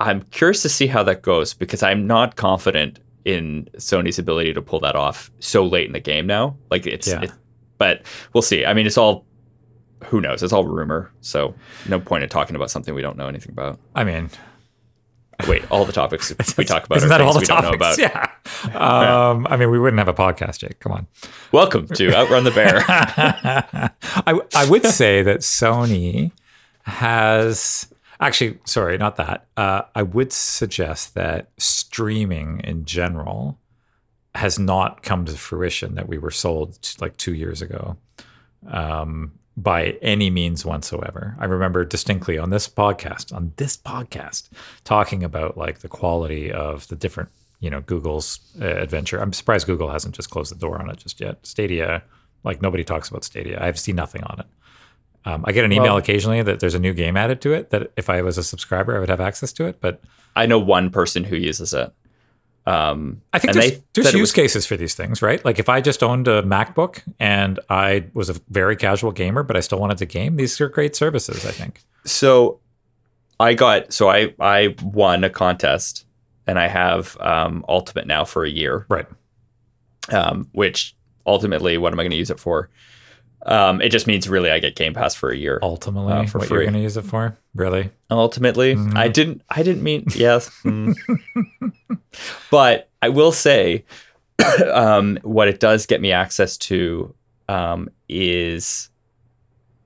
I'm 0.00 0.22
curious 0.22 0.62
to 0.62 0.70
see 0.70 0.86
how 0.86 1.02
that 1.02 1.20
goes 1.20 1.52
because 1.52 1.82
I'm 1.82 2.06
not 2.06 2.36
confident 2.36 2.98
in 3.26 3.68
Sony's 3.76 4.18
ability 4.18 4.54
to 4.54 4.62
pull 4.62 4.80
that 4.80 4.96
off 4.96 5.30
so 5.38 5.66
late 5.66 5.86
in 5.86 5.92
the 5.92 6.00
game 6.00 6.26
now. 6.26 6.56
Like 6.70 6.86
it's, 6.86 7.08
Yeah. 7.08 7.22
it, 7.22 7.32
but 7.76 8.02
we'll 8.32 8.40
see. 8.42 8.64
I 8.64 8.72
mean, 8.72 8.86
it's 8.86 8.96
all 8.96 9.26
who 10.06 10.20
knows. 10.20 10.42
It's 10.42 10.52
all 10.52 10.64
rumor, 10.64 11.10
so 11.20 11.54
no 11.88 12.00
point 12.00 12.22
in 12.22 12.28
talking 12.28 12.56
about 12.56 12.70
something 12.70 12.94
we 12.94 13.02
don't 13.02 13.16
know 13.16 13.28
anything 13.28 13.52
about. 13.52 13.78
I 13.94 14.04
mean, 14.04 14.30
Wait, 15.46 15.70
all 15.70 15.84
the 15.84 15.92
topics 15.92 16.34
we 16.56 16.64
talk 16.64 16.84
about 16.84 16.98
isn't 16.98 17.12
are 17.12 17.18
that 17.18 17.20
all 17.20 17.32
the 17.32 17.40
we 17.40 17.46
don't 17.46 17.62
know 17.62 17.72
topics? 17.72 17.98
about. 17.98 18.30
Yeah. 18.72 19.30
Um, 19.30 19.46
I 19.48 19.56
mean, 19.56 19.70
we 19.70 19.78
wouldn't 19.78 19.98
have 19.98 20.08
a 20.08 20.14
podcast, 20.14 20.58
Jake. 20.58 20.80
Come 20.80 20.92
on. 20.92 21.06
Welcome 21.52 21.86
to 21.88 22.12
Outrun 22.14 22.42
the 22.44 22.50
Bear. 22.50 22.82
I, 22.88 24.40
I 24.54 24.68
would 24.68 24.84
say 24.84 25.22
that 25.22 25.40
Sony 25.40 26.32
has 26.82 27.92
actually, 28.18 28.58
sorry, 28.64 28.98
not 28.98 29.16
that. 29.16 29.46
Uh, 29.56 29.82
I 29.94 30.02
would 30.02 30.32
suggest 30.32 31.14
that 31.14 31.50
streaming 31.58 32.60
in 32.64 32.84
general 32.84 33.58
has 34.34 34.58
not 34.58 35.02
come 35.02 35.24
to 35.26 35.32
fruition 35.32 35.94
that 35.94 36.08
we 36.08 36.18
were 36.18 36.30
sold 36.30 36.78
like 37.00 37.16
two 37.16 37.34
years 37.34 37.62
ago 37.62 37.96
um, 38.66 39.32
by 39.62 39.98
any 40.02 40.30
means 40.30 40.64
whatsoever. 40.64 41.36
I 41.40 41.46
remember 41.46 41.84
distinctly 41.84 42.38
on 42.38 42.50
this 42.50 42.68
podcast, 42.68 43.34
on 43.34 43.52
this 43.56 43.76
podcast, 43.76 44.48
talking 44.84 45.24
about 45.24 45.56
like 45.58 45.80
the 45.80 45.88
quality 45.88 46.52
of 46.52 46.86
the 46.88 46.94
different, 46.96 47.30
you 47.58 47.68
know, 47.68 47.80
Google's 47.80 48.38
uh, 48.60 48.64
adventure. 48.66 49.18
I'm 49.20 49.32
surprised 49.32 49.66
Google 49.66 49.90
hasn't 49.90 50.14
just 50.14 50.30
closed 50.30 50.52
the 50.52 50.58
door 50.58 50.80
on 50.80 50.88
it 50.88 50.98
just 50.98 51.20
yet. 51.20 51.44
Stadia, 51.44 52.04
like 52.44 52.62
nobody 52.62 52.84
talks 52.84 53.08
about 53.08 53.24
Stadia. 53.24 53.58
I've 53.60 53.78
seen 53.80 53.96
nothing 53.96 54.22
on 54.22 54.40
it. 54.40 54.46
Um, 55.24 55.44
I 55.44 55.50
get 55.52 55.64
an 55.64 55.72
email 55.72 55.94
Well- 55.94 55.96
occasionally 55.96 56.40
that 56.42 56.60
there's 56.60 56.76
a 56.76 56.78
new 56.78 56.94
game 56.94 57.16
added 57.16 57.40
to 57.40 57.52
it. 57.52 57.70
That 57.70 57.90
if 57.96 58.08
I 58.08 58.22
was 58.22 58.38
a 58.38 58.44
subscriber, 58.44 58.96
I 58.96 59.00
would 59.00 59.08
have 59.08 59.20
access 59.20 59.52
to 59.54 59.66
it. 59.66 59.80
But 59.80 60.00
I 60.36 60.46
know 60.46 60.60
one 60.60 60.90
person 60.90 61.24
who 61.24 61.34
uses 61.36 61.74
it. 61.74 61.92
Um, 62.68 63.22
I 63.32 63.38
think 63.38 63.54
there's, 63.54 63.80
there's 63.94 64.12
use 64.12 64.20
was- 64.20 64.32
cases 64.32 64.66
for 64.66 64.76
these 64.76 64.94
things, 64.94 65.22
right? 65.22 65.42
Like 65.44 65.58
if 65.58 65.68
I 65.68 65.80
just 65.80 66.02
owned 66.02 66.28
a 66.28 66.42
MacBook 66.42 67.02
and 67.18 67.58
I 67.70 68.04
was 68.12 68.28
a 68.28 68.34
very 68.50 68.76
casual 68.76 69.12
gamer, 69.12 69.42
but 69.42 69.56
I 69.56 69.60
still 69.60 69.78
wanted 69.78 69.98
to 69.98 70.06
game, 70.06 70.36
these 70.36 70.60
are 70.60 70.68
great 70.68 70.94
services. 70.96 71.46
I 71.46 71.50
think. 71.52 71.80
so 72.04 72.60
I 73.40 73.54
got 73.54 73.92
so 73.92 74.08
I 74.10 74.34
I 74.40 74.74
won 74.82 75.24
a 75.24 75.30
contest 75.30 76.04
and 76.46 76.58
I 76.58 76.66
have 76.68 77.16
um, 77.20 77.64
Ultimate 77.68 78.06
now 78.06 78.24
for 78.24 78.44
a 78.44 78.50
year, 78.50 78.84
Right. 78.88 79.06
um, 80.10 80.48
which 80.52 80.94
ultimately, 81.26 81.78
what 81.78 81.92
am 81.92 82.00
I 82.00 82.02
going 82.02 82.10
to 82.10 82.16
use 82.16 82.30
it 82.30 82.40
for? 82.40 82.70
Um, 83.46 83.80
it 83.80 83.90
just 83.90 84.06
means 84.06 84.28
really 84.28 84.50
I 84.50 84.58
get 84.58 84.74
Game 84.76 84.94
Pass 84.94 85.14
for 85.14 85.30
a 85.30 85.36
year. 85.36 85.58
Ultimately, 85.62 86.12
Uh, 86.12 86.26
for 86.26 86.38
what 86.38 86.48
free. 86.48 86.56
you're 86.56 86.64
going 86.64 86.74
to 86.74 86.80
use 86.80 86.96
it 86.96 87.02
for? 87.04 87.36
Really? 87.54 87.90
ultimately 88.10 88.74
Mhm. 88.74 88.96
i 88.96 89.06
didn't 89.08 89.42
i 89.50 89.62
didn't 89.62 89.82
mean 89.82 90.06
yes 90.14 90.48
mm. 90.64 90.94
but 92.50 92.88
i 93.02 93.08
will 93.08 93.32
say 93.32 93.84
um, 94.72 95.18
what 95.22 95.48
it 95.48 95.58
does 95.60 95.84
get 95.86 96.00
me 96.00 96.12
access 96.12 96.56
to 96.56 97.12
um, 97.48 97.88
is 98.08 98.88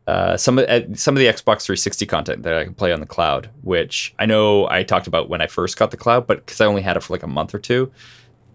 uh, 0.06 0.36
some 0.36 0.58
of 0.58 0.66
uh, 0.66 0.94
some 0.94 1.16
of 1.16 1.20
the 1.20 1.26
Xbox 1.26 1.62
360 1.62 2.04
content 2.06 2.42
that 2.42 2.54
I 2.54 2.64
can 2.64 2.74
play 2.74 2.92
on 2.92 3.00
the 3.00 3.06
cloud, 3.06 3.48
which 3.62 4.14
I 4.18 4.26
know 4.26 4.68
I 4.68 4.82
talked 4.82 5.06
about 5.06 5.28
when 5.30 5.40
I 5.40 5.46
first 5.46 5.78
got 5.78 5.90
the 5.90 5.96
cloud, 5.96 6.26
but 6.26 6.44
because 6.44 6.60
I 6.60 6.66
only 6.66 6.82
had 6.82 6.96
it 6.98 7.02
for 7.02 7.14
like 7.14 7.22
a 7.22 7.26
month 7.28 7.54
or 7.54 7.58
two, 7.58 7.90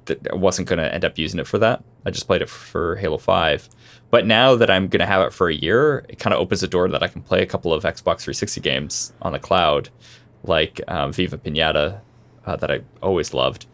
that 0.05 0.19
I 0.31 0.35
wasn't 0.35 0.67
going 0.67 0.77
to 0.79 0.93
end 0.93 1.03
up 1.03 1.17
using 1.17 1.39
it 1.39 1.47
for 1.47 1.57
that. 1.57 1.83
I 2.05 2.11
just 2.11 2.27
played 2.27 2.41
it 2.43 2.49
for 2.49 2.95
Halo 2.97 3.17
5. 3.17 3.67
But 4.09 4.25
now 4.25 4.55
that 4.55 4.69
I'm 4.69 4.87
going 4.87 5.01
to 5.01 5.05
have 5.05 5.21
it 5.27 5.33
for 5.33 5.49
a 5.49 5.53
year, 5.53 6.05
it 6.07 6.17
kind 6.17 6.33
of 6.33 6.39
opens 6.39 6.61
the 6.61 6.67
door 6.67 6.87
that 6.89 7.03
I 7.03 7.07
can 7.07 7.21
play 7.21 7.41
a 7.41 7.45
couple 7.45 7.73
of 7.73 7.83
Xbox 7.83 8.21
360 8.21 8.61
games 8.61 9.13
on 9.21 9.33
the 9.33 9.39
cloud, 9.39 9.89
like 10.43 10.79
um, 10.87 11.11
Viva 11.11 11.37
Pinata, 11.37 11.99
uh, 12.45 12.55
that 12.55 12.71
I 12.71 12.81
always 13.03 13.33
loved. 13.33 13.65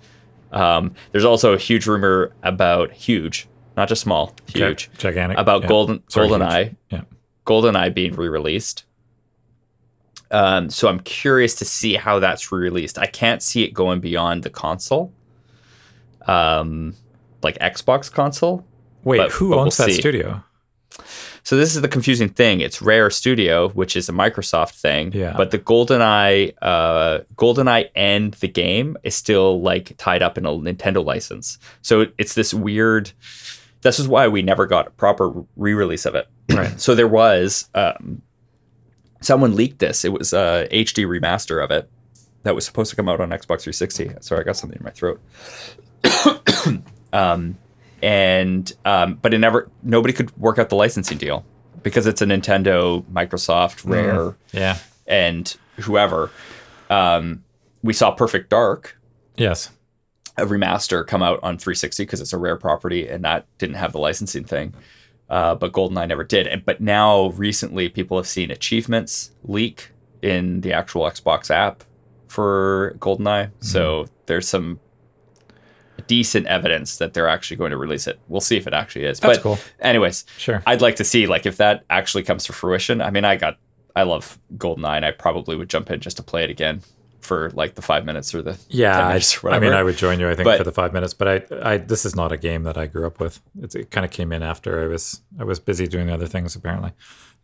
Um, 0.52 0.94
there's 1.12 1.26
also 1.26 1.54
a 1.54 1.58
huge 1.58 1.86
rumor 1.86 2.32
about 2.42 2.92
huge, 2.92 3.48
not 3.78 3.88
just 3.88 4.02
small, 4.02 4.34
huge, 4.48 4.90
Gigantic. 4.98 5.38
about 5.38 5.64
Yeah. 5.64 5.68
Golden 5.68 6.04
Sorry, 6.10 6.28
huge. 6.28 6.40
GoldenEye. 6.40 6.76
Yeah. 6.90 7.02
GoldenEye 7.46 7.94
being 7.94 8.16
re-released. 8.16 8.86
Um, 10.32 10.70
so 10.72 10.88
I'm 10.88 11.00
curious 11.02 11.54
to 11.56 11.66
see 11.66 11.94
how 11.94 12.18
that's 12.18 12.52
re-released. 12.52 12.98
I 12.98 13.06
can't 13.06 13.44
see 13.44 13.64
it 13.64 13.72
going 13.74 14.00
beyond 14.00 14.42
the 14.42 14.50
console, 14.50 15.12
um, 16.28 16.96
like 17.44 17.60
Xbox 17.60 18.12
console. 18.12 18.66
Wait, 19.04 19.18
but- 19.18 19.32
who 19.32 19.50
but 19.50 19.56
we'll 19.58 19.66
owns 19.66 19.78
that 19.78 19.88
see. 19.90 19.94
studio? 19.94 20.44
So 21.46 21.58
this 21.58 21.76
is 21.76 21.82
the 21.82 21.90
confusing 21.90 22.30
thing. 22.30 22.62
It's 22.62 22.82
Rare 22.82 23.10
Studio, 23.10 23.68
which 23.70 23.98
is 23.98 24.08
a 24.08 24.14
Microsoft 24.14 24.80
thing. 24.80 25.12
Yeah. 25.12 25.34
But 25.36 25.52
the 25.52 25.60
GoldenEye, 25.60 26.54
uh, 26.62 27.20
GoldenEye 27.36 27.90
and 27.96 28.34
the 28.36 28.48
game 28.48 28.96
is 29.04 29.14
still 29.14 29.62
like 29.62 29.94
tied 29.98 30.22
up 30.22 30.38
in 30.38 30.46
a 30.46 30.52
Nintendo 30.52 31.04
license. 31.04 31.60
So 31.82 32.06
it's 32.18 32.34
this 32.34 32.54
weird. 32.54 33.12
This 33.82 34.00
is 34.00 34.08
why 34.08 34.30
we 34.30 34.42
never 34.42 34.66
got 34.66 34.88
a 34.88 34.92
proper 34.92 35.34
re-release 35.58 36.06
of 36.06 36.16
it. 36.16 36.28
Right. 36.50 36.74
So 36.80 36.96
there 36.96 37.10
was 37.10 37.68
um, 37.76 38.22
someone 39.20 39.56
leaked 39.56 39.80
this. 39.80 40.06
It 40.06 40.14
was 40.14 40.32
a 40.32 40.68
HD 40.72 41.06
remaster 41.06 41.62
of 41.62 41.72
it 41.72 41.90
that 42.44 42.56
was 42.56 42.66
supposed 42.66 42.90
to 42.92 42.96
come 42.96 43.10
out 43.10 43.20
on 43.20 43.32
Xbox 43.32 43.64
360. 43.64 44.12
Sorry, 44.22 44.40
I 44.40 44.44
got 44.46 44.56
something 44.56 44.80
in 44.80 44.84
my 44.86 44.92
throat. 44.92 45.20
um, 47.14 47.58
and 48.04 48.72
um, 48.84 49.16
but 49.22 49.34
it 49.34 49.38
never 49.40 49.70
nobody 49.82 50.14
could 50.14 50.36
work 50.38 50.60
out 50.60 50.68
the 50.70 50.76
licensing 50.76 51.18
deal 51.18 51.46
because 51.82 52.06
it's 52.06 52.22
a 52.22 52.26
Nintendo, 52.26 53.02
Microsoft, 53.12 53.90
Rare, 53.90 54.36
Yeah. 54.52 54.78
and 55.08 55.56
whoever. 55.80 56.30
Um, 56.90 57.44
we 57.82 57.94
saw 57.94 58.12
Perfect 58.12 58.50
Dark, 58.50 58.98
Yes. 59.38 59.70
a 60.38 60.46
remaster, 60.46 61.06
come 61.08 61.24
out 61.24 61.40
on 61.44 61.58
360 61.58 62.04
because 62.04 62.22
it's 62.22 62.34
a 62.34 62.38
rare 62.38 62.56
property 62.58 63.08
and 63.08 63.24
that 63.24 63.46
didn't 63.58 63.76
have 63.76 63.92
the 63.94 64.00
licensing 64.00 64.44
thing. 64.44 64.74
Uh, 65.30 65.56
but 65.56 65.72
GoldenEye 65.72 66.08
never 66.08 66.24
did. 66.24 66.46
And 66.48 66.64
but 66.66 66.80
now 66.82 67.28
recently, 67.32 67.88
people 67.90 68.18
have 68.18 68.28
seen 68.28 68.52
achievements 68.52 69.32
leak 69.44 69.92
in 70.22 70.62
the 70.62 70.74
actual 70.74 71.04
Xbox 71.04 71.50
app 71.50 71.84
for 72.28 72.96
GoldenEye. 73.00 73.52
So 73.62 74.08
there's 74.26 74.48
some 74.48 74.80
decent 76.08 76.48
evidence 76.48 76.98
that 76.98 77.14
they're 77.14 77.28
actually 77.30 77.58
going 77.58 77.72
to 77.72 77.78
release 77.78 78.08
it. 78.08 78.20
We'll 78.28 78.42
see 78.42 78.58
if 78.58 78.68
it 78.68 78.74
actually 78.74 79.06
is. 79.06 79.20
That's 79.20 79.38
but 79.38 79.44
cool. 79.44 79.60
anyways, 79.80 80.26
Sure. 80.38 80.62
I'd 80.66 80.82
like 80.82 80.96
to 80.98 81.04
see 81.04 81.28
like 81.28 81.46
if 81.46 81.58
that 81.58 81.84
actually 81.90 82.24
comes 82.24 82.44
to 82.46 82.54
fruition. 82.54 83.02
I 83.02 83.10
mean, 83.12 83.26
I 83.26 83.36
got 83.36 83.58
I 83.96 84.04
love 84.04 84.40
GoldenEye, 84.58 84.98
and 84.98 85.06
I 85.06 85.12
probably 85.12 85.56
would 85.56 85.70
jump 85.70 85.92
in 85.92 86.00
just 86.00 86.18
to 86.18 86.24
play 86.24 86.44
it 86.44 86.50
again 86.50 86.82
for 87.22 87.52
like 87.52 87.76
the 87.76 87.82
five 87.82 88.06
minutes 88.06 88.34
or 88.36 88.42
the 88.42 88.58
Yeah, 88.70 88.98
I, 89.08 89.22
or 89.44 89.52
I 89.52 89.60
mean. 89.60 89.72
I 89.72 89.82
would 89.84 89.96
join 89.96 90.20
you. 90.20 90.28
I 90.30 90.34
think 90.36 90.46
But- 90.46 90.58
for 90.58 90.64
the 90.66 90.72
five 90.74 90.92
minutes, 90.94 91.14
but 91.14 91.28
I, 91.28 91.74
I, 91.74 91.78
this 91.78 92.04
is 92.06 92.16
not 92.16 92.32
a 92.34 92.38
game 92.38 92.64
that 92.64 92.78
I 92.78 92.88
grew 92.88 93.06
up 93.08 93.20
with. 93.20 93.40
It's, 93.62 93.76
it 93.76 93.92
kind 93.92 94.04
of 94.04 94.12
came 94.12 94.34
in 94.34 94.44
after 94.44 94.84
I 94.84 94.88
was, 94.88 95.22
I 95.40 95.44
was 95.46 95.60
busy 95.60 95.88
doing 95.88 96.10
other 96.10 96.26
things 96.28 96.56
apparently, 96.56 96.92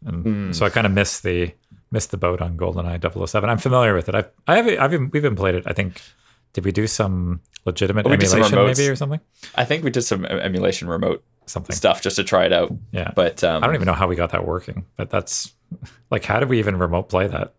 and 0.06 0.24
Hmm. 0.24 0.52
so 0.52 0.66
I 0.66 0.70
kind 0.70 0.86
of 0.88 0.92
missed 0.92 1.24
the, 1.24 1.54
missed 1.92 2.12
the 2.12 2.18
boat 2.18 2.42
on 2.42 2.58
GoldenEye 2.58 3.00
007. 3.28 3.50
I'm 3.50 3.58
familiar 3.58 3.94
with 3.94 4.10
it. 4.10 4.16
I've, 4.16 4.30
I 4.48 4.56
have, 4.58 4.68
I've, 4.68 4.94
even, 4.94 5.12
we've 5.12 5.24
even 5.24 5.36
played 5.38 5.56
it. 5.56 5.64
I 5.66 5.72
think, 5.74 6.02
did 6.54 6.66
we 6.66 6.72
do 6.72 6.88
some 6.88 7.42
legitimate 7.66 8.06
we 8.06 8.14
emulation 8.14 8.56
maybe 8.66 8.88
or 8.90 8.96
something? 8.96 9.20
I 9.56 9.66
think 9.66 9.84
we 9.84 9.90
did 9.92 10.02
some 10.04 10.26
emulation 10.26 10.88
remote 10.88 11.24
Something. 11.46 11.76
stuff 11.76 12.02
just 12.02 12.16
to 12.18 12.24
try 12.24 12.46
it 12.46 12.54
out. 12.54 12.72
Yeah. 12.92 13.12
But 13.16 13.44
um, 13.44 13.64
I 13.64 13.68
don't 13.68 13.76
even 13.76 13.86
know 13.86 13.94
how 13.94 14.08
we 14.08 14.16
got 14.16 14.32
that 14.32 14.46
working, 14.46 14.86
but 14.96 15.10
that's 15.10 15.54
like, 16.12 16.26
how 16.26 16.40
did 16.40 16.50
we 16.50 16.60
even 16.60 16.78
remote 16.78 17.10
play 17.10 17.28
that? 17.28 17.54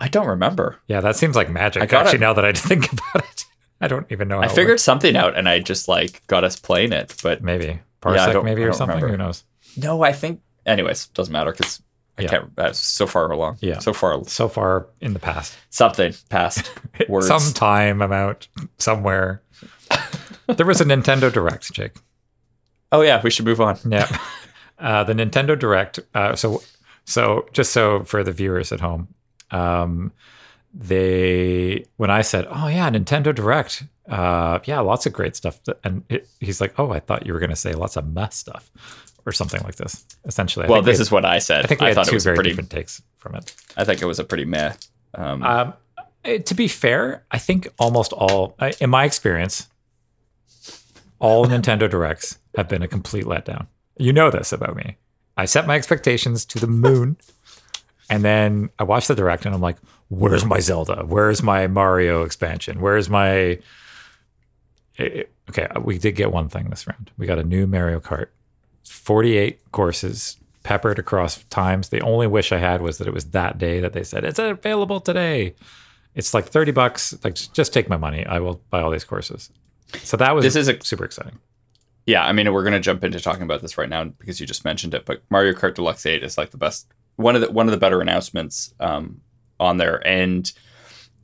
I 0.00 0.08
don't 0.08 0.26
remember. 0.26 0.76
Yeah, 0.88 1.00
that 1.00 1.16
seems 1.16 1.36
like 1.36 1.48
magic. 1.50 1.82
I 1.92 1.96
Actually, 1.96 2.16
it. 2.16 2.20
now 2.20 2.32
that 2.34 2.44
I 2.44 2.52
think 2.52 2.92
about 2.92 3.24
it, 3.24 3.44
I 3.80 3.88
don't 3.88 4.06
even 4.10 4.28
know. 4.28 4.36
How 4.40 4.42
I 4.42 4.48
figured 4.48 4.80
something 4.80 5.16
out, 5.16 5.36
and 5.36 5.48
I 5.48 5.60
just 5.60 5.88
like 5.88 6.26
got 6.26 6.44
us 6.44 6.58
playing 6.58 6.92
it. 6.92 7.14
But 7.22 7.42
maybe 7.42 7.80
parsec, 8.02 8.32
don't- 8.32 8.44
maybe 8.44 8.62
or 8.64 8.72
something. 8.72 8.96
remember. 8.96 9.16
Who 9.16 9.16
knows? 9.28 9.44
no, 9.76 10.02
I 10.02 10.12
think. 10.12 10.40
Anyways, 10.66 11.06
doesn't 11.08 11.32
matter 11.32 11.52
because 11.52 11.82
I 12.18 12.22
Yeah. 12.22 12.28
can't. 12.28 12.52
Uh, 12.58 12.72
so 12.72 13.06
far 13.06 13.30
along. 13.30 13.58
Yeah. 13.60 13.78
So 13.80 13.92
far, 13.92 14.22
So 14.26 14.48
far 14.48 14.86
in 15.00 15.12
the 15.14 15.18
past, 15.18 15.54
something 15.70 16.14
past 16.28 16.70
words. 17.08 17.26
some 17.26 17.52
time 17.52 18.00
amount 18.02 18.48
somewhere. 18.78 19.42
there 20.46 20.66
was 20.66 20.80
a 20.80 20.84
Nintendo 20.84 21.32
Direct, 21.32 21.72
Jake. 21.72 21.92
oh 22.92 23.00
yeah, 23.02 23.20
we 23.22 23.30
should 23.30 23.44
move 23.46 23.60
on. 23.60 23.78
Yeah, 23.88 24.08
uh, 24.78 25.02
the 25.04 25.12
Nintendo 25.14 25.58
Direct. 25.58 25.98
Uh, 26.14 26.36
so, 26.36 26.62
so 27.04 27.46
just 27.52 27.72
so 27.72 28.04
for 28.04 28.22
the 28.22 28.32
viewers 28.32 28.70
at 28.72 28.80
home, 28.80 29.08
um, 29.50 30.12
they 30.72 31.84
when 31.96 32.10
I 32.10 32.22
said, 32.22 32.46
"Oh 32.50 32.66
yeah, 32.68 32.90
Nintendo 32.90 33.34
Direct," 33.34 33.84
uh, 34.08 34.58
yeah, 34.64 34.80
lots 34.80 35.06
of 35.06 35.12
great 35.12 35.36
stuff, 35.36 35.60
and 35.82 36.02
it, 36.08 36.28
he's 36.40 36.60
like, 36.60 36.78
"Oh, 36.78 36.90
I 36.90 37.00
thought 37.00 37.26
you 37.26 37.32
were 37.32 37.38
going 37.38 37.50
to 37.50 37.56
say 37.56 37.72
lots 37.74 37.96
of 37.96 38.06
mess 38.12 38.36
stuff." 38.36 38.70
Or 39.26 39.32
something 39.32 39.62
like 39.62 39.76
this. 39.76 40.04
Essentially, 40.26 40.66
I 40.66 40.68
Well, 40.68 40.80
we 40.82 40.86
this 40.86 40.98
had- 40.98 41.02
is 41.02 41.10
what 41.10 41.24
I 41.24 41.38
said. 41.38 41.64
I 41.64 41.68
think 41.68 41.80
we 41.80 41.86
had 41.86 41.94
thought 41.94 42.06
two 42.06 42.12
it 42.12 42.14
was 42.14 42.24
very 42.24 42.36
pretty. 42.36 42.50
different 42.50 42.70
takes 42.70 43.00
from 43.16 43.34
it. 43.34 43.54
I 43.76 43.84
think 43.84 44.02
it 44.02 44.04
was 44.06 44.18
a 44.18 44.24
pretty 44.24 44.44
meh. 44.44 44.74
Um, 45.14 45.42
Um, 45.42 45.72
eh, 46.24 46.38
to 46.38 46.54
be 46.54 46.68
fair, 46.68 47.24
I 47.30 47.38
think 47.38 47.68
almost 47.78 48.12
all, 48.12 48.54
in 48.80 48.90
my 48.90 49.04
experience, 49.04 49.68
all 51.18 51.46
Nintendo 51.46 51.88
Directs 51.88 52.38
have 52.56 52.68
been 52.68 52.82
a 52.82 52.88
complete 52.88 53.24
letdown. 53.24 53.66
You 53.96 54.12
know 54.12 54.30
this 54.30 54.52
about 54.52 54.76
me. 54.76 54.96
I 55.36 55.46
set 55.46 55.66
my 55.66 55.74
expectations 55.76 56.44
to 56.46 56.58
the 56.58 56.66
moon, 56.66 57.16
and 58.10 58.22
then 58.24 58.70
I 58.78 58.84
watch 58.84 59.06
the 59.06 59.14
Direct, 59.14 59.46
and 59.46 59.54
I'm 59.54 59.60
like, 59.60 59.78
"Where's 60.08 60.44
my 60.44 60.60
Zelda? 60.60 61.04
Where's 61.06 61.42
my 61.42 61.66
Mario 61.66 62.24
expansion? 62.24 62.80
Where's 62.80 63.08
my?" 63.08 63.30
Eh, 63.30 63.58
eh, 64.98 65.22
Okay, 65.50 65.66
we 65.82 65.98
did 65.98 66.12
get 66.16 66.32
one 66.32 66.48
thing 66.48 66.70
this 66.70 66.86
round. 66.86 67.10
We 67.18 67.26
got 67.26 67.38
a 67.38 67.44
new 67.44 67.66
Mario 67.66 68.00
Kart, 68.00 68.28
48 68.84 69.60
courses 69.72 70.36
peppered 70.62 70.98
across 70.98 71.42
times. 71.44 71.88
The 71.90 72.00
only 72.00 72.26
wish 72.26 72.52
I 72.52 72.58
had 72.58 72.80
was 72.82 72.98
that 72.98 73.06
it 73.06 73.14
was 73.14 73.26
that 73.26 73.58
day 73.58 73.80
that 73.80 73.92
they 73.92 74.04
said 74.04 74.24
it's 74.24 74.38
available 74.38 75.00
today. 75.00 75.54
It's 76.14 76.32
like 76.32 76.46
30 76.46 76.72
bucks. 76.72 77.14
Like 77.24 77.34
just 77.34 77.72
take 77.72 77.88
my 77.88 77.96
money. 77.96 78.24
I 78.24 78.38
will 78.40 78.60
buy 78.70 78.80
all 78.80 78.90
these 78.90 79.04
courses. 79.04 79.50
So 80.02 80.16
that 80.16 80.34
was 80.34 80.44
This 80.44 80.56
is 80.56 80.68
a- 80.68 80.82
super 80.82 81.04
exciting. 81.04 81.38
yeah, 82.06 82.24
I 82.24 82.32
mean, 82.32 82.52
we're 82.52 82.64
gonna 82.64 82.80
jump 82.80 83.04
into 83.04 83.20
talking 83.20 83.42
about 83.42 83.62
this 83.62 83.76
right 83.78 83.88
now 83.88 84.04
because 84.04 84.40
you 84.40 84.46
just 84.46 84.64
mentioned 84.64 84.94
it. 84.94 85.04
But 85.06 85.22
Mario 85.30 85.52
Kart 85.52 85.74
Deluxe 85.74 86.06
Eight 86.06 86.22
is 86.22 86.36
like 86.38 86.50
the 86.50 86.56
best 86.58 86.86
one 87.16 87.34
of 87.36 87.40
the 87.42 87.50
one 87.50 87.66
of 87.66 87.70
the 87.72 87.78
better 87.78 88.00
announcements 88.00 88.74
um, 88.80 89.20
on 89.60 89.76
there, 89.76 90.04
and 90.06 90.50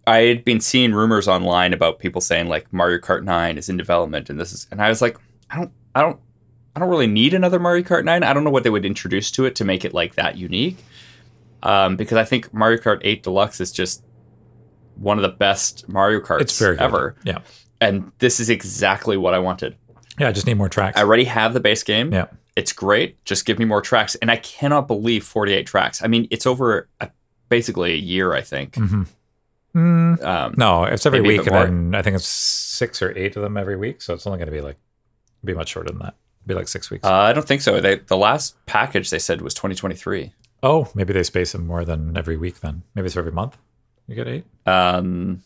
I 0.06 0.18
had 0.18 0.44
been 0.44 0.61
seeing 0.61 0.92
rumors 0.94 1.26
online 1.28 1.72
about 1.72 1.98
people 1.98 2.20
saying 2.20 2.46
like 2.48 2.72
Mario 2.72 2.98
Kart 2.98 3.24
Nine 3.24 3.58
is 3.58 3.68
in 3.68 3.76
development, 3.76 4.30
and 4.30 4.38
this 4.40 4.52
is, 4.52 4.66
and 4.70 4.80
I 4.80 4.88
was 4.88 5.02
like, 5.02 5.16
I 5.50 5.56
don't, 5.56 5.72
I 5.94 6.00
don't, 6.02 6.20
I 6.77 6.81
don't 6.81 6.89
really 6.89 7.07
need 7.07 7.35
another 7.35 7.59
Mario 7.59 7.83
Kart 7.85 8.05
Nine. 8.05 8.23
I 8.23 8.33
don't 8.33 8.45
know 8.45 8.51
what 8.51 8.62
they 8.64 8.71
would 8.71 8.85
introduce 8.85 9.31
to 9.33 9.45
it 9.45 9.55
to 9.57 9.64
make 9.64 9.85
it 9.85 9.93
like 9.93 10.14
that 10.14 10.37
unique, 10.37 10.79
um, 11.62 11.97
because 11.97 12.16
I 12.16 12.25
think 12.25 12.53
Mario 12.55 12.79
Kart 12.79 13.01
Eight 13.03 13.23
Deluxe 13.23 13.61
is 13.61 13.73
just 13.73 14.05
one 14.97 15.18
of 15.18 15.23
the 15.23 15.29
best 15.31 15.89
Mario 15.89 16.21
Karts 16.21 16.43
It's 16.43 16.59
very 16.59 16.77
good. 16.77 16.83
ever, 16.83 17.16
Yeah. 17.25 17.39
and 17.81 18.12
this 18.18 18.39
is 18.41 18.51
exactly 18.51 19.16
what 19.16 19.35
I 19.35 19.39
wanted. 19.39 19.77
Yeah. 20.18 20.29
I 20.29 20.33
just 20.33 20.47
need 20.47 20.55
more 20.55 20.68
tracks. 20.68 20.99
I 20.99 21.03
already 21.03 21.25
have 21.25 21.55
the 21.55 21.61
base 21.61 21.83
game. 21.83 22.12
Yeah. 22.12 22.27
It's 22.57 22.73
great. 22.73 23.25
Just 23.25 23.47
give 23.47 23.59
me 23.59 23.64
more 23.64 23.81
tracks. 23.81 24.14
And 24.16 24.31
I 24.31 24.37
cannot 24.37 24.87
believe 24.87 25.25
48 25.25 25.66
tracks. 25.66 26.03
I 26.03 26.09
mean, 26.09 26.29
it's 26.31 26.47
over 26.47 26.89
a, 27.01 27.09
basically 27.49 27.93
a 27.93 27.97
year, 27.97 28.35
I 28.35 28.43
think. 28.43 28.75
Mhm. 28.75 29.07
Mm, 29.75 30.23
Um, 30.23 30.55
no, 30.59 30.85
it's 30.85 31.07
every 31.07 31.21
week. 31.23 31.47
And 31.47 31.55
then 31.93 31.95
I 31.95 32.03
think 32.03 32.16
it's 32.16 32.27
six 32.29 33.01
or 33.01 33.16
eight 33.16 33.37
of 33.37 33.43
them 33.43 33.57
every 33.57 33.77
week. 33.77 34.03
So 34.03 34.12
it's 34.12 34.27
only 34.27 34.39
going 34.39 34.47
to 34.49 34.53
be 34.53 34.61
like, 34.61 34.77
be 35.45 35.55
much 35.55 35.71
shorter 35.71 35.91
than 35.91 36.01
that. 36.01 36.14
Be 36.47 36.55
like 36.55 36.68
six 36.68 36.91
weeks. 36.91 37.05
uh, 37.05 37.12
I 37.12 37.32
don't 37.32 37.47
think 37.47 37.61
so. 37.62 37.80
They, 37.80 37.97
the 37.97 38.16
last 38.16 38.57
package 38.66 39.11
they 39.11 39.18
said 39.18 39.41
was 39.43 39.55
2023. 39.55 40.32
oh, 40.62 40.88
maybe 40.95 41.12
they 41.12 41.22
space 41.22 41.53
them 41.53 41.66
more 41.66 41.84
than 41.84 42.16
every 42.16 42.36
week 42.36 42.61
then. 42.61 42.82
Maybe 42.95 43.07
it's 43.07 43.16
every 43.16 43.32
month. 43.32 43.57
You 44.07 44.14
get 44.14 44.26
eight? 44.28 44.45
Um, 44.66 45.43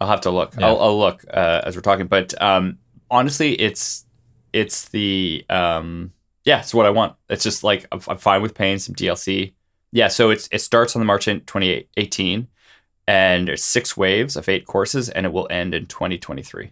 I'll 0.00 0.08
have 0.08 0.22
to 0.22 0.30
look. 0.30 0.54
Yeah. 0.58 0.66
I'll, 0.68 0.80
I'll 0.80 0.98
look 0.98 1.24
uh, 1.28 1.60
as 1.64 1.76
we're 1.76 1.82
talking. 1.82 2.06
But 2.06 2.40
um, 2.40 2.78
honestly, 3.10 3.52
it's 3.52 4.06
it's 4.52 4.88
the 4.88 5.44
um, 5.50 6.12
yeah, 6.44 6.60
it's 6.60 6.72
what 6.72 6.86
I 6.86 6.90
want. 6.90 7.16
It's 7.28 7.42
just 7.44 7.62
like 7.62 7.86
I'm, 7.92 8.00
I'm 8.08 8.16
fine 8.18 8.40
with 8.40 8.54
paying 8.54 8.78
some 8.78 8.94
DLC. 8.94 9.52
Yeah, 9.92 10.08
so 10.08 10.30
it's 10.30 10.48
it 10.52 10.60
starts 10.60 10.96
on 10.96 11.00
the 11.00 11.06
March 11.06 11.28
in 11.28 11.40
2018, 11.40 12.48
and 13.06 13.48
there's 13.48 13.62
six 13.64 13.96
waves 13.96 14.36
of 14.36 14.48
eight 14.48 14.64
courses, 14.66 15.08
and 15.10 15.26
it 15.26 15.32
will 15.32 15.48
end 15.50 15.74
in 15.74 15.86
2023. 15.86 16.70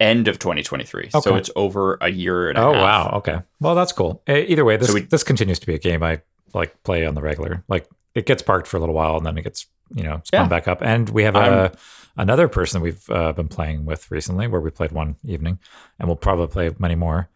End 0.00 0.26
of 0.28 0.38
2023. 0.38 1.10
So 1.10 1.36
it's 1.36 1.50
over 1.54 1.98
a 2.00 2.08
year 2.10 2.48
and 2.48 2.56
a 2.58 2.62
Oh 2.62 2.72
half. 2.72 2.82
wow. 2.82 3.16
Okay. 3.18 3.38
Well, 3.60 3.74
that's 3.74 3.92
cool. 3.92 4.22
E- 4.28 4.46
Either 4.48 4.64
way, 4.64 4.76
this 4.78 4.88
So 4.88 4.94
we- 4.94 5.02
this 5.02 5.22
continues 5.22 5.58
to 5.58 5.66
be 5.66 5.74
a 5.74 5.78
game 5.78 6.02
I 6.02 6.22
like 6.54 6.82
play 6.82 7.04
on 7.04 7.14
the 7.14 7.20
regular. 7.22 7.62
Like 7.68 7.86
it 8.14 8.24
gets 8.26 8.42
parked 8.42 8.66
for 8.66 8.78
a 8.78 8.80
little 8.80 8.94
while 8.94 9.16
and 9.18 9.26
then 9.26 9.36
it 9.38 9.42
gets 9.42 9.66
you 9.94 10.02
know 10.02 10.22
spun 10.24 10.44
Yeah. 10.44 10.48
back 10.48 10.66
up. 10.68 10.80
And 10.82 11.08
we 11.10 11.24
have 11.24 11.36
I'm- 11.36 11.52
a 11.52 11.72
another 12.16 12.48
person 12.48 12.80
we've 12.80 13.08
uh, 13.10 13.32
been 13.32 13.48
playing 13.48 13.84
with 13.84 14.10
recently, 14.10 14.46
where 14.46 14.60
we 14.60 14.70
played 14.70 14.90
one 14.92 15.16
evening, 15.24 15.58
and 15.98 16.08
we'll 16.08 16.16
probably 16.16 16.46
play 16.48 16.70
many 16.78 16.94
more. 16.94 17.28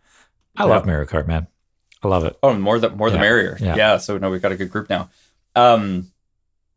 I 0.57 0.65
love 0.65 0.83
Yeah. 0.87 0.93
Mario 0.93 1.07
Kart, 1.07 1.27
man. 1.27 1.47
I 2.03 2.09
love 2.09 2.25
it. 2.25 2.37
Oh, 2.43 2.55
more 2.55 2.79
the 2.79 2.91
more 2.91 3.11
the 3.11 3.19
merrier. 3.19 3.57
Yeah. 3.61 3.77
Yeah. 3.77 3.97
So 3.99 4.17
no, 4.19 4.31
we've 4.31 4.43
got 4.43 4.53
a 4.53 4.57
good 4.57 4.71
group 4.71 4.89
now. 4.89 5.11
Um, 5.55 6.11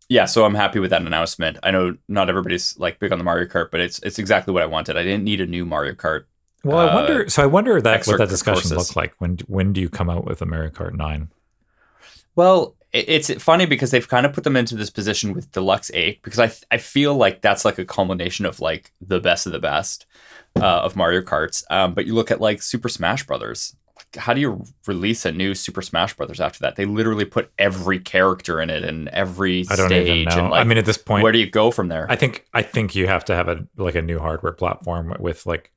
yeah. 0.09 0.25
So 0.25 0.45
I'm 0.45 0.55
happy 0.55 0.79
with 0.79 0.89
that 0.91 1.01
announcement. 1.01 1.57
I 1.63 1.71
know 1.71 1.95
not 2.07 2.29
everybody's 2.29 2.77
like 2.79 2.99
big 2.99 3.11
on 3.11 3.17
the 3.17 3.23
Mario 3.23 3.47
Kart, 3.47 3.71
but 3.71 3.79
it's 3.79 3.99
it's 3.99 4.19
exactly 4.19 4.53
what 4.53 4.63
I 4.63 4.67
wanted. 4.67 4.97
I 4.97 5.03
didn't 5.03 5.23
need 5.23 5.41
a 5.41 5.45
new 5.45 5.65
Mario 5.65 5.93
Kart. 5.93 6.25
Well, 6.63 6.77
I 6.79 6.87
Uh, 6.87 6.95
wonder. 6.95 7.29
So 7.29 7.43
I 7.43 7.45
wonder 7.45 7.79
that 7.81 8.07
what 8.07 8.17
that 8.17 8.29
discussion 8.29 8.69
courses. 8.69 8.77
looked 8.77 8.95
like. 8.95 9.13
When 9.19 9.37
when 9.47 9.73
do 9.73 9.81
you 9.81 9.89
come 9.89 10.09
out 10.09 10.25
with 10.25 10.41
a 10.41 10.45
Mario 10.45 10.69
Kart 10.69 10.93
Nine? 10.93 11.29
Well, 12.35 12.75
it's 12.93 13.31
funny 13.43 13.65
because 13.65 13.91
they've 13.91 14.07
kind 14.07 14.25
of 14.25 14.33
put 14.33 14.43
them 14.43 14.55
into 14.55 14.75
this 14.75 14.89
position 14.89 15.33
with 15.33 15.51
Deluxe 15.51 15.91
Eight 15.93 16.21
because 16.23 16.39
I 16.39 16.51
I 16.73 16.77
feel 16.77 17.15
like 17.15 17.41
that's 17.41 17.65
like 17.65 17.77
a 17.77 17.85
culmination 17.85 18.45
of 18.45 18.59
like 18.59 18.91
the 19.01 19.19
best 19.19 19.45
of 19.45 19.51
the 19.51 19.59
best 19.59 20.05
uh, 20.55 20.65
of 20.81 20.95
Mario 20.95 21.21
Karts. 21.21 21.63
Um, 21.69 21.93
but 21.93 22.05
you 22.05 22.13
look 22.15 22.31
at 22.31 22.39
like 22.41 22.61
Super 22.61 22.89
Smash 22.89 23.25
Brothers. 23.27 23.75
How 24.15 24.33
do 24.33 24.39
you 24.41 24.63
release 24.85 25.25
a 25.25 25.31
new 25.31 25.53
Super 25.53 25.81
Smash 25.81 26.15
Brothers 26.15 26.39
after 26.39 26.59
that? 26.59 26.75
They 26.75 26.85
literally 26.85 27.25
put 27.25 27.51
every 27.57 27.99
character 27.99 28.61
in 28.61 28.69
it 28.69 28.83
and 28.83 29.09
every 29.09 29.65
I 29.69 29.75
don't 29.75 29.87
stage. 29.87 30.07
even 30.07 30.23
know. 30.33 30.43
And 30.43 30.49
like, 30.51 30.61
I 30.61 30.63
mean, 30.63 30.77
at 30.77 30.85
this 30.85 30.97
point, 30.97 31.23
where 31.23 31.31
do 31.31 31.39
you 31.39 31.49
go 31.49 31.71
from 31.71 31.89
there? 31.89 32.05
I 32.09 32.15
think 32.15 32.45
I 32.53 32.61
think 32.61 32.95
you 32.95 33.07
have 33.07 33.25
to 33.25 33.35
have 33.35 33.47
a 33.47 33.67
like 33.75 33.95
a 33.95 34.01
new 34.01 34.19
hardware 34.19 34.53
platform 34.53 35.15
with 35.19 35.45
like 35.45 35.71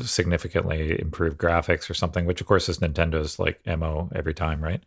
significantly 0.00 1.00
improved 1.00 1.38
graphics 1.38 1.90
or 1.90 1.94
something, 1.94 2.24
which 2.24 2.40
of 2.40 2.46
course 2.46 2.68
is 2.68 2.78
Nintendo's 2.78 3.38
like 3.38 3.60
mo 3.66 4.08
every 4.14 4.34
time, 4.34 4.62
right? 4.62 4.82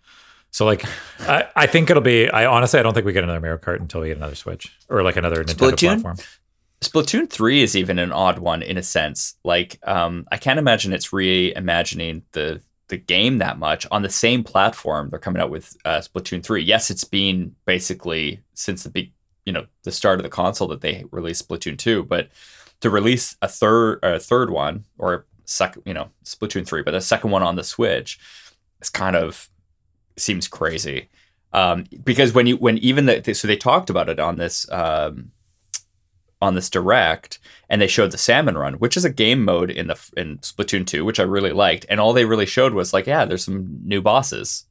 So 0.51 0.65
like, 0.65 0.85
I, 1.19 1.47
I 1.55 1.67
think 1.67 1.89
it'll 1.89 2.01
be. 2.01 2.29
I 2.29 2.45
honestly, 2.45 2.79
I 2.79 2.83
don't 2.83 2.93
think 2.93 3.05
we 3.05 3.13
get 3.13 3.23
another 3.23 3.41
Mario 3.41 3.57
Kart 3.57 3.79
until 3.81 4.01
we 4.01 4.07
get 4.07 4.17
another 4.17 4.35
Switch 4.35 4.73
or 4.89 5.03
like 5.03 5.17
another 5.17 5.43
Nintendo 5.43 5.71
Splatoon? 5.71 6.01
platform. 6.01 6.17
Splatoon 6.81 7.29
3 7.29 7.63
is 7.63 7.75
even 7.75 7.99
an 7.99 8.11
odd 8.11 8.39
one 8.39 8.61
in 8.61 8.77
a 8.77 8.83
sense. 8.83 9.35
Like, 9.43 9.79
um, 9.83 10.25
I 10.31 10.37
can't 10.37 10.59
imagine 10.59 10.93
it's 10.93 11.09
reimagining 11.09 12.21
the 12.33 12.61
the 12.87 12.97
game 12.97 13.39
that 13.39 13.57
much 13.57 13.87
on 13.91 14.01
the 14.01 14.09
same 14.09 14.43
platform. 14.43 15.09
They're 15.09 15.19
coming 15.19 15.41
out 15.41 15.49
with 15.49 15.75
uh, 15.85 16.01
Splatoon 16.01 16.43
3. 16.43 16.63
Yes, 16.63 16.89
it's 16.91 17.03
been 17.03 17.55
basically 17.65 18.41
since 18.53 18.83
the 18.83 18.89
big, 18.89 19.11
you 19.45 19.53
know, 19.53 19.65
the 19.83 19.91
start 19.91 20.19
of 20.19 20.23
the 20.23 20.29
console 20.29 20.67
that 20.69 20.81
they 20.81 21.05
released 21.11 21.47
Splatoon 21.47 21.77
2, 21.77 22.03
but 22.03 22.29
to 22.81 22.89
release 22.89 23.35
a 23.41 23.47
third 23.47 23.99
a 24.03 24.19
third 24.19 24.49
one 24.49 24.85
or 24.97 25.25
second, 25.45 25.83
you 25.85 25.93
know, 25.93 26.09
Splatoon 26.23 26.67
3, 26.67 26.83
but 26.83 26.93
a 26.93 27.01
second 27.01 27.31
one 27.31 27.43
on 27.43 27.55
the 27.55 27.63
Switch 27.63 28.19
is 28.81 28.89
kind 28.89 29.15
of 29.15 29.49
seems 30.17 30.47
crazy. 30.47 31.09
Um, 31.53 31.85
because 32.03 32.33
when 32.33 32.47
you 32.47 32.57
when 32.57 32.77
even 32.79 33.05
the 33.05 33.33
so 33.33 33.47
they 33.47 33.57
talked 33.57 33.89
about 33.89 34.09
it 34.09 34.19
on 34.19 34.35
this 34.35 34.69
um, 34.71 35.31
on 36.45 36.55
this 36.55 36.69
direct 36.69 37.39
and 37.69 37.81
they 37.81 37.87
showed 37.87 38.11
the 38.11 38.17
salmon 38.17 38.57
run 38.57 38.75
which 38.75 38.95
is 38.95 39.03
a 39.05 39.09
game 39.09 39.43
mode 39.43 39.69
in 39.71 39.87
the 39.87 40.11
in 40.15 40.37
splatoon 40.39 40.85
2 40.85 41.03
which 41.03 41.19
i 41.19 41.23
really 41.23 41.51
liked 41.51 41.85
and 41.89 41.99
all 41.99 42.13
they 42.13 42.25
really 42.25 42.45
showed 42.45 42.73
was 42.73 42.93
like 42.93 43.07
yeah 43.07 43.25
there's 43.25 43.43
some 43.45 43.79
new 43.83 44.01
bosses 44.01 44.65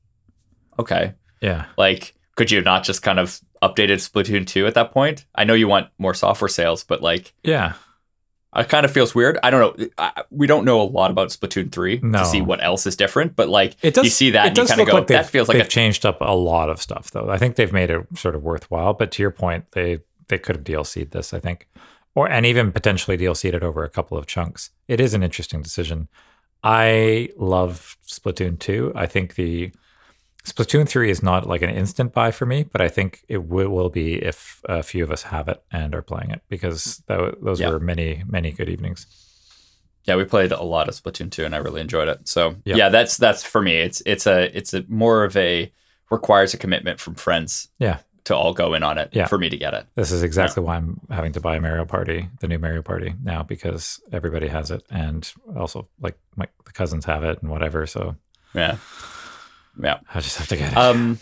okay 0.79 1.15
Yeah, 1.41 1.67
like 1.77 2.15
could 2.37 2.51
you 2.51 2.61
not 2.63 2.85
just 2.85 3.03
kind 3.03 3.19
of 3.19 3.41
updated 3.63 3.99
splatoon 4.09 4.47
2 4.47 4.67
at 4.67 4.75
that 4.75 4.93
point 4.93 5.27
i 5.35 5.45
know 5.45 5.55
you 5.55 5.69
want 5.69 5.89
more 5.99 6.15
software 6.15 6.49
sales 6.49 6.85
but 6.85 7.01
like 7.03 7.33
yeah. 7.43 7.73
it 8.57 8.69
kind 8.69 8.85
of 8.85 8.93
feels 8.93 9.15
weird 9.15 9.39
i 9.43 9.51
don't 9.51 9.79
know 9.79 9.87
I, 9.99 10.23
we 10.31 10.47
don't 10.47 10.65
know 10.65 10.81
a 10.83 10.85
lot 10.85 11.11
about 11.11 11.29
splatoon 11.29 11.73
3 11.73 12.01
No. 12.03 12.19
to 12.21 12.25
see 12.27 12.41
what 12.43 12.63
else 12.63 12.87
is 12.87 12.95
different 12.97 13.35
but 13.37 13.49
like 13.49 13.77
It 13.83 13.95
does. 13.95 14.05
you 14.05 14.11
see 14.11 14.31
that 14.31 14.45
It 14.45 14.49
and 14.49 14.57
you 14.59 14.63
does 14.63 14.69
kind 14.71 14.81
of 14.81 14.87
look 14.87 14.93
go 14.93 14.99
like 14.99 15.07
that 15.09 15.31
feels 15.31 15.49
like 15.49 15.57
they've 15.59 15.67
a 15.67 15.69
changed 15.71 16.05
up 16.07 16.19
a 16.21 16.35
lot 16.35 16.69
of 16.71 16.81
stuff, 16.83 17.11
though. 17.11 17.29
I 17.31 17.39
think 17.39 17.57
they've 17.57 17.73
made 17.73 17.91
it 17.91 18.07
sort 18.17 18.35
of 18.37 18.43
worthwhile. 18.43 18.93
But 18.93 19.11
to 19.13 19.23
your 19.23 19.31
point, 19.31 19.73
they 19.73 20.01
they 20.29 20.39
could 20.39 20.57
have 20.57 20.65
DLC'd 20.65 21.11
this. 21.13 21.33
I 21.35 21.39
think, 21.41 21.69
or 22.15 22.29
and 22.29 22.45
even 22.47 22.73
potentially 22.73 23.17
DLC'd 23.19 23.55
it 23.55 23.63
over 23.63 23.85
a 23.85 23.91
couple 23.91 24.17
of 24.19 24.27
chunks. 24.27 24.71
It 24.89 25.01
is 25.01 25.15
an 25.15 25.23
interesting 25.23 25.63
decision. 25.63 26.09
I 26.63 27.29
love 27.37 27.97
Splatoon 28.07 28.59
2. 28.59 28.93
I 28.95 29.07
think 29.07 29.35
the 29.35 29.71
Splatoon 30.45 30.89
3 30.89 31.11
is 31.11 31.23
not 31.23 31.47
like 31.49 31.63
an 31.63 31.71
instant 31.71 32.13
buy 32.13 32.31
for 32.31 32.47
me, 32.47 32.63
but 32.65 32.81
I 32.81 32.89
think 32.89 33.25
it 33.29 33.45
will, 33.45 33.69
will 33.71 33.89
be 33.91 34.15
if 34.23 34.61
a 34.69 34.83
few 34.83 35.03
of 35.05 35.11
us 35.11 35.23
have 35.25 35.49
it 35.49 35.63
and 35.71 35.95
are 35.95 36.03
playing 36.03 36.31
it 36.31 36.43
because 36.49 37.03
tho- 37.07 37.37
those 37.43 37.61
Yeah. 37.61 37.71
were 37.71 37.81
many, 37.81 38.23
many 38.27 38.51
good 38.51 38.69
evenings. 38.69 39.07
Yeah, 40.05 40.17
we 40.17 40.25
played 40.25 40.53
a 40.53 40.63
lot 40.63 40.89
of 40.89 40.95
Splatoon 40.95 41.31
2 41.31 41.45
and 41.47 41.55
I 41.55 41.59
really 41.59 41.81
enjoyed 41.81 42.09
it. 42.09 42.29
So 42.29 42.57
Yeah. 42.65 42.77
yeah, 42.77 42.89
that's 42.91 43.17
that's 43.17 43.43
for 43.43 43.63
me. 43.63 43.77
It's 43.77 44.03
it's 44.05 44.27
a 44.27 44.55
it's 44.57 44.75
a 44.75 44.85
more 44.89 45.25
of 45.25 45.35
a 45.37 45.73
requires 46.11 46.53
a 46.53 46.59
commitment 46.59 47.01
from 47.01 47.15
friends. 47.15 47.69
Yeah. 47.79 47.99
To 48.25 48.35
all 48.35 48.55
go 48.55 48.73
in 48.73 48.83
on 48.83 48.97
it 48.97 49.11
Yeah. 49.13 49.27
for 49.27 49.37
me 49.37 49.51
to 49.51 49.57
get 49.59 49.75
it. 49.75 49.85
This 49.97 50.11
is 50.11 50.23
exactly 50.23 50.63
why 50.63 50.77
I'm 50.77 50.99
having 51.11 51.33
to 51.33 51.41
buy 51.41 51.59
Mario 51.59 51.85
Party, 51.85 52.31
the 52.41 52.49
new 52.49 52.59
Mario 52.59 52.81
Party 52.81 53.15
now 53.23 53.43
because 53.43 54.01
everybody 54.13 54.49
has 54.49 54.71
it, 54.71 54.83
and 54.91 55.31
also 55.55 55.89
like 56.01 56.17
my 56.35 56.47
the 56.65 56.73
cousins 56.73 57.05
have 57.05 57.23
it 57.23 57.43
and 57.43 57.51
whatever. 57.51 57.87
So 57.87 58.17
Yeah. 58.55 58.79
Yeah. 59.83 59.99
I 60.15 60.21
just 60.21 60.39
have 60.39 60.49
to 60.49 60.57
get 60.57 60.73
it. 60.73 60.79
Um 60.79 61.19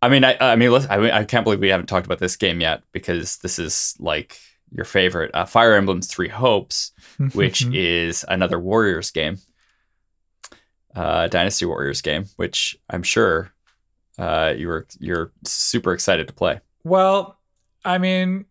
I 0.00 0.08
mean 0.08 0.22
I 0.24 0.36
I 0.40 0.54
mean 0.54 0.70
listen, 0.70 0.90
I 0.92 0.98
mean, 0.98 1.10
I 1.10 1.24
can't 1.24 1.42
believe 1.42 1.58
we 1.58 1.70
haven't 1.70 1.86
talked 1.88 2.06
about 2.06 2.20
this 2.20 2.36
game 2.36 2.60
yet 2.60 2.84
because 2.92 3.38
this 3.38 3.58
is 3.58 3.96
like 3.98 4.38
your 4.70 4.84
favorite 4.84 5.30
uh, 5.34 5.44
Fire 5.44 5.74
Emblem's 5.74 6.06
Three 6.06 6.28
Hopes, 6.28 6.92
which 7.32 7.64
is 7.66 8.24
another 8.28 8.60
Warriors 8.60 9.10
game. 9.10 9.38
Uh 10.94 11.26
Dynasty 11.26 11.66
Warriors 11.66 12.00
game, 12.00 12.26
which 12.36 12.76
I'm 12.88 13.02
sure 13.02 13.52
uh 14.18 14.54
you 14.56 14.68
were 14.68 14.86
you're 14.98 15.32
super 15.44 15.92
excited 15.92 16.26
to 16.28 16.34
play. 16.34 16.60
well, 16.84 17.38
I 17.84 17.98
mean, 17.98 18.46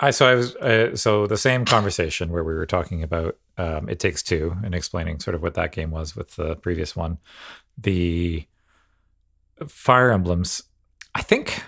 I 0.00 0.10
so 0.10 0.26
I 0.26 0.34
was 0.34 0.56
uh, 0.56 0.96
so 0.96 1.26
the 1.26 1.36
same 1.36 1.64
conversation 1.64 2.30
where 2.32 2.42
we 2.44 2.54
were 2.54 2.66
talking 2.66 3.02
about 3.02 3.36
um, 3.58 3.88
it 3.88 4.00
takes 4.00 4.22
two 4.22 4.56
and 4.64 4.74
explaining 4.74 5.20
sort 5.20 5.34
of 5.34 5.42
what 5.42 5.54
that 5.54 5.72
game 5.72 5.90
was 5.90 6.16
with 6.16 6.34
the 6.36 6.56
previous 6.56 6.96
one, 6.96 7.18
the 7.78 8.44
Fire 9.68 10.10
Emblems. 10.10 10.62
I 11.14 11.22
think 11.22 11.62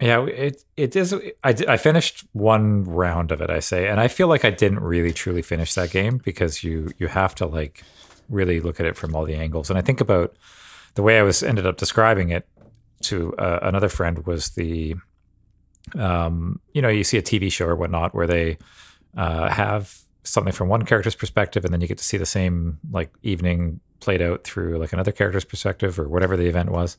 Yeah, 0.00 0.24
it 0.26 0.64
it 0.76 0.94
is. 0.96 1.14
I 1.44 1.54
I 1.68 1.76
finished 1.76 2.24
one 2.32 2.84
round 2.84 3.32
of 3.32 3.40
it. 3.40 3.50
I 3.50 3.60
say, 3.60 3.88
and 3.88 4.00
I 4.00 4.08
feel 4.08 4.28
like 4.28 4.44
I 4.44 4.50
didn't 4.50 4.80
really 4.80 5.12
truly 5.12 5.42
finish 5.42 5.74
that 5.74 5.90
game 5.90 6.18
because 6.24 6.62
you 6.64 6.92
you 6.98 7.08
have 7.08 7.34
to 7.36 7.46
like 7.46 7.82
really 8.28 8.60
look 8.60 8.80
at 8.80 8.86
it 8.86 8.96
from 8.96 9.14
all 9.14 9.24
the 9.24 9.34
angles. 9.34 9.70
And 9.70 9.78
I 9.78 9.82
think 9.82 10.00
about 10.00 10.36
the 10.94 11.02
way 11.02 11.18
I 11.18 11.22
was 11.22 11.42
ended 11.42 11.66
up 11.66 11.76
describing 11.76 12.30
it 12.30 12.46
to 13.02 13.34
uh, 13.36 13.60
another 13.62 13.88
friend 13.88 14.26
was 14.26 14.50
the, 14.50 14.96
um, 15.98 16.60
you 16.72 16.82
know, 16.82 16.88
you 16.88 17.04
see 17.04 17.18
a 17.18 17.22
TV 17.22 17.50
show 17.52 17.66
or 17.66 17.76
whatnot 17.76 18.14
where 18.14 18.26
they 18.26 18.58
uh, 19.16 19.48
have 19.48 19.98
something 20.24 20.52
from 20.52 20.68
one 20.68 20.84
character's 20.84 21.14
perspective, 21.14 21.64
and 21.64 21.72
then 21.72 21.80
you 21.80 21.88
get 21.88 21.98
to 21.98 22.04
see 22.04 22.16
the 22.16 22.26
same 22.26 22.78
like 22.90 23.10
evening 23.22 23.80
played 24.00 24.22
out 24.22 24.44
through 24.44 24.78
like 24.78 24.92
another 24.92 25.12
character's 25.12 25.44
perspective 25.44 25.98
or 25.98 26.08
whatever 26.08 26.36
the 26.36 26.46
event 26.46 26.70
was. 26.70 26.96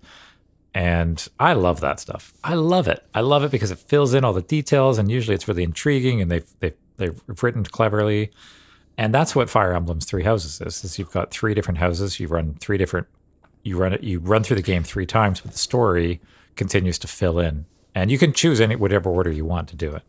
And 0.73 1.27
I 1.39 1.53
love 1.53 1.79
that 1.81 1.99
stuff. 1.99 2.33
I 2.43 2.53
love 2.53 2.87
it. 2.87 3.03
I 3.13 3.21
love 3.21 3.43
it 3.43 3.51
because 3.51 3.71
it 3.71 3.79
fills 3.79 4.13
in 4.13 4.23
all 4.23 4.33
the 4.33 4.41
details, 4.41 4.97
and 4.97 5.09
usually 5.09 5.35
it's 5.35 5.47
really 5.47 5.63
intriguing, 5.63 6.21
and 6.21 6.29
they've 6.29 6.47
they've 6.59 6.75
they've 6.97 7.21
written 7.41 7.63
cleverly. 7.63 8.31
And 8.97 9.13
that's 9.13 9.35
what 9.35 9.49
Fire 9.49 9.73
Emblem's 9.73 10.05
Three 10.05 10.23
Houses 10.23 10.59
is. 10.61 10.83
Is 10.83 10.97
you've 10.99 11.11
got 11.11 11.31
three 11.31 11.53
different 11.53 11.77
houses. 11.77 12.19
You 12.19 12.27
run 12.27 12.55
three 12.55 12.77
different. 12.77 13.07
You 13.67 13.77
run 13.77 13.93
it. 13.93 14.03
You 14.03 14.19
run 14.19 14.43
through 14.43 14.55
the 14.55 14.61
game 14.61 14.83
three 14.83 15.05
times, 15.05 15.41
but 15.41 15.51
the 15.51 15.57
story 15.57 16.21
continues 16.55 16.97
to 16.99 17.07
fill 17.07 17.37
in, 17.37 17.65
and 17.93 18.09
you 18.09 18.17
can 18.17 18.31
choose 18.31 18.61
any 18.61 18.75
whatever 18.75 19.09
order 19.09 19.29
you 19.29 19.43
want 19.43 19.67
to 19.69 19.75
do 19.75 19.93
it. 19.93 20.03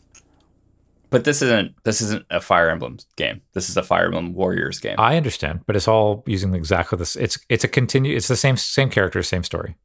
But 1.10 1.24
this 1.24 1.43
isn't 1.43 1.74
this 1.85 2.01
isn't 2.01 2.24
a 2.30 2.40
Fire 2.40 2.70
Emblem 2.70 2.98
game. 3.16 3.40
This 3.55 3.68
is 3.68 3.76
a 3.76 3.82
Fire 3.82 4.06
Emblem 4.06 4.35
Warriors 4.35 4.78
game. 4.78 4.94
I 4.98 5.16
understand, 5.16 5.60
but 5.66 5.74
it's 5.74 5.89
all 5.89 6.22
using 6.26 6.55
exactly 6.55 6.98
this. 6.98 7.16
It's 7.16 7.39
it's 7.48 7.64
a 7.64 7.68
continue. 7.68 8.16
It's 8.16 8.28
the 8.28 8.36
same 8.36 8.56
same 8.56 8.90
character, 8.90 9.22
same 9.22 9.43
story, 9.43 9.76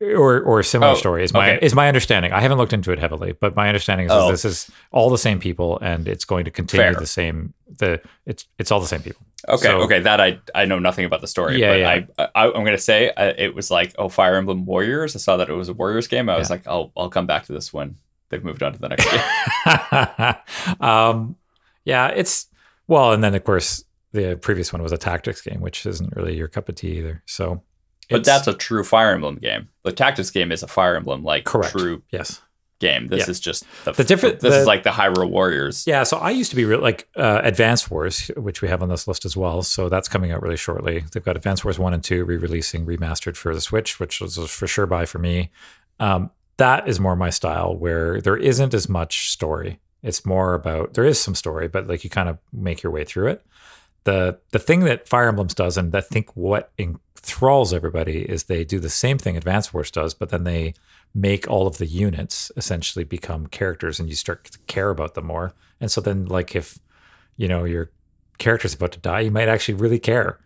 or 0.00 0.40
or 0.42 0.60
a 0.60 0.64
similar 0.64 0.92
Oh, 0.92 0.96
story. 0.96 1.24
Is 1.24 1.32
my 1.32 1.56
okay. 1.56 1.64
is 1.66 1.74
my 1.74 1.88
understanding. 1.88 2.32
I 2.32 2.40
haven't 2.40 2.58
looked 2.58 2.72
into 2.72 2.90
it 2.92 2.98
heavily, 2.98 3.32
but 3.32 3.54
my 3.56 3.68
understanding 3.68 4.06
is, 4.06 4.12
Oh. 4.12 4.30
this 4.30 4.44
is 4.44 4.70
all 4.92 5.08
the 5.10 5.18
same 5.18 5.38
people, 5.40 5.78
and 5.80 6.08
it's 6.08 6.24
going 6.24 6.44
to 6.44 6.50
continue 6.50 6.84
Fair. 6.92 6.94
the 7.00 7.06
same. 7.06 7.54
The 7.78 8.00
it's 8.26 8.46
it's 8.58 8.70
all 8.70 8.80
the 8.80 8.86
same 8.86 9.02
people. 9.02 9.24
Okay, 9.48 9.62
So- 9.64 9.82
okay, 9.82 10.00
that 10.00 10.20
I 10.20 10.38
I 10.54 10.64
know 10.64 10.78
nothing 10.78 11.04
about 11.04 11.20
the 11.20 11.26
story. 11.26 11.60
Yeah, 11.60 11.70
but 11.72 11.78
yeah. 12.18 12.24
I, 12.34 12.44
I 12.46 12.46
I'm 12.52 12.64
gonna 12.64 12.78
say 12.78 13.10
uh, 13.10 13.32
it 13.36 13.54
was 13.54 13.70
like 13.70 13.94
oh 13.98 14.08
Fire 14.08 14.36
Emblem 14.36 14.64
Warriors. 14.66 15.14
I 15.14 15.18
saw 15.18 15.36
that 15.36 15.48
it 15.48 15.54
was 15.54 15.68
a 15.68 15.74
Warriors 15.74 16.08
game. 16.08 16.28
I 16.28 16.36
was 16.38 16.48
Yeah. 16.50 16.54
like 16.56 16.66
I'll 16.66 16.92
I'll 16.96 17.10
come 17.10 17.26
back 17.26 17.44
to 17.46 17.52
this 17.52 17.72
one 17.72 17.96
they've 18.30 18.44
moved 18.44 18.62
on 18.62 18.72
to 18.72 18.78
the 18.80 18.88
next 18.88 19.04
game. 19.10 20.80
um, 20.80 21.36
yeah, 21.84 22.08
it's 22.08 22.46
well, 22.88 23.12
and 23.12 23.22
then 23.22 23.34
of 23.34 23.44
course 23.44 23.84
the 24.12 24.36
previous 24.36 24.72
one 24.72 24.82
was 24.82 24.92
a 24.92 24.98
tactics 24.98 25.40
game, 25.40 25.60
which 25.60 25.84
isn't 25.86 26.14
really 26.16 26.36
your 26.36 26.48
cup 26.48 26.68
of 26.68 26.74
tea 26.76 26.98
either. 26.98 27.22
So, 27.26 27.62
But 28.10 28.20
it's- 28.20 28.26
that's 28.44 28.48
a 28.48 28.54
true 28.58 28.84
Fire 28.84 29.12
Emblem 29.12 29.36
game. 29.36 29.68
The 29.84 29.92
tactics 29.92 30.30
game 30.30 30.52
is 30.52 30.62
a 30.62 30.66
Fire 30.68 30.96
Emblem 30.96 31.22
like 31.24 31.44
correct. 31.44 31.72
true 31.76 32.02
Yes. 32.10 32.40
game. 32.80 33.08
This 33.08 33.20
Yeah. 33.26 33.30
is 33.30 33.40
just 33.40 33.64
the, 33.84 33.92
The 33.92 34.04
different- 34.04 34.40
This 34.40 34.52
the- 34.52 34.60
is 34.60 34.66
like 34.66 34.82
the 34.82 34.90
Hyrule 34.90 35.30
Warriors. 35.30 35.84
Yeah, 35.86 36.02
so 36.02 36.18
I 36.18 36.30
used 36.30 36.50
to 36.50 36.56
be 36.56 36.64
real 36.64 36.80
like 36.80 37.08
uh, 37.16 37.40
Advance 37.42 37.90
Wars, 37.90 38.30
which 38.36 38.60
we 38.62 38.68
have 38.68 38.82
on 38.82 38.88
this 38.88 39.06
list 39.08 39.24
as 39.24 39.36
well. 39.36 39.62
So 39.62 39.88
that's 39.88 40.08
coming 40.08 40.32
out 40.32 40.42
really 40.42 40.56
shortly. 40.56 41.04
They've 41.12 41.24
got 41.24 41.36
Advance 41.36 41.64
Wars 41.64 41.78
one 41.78 41.94
and 41.94 42.02
two 42.04 42.24
re-releasing 42.24 42.84
remastered 42.84 43.36
for 43.36 43.54
the 43.54 43.60
Switch, 43.60 43.98
which 44.00 44.20
was 44.20 44.36
for 44.50 44.66
sure 44.66 44.86
buy 44.86 45.06
for 45.06 45.18
me. 45.18 45.50
Um, 46.00 46.30
that 46.56 46.86
is 46.88 47.00
more 47.00 47.16
my 47.16 47.30
style, 47.30 47.74
where 47.76 48.20
there 48.20 48.36
isn't 48.36 48.74
as 48.74 48.88
much 48.88 49.30
story. 49.30 49.80
It's 50.02 50.26
more 50.26 50.52
about 50.54 50.94
there 50.94 51.04
is 51.04 51.18
some 51.18 51.34
story, 51.34 51.66
but 51.68 51.86
like 51.86 52.04
you 52.04 52.10
kind 52.10 52.28
of 52.28 52.38
make 52.52 52.82
your 52.82 52.92
way 52.92 53.04
through 53.04 53.28
it. 53.28 53.42
The 54.04 54.38
the 54.50 54.58
thing 54.58 54.80
that 54.80 55.08
Fire 55.08 55.28
Emblems 55.28 55.54
does, 55.54 55.76
and 55.76 55.94
I 55.94 56.00
think 56.00 56.36
what 56.36 56.72
enthralls 56.78 57.72
everybody 57.72 58.22
is 58.22 58.44
they 58.44 58.64
do 58.64 58.78
the 58.78 58.90
same 58.90 59.18
thing 59.18 59.36
Advance 59.36 59.72
Wars 59.72 59.90
does, 59.90 60.14
but 60.14 60.28
then 60.28 60.44
they 60.44 60.74
make 61.14 61.48
all 61.48 61.66
of 61.66 61.78
the 61.78 61.86
units 61.86 62.50
essentially 62.56 63.04
become 63.04 63.46
characters 63.46 64.00
and 64.00 64.08
you 64.08 64.14
start 64.14 64.44
to 64.44 64.58
care 64.66 64.90
about 64.90 65.14
them 65.14 65.26
more. 65.26 65.54
And 65.80 65.90
so 65.90 66.00
then 66.00 66.26
like 66.26 66.54
if 66.54 66.78
you 67.36 67.48
know 67.48 67.64
your 67.64 67.90
character's 68.38 68.74
about 68.74 68.92
to 68.92 68.98
die, 68.98 69.20
you 69.20 69.30
might 69.30 69.48
actually 69.48 69.74
really 69.74 69.98
care. 69.98 70.38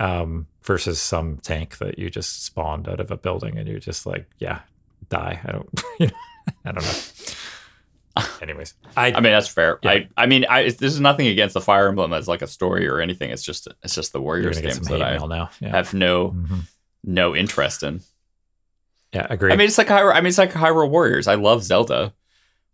Um, 0.00 0.48
versus 0.64 1.00
some 1.00 1.36
tank 1.38 1.78
that 1.78 1.98
you 1.98 2.10
just 2.10 2.44
spawned 2.44 2.88
out 2.88 2.98
of 2.98 3.10
a 3.10 3.16
building 3.16 3.58
and 3.58 3.68
you're 3.68 3.78
just 3.78 4.06
like, 4.06 4.26
yeah, 4.38 4.60
die. 5.08 5.40
I 5.44 5.52
don't 5.52 5.82
you 6.00 6.06
know, 6.06 6.12
I 6.64 6.72
don't 6.72 6.84
know. 6.84 7.34
Anyways, 8.42 8.74
I, 8.96 9.08
I 9.08 9.20
mean, 9.20 9.32
that's 9.32 9.48
fair. 9.48 9.78
Yeah. 9.82 9.90
I, 9.90 10.08
I 10.16 10.26
mean, 10.26 10.44
I, 10.48 10.64
this 10.64 10.82
is 10.82 11.00
nothing 11.00 11.26
against 11.26 11.54
the 11.54 11.60
Fire 11.60 11.88
Emblem 11.88 12.12
as 12.12 12.28
like 12.28 12.42
a 12.42 12.46
story 12.46 12.86
or 12.88 13.00
anything. 13.00 13.30
It's 13.30 13.42
just, 13.42 13.66
it's 13.82 13.94
just 13.94 14.12
the 14.12 14.20
Warriors 14.20 14.60
games 14.60 14.80
that 14.88 15.02
I 15.02 15.16
now. 15.26 15.50
Yeah. 15.60 15.70
have 15.70 15.94
no, 15.94 16.30
Mhm. 16.30 16.60
no 17.02 17.34
interest 17.34 17.82
in. 17.82 18.00
Yeah, 19.12 19.26
agree. 19.30 19.52
I 19.52 19.56
mean, 19.56 19.66
it's 19.68 19.78
like 19.78 19.88
Hyrule, 19.88 20.12
I 20.14 20.20
mean, 20.20 20.28
it's 20.28 20.38
like 20.38 20.52
Hyrule 20.52 20.90
Warriors. 20.90 21.28
I 21.28 21.34
love 21.36 21.62
Zelda, 21.64 22.12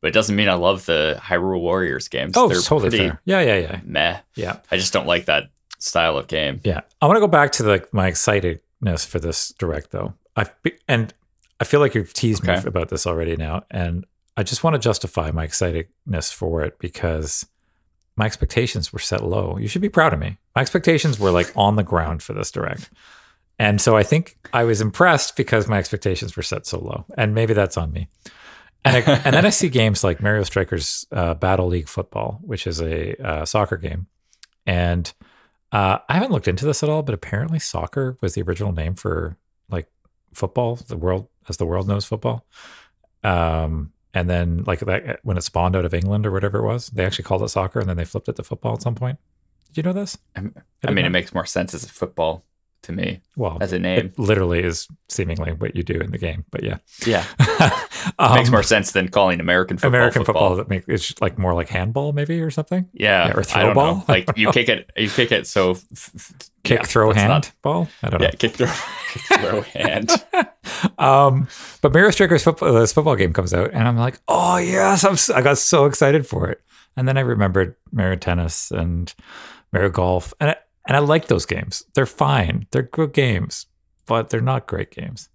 but 0.00 0.08
it 0.08 0.14
doesn't 0.14 0.34
mean 0.36 0.48
I 0.48 0.54
love 0.54 0.86
the 0.86 1.18
Hyrule 1.22 1.60
Warriors 1.60 2.08
games. 2.08 2.34
oh, 2.36 2.48
They're 2.48 2.60
totally 2.60 2.90
pretty 2.90 3.08
fair. 3.08 3.20
Yeah, 3.24 3.40
yeah, 3.40 3.56
yeah. 3.56 3.80
meh. 3.84 4.18
Yeah. 4.34 4.56
I 4.70 4.76
just 4.76 4.92
don't 4.92 5.06
like 5.06 5.26
that 5.26 5.50
style 5.78 6.16
of 6.18 6.26
game. 6.28 6.60
Yeah, 6.64 6.80
I 7.00 7.06
want 7.06 7.16
to 7.16 7.20
go 7.20 7.26
back 7.28 7.52
to 7.52 7.64
like 7.64 7.92
my 7.94 8.10
excitedness 8.10 9.06
for 9.06 9.18
this 9.18 9.54
direct 9.58 9.90
though. 9.90 10.14
I 10.36 10.46
and 10.88 11.12
I 11.58 11.64
feel 11.64 11.80
like 11.80 11.94
you've 11.94 12.12
teased 12.14 12.42
Okay. 12.48 12.58
me 12.60 12.66
about 12.66 12.88
this 12.88 13.06
already 13.06 13.36
now, 13.36 13.64
and 13.70 14.06
I 14.40 14.42
just 14.42 14.64
want 14.64 14.72
to 14.72 14.78
justify 14.78 15.30
my 15.32 15.46
excitedness 15.46 16.32
for 16.32 16.62
it 16.62 16.78
because 16.78 17.46
my 18.16 18.24
expectations 18.24 18.90
were 18.90 18.98
set 18.98 19.22
low. 19.22 19.58
You 19.58 19.68
should 19.68 19.82
be 19.82 19.90
proud 19.90 20.14
of 20.14 20.18
me. 20.18 20.38
My 20.56 20.62
expectations 20.62 21.20
were 21.20 21.30
like 21.30 21.52
on 21.54 21.76
the 21.76 21.82
ground 21.82 22.22
for 22.22 22.32
this 22.32 22.50
direct. 22.50 22.90
And 23.58 23.82
so 23.82 23.98
I 23.98 24.02
think 24.02 24.38
I 24.54 24.64
was 24.64 24.80
impressed 24.80 25.36
because 25.36 25.68
my 25.68 25.76
expectations 25.76 26.36
were 26.38 26.42
set 26.42 26.64
so 26.64 26.78
low. 26.78 27.04
And 27.18 27.34
maybe 27.34 27.52
that's 27.52 27.76
on 27.76 27.92
me. 27.92 28.08
And, 28.82 28.96
I, 28.96 29.00
and 29.26 29.36
then 29.36 29.44
I 29.44 29.50
see 29.50 29.68
games 29.68 30.02
like 30.02 30.22
Mario 30.22 30.44
Strikers 30.44 31.04
uh, 31.12 31.34
Battle 31.34 31.66
League 31.66 31.88
Football, 31.88 32.40
which 32.40 32.66
is 32.66 32.80
a 32.80 33.14
uh, 33.22 33.44
soccer 33.44 33.76
game. 33.76 34.06
And 34.64 35.12
uh, 35.70 35.98
I 36.08 36.14
haven't 36.14 36.32
looked 36.32 36.48
into 36.48 36.64
this 36.64 36.82
at 36.82 36.88
all, 36.88 37.02
but 37.02 37.14
apparently 37.14 37.58
soccer 37.58 38.16
was 38.22 38.32
the 38.32 38.40
original 38.40 38.72
name 38.72 38.94
for 38.94 39.36
like 39.68 39.86
football, 40.32 40.76
the 40.76 40.96
world 40.96 41.28
as 41.46 41.58
the 41.58 41.66
world 41.66 41.86
knows 41.86 42.06
football. 42.06 42.46
Um, 43.22 43.92
and 44.14 44.28
then 44.28 44.64
like 44.66 44.80
that 44.80 45.06
eh, 45.06 45.16
when 45.22 45.36
it 45.36 45.42
spawned 45.42 45.76
out 45.76 45.84
of 45.84 45.94
England 45.94 46.26
or 46.26 46.30
whatever 46.30 46.58
it 46.58 46.64
was, 46.64 46.88
they 46.88 47.04
actually 47.04 47.24
called 47.24 47.42
it 47.42 47.48
soccer, 47.48 47.80
and 47.80 47.88
then 47.88 47.96
they 47.96 48.04
flipped 48.04 48.28
it 48.28 48.36
to 48.36 48.42
football 48.42 48.74
at 48.74 48.82
some 48.82 48.94
point. 48.94 49.18
Did 49.68 49.76
you 49.78 49.82
know 49.84 49.92
this? 49.92 50.18
I 50.36 50.40
did 50.40 50.90
mean, 50.90 51.04
it 51.04 51.10
makes 51.10 51.32
more 51.32 51.46
sense 51.46 51.74
as 51.74 51.84
a 51.84 51.88
football 51.88 52.44
to 52.82 52.92
me 52.92 53.20
well 53.36 53.58
as 53.60 53.72
a 53.72 53.78
name. 53.78 53.98
It 54.06 54.18
literally 54.18 54.62
is 54.62 54.88
seemingly 55.08 55.52
what 55.52 55.76
you 55.76 55.82
do 55.82 55.94
in 55.94 56.10
the 56.12 56.18
game, 56.18 56.44
but 56.50 56.62
yeah, 56.62 56.78
yeah, 57.06 57.24
um, 58.18 58.34
makes 58.34 58.50
more 58.50 58.62
sense 58.62 58.92
than 58.92 59.08
calling 59.08 59.38
American 59.40 59.76
football 59.76 59.88
American 59.88 60.24
football. 60.24 60.48
football. 60.50 60.56
that 60.56 60.68
make 60.68 60.84
it's 60.88 61.20
like 61.20 61.38
more 61.38 61.54
like 61.54 61.68
handball 61.68 62.12
maybe 62.12 62.40
or 62.40 62.50
something. 62.50 62.88
Yeah, 62.92 63.26
Yeah, 63.28 63.32
or 63.36 63.42
throw 63.42 63.74
ball? 63.74 63.94
know. 63.96 64.04
Like 64.08 64.30
you 64.36 64.50
kick 64.52 64.68
it, 64.68 64.90
you 64.96 65.08
kick 65.10 65.30
it. 65.32 65.46
So 65.46 65.74
Kick, 66.62 66.80
yeah, 66.80 66.84
throw, 66.84 67.12
hand, 67.12 67.28
not- 67.28 67.52
ball. 67.62 67.88
I 68.02 68.10
don't 68.10 68.20
know. 68.20 68.26
yeah, 68.26 68.32
kick, 68.32 68.52
throw, 68.52 68.66
kick, 69.12 69.22
throw, 69.40 69.60
hand. 69.62 70.10
um, 70.98 71.48
but 71.80 71.92
Mario 71.92 72.10
Strikers 72.10 72.44
football, 72.44 72.72
this 72.74 72.92
football 72.92 73.16
game 73.16 73.32
comes 73.32 73.54
out, 73.54 73.70
and 73.72 73.86
I'm 73.88 73.96
like, 73.96 74.20
oh 74.28 74.56
yes, 74.58 75.04
I'm, 75.04 75.16
I 75.36 75.42
got 75.42 75.58
so 75.58 75.86
excited 75.86 76.26
for 76.26 76.48
it. 76.50 76.60
And 76.96 77.06
then 77.08 77.16
I 77.16 77.20
remembered 77.20 77.76
Mario 77.92 78.16
Tennis 78.16 78.70
and 78.70 79.12
Mario 79.72 79.88
Golf, 79.90 80.34
and 80.40 80.50
I, 80.50 80.56
and 80.90 80.96
I 80.96 81.00
like 81.00 81.28
those 81.28 81.46
games. 81.46 81.84
They're 81.94 82.04
fine. 82.04 82.66
They're 82.72 82.82
good 82.82 83.12
games, 83.12 83.66
but 84.06 84.28
they're 84.28 84.40
not 84.40 84.66
great 84.66 84.90
games. 84.90 85.28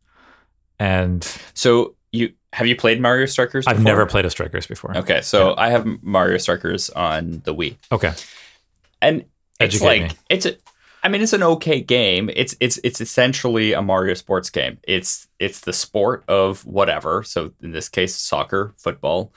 And 0.80 1.24
So 1.54 1.96
you 2.12 2.34
have 2.52 2.68
you 2.68 2.76
played 2.76 3.00
Mario 3.00 3.26
Strikers? 3.26 3.66
I've 3.66 3.82
never 3.82 4.06
played 4.06 4.26
a 4.26 4.30
Strikers 4.30 4.68
before. 4.68 4.98
Okay, 4.98 5.22
so 5.22 5.56
I 5.58 5.70
have 5.70 5.86
Mario 6.04 6.38
Strikers 6.40 6.90
on 6.90 7.42
the 7.46 7.56
Wii, 7.56 7.78
Okay, 7.90 8.12
and 9.02 9.22
it's 9.62 9.76
Educate 9.76 9.86
like 9.86 10.02
me. 10.02 10.18
it's 10.30 10.46
a. 10.46 10.58
I 11.04 11.08
mean, 11.08 11.22
it's 11.22 11.34
an 11.34 11.44
okay 11.44 11.80
game. 11.80 12.30
It's 12.36 12.56
it's 12.60 12.78
it's 12.84 13.00
essentially 13.00 13.72
a 13.72 13.82
Mario 13.82 14.14
sports 14.16 14.50
game. 14.50 14.78
It's 14.84 15.28
it's 15.40 15.62
the 15.62 15.72
sport 15.72 16.26
of 16.28 16.66
whatever. 16.66 17.24
So 17.24 17.54
in 17.62 17.72
this 17.72 17.88
case, 17.88 18.14
soccer, 18.16 18.74
football, 18.78 19.32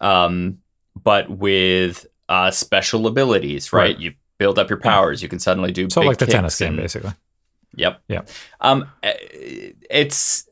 um, 0.00 0.58
but 0.94 1.28
with 1.28 2.06
uh, 2.28 2.52
special 2.52 3.06
abilities. 3.08 3.72
Right? 3.72 3.94
Right. 3.94 3.98
You 3.98 4.12
build 4.38 4.58
up 4.58 4.68
your 4.70 4.78
powers. 4.80 5.22
You 5.22 5.28
can 5.28 5.38
suddenly 5.38 5.72
do 5.72 5.88
so 5.90 6.00
like 6.02 6.18
the 6.18 6.26
tennis 6.26 6.58
game, 6.58 6.68
and- 6.68 6.76
basically. 6.78 7.12
Yep. 7.74 8.00
Yeah. 8.08 8.22
Um, 8.60 8.88
eh, 9.02 9.72
it's 9.90 10.48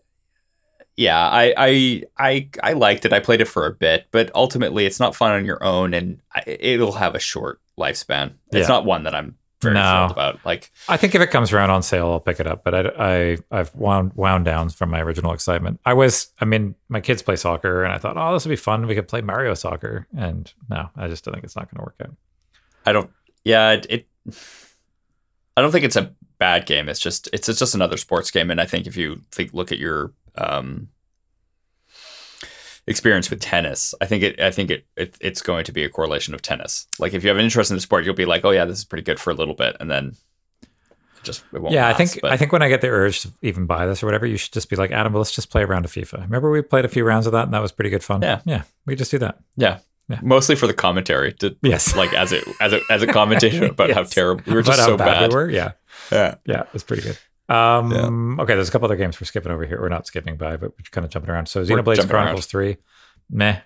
yeah. 0.96 1.18
I 1.28 1.54
I 1.56 2.02
I 2.18 2.48
I 2.62 2.72
liked 2.74 3.04
it. 3.04 3.12
I 3.12 3.20
played 3.20 3.40
it 3.40 3.46
for 3.48 3.66
a 3.66 3.72
bit, 3.72 4.06
but 4.10 4.30
ultimately, 4.34 4.84
it's 4.86 5.00
not 5.00 5.14
fun 5.16 5.32
on 5.32 5.44
your 5.44 5.62
own, 5.64 5.94
and 5.94 6.20
I, 6.34 6.42
it'll 6.46 6.92
have 6.92 7.14
a 7.14 7.18
short 7.20 7.60
lifespan. 7.78 8.34
It's 8.52 8.68
Yeah. 8.68 8.74
not 8.74 8.84
one 8.84 9.04
that 9.04 9.14
I'm 9.14 9.36
very 9.62 9.74
No. 9.74 10.08
about. 10.10 10.38
Like, 10.44 10.70
I 10.88 10.98
think 10.98 11.14
if 11.14 11.22
it 11.22 11.28
comes 11.28 11.50
around 11.52 11.70
on 11.70 11.82
sale, 11.82 12.10
I'll 12.10 12.20
pick 12.20 12.38
it 12.40 12.46
up. 12.46 12.62
But 12.62 12.74
I, 12.74 12.90
I, 12.98 13.36
I've 13.50 13.74
wound 13.74 14.12
wound 14.14 14.44
down 14.44 14.68
from 14.68 14.90
my 14.90 15.00
original 15.00 15.32
excitement. 15.32 15.80
I 15.86 15.94
was, 15.94 16.28
I 16.40 16.44
mean, 16.44 16.74
my 16.90 17.00
kids 17.00 17.22
play 17.22 17.36
soccer, 17.36 17.82
and 17.84 17.92
I 17.92 17.96
thought, 17.98 18.18
oh, 18.18 18.34
this 18.34 18.44
would 18.44 18.50
be 18.50 18.56
fun. 18.56 18.86
We 18.86 18.94
could 18.94 19.08
play 19.08 19.22
Mario 19.22 19.54
soccer, 19.54 20.06
and 20.14 20.52
no, 20.68 20.90
I 20.94 21.08
just 21.08 21.24
don't 21.24 21.32
think 21.32 21.44
it's 21.44 21.56
not 21.56 21.70
going 21.70 21.78
to 21.78 21.84
work 21.84 21.96
out. 22.02 22.14
I 22.84 22.92
don't. 22.92 23.10
Yeah. 23.44 23.72
It, 23.72 23.86
it. 23.88 24.08
I 25.56 25.60
don't 25.60 25.70
think 25.70 25.84
it's 25.84 25.96
a 25.96 26.12
bad 26.38 26.66
game. 26.66 26.88
It's 26.88 27.00
just 27.00 27.28
it's, 27.32 27.48
it's 27.48 27.58
just 27.58 27.74
another 27.74 27.96
sports 27.96 28.30
game, 28.30 28.50
and 28.50 28.60
I 28.60 28.66
think 28.66 28.86
if 28.86 28.96
you 28.96 29.20
think 29.30 29.54
look 29.54 29.70
at 29.70 29.78
your 29.78 30.12
um 30.36 30.88
experience 32.86 33.30
with 33.30 33.40
tennis 33.40 33.94
i 34.02 34.04
think 34.04 34.22
it 34.22 34.38
i 34.42 34.50
think 34.50 34.70
it, 34.70 34.84
it 34.94 35.16
it's 35.20 35.40
going 35.40 35.64
to 35.64 35.72
be 35.72 35.84
a 35.84 35.88
correlation 35.88 36.34
of 36.34 36.42
tennis 36.42 36.86
like 36.98 37.14
if 37.14 37.22
you 37.22 37.28
have 37.30 37.38
an 37.38 37.44
interest 37.44 37.70
in 37.70 37.76
the 37.76 37.80
sport 37.80 38.04
you'll 38.04 38.14
be 38.14 38.26
like 38.26 38.44
oh 38.44 38.50
yeah 38.50 38.66
this 38.66 38.76
is 38.76 38.84
pretty 38.84 39.02
good 39.02 39.18
for 39.18 39.30
a 39.30 39.34
little 39.34 39.54
bit 39.54 39.74
and 39.80 39.90
then 39.90 40.14
just 41.22 41.42
it 41.52 41.60
won't 41.60 41.74
yeah, 41.74 41.88
I 41.88 41.94
think 41.94 42.20
but- 42.20 42.30
I 42.30 42.36
think 42.36 42.52
when 42.52 42.62
I 42.62 42.68
get 42.68 42.82
the 42.82 42.88
urge 42.88 43.22
to 43.22 43.32
even 43.42 43.66
buy 43.66 43.86
this 43.86 44.02
or 44.02 44.06
whatever, 44.06 44.26
you 44.26 44.36
should 44.36 44.52
just 44.52 44.68
be 44.68 44.76
like, 44.76 44.90
Adam, 44.90 45.14
let's 45.14 45.32
just 45.32 45.50
play 45.50 45.62
around 45.62 45.68
a 45.70 45.72
round 45.72 45.84
of 45.86 45.92
FIFA. 45.92 46.20
Remember 46.22 46.50
we 46.50 46.60
played 46.62 46.84
a 46.84 46.88
few 46.88 47.02
rounds 47.04 47.26
of 47.26 47.32
that, 47.32 47.44
and 47.44 47.54
that 47.54 47.62
was 47.62 47.72
pretty 47.72 47.88
good 47.90 48.04
fun. 48.04 48.20
Yeah. 48.22 48.40
yeah, 48.44 48.62
we 48.84 48.94
just 48.94 49.10
do 49.10 49.18
that. 49.18 49.38
yeah. 49.56 49.78
Yeah. 50.08 50.20
mostly 50.22 50.54
for 50.54 50.66
the 50.66 50.74
commentary 50.74 51.32
to 51.34 51.56
Yes, 51.62 51.96
like 51.96 52.12
as 52.12 52.30
it 52.32 52.44
as 52.60 52.74
a 52.74 52.80
as 52.90 53.02
a 53.02 53.06
commentation 53.18 53.64
about 53.64 53.90
how 53.90 54.02
terrible 54.02 54.44
we 54.46 54.54
were 54.54 54.62
just 54.62 54.78
About 54.78 54.90
how 54.90 54.92
so 54.92 54.96
bad, 54.98 55.30
we 55.30 55.34
were. 55.34 55.50
Yeah, 55.50 55.72
yeah 56.12 56.34
yeah, 56.44 56.64
it's 56.74 56.84
pretty 56.84 57.02
good. 57.02 57.18
Um, 57.48 58.38
okay, 58.40 58.54
there's 58.54 58.68
a 58.68 58.72
couple 58.72 58.86
other 58.86 58.96
games 58.96 59.20
we're 59.20 59.26
skipping 59.26 59.52
over 59.52 59.64
here. 59.64 59.80
We're 59.80 59.88
not 59.88 60.06
skipping 60.06 60.36
by, 60.36 60.56
but 60.56 60.70
we're 60.70 60.84
kind 60.90 61.04
of 61.04 61.10
jumping 61.10 61.30
around. 61.30 61.46
So 61.46 61.62
Xenoblade 61.62 61.96
jumping 61.96 61.96
around. 61.96 62.08
Chronicles 62.08 62.46
Three, 62.46 62.76
meh. 63.30 63.60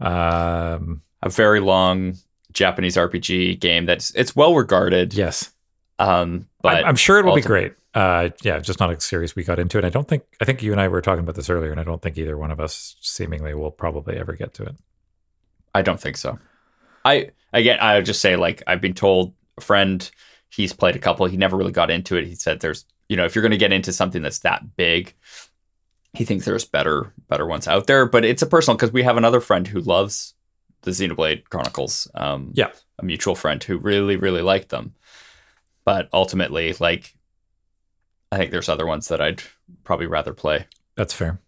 Um, 0.00 1.02
a 1.22 1.28
very 1.28 1.60
long 1.60 2.14
Japanese 2.52 2.96
RPG 2.96 3.60
game 3.60 3.86
that's 3.86 4.14
it's 4.14 4.34
well 4.34 4.54
regarded. 4.54 5.14
yes, 5.14 5.50
Um, 5.98 6.48
but 6.62 6.78
I'm, 6.78 6.84
I'm 6.86 6.96
sure 6.96 7.18
it 7.18 7.24
will 7.24 7.34
be 7.34 7.42
great. 7.42 7.74
Uh, 7.94 8.30
yeah, 8.42 8.58
just 8.60 8.78
not 8.80 8.90
a 8.90 9.00
series 9.00 9.34
we 9.34 9.42
got 9.44 9.58
into 9.58 9.76
it. 9.78 9.84
I 9.84 9.90
don't 9.90 10.08
think. 10.08 10.22
I 10.40 10.44
think 10.44 10.62
you 10.62 10.72
and 10.72 10.80
I 10.80 10.88
were 10.88 11.00
talking 11.00 11.22
about 11.22 11.34
this 11.34 11.50
earlier, 11.50 11.70
and 11.70 11.80
I 11.80 11.84
don't 11.84 12.00
think 12.00 12.16
either 12.18 12.38
one 12.38 12.50
of 12.50 12.60
us 12.60 12.96
seemingly 13.00 13.54
will 13.54 13.70
probably 13.70 14.16
ever 14.16 14.32
get 14.32 14.54
to 14.54 14.64
it. 14.64 14.76
I 15.74 15.82
don't 15.82 16.00
think 16.00 16.16
so. 16.16 16.38
I 17.04 17.30
again, 17.52 17.78
I 17.80 17.96
would 17.96 18.04
just 18.04 18.20
say 18.20 18.36
like 18.36 18.62
I've 18.66 18.80
been 18.80 18.94
told 18.94 19.34
a 19.58 19.60
friend 19.60 20.08
he's 20.50 20.72
played 20.72 20.96
a 20.96 21.00
couple. 21.00 21.26
He 21.26 21.36
never 21.36 21.56
really 21.56 21.72
got 21.72 21.90
into 21.90 22.16
it. 22.16 22.26
He 22.26 22.34
said 22.34 22.60
there's 22.60 22.84
you 23.08 23.16
know 23.16 23.24
if 23.24 23.34
you're 23.34 23.42
going 23.42 23.50
to 23.52 23.56
get 23.58 23.72
into 23.72 23.92
something 23.92 24.22
that's 24.22 24.40
that 24.40 24.76
big, 24.76 25.14
he 26.12 26.24
thinks 26.24 26.44
there's 26.44 26.64
better 26.64 27.12
better 27.28 27.46
ones 27.46 27.68
out 27.68 27.86
there. 27.86 28.06
But 28.06 28.24
it's 28.24 28.42
a 28.42 28.46
personal 28.46 28.76
because 28.76 28.92
we 28.92 29.02
have 29.02 29.16
another 29.16 29.40
friend 29.40 29.66
who 29.66 29.80
loves 29.80 30.34
the 30.82 30.90
Xenoblade 30.90 31.48
Chronicles. 31.50 32.10
Um, 32.14 32.52
Yeah. 32.54 32.70
a 32.98 33.04
mutual 33.04 33.34
friend 33.34 33.62
who 33.62 33.78
really 33.78 34.16
really 34.16 34.42
liked 34.42 34.68
them. 34.70 34.94
But 35.84 36.08
ultimately, 36.12 36.74
like 36.80 37.14
I 38.32 38.36
think 38.36 38.50
there's 38.50 38.68
other 38.68 38.86
ones 38.86 39.08
that 39.08 39.20
I'd 39.20 39.42
probably 39.84 40.06
rather 40.06 40.32
play. 40.34 40.66
That's 40.96 41.14
fair. 41.14 41.40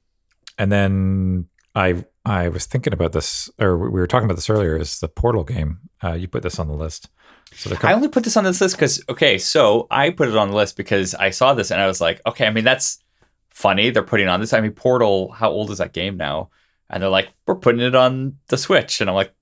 And 0.59 0.71
then 0.73 1.49
I 1.75 2.05
I 2.25 2.49
was 2.49 2.67
thinking 2.67 2.93
about 2.93 3.13
this, 3.13 3.51
or 3.59 3.77
we 3.77 3.91
were 3.91 4.07
talking 4.07 4.27
about 4.27 4.37
this 4.37 4.51
earlier. 4.51 4.77
Is 4.77 5.01
the 5.01 5.09
Portal 5.09 5.45
game? 5.45 5.81
Uh, 6.03 6.13
you 6.13 6.29
put 6.29 6.43
this 6.43 6.59
on 6.59 6.69
the 6.69 6.75
list. 6.75 7.09
So 7.55 7.77
I 7.83 7.93
only 7.93 8.09
put 8.09 8.25
this 8.25 8.37
on 8.37 8.45
this 8.45 8.61
list 8.61 8.77
because 8.77 9.03
okay, 9.09 9.39
so 9.39 9.87
I 9.91 10.11
put 10.11 10.29
it 10.29 10.37
on 10.37 10.51
the 10.51 10.57
list 10.57 10.77
because 10.77 11.15
I 11.15 11.31
saw 11.31 11.55
this 11.55 11.71
and 11.71 11.81
I 11.81 11.87
was 11.87 12.01
like, 12.01 12.21
okay, 12.27 12.47
I 12.47 12.51
mean 12.51 12.65
that's 12.65 12.99
funny. 13.51 13.91
They're 13.91 14.03
putting 14.03 14.29
on 14.29 14.41
this. 14.41 14.53
I 14.53 14.61
mean, 14.61 14.73
Portal. 14.73 15.33
How 15.33 15.51
old 15.51 15.71
is 15.71 15.79
that 15.79 15.93
game 15.93 16.17
now? 16.17 16.51
And 16.89 17.03
they're 17.03 17.11
like, 17.11 17.29
we're 17.47 17.55
putting 17.57 17.81
it 17.81 17.95
on 17.95 18.39
the 18.49 18.59
Switch, 18.59 19.01
and 19.01 19.09
I'm 19.09 19.17
like, 19.17 19.35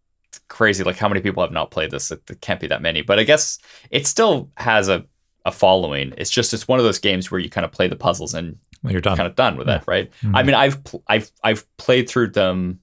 crazy. 0.49 0.85
Like, 0.85 0.97
how 0.97 1.09
many 1.09 1.21
people 1.21 1.43
have 1.43 1.53
not 1.53 1.71
played 1.71 1.91
this? 1.91 2.11
It, 2.11 2.23
it 2.31 2.41
can't 2.41 2.61
be 2.61 2.69
that 2.69 2.83
many. 2.83 3.03
But 3.03 3.19
I 3.19 3.25
guess 3.25 3.59
it 3.91 4.07
still 4.07 4.51
has 4.57 4.89
a 4.89 5.05
a 5.47 5.53
following. 5.53 6.13
It's 6.19 6.31
just 6.31 6.53
it's 6.53 6.69
one 6.69 6.79
of 6.79 6.85
those 6.85 6.99
games 6.99 7.31
where 7.31 7.41
you 7.41 7.51
kind 7.51 7.65
of 7.65 7.73
play 7.73 7.89
the 7.89 7.97
puzzles 7.97 8.35
and 8.35 8.59
when 8.83 8.93
you're 8.93 9.01
done, 9.01 9.17
kind 9.17 9.27
of 9.27 9.37
done 9.37 9.57
with 9.57 9.69
yeah. 9.69 9.77
it, 9.77 9.85
right? 9.87 10.11
Mm-hmm. 10.23 10.37
I 10.37 10.43
mean, 10.43 10.55
I've 10.55 10.81
I've 11.07 11.31
I've 11.43 11.77
played 11.77 12.09
through 12.09 12.29
them 12.29 12.81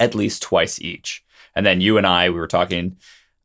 at 0.00 0.14
least 0.14 0.42
twice 0.42 0.80
each, 0.80 1.24
and 1.54 1.64
then 1.64 1.80
you 1.80 1.98
and 1.98 2.06
I 2.06 2.30
we 2.30 2.38
were 2.38 2.46
talking. 2.46 2.98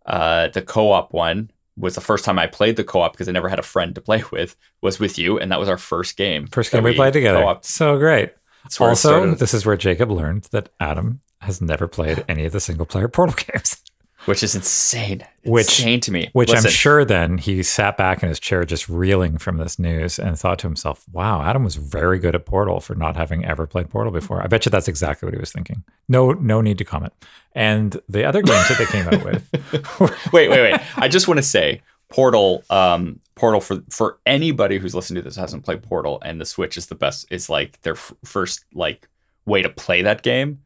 Uh, 0.06 0.48
the 0.48 0.62
co-op 0.64 1.14
one 1.14 1.52
was 1.78 1.94
the 1.94 2.02
first 2.02 2.26
time 2.26 2.40
I 2.40 2.48
played 2.48 2.78
the 2.78 2.84
co-op 2.84 3.14
because 3.14 3.30
I 3.30 3.32
never 3.32 3.48
had 3.48 3.60
a 3.60 3.64
friend 3.64 3.94
to 3.94 4.02
play 4.02 4.24
with. 4.32 4.56
Was 4.82 5.00
with 5.00 5.18
you, 5.18 5.40
and 5.40 5.52
that 5.52 5.60
was 5.60 5.70
our 5.70 5.78
first 5.78 6.18
game. 6.18 6.48
First 6.48 6.72
game 6.72 6.84
we, 6.84 6.92
we 6.92 6.96
played 6.96 7.14
together. 7.14 7.42
Co-op. 7.42 7.66
So 7.66 7.98
great. 7.98 8.34
Also, 8.80 9.34
this 9.36 9.54
is 9.54 9.66
where 9.66 9.78
Jacob 9.78 10.12
learned 10.12 10.44
that 10.52 10.70
Adam 10.80 11.22
has 11.42 11.62
never 11.62 11.88
played 11.88 12.24
any 12.28 12.46
of 12.46 12.52
the 12.52 12.60
single-player 12.60 13.08
Portal 13.08 13.36
games 13.54 13.82
which 14.26 14.44
is 14.44 14.56
insane. 14.56 15.26
Which, 15.44 15.80
insane 15.80 16.00
to 16.02 16.12
me. 16.12 16.30
Which 16.34 16.50
Listen. 16.50 16.68
I'm 16.68 16.72
sure 16.72 17.06
then 17.06 17.38
he 17.38 17.64
sat 17.64 17.98
back 17.98 18.22
in 18.22 18.30
his 18.30 18.40
chair 18.40 18.66
just 18.66 18.90
reeling 18.90 19.38
from 19.38 19.58
this 19.58 19.80
news 19.80 20.20
and 20.20 20.38
thought 20.38 20.60
to 20.60 20.68
himself, 20.68 21.06
wow, 21.12 21.42
Adam 21.42 21.64
was 21.64 21.76
very 21.76 22.20
good 22.20 22.36
at 22.36 22.46
Portal 22.46 22.80
for 22.80 22.96
not 22.96 23.16
having 23.16 23.46
ever 23.46 23.66
played 23.66 23.90
Portal 23.90 24.12
before. 24.12 24.44
I 24.44 24.48
bet 24.48 24.66
you 24.66 24.70
that's 24.70 24.88
exactly 24.88 25.26
what 25.26 25.34
he 25.34 25.40
was 25.40 25.52
thinking. 25.52 25.84
No, 26.08 26.32
no 26.34 26.62
need 26.62 26.78
to 26.80 26.86
comment. 26.86 27.14
And 27.54 28.00
the 28.08 28.26
other 28.26 28.42
games 28.42 28.68
that 28.68 28.78
they 28.78 28.86
came 28.86 29.08
out 29.08 29.24
with. 29.24 30.32
wait, 30.34 30.50
wait, 30.50 30.72
wait. 30.72 30.98
I 30.98 31.08
just 31.08 31.28
want 31.28 31.38
to 31.38 31.44
say 31.44 31.82
Portal, 32.10 32.64
um, 32.70 33.20
Portal 33.36 33.62
for 33.62 33.82
for 33.90 34.20
anybody 34.26 34.78
who's 34.78 34.94
listening 34.94 35.24
to 35.24 35.28
this 35.28 35.38
hasn't 35.38 35.64
played 35.64 35.82
Portal 35.82 36.20
and 36.24 36.42
the 36.42 36.46
Switch 36.46 36.78
is 36.78 36.88
the 36.88 36.96
best, 36.96 37.26
is 37.32 37.50
like 37.50 37.82
their 37.82 37.94
f- 37.94 38.14
first 38.26 38.66
like 38.74 39.08
way 39.46 39.62
to 39.62 39.70
play 39.70 40.02
that 40.02 40.22
game 40.22 40.60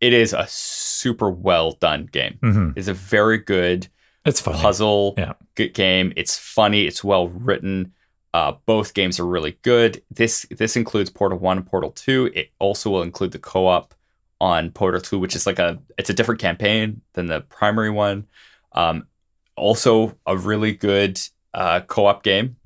it 0.00 0.12
is 0.12 0.32
a 0.32 0.46
super 0.48 1.30
well 1.30 1.72
done 1.72 2.06
game. 2.06 2.38
Mm-hmm. 2.42 2.70
It's 2.76 2.88
a 2.88 2.94
very 2.94 3.38
good 3.38 3.88
it's 4.24 4.40
funny. 4.40 4.58
puzzle 4.58 5.14
yeah. 5.16 5.34
good 5.54 5.74
game. 5.74 6.12
It's 6.16 6.36
funny. 6.36 6.86
It's 6.86 7.02
well 7.02 7.28
written. 7.28 7.92
Uh, 8.34 8.52
both 8.66 8.92
games 8.92 9.18
are 9.18 9.26
really 9.26 9.58
good. 9.62 10.02
This 10.10 10.46
this 10.50 10.76
includes 10.76 11.10
Portal 11.10 11.38
One 11.38 11.58
and 11.58 11.66
Portal 11.66 11.90
Two. 11.90 12.30
It 12.34 12.50
also 12.58 12.90
will 12.90 13.02
include 13.02 13.32
the 13.32 13.38
co-op 13.38 13.94
on 14.40 14.70
Portal 14.72 15.00
Two, 15.00 15.18
which 15.18 15.34
is 15.34 15.46
like 15.46 15.58
a 15.58 15.78
it's 15.96 16.10
a 16.10 16.14
different 16.14 16.40
campaign 16.40 17.00
than 17.14 17.26
the 17.26 17.40
primary 17.42 17.90
one. 17.90 18.26
Um, 18.72 19.06
also, 19.56 20.18
a 20.26 20.36
really 20.36 20.72
good 20.72 21.18
uh, 21.54 21.80
co-op 21.80 22.22
game 22.22 22.56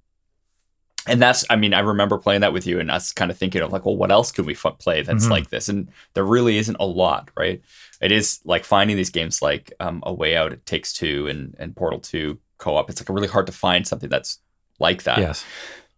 and 1.07 1.21
that's 1.21 1.45
i 1.51 1.57
mean 1.57 1.73
i 1.73 1.81
remember 1.81 2.19
playing 2.19 2.43
that 2.43 2.53
with 2.53 2.67
you 2.67 2.79
and 2.79 2.91
us 2.91 3.13
kind 3.13 3.31
of 3.31 3.39
thinking 3.39 3.63
of 3.63 3.73
like 3.73 3.85
well 3.85 3.97
what 3.97 4.11
else 4.11 4.31
can 4.31 4.45
we 4.45 4.55
f- 4.55 4.79
play 4.79 5.03
that's 5.03 5.25
mm-hmm. 5.25 5.33
like 5.33 5.51
this? 5.51 5.69
And 5.69 5.89
there 6.15 6.25
really 6.25 6.59
isn't 6.59 6.77
a 6.79 6.85
lot 6.85 7.31
right? 7.37 7.61
It 8.01 8.13
is 8.13 8.41
like 8.45 8.65
finding 8.65 8.97
these 8.97 9.11
games 9.11 9.43
like 9.43 9.73
um, 9.81 10.03
a 10.05 10.13
way 10.13 10.37
out 10.37 10.53
it 10.53 10.65
takes 10.67 10.93
two 10.93 11.27
and, 11.29 11.55
and 11.59 11.77
portal 11.77 12.01
2 12.01 12.39
co-op. 12.59 12.89
It's 12.91 13.01
like 13.01 13.09
really 13.09 13.29
hard 13.29 13.47
to 13.47 13.53
find 13.53 13.87
something 13.87 14.09
that's 14.09 14.39
like 14.79 15.03
that. 15.05 15.19
Yes. 15.19 15.45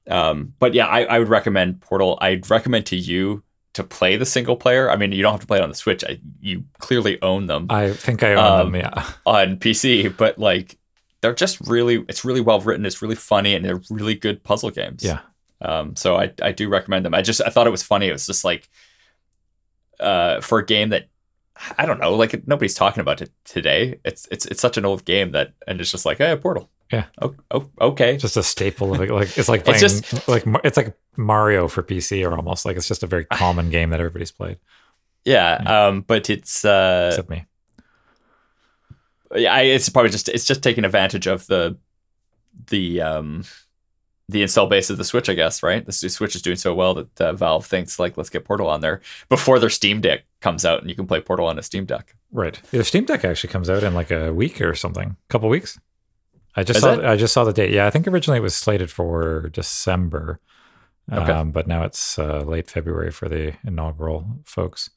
Um, 0.09 0.55
but 0.59 0.75
yeah 0.75 0.87
I, 0.87 1.05
I 1.05 1.19
would 1.19 1.29
recommend 1.29 1.81
portal. 1.81 2.19
I'd 2.21 2.49
recommend 2.51 2.87
to 2.87 2.97
you 2.97 3.43
to 3.75 3.85
play 3.85 4.17
the 4.17 4.27
single 4.27 4.57
player. 4.57 4.91
I 4.91 4.97
mean 4.97 5.13
you 5.13 5.23
don't 5.23 5.33
have 5.33 5.41
to 5.41 5.47
play 5.47 5.59
it 5.59 5.63
on 5.63 5.69
the 5.69 5.75
switch. 5.75 6.05
I, 6.05 6.19
you 6.41 6.65
clearly 6.79 7.21
own 7.23 7.47
them. 7.47 7.67
I 7.71 7.93
think 7.93 8.23
i 8.23 8.35
own 8.35 8.61
um, 8.61 8.73
them 8.73 8.81
yeah. 8.81 9.11
on 9.27 9.57
pc 9.57 10.17
but 10.17 10.39
like 10.39 10.79
they're 11.23 11.35
just 11.35 11.61
really 11.69 12.05
it's 12.09 12.25
really 12.25 12.41
well 12.41 12.61
written 12.61 12.85
it's 12.85 13.01
really 13.01 13.15
funny 13.15 13.55
and 13.55 13.65
they're 13.65 13.81
really 13.89 14.15
good 14.15 14.43
puzzle 14.43 14.71
games. 14.71 15.03
Yeah. 15.03 15.21
Um, 15.63 15.95
so 15.95 16.17
I, 16.17 16.33
I 16.43 16.51
do 16.51 16.69
recommend 16.69 17.07
them. 17.07 17.15
I 17.15 17.23
just 17.23 17.41
i 17.47 17.49
thought 17.49 17.67
it 17.67 17.71
was 17.71 17.83
funny. 17.83 18.09
It 18.09 18.13
was 18.13 18.27
just 18.27 18.45
like 18.45 18.69
uh, 20.01 20.41
for 20.41 20.59
a 20.59 20.67
game 20.67 20.91
that 20.91 21.07
i 21.77 21.85
don't 21.85 22.01
know 22.01 22.15
like 22.15 22.49
nobody's 22.49 22.75
talking 22.75 23.01
about 23.01 23.23
it 23.23 23.31
today. 23.45 24.01
It's 24.05 24.27
it's 24.31 24.47
it's 24.47 24.61
such 24.61 24.77
an 24.77 24.85
old 24.85 25.05
game 25.05 25.33
that 25.33 25.53
and 25.67 25.81
it's 25.81 25.91
just 25.91 26.05
like 26.05 26.19
hey 26.19 26.37
portal. 26.37 26.69
Yeah. 26.91 27.05
Oh, 27.21 27.35
oh 27.51 27.71
okay. 27.81 28.17
Just 28.17 28.37
a 28.37 28.43
staple 28.43 28.93
of 28.93 29.01
it. 29.01 29.11
Like 29.11 29.39
it's 29.39 29.49
like 29.49 29.65
playing 29.65 29.83
it's 29.83 30.01
just, 30.01 30.29
like 30.29 30.45
it's 30.65 30.77
like 30.77 30.97
mario 31.17 31.69
for 31.69 31.83
pc 31.83 32.29
or 32.29 32.35
almost. 32.35 32.67
Like 32.67 32.77
it's 32.77 32.89
just 32.89 33.03
a 33.03 33.07
very 33.07 33.25
common 33.33 33.71
game 33.71 33.91
that 33.91 34.01
everybody's 34.01 34.33
played. 34.33 34.59
Yeah, 35.25 35.63
yeah. 35.63 35.87
um 35.87 36.01
but 36.01 36.29
it's 36.31 36.65
uh 36.65 37.11
except 37.13 37.31
me 37.31 37.47
yeah, 39.35 39.59
it's 39.59 39.89
probably 39.89 40.11
just 40.11 40.29
it's 40.29 40.45
just 40.45 40.63
taking 40.63 40.85
advantage 40.85 41.27
of 41.27 41.47
the 41.47 41.77
the 42.69 43.01
um 43.01 43.45
the 44.29 44.43
install 44.43 44.67
base 44.67 44.91
of 44.91 44.99
the 44.99 45.05
Switch, 45.05 45.29
I 45.29 45.35
guess, 45.35 45.63
right? 45.63 45.85
The 45.85 45.93
Switch 45.93 46.35
is 46.35 46.43
doing 46.43 46.57
so 46.57 46.75
well 46.75 46.95
that 46.95 47.21
uh, 47.21 47.33
Valve 47.33 47.67
thinks 47.67 47.99
like 47.99 48.17
let's 48.17 48.31
get 48.31 48.45
Portal 48.45 48.69
on 48.69 48.81
there 48.81 49.01
before 49.29 49.59
their 49.59 49.71
Steam 49.71 50.01
Deck 50.01 50.25
comes 50.41 50.65
out, 50.65 50.81
and 50.81 50.89
you 50.89 50.97
can 50.97 51.07
play 51.07 51.21
Portal 51.21 51.47
on 51.47 51.59
a 51.59 51.63
Steam 51.63 51.85
Deck. 51.85 52.15
Right. 52.31 52.61
The 52.71 52.85
Steam 52.85 53.05
Deck 53.05 53.25
actually 53.25 53.53
comes 53.53 53.69
out 53.69 53.83
in 53.83 53.95
like 53.95 54.11
a 54.11 54.33
week 54.33 54.61
or 54.61 54.75
something, 54.75 55.11
a 55.11 55.33
couple 55.33 55.49
weeks. 55.49 55.79
I 56.55 56.65
just 56.65 56.79
is 56.79 56.83
saw 56.83 56.95
it? 56.95 57.05
I 57.05 57.17
just 57.17 57.35
saw 57.35 57.45
the 57.45 57.53
date. 57.53 57.71
Yeah, 57.71 57.87
I 57.87 57.91
think 57.91 58.07
originally 58.07 58.39
it 58.39 58.43
was 58.43 58.55
slated 58.55 58.91
for 58.91 59.49
December, 59.51 60.41
okay. 61.11 61.33
um, 61.33 61.51
but 61.51 61.67
now 61.67 61.85
it's 61.85 62.19
uh, 62.19 62.41
late 62.41 62.71
February 62.71 63.11
for 63.11 63.29
the 63.29 63.55
inaugural 63.65 64.27
folks. 64.45 64.91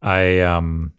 I 0.00 0.40
um 0.40 0.92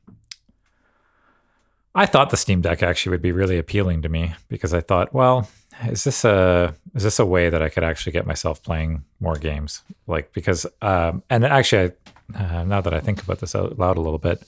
I 1.96 2.06
thought 2.08 2.32
the 2.32 2.38
Steam 2.38 2.62
Deck 2.62 2.82
actually 2.82 3.12
would 3.12 3.22
be 3.22 3.32
really 3.32 3.58
appealing 3.58 4.02
to 4.02 4.10
me 4.10 4.34
because 4.48 4.74
I 4.74 4.82
thought, 4.82 5.14
well, 5.14 5.48
is 5.88 6.04
this 6.04 6.26
a 6.26 6.74
is 6.96 7.04
this 7.04 7.20
a 7.20 7.26
way 7.26 7.50
that 7.50 7.62
I 7.62 7.70
could 7.70 7.84
actually 7.84 8.14
get 8.14 8.26
myself 8.26 8.64
playing 8.64 9.04
more 9.20 9.36
games? 9.36 9.84
Like 10.08 10.34
because 10.34 10.66
um, 10.82 11.24
and 11.30 11.46
actually, 11.46 11.92
I, 12.36 12.44
uh, 12.44 12.64
now 12.64 12.82
that 12.82 12.94
I 12.94 13.00
think 13.00 13.22
about 13.22 13.40
this 13.40 13.56
out 13.56 13.78
loud 13.78 13.98
a 13.98 14.02
little 14.02 14.20
bit, 14.20 14.42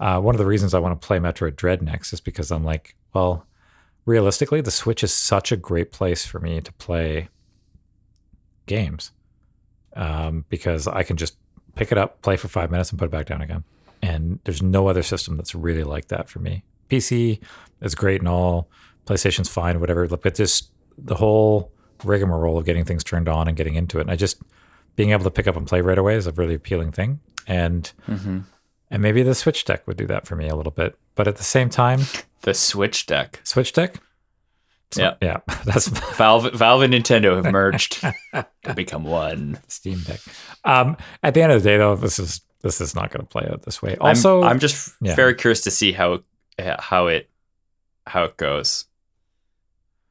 uh, 0.00 0.20
one 0.20 0.34
of 0.34 0.38
the 0.38 0.46
reasons 0.46 0.72
I 0.72 0.78
want 0.78 1.00
to 1.00 1.06
play 1.06 1.18
Metroid 1.18 1.56
Dread 1.56 1.82
next 1.82 2.12
is 2.12 2.20
because 2.20 2.50
I'm 2.50 2.64
like, 2.64 2.94
well, 3.12 3.46
realistically, 4.06 4.60
the 4.62 4.70
Switch 4.70 5.04
is 5.04 5.12
such 5.12 5.52
a 5.52 5.56
great 5.56 5.92
place 5.92 6.24
for 6.24 6.38
me 6.38 6.60
to 6.60 6.72
play 6.74 7.28
games 8.66 9.12
um, 9.94 10.44
because 10.48 10.86
I 10.86 11.02
can 11.02 11.16
just 11.16 11.36
pick 11.74 11.92
it 11.92 11.98
up, 11.98 12.22
play 12.22 12.36
for 12.36 12.48
five 12.48 12.70
minutes, 12.70 12.90
and 12.90 12.98
put 12.98 13.06
it 13.06 13.10
back 13.10 13.26
down 13.26 13.42
again. 13.42 13.64
And 14.00 14.38
there's 14.44 14.62
no 14.62 14.88
other 14.88 15.02
system 15.02 15.36
that's 15.36 15.54
really 15.54 15.84
like 15.84 16.08
that 16.08 16.28
for 16.28 16.38
me. 16.38 16.62
PC 16.88 17.40
is 17.80 17.94
great 17.94 18.20
and 18.20 18.28
all, 18.28 18.68
PlayStation's 19.06 19.48
fine, 19.48 19.80
whatever. 19.80 20.06
But 20.06 20.34
just 20.34 20.70
the 20.96 21.14
whole 21.14 21.72
rigmarole 22.04 22.58
of 22.58 22.64
getting 22.64 22.84
things 22.84 23.04
turned 23.04 23.28
on 23.28 23.48
and 23.48 23.56
getting 23.56 23.74
into 23.74 23.98
it. 23.98 24.02
And 24.02 24.10
I 24.10 24.16
just 24.16 24.42
being 24.96 25.10
able 25.10 25.24
to 25.24 25.30
pick 25.30 25.46
up 25.46 25.56
and 25.56 25.66
play 25.66 25.80
right 25.80 25.98
away 25.98 26.14
is 26.14 26.26
a 26.26 26.32
really 26.32 26.54
appealing 26.54 26.92
thing. 26.92 27.20
And 27.46 27.90
mm-hmm. 28.06 28.40
and 28.90 29.02
maybe 29.02 29.22
the 29.22 29.34
Switch 29.34 29.64
deck 29.64 29.86
would 29.86 29.96
do 29.96 30.06
that 30.06 30.26
for 30.26 30.36
me 30.36 30.48
a 30.48 30.56
little 30.56 30.72
bit. 30.72 30.98
But 31.14 31.28
at 31.28 31.36
the 31.36 31.44
same 31.44 31.70
time, 31.70 32.00
the 32.42 32.54
Switch 32.54 33.06
deck, 33.06 33.40
Switch 33.44 33.72
deck. 33.72 33.96
So, 34.90 35.02
yeah, 35.02 35.14
yeah. 35.20 35.36
That's 35.64 35.88
Valve. 35.88 36.52
Valve 36.54 36.82
and 36.82 36.94
Nintendo 36.94 37.42
have 37.42 37.52
merged 37.52 38.00
to 38.00 38.74
become 38.74 39.04
one. 39.04 39.58
Steam 39.68 40.00
Deck. 40.00 40.20
Um, 40.64 40.96
at 41.22 41.34
the 41.34 41.42
end 41.42 41.52
of 41.52 41.62
the 41.62 41.68
day, 41.68 41.76
though, 41.76 41.94
this 41.94 42.18
is 42.18 42.40
this 42.62 42.80
is 42.80 42.94
not 42.94 43.10
going 43.10 43.20
to 43.20 43.28
play 43.28 43.46
out 43.50 43.62
this 43.62 43.82
way. 43.82 43.96
Also, 43.96 44.42
I'm, 44.42 44.52
I'm 44.52 44.58
just 44.58 44.94
yeah. 45.00 45.14
very 45.14 45.34
curious 45.34 45.60
to 45.62 45.70
see 45.70 45.92
how 45.92 46.22
Uh, 46.58 46.80
how 46.80 47.06
it 47.06 47.28
how 48.06 48.24
it 48.24 48.36
goes. 48.36 48.86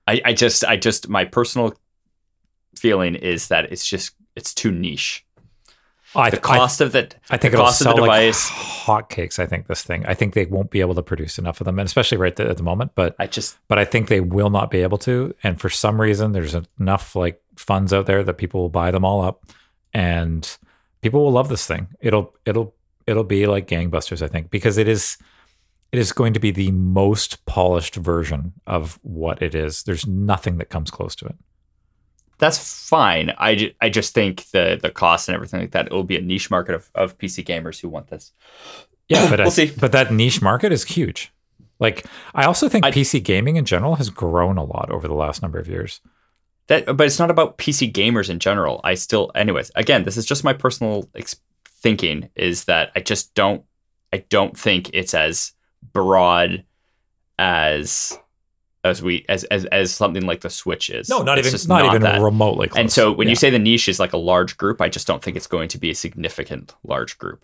I, 0.07 0.21
I 0.23 0.33
just 0.33 0.63
I 0.63 0.77
just 0.77 1.09
my 1.09 1.25
personal 1.25 1.73
feeling 2.75 3.15
is 3.15 3.49
that 3.49 3.71
it's 3.71 3.85
just 3.85 4.15
it's 4.35 4.53
too 4.53 4.71
niche. 4.71 5.25
I, 6.15 6.29
the 6.29 6.37
cost 6.37 6.81
I, 6.81 6.85
of 6.85 6.91
the 6.93 7.09
I 7.29 7.37
think 7.37 7.51
the 7.51 7.57
cost 7.57 7.81
of 7.81 7.95
the 7.95 8.01
device 8.01 8.49
like 8.49 9.09
hotcakes. 9.09 9.39
I 9.39 9.45
think 9.45 9.67
this 9.67 9.83
thing. 9.83 10.05
I 10.05 10.13
think 10.13 10.33
they 10.33 10.45
won't 10.45 10.71
be 10.71 10.79
able 10.79 10.95
to 10.95 11.03
produce 11.03 11.37
enough 11.37 11.59
of 11.59 11.65
them, 11.65 11.79
and 11.79 11.85
especially 11.85 12.17
right 12.17 12.37
at 12.39 12.57
the 12.57 12.63
moment. 12.63 12.91
But 12.95 13.15
I 13.19 13.27
just 13.27 13.57
but 13.67 13.77
I 13.77 13.83
think 13.83 14.07
they 14.07 14.21
will 14.21 14.49
not 14.49 14.71
be 14.71 14.81
able 14.81 14.97
to. 14.99 15.35
And 15.43 15.59
for 15.59 15.69
some 15.69 15.99
reason, 15.99 16.31
there's 16.31 16.55
enough 16.79 17.15
like 17.15 17.41
funds 17.57 17.91
out 17.91 18.05
there 18.05 18.23
that 18.23 18.35
people 18.35 18.61
will 18.61 18.69
buy 18.69 18.91
them 18.91 19.03
all 19.03 19.21
up, 19.21 19.45
and 19.93 20.57
people 21.01 21.23
will 21.23 21.33
love 21.33 21.49
this 21.49 21.67
thing. 21.67 21.87
It'll 21.99 22.33
it'll 22.45 22.73
it'll 23.05 23.25
be 23.25 23.45
like 23.45 23.67
gangbusters. 23.67 24.21
I 24.21 24.27
think 24.27 24.49
because 24.49 24.77
it 24.77 24.87
is 24.87 25.17
it 25.91 25.99
is 25.99 26.11
going 26.11 26.33
to 26.33 26.39
be 26.39 26.51
the 26.51 26.71
most 26.71 27.45
polished 27.45 27.95
version 27.95 28.53
of 28.65 28.99
what 29.03 29.41
it 29.41 29.55
is. 29.55 29.83
There's 29.83 30.05
nothing 30.05 30.57
that 30.57 30.69
comes 30.69 30.91
close 30.91 31.15
to 31.17 31.25
it. 31.25 31.35
That's 32.39 32.87
fine. 32.87 33.33
I, 33.37 33.55
ju- 33.55 33.73
I 33.81 33.89
just 33.89 34.13
think 34.13 34.45
the 34.51 34.77
the 34.79 34.91
cost 34.91 35.27
and 35.27 35.33
everything 35.33 35.59
like 35.59 35.71
that, 35.71 35.87
it 35.87 35.91
will 35.91 36.03
be 36.03 36.17
a 36.17 36.21
niche 36.21 36.51
market 36.51 36.75
of, 36.75 36.91
of 36.93 37.17
PC 37.17 37.43
gamers 37.43 37.79
who 37.79 37.89
want 37.89 38.07
this. 38.07 38.31
Yeah, 39.09 39.29
but 39.29 39.39
we'll 39.39 39.47
I, 39.47 39.51
see. 39.51 39.71
But 39.71 39.91
that 39.93 40.13
niche 40.13 40.41
market 40.41 40.71
is 40.71 40.83
huge. 40.83 41.31
Like 41.79 42.05
I 42.35 42.45
also 42.45 42.69
think 42.69 42.85
I, 42.85 42.91
PC 42.91 43.23
gaming 43.23 43.55
in 43.55 43.65
general 43.65 43.95
has 43.95 44.09
grown 44.09 44.57
a 44.57 44.63
lot 44.63 44.91
over 44.91 45.07
the 45.07 45.15
last 45.15 45.41
number 45.41 45.59
of 45.59 45.67
years. 45.67 46.01
That, 46.67 46.85
but 46.97 47.07
it's 47.07 47.19
not 47.19 47.31
about 47.31 47.57
PC 47.57 47.91
gamers 47.91 48.29
in 48.29 48.39
general. 48.39 48.81
I 48.83 48.95
still, 48.95 49.31
anyways. 49.33 49.71
Again, 49.75 50.03
this 50.03 50.17
is 50.17 50.25
just 50.25 50.43
my 50.43 50.53
personal 50.53 51.09
ex- 51.15 51.39
thinking 51.65 52.29
is 52.35 52.65
that 52.65 52.91
I 52.95 52.99
just 52.99 53.33
don't 53.33 53.63
I 54.13 54.17
don't 54.29 54.57
think 54.57 54.89
it's 54.93 55.13
as 55.13 55.53
broad 56.03 56.63
as 57.39 58.17
as 58.83 59.01
we 59.01 59.25
as 59.27 59.43
as, 59.45 59.65
as 59.65 59.93
something 59.93 60.25
like 60.25 60.41
the 60.41 60.49
Switch 60.49 60.89
is. 60.89 61.09
No, 61.09 61.21
not 61.21 61.37
It's 61.37 61.47
even 61.47 61.51
just 61.55 61.67
not, 61.67 61.85
even 61.85 62.01
that. 62.03 62.21
remotely 62.21 62.67
close. 62.67 62.79
And 62.79 62.91
so 62.91 63.11
when 63.11 63.27
Yeah. 63.27 63.31
you 63.31 63.35
say 63.35 63.49
the 63.49 63.59
niche 63.59 63.89
is 63.89 63.99
like 63.99 64.13
a 64.13 64.17
large 64.17 64.57
group, 64.57 64.81
I 64.81 64.89
just 64.89 65.07
don't 65.07 65.21
think 65.21 65.35
it's 65.35 65.47
going 65.47 65.67
to 65.69 65.77
be 65.77 65.89
a 65.89 65.95
significant 65.95 66.75
large 66.83 67.17
group. 67.17 67.43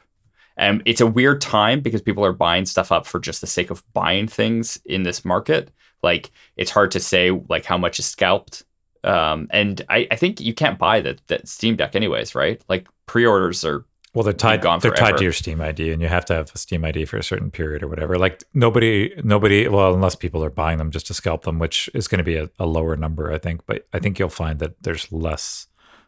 And 0.55 0.83
it's 0.85 1.01
a 1.01 1.07
weird 1.07 1.41
time 1.41 1.81
because 1.81 2.01
people 2.01 2.23
are 2.23 2.31
buying 2.33 2.65
stuff 2.65 2.91
up 2.91 3.05
for 3.07 3.19
just 3.19 3.41
the 3.41 3.47
sake 3.47 3.71
of 3.71 3.83
buying 3.93 4.27
things 4.27 4.79
in 4.85 5.03
this 5.03 5.25
market. 5.25 5.71
Like 6.03 6.31
it's 6.57 6.71
hard 6.71 6.91
to 6.91 6.99
say 6.99 7.31
like 7.49 7.65
how 7.65 7.77
much 7.77 7.97
is 7.99 8.05
scalped. 8.05 8.63
Um, 9.03 9.47
and 9.49 9.81
I, 9.89 10.07
I 10.11 10.15
think 10.15 10.39
you 10.39 10.53
can't 10.53 10.77
buy 10.79 11.01
that 11.01 11.25
that 11.27 11.47
Steam 11.47 11.75
Deck 11.75 11.95
anyways, 11.95 12.35
right? 12.35 12.61
Like 12.69 12.87
pre-orders 13.07 13.65
are 13.65 13.83
Well, 14.13 14.23
they're 14.23 14.33
tied. 14.33 14.61
gone 14.61 14.79
They're 14.79 14.91
tied 14.91 15.17
to 15.17 15.23
your 15.23 15.33
Steam 15.33 15.59
ID, 15.59 15.91
and 15.91 15.99
you 15.99 16.07
have 16.07 16.25
to 16.25 16.35
have 16.35 16.51
a 16.53 16.57
Steam 16.57 16.85
ID 16.85 17.05
for 17.05 17.17
a 17.17 17.23
certain 17.23 17.49
period 17.49 17.81
or 17.81 17.87
whatever. 17.87 18.19
Like 18.19 18.43
nobody, 18.53 19.11
nobody. 19.23 19.67
Well, 19.67 19.93
unless 19.93 20.15
people 20.15 20.43
are 20.43 20.51
buying 20.51 20.77
them 20.77 20.91
just 20.91 21.07
to 21.07 21.15
scalp 21.15 21.43
them, 21.43 21.57
which 21.57 21.89
is 21.95 22.07
going 22.07 22.19
to 22.19 22.23
be 22.23 22.35
a, 22.35 22.49
a 22.59 22.67
lower 22.67 22.95
number, 22.95 23.31
I 23.31 23.39
think. 23.39 23.61
But 23.65 23.87
I 23.91 23.97
think 23.97 24.19
you'll 24.19 24.29
find 24.29 24.59
that 24.59 24.83
there's 24.83 25.11
less 25.11 25.65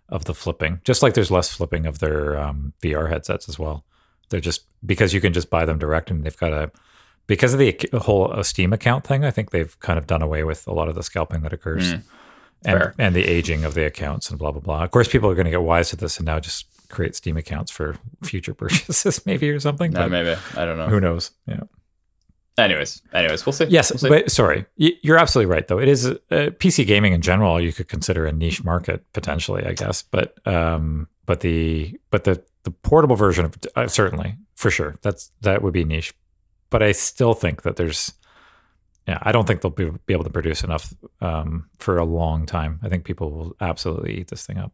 of 0.10 0.26
the 0.26 0.36
flipping, 0.36 0.82
just 0.84 1.02
like 1.02 1.16
there's 1.16 1.32
less 1.32 1.52
flipping 1.52 1.88
of 1.88 1.98
their 1.98 2.40
um, 2.40 2.74
VR 2.84 3.10
headsets 3.10 3.50
as 3.50 3.58
well. 3.58 3.86
They're 4.30 4.40
just 4.40 4.66
because 4.86 5.14
you 5.16 5.22
can 5.22 5.34
just 5.34 5.50
buy 5.50 5.66
them 5.66 5.80
direct, 5.80 6.12
and 6.12 6.24
they've 6.24 6.38
got 6.38 6.54
a 6.54 6.72
because 7.26 7.54
of 7.56 7.60
the 7.60 7.76
whole 8.04 8.32
uh, 8.32 8.44
Steam 8.44 8.72
account 8.72 9.04
thing. 9.04 9.26
I 9.26 9.32
think 9.32 9.50
they've 9.50 9.80
kind 9.80 9.98
of 9.98 10.06
done 10.06 10.22
away 10.22 10.44
with 10.44 10.68
a 10.68 10.74
lot 10.74 10.90
of 10.90 10.96
the 10.96 11.02
scalping 11.02 11.42
that 11.42 11.54
occurs. 11.54 11.96
Mm, 11.96 12.04
and, 12.66 12.94
and 12.98 13.16
the 13.16 13.26
aging 13.26 13.64
of 13.64 13.74
the 13.74 13.86
accounts 13.86 14.30
and 14.30 14.38
blah 14.38 14.52
blah 14.52 14.62
blah. 14.62 14.84
Of 14.84 14.92
course, 14.92 15.08
people 15.08 15.30
are 15.30 15.36
going 15.36 15.46
to 15.46 15.52
get 15.52 15.64
wise 15.64 15.90
to 15.90 15.96
this 15.96 16.18
and 16.18 16.26
now 16.28 16.40
just 16.40 16.68
create 16.90 17.16
Steam 17.16 17.38
accounts 17.38 17.72
for 17.72 17.98
future 18.24 18.54
purchases, 18.62 19.26
maybe 19.26 19.50
or 19.50 19.60
something. 19.60 19.92
no, 19.92 20.02
but 20.02 20.12
maybe 20.12 20.36
I 20.56 20.66
don't 20.66 20.78
know. 20.78 20.88
who 20.88 21.00
knows? 21.00 21.32
Yeah. 21.48 21.62
Anyways, 22.58 23.02
anyways, 23.14 23.46
we'll 23.46 23.52
see. 23.54 23.66
Yes, 23.66 23.92
We'll 23.92 24.00
see. 24.00 24.08
but 24.10 24.32
sorry, 24.32 24.66
you're 24.78 25.18
absolutely 25.18 25.52
right. 25.52 25.68
Though 25.68 25.80
it 25.80 25.90
is 25.90 26.06
uh, 26.08 26.16
PC 26.32 26.88
gaming 26.88 27.12
in 27.12 27.20
general, 27.22 27.60
you 27.60 27.74
could 27.74 27.90
consider 27.90 28.26
a 28.26 28.32
niche 28.32 28.64
market 28.64 29.04
potentially, 29.12 29.66
I 29.66 29.74
guess. 29.74 30.04
But 30.04 30.36
um, 30.48 31.10
but 31.26 31.42
the 31.42 32.00
but 32.12 32.24
the 32.24 32.42
the 32.64 32.72
portable 32.72 33.18
version 33.18 33.44
of 33.44 33.56
uh, 33.76 33.88
certainly 33.88 34.38
for 34.56 34.72
sure 34.72 34.96
that's 35.02 35.32
that 35.42 35.62
would 35.64 35.74
be 35.74 35.84
niche. 35.84 36.14
But 36.70 36.82
I 36.82 36.94
still 36.94 37.34
think 37.34 37.64
that 37.64 37.76
there's 37.76 38.14
yeah, 39.06 39.20
I 39.22 39.34
don't 39.34 39.46
think 39.46 39.60
they'll 39.62 39.70
be, 39.72 39.92
be 40.06 40.14
able 40.14 40.24
to 40.24 40.30
produce 40.32 40.64
enough 40.64 40.94
um, 41.22 41.70
for 41.80 41.98
a 41.98 42.06
long 42.06 42.46
time. 42.46 42.80
I 42.84 42.88
think 42.90 43.04
people 43.04 43.32
will 43.32 43.56
absolutely 43.60 44.14
eat 44.18 44.30
this 44.30 44.46
thing 44.48 44.58
up. 44.58 44.72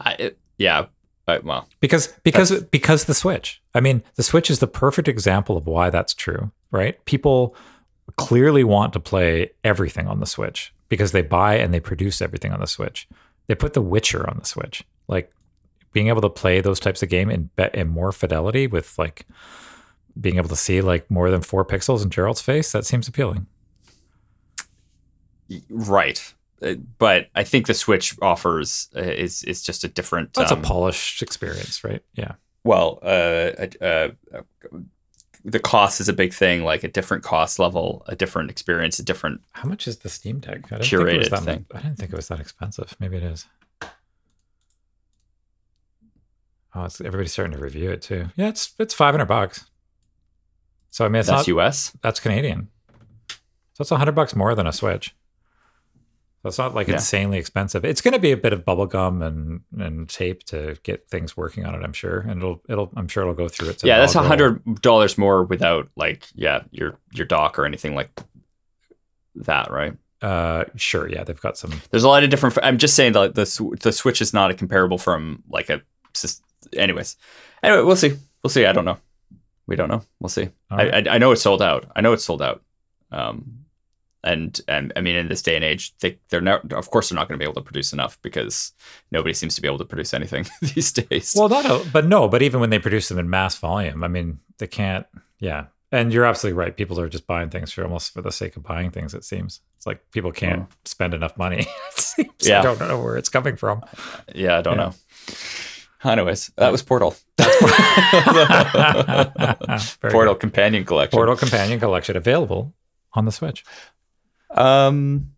I, 0.00 0.12
it, 0.14 0.38
yeah. 0.56 0.86
I, 1.28 1.38
well, 1.38 1.68
because 1.80 2.08
because 2.24 2.62
because 2.64 3.04
the 3.04 3.14
switch. 3.14 3.62
I 3.74 3.80
mean 3.80 4.02
the 4.16 4.22
switch 4.22 4.50
is 4.50 4.58
the 4.58 4.66
perfect 4.66 5.08
example 5.08 5.56
of 5.56 5.66
why 5.66 5.90
that's 5.90 6.14
true 6.14 6.50
right? 6.70 7.02
People 7.04 7.54
clearly 8.16 8.64
want 8.64 8.92
to 8.94 9.00
play 9.00 9.50
everything 9.64 10.06
on 10.06 10.20
the 10.20 10.26
switch 10.26 10.72
because 10.88 11.12
they 11.12 11.22
buy 11.22 11.56
and 11.56 11.72
they 11.72 11.80
produce 11.80 12.22
everything 12.22 12.52
on 12.52 12.60
the 12.60 12.66
switch. 12.66 13.08
They 13.46 13.54
put 13.54 13.74
the 13.74 13.82
witcher 13.82 14.28
on 14.28 14.38
the 14.38 14.46
switch. 14.46 14.84
Like 15.08 15.32
being 15.92 16.08
able 16.08 16.22
to 16.22 16.30
play 16.30 16.60
those 16.60 16.80
types 16.80 17.02
of 17.02 17.08
game 17.08 17.30
in, 17.30 17.50
in 17.74 17.88
more 17.88 18.12
fidelity 18.12 18.66
with 18.66 18.98
like 18.98 19.26
being 20.18 20.36
able 20.36 20.48
to 20.48 20.56
see 20.56 20.80
like 20.80 21.10
more 21.10 21.30
than 21.30 21.42
four 21.42 21.64
pixels 21.64 22.02
in 22.02 22.10
Geralt's 22.10 22.40
face 22.40 22.72
that 22.72 22.84
seems 22.84 23.08
appealing. 23.08 23.46
Right. 25.70 26.34
Uh, 26.62 26.74
But 26.98 27.28
I 27.34 27.44
think 27.44 27.66
the 27.66 27.74
Switch 27.74 28.16
offers 28.22 28.88
uh, 28.96 29.00
is 29.00 29.42
is 29.44 29.62
just 29.62 29.84
a 29.84 29.88
different. 29.88 30.34
that's 30.34 30.52
um, 30.52 30.58
a 30.60 30.62
polished 30.62 31.22
experience 31.22 31.84
right 31.84 32.02
yeah 32.14 32.32
well, 32.64 32.98
uh, 33.02 33.66
uh, 33.80 34.08
the 35.44 35.60
cost 35.60 36.00
is 36.00 36.08
a 36.08 36.12
big 36.12 36.34
thing. 36.34 36.64
Like 36.64 36.84
a 36.84 36.88
different 36.88 37.22
cost 37.22 37.58
level, 37.58 38.02
a 38.08 38.16
different 38.16 38.50
experience, 38.50 38.98
a 38.98 39.04
different. 39.04 39.40
how 39.52 39.68
much 39.68 39.86
is 39.88 39.98
the 39.98 40.08
steam 40.08 40.40
deck 40.40 40.70
I 40.72 40.78
didn't 40.78 40.90
think 40.90 40.92
it 40.92 41.18
was 41.18 41.28
Curated 41.28 41.30
that 41.30 41.42
thing. 41.44 41.66
mu- 41.72 41.78
i 41.78 41.82
didn't 41.82 41.96
think 41.98 42.12
it 42.12 42.16
was 42.16 42.28
that 42.28 42.40
expensive 42.40 42.94
maybe 43.00 43.16
it 43.16 43.22
is 43.22 43.46
Oh, 46.74 46.84
it's, 46.84 47.00
everybody's 47.00 47.32
starting 47.32 47.56
to 47.56 47.62
review 47.62 47.90
it 47.90 48.02
too. 48.02 48.26
Yeah, 48.36 48.48
it's 48.48 48.72
it's 48.78 48.92
five 48.94 49.14
hundred 49.14 49.26
bucks. 49.26 49.64
So 50.90 51.04
I 51.04 51.08
mean, 51.08 51.20
it's 51.20 51.28
that's 51.28 51.48
not 51.48 51.56
US. 51.58 51.96
that's 52.02 52.20
Canadian. 52.20 52.68
So 53.72 53.82
it's 53.82 53.90
hundred 53.90 54.14
bucks 54.14 54.36
more 54.36 54.54
than 54.54 54.66
a 54.66 54.72
Switch. 54.72 55.14
It's 56.44 56.56
not 56.56 56.74
like 56.74 56.86
Yeah. 56.88 56.94
insanely 56.94 57.36
expensive. 57.36 57.84
It's 57.84 58.00
going 58.00 58.14
to 58.14 58.18
be 58.20 58.30
a 58.32 58.36
bit 58.36 58.52
of 58.52 58.64
bubble 58.64 58.86
gum 58.86 59.20
and 59.22 59.60
and 59.78 60.08
tape 60.08 60.44
to 60.44 60.76
get 60.82 61.08
things 61.08 61.36
working 61.36 61.66
on 61.66 61.74
it. 61.74 61.82
I'm 61.84 61.92
sure, 61.92 62.20
and 62.20 62.38
it'll 62.38 62.62
it'll 62.68 62.90
I'm 62.96 63.08
sure 63.08 63.22
it'll 63.24 63.34
go 63.34 63.48
through 63.48 63.70
it. 63.70 63.84
Yeah, 63.84 63.98
that's 63.98 64.14
a 64.14 64.22
hundred 64.22 64.80
dollars 64.80 65.18
more 65.18 65.44
without 65.44 65.88
like 65.96 66.26
yeah 66.34 66.62
your 66.70 66.98
your 67.12 67.26
dock 67.26 67.58
or 67.58 67.66
anything 67.66 67.94
like 67.94 68.10
that, 69.34 69.70
right? 69.70 69.94
Uh, 70.22 70.64
sure. 70.76 71.08
Yeah, 71.08 71.22
they've 71.24 71.40
got 71.40 71.58
some. 71.58 71.80
There's 71.90 72.04
a 72.04 72.08
lot 72.08 72.24
of 72.24 72.30
different. 72.30 72.56
I'm 72.62 72.78
just 72.78 72.94
saying 72.94 73.12
that 73.12 73.34
the 73.34 73.76
the 73.80 73.92
Switch 73.92 74.20
is 74.20 74.32
not 74.32 74.50
a 74.50 74.54
comparable 74.54 74.98
from 74.98 75.42
like 75.48 75.68
a. 75.70 75.82
Anyways, 76.76 77.16
anyway, 77.62 77.82
we'll 77.82 77.96
see. 77.96 78.16
We'll 78.42 78.50
see. 78.50 78.64
I 78.66 78.72
don't 78.72 78.84
know. 78.84 78.98
We 79.66 79.76
don't 79.76 79.88
know. 79.88 80.02
We'll 80.18 80.28
see. 80.28 80.48
All 80.70 80.80
I. 80.80 80.84
I 80.84 81.04
I 81.10 81.18
know 81.18 81.30
it's 81.32 81.42
sold 81.42 81.62
out. 81.62 81.90
I 81.94 82.00
know 82.00 82.12
it's 82.12 82.24
sold 82.24 82.42
out. 82.42 82.62
Um, 83.12 83.64
and 84.28 84.60
and 84.68 84.92
I 84.94 85.00
mean 85.00 85.16
in 85.16 85.28
this 85.28 85.42
day 85.42 85.56
and 85.56 85.64
age, 85.64 85.94
they 86.00 86.18
they're 86.28 86.40
not. 86.40 86.72
Of 86.72 86.90
course, 86.90 87.08
they're 87.08 87.16
not 87.16 87.28
going 87.28 87.38
to 87.38 87.42
be 87.42 87.48
able 87.48 87.60
to 87.60 87.62
produce 87.62 87.92
enough 87.92 88.20
because 88.22 88.72
nobody 89.10 89.32
seems 89.32 89.54
to 89.54 89.62
be 89.62 89.68
able 89.68 89.78
to 89.78 89.84
produce 89.84 90.12
anything 90.12 90.46
these 90.60 90.92
days. 90.92 91.34
Well, 91.36 91.48
not 91.48 91.86
but 91.92 92.06
no, 92.06 92.28
but 92.28 92.42
even 92.42 92.60
when 92.60 92.70
they 92.70 92.78
produce 92.78 93.08
them 93.08 93.18
in 93.18 93.30
mass 93.30 93.56
volume, 93.58 94.04
I 94.04 94.08
mean, 94.08 94.40
they 94.58 94.66
can't. 94.66 95.06
Yeah, 95.38 95.66
and 95.90 96.12
you're 96.12 96.26
absolutely 96.26 96.58
right. 96.58 96.76
People 96.76 97.00
are 97.00 97.08
just 97.08 97.26
buying 97.26 97.48
things 97.48 97.72
for 97.72 97.82
almost 97.82 98.12
for 98.12 98.20
the 98.20 98.30
sake 98.32 98.56
of 98.56 98.62
buying 98.62 98.90
things. 98.90 99.14
It 99.14 99.24
seems 99.24 99.60
it's 99.76 99.86
like 99.86 100.10
people 100.10 100.32
can't 100.32 100.68
mm. 100.68 100.72
spend 100.84 101.14
enough 101.14 101.36
money. 101.36 101.66
Yeah. 102.40 102.60
I 102.60 102.62
don't 102.62 102.80
know 102.80 103.00
where 103.00 103.16
it's 103.16 103.28
coming 103.28 103.54
from. 103.54 103.84
yeah, 104.34 104.58
I 104.58 104.62
don't 104.62 104.76
Yeah. 104.76 104.92
know. 106.04 106.10
Anyways, 106.10 106.50
that 106.56 106.72
was 106.72 106.82
Portal. 106.82 107.14
Portal 110.10 110.34
good. 110.34 110.40
Companion 110.40 110.84
Collection. 110.84 111.16
Portal 111.16 111.36
Companion 111.36 111.78
Collection 111.78 112.16
available 112.16 112.74
on 113.14 113.24
the 113.24 113.32
Switch. 113.32 113.64
Um, 114.50 115.30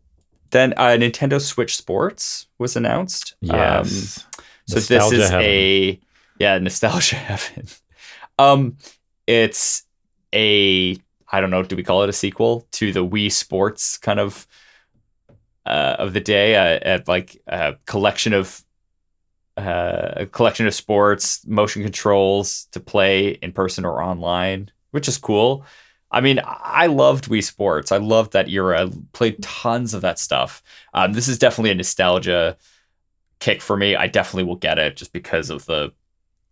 then 0.50 0.74
uh, 0.76 0.96
Nintendo 0.98 1.40
Switch 1.40 1.76
Sports 1.76 2.46
was 2.58 2.76
announced. 2.76 3.34
Um, 3.48 3.56
Yes. 3.56 4.26
so 4.66 4.76
this 4.80 4.90
is 5.12 5.30
heaven. 5.30 5.46
a 5.46 6.00
yeah 6.38 6.58
nostalgia 6.58 7.16
heaven. 7.30 7.66
Um, 8.38 8.76
it's 9.26 9.84
a 10.34 10.96
I 11.32 11.40
don't 11.40 11.50
know. 11.50 11.62
Do 11.62 11.76
we 11.76 11.82
call 11.84 12.02
it 12.02 12.08
a 12.08 12.12
sequel 12.12 12.66
to 12.72 12.92
the 12.92 13.04
Wii 13.06 13.30
Sports 13.30 13.98
kind 13.98 14.18
of 14.18 14.46
uh, 15.66 15.96
of 15.98 16.12
the 16.12 16.20
day? 16.20 16.56
Uh, 16.56 16.94
uh, 16.96 17.00
like 17.06 17.40
a 17.46 17.76
collection 17.86 18.32
of 18.32 18.64
uh, 19.56 20.12
a 20.16 20.26
collection 20.26 20.66
of 20.66 20.74
sports, 20.74 21.46
motion 21.46 21.82
controls 21.82 22.66
to 22.72 22.80
play 22.80 23.30
in 23.42 23.52
person 23.52 23.84
or 23.84 24.02
online, 24.02 24.70
which 24.92 25.06
is 25.08 25.18
cool. 25.18 25.64
I 26.10 26.20
mean, 26.20 26.40
I 26.44 26.86
loved 26.86 27.28
Wii 27.28 27.42
Sports. 27.44 27.92
I 27.92 27.98
loved 27.98 28.32
that 28.32 28.48
era. 28.48 28.86
I 28.86 28.90
played 29.12 29.42
tons 29.42 29.94
of 29.94 30.02
that 30.02 30.18
stuff. 30.18 30.62
Um, 30.92 31.12
this 31.12 31.28
is 31.28 31.38
definitely 31.38 31.70
a 31.70 31.76
nostalgia 31.76 32.56
kick 33.38 33.62
for 33.62 33.76
me. 33.76 33.96
I 33.96 34.06
definitely 34.06 34.44
will 34.44 34.56
get 34.56 34.78
it 34.78 34.96
just 34.96 35.12
because 35.12 35.50
of 35.50 35.66
the 35.66 35.92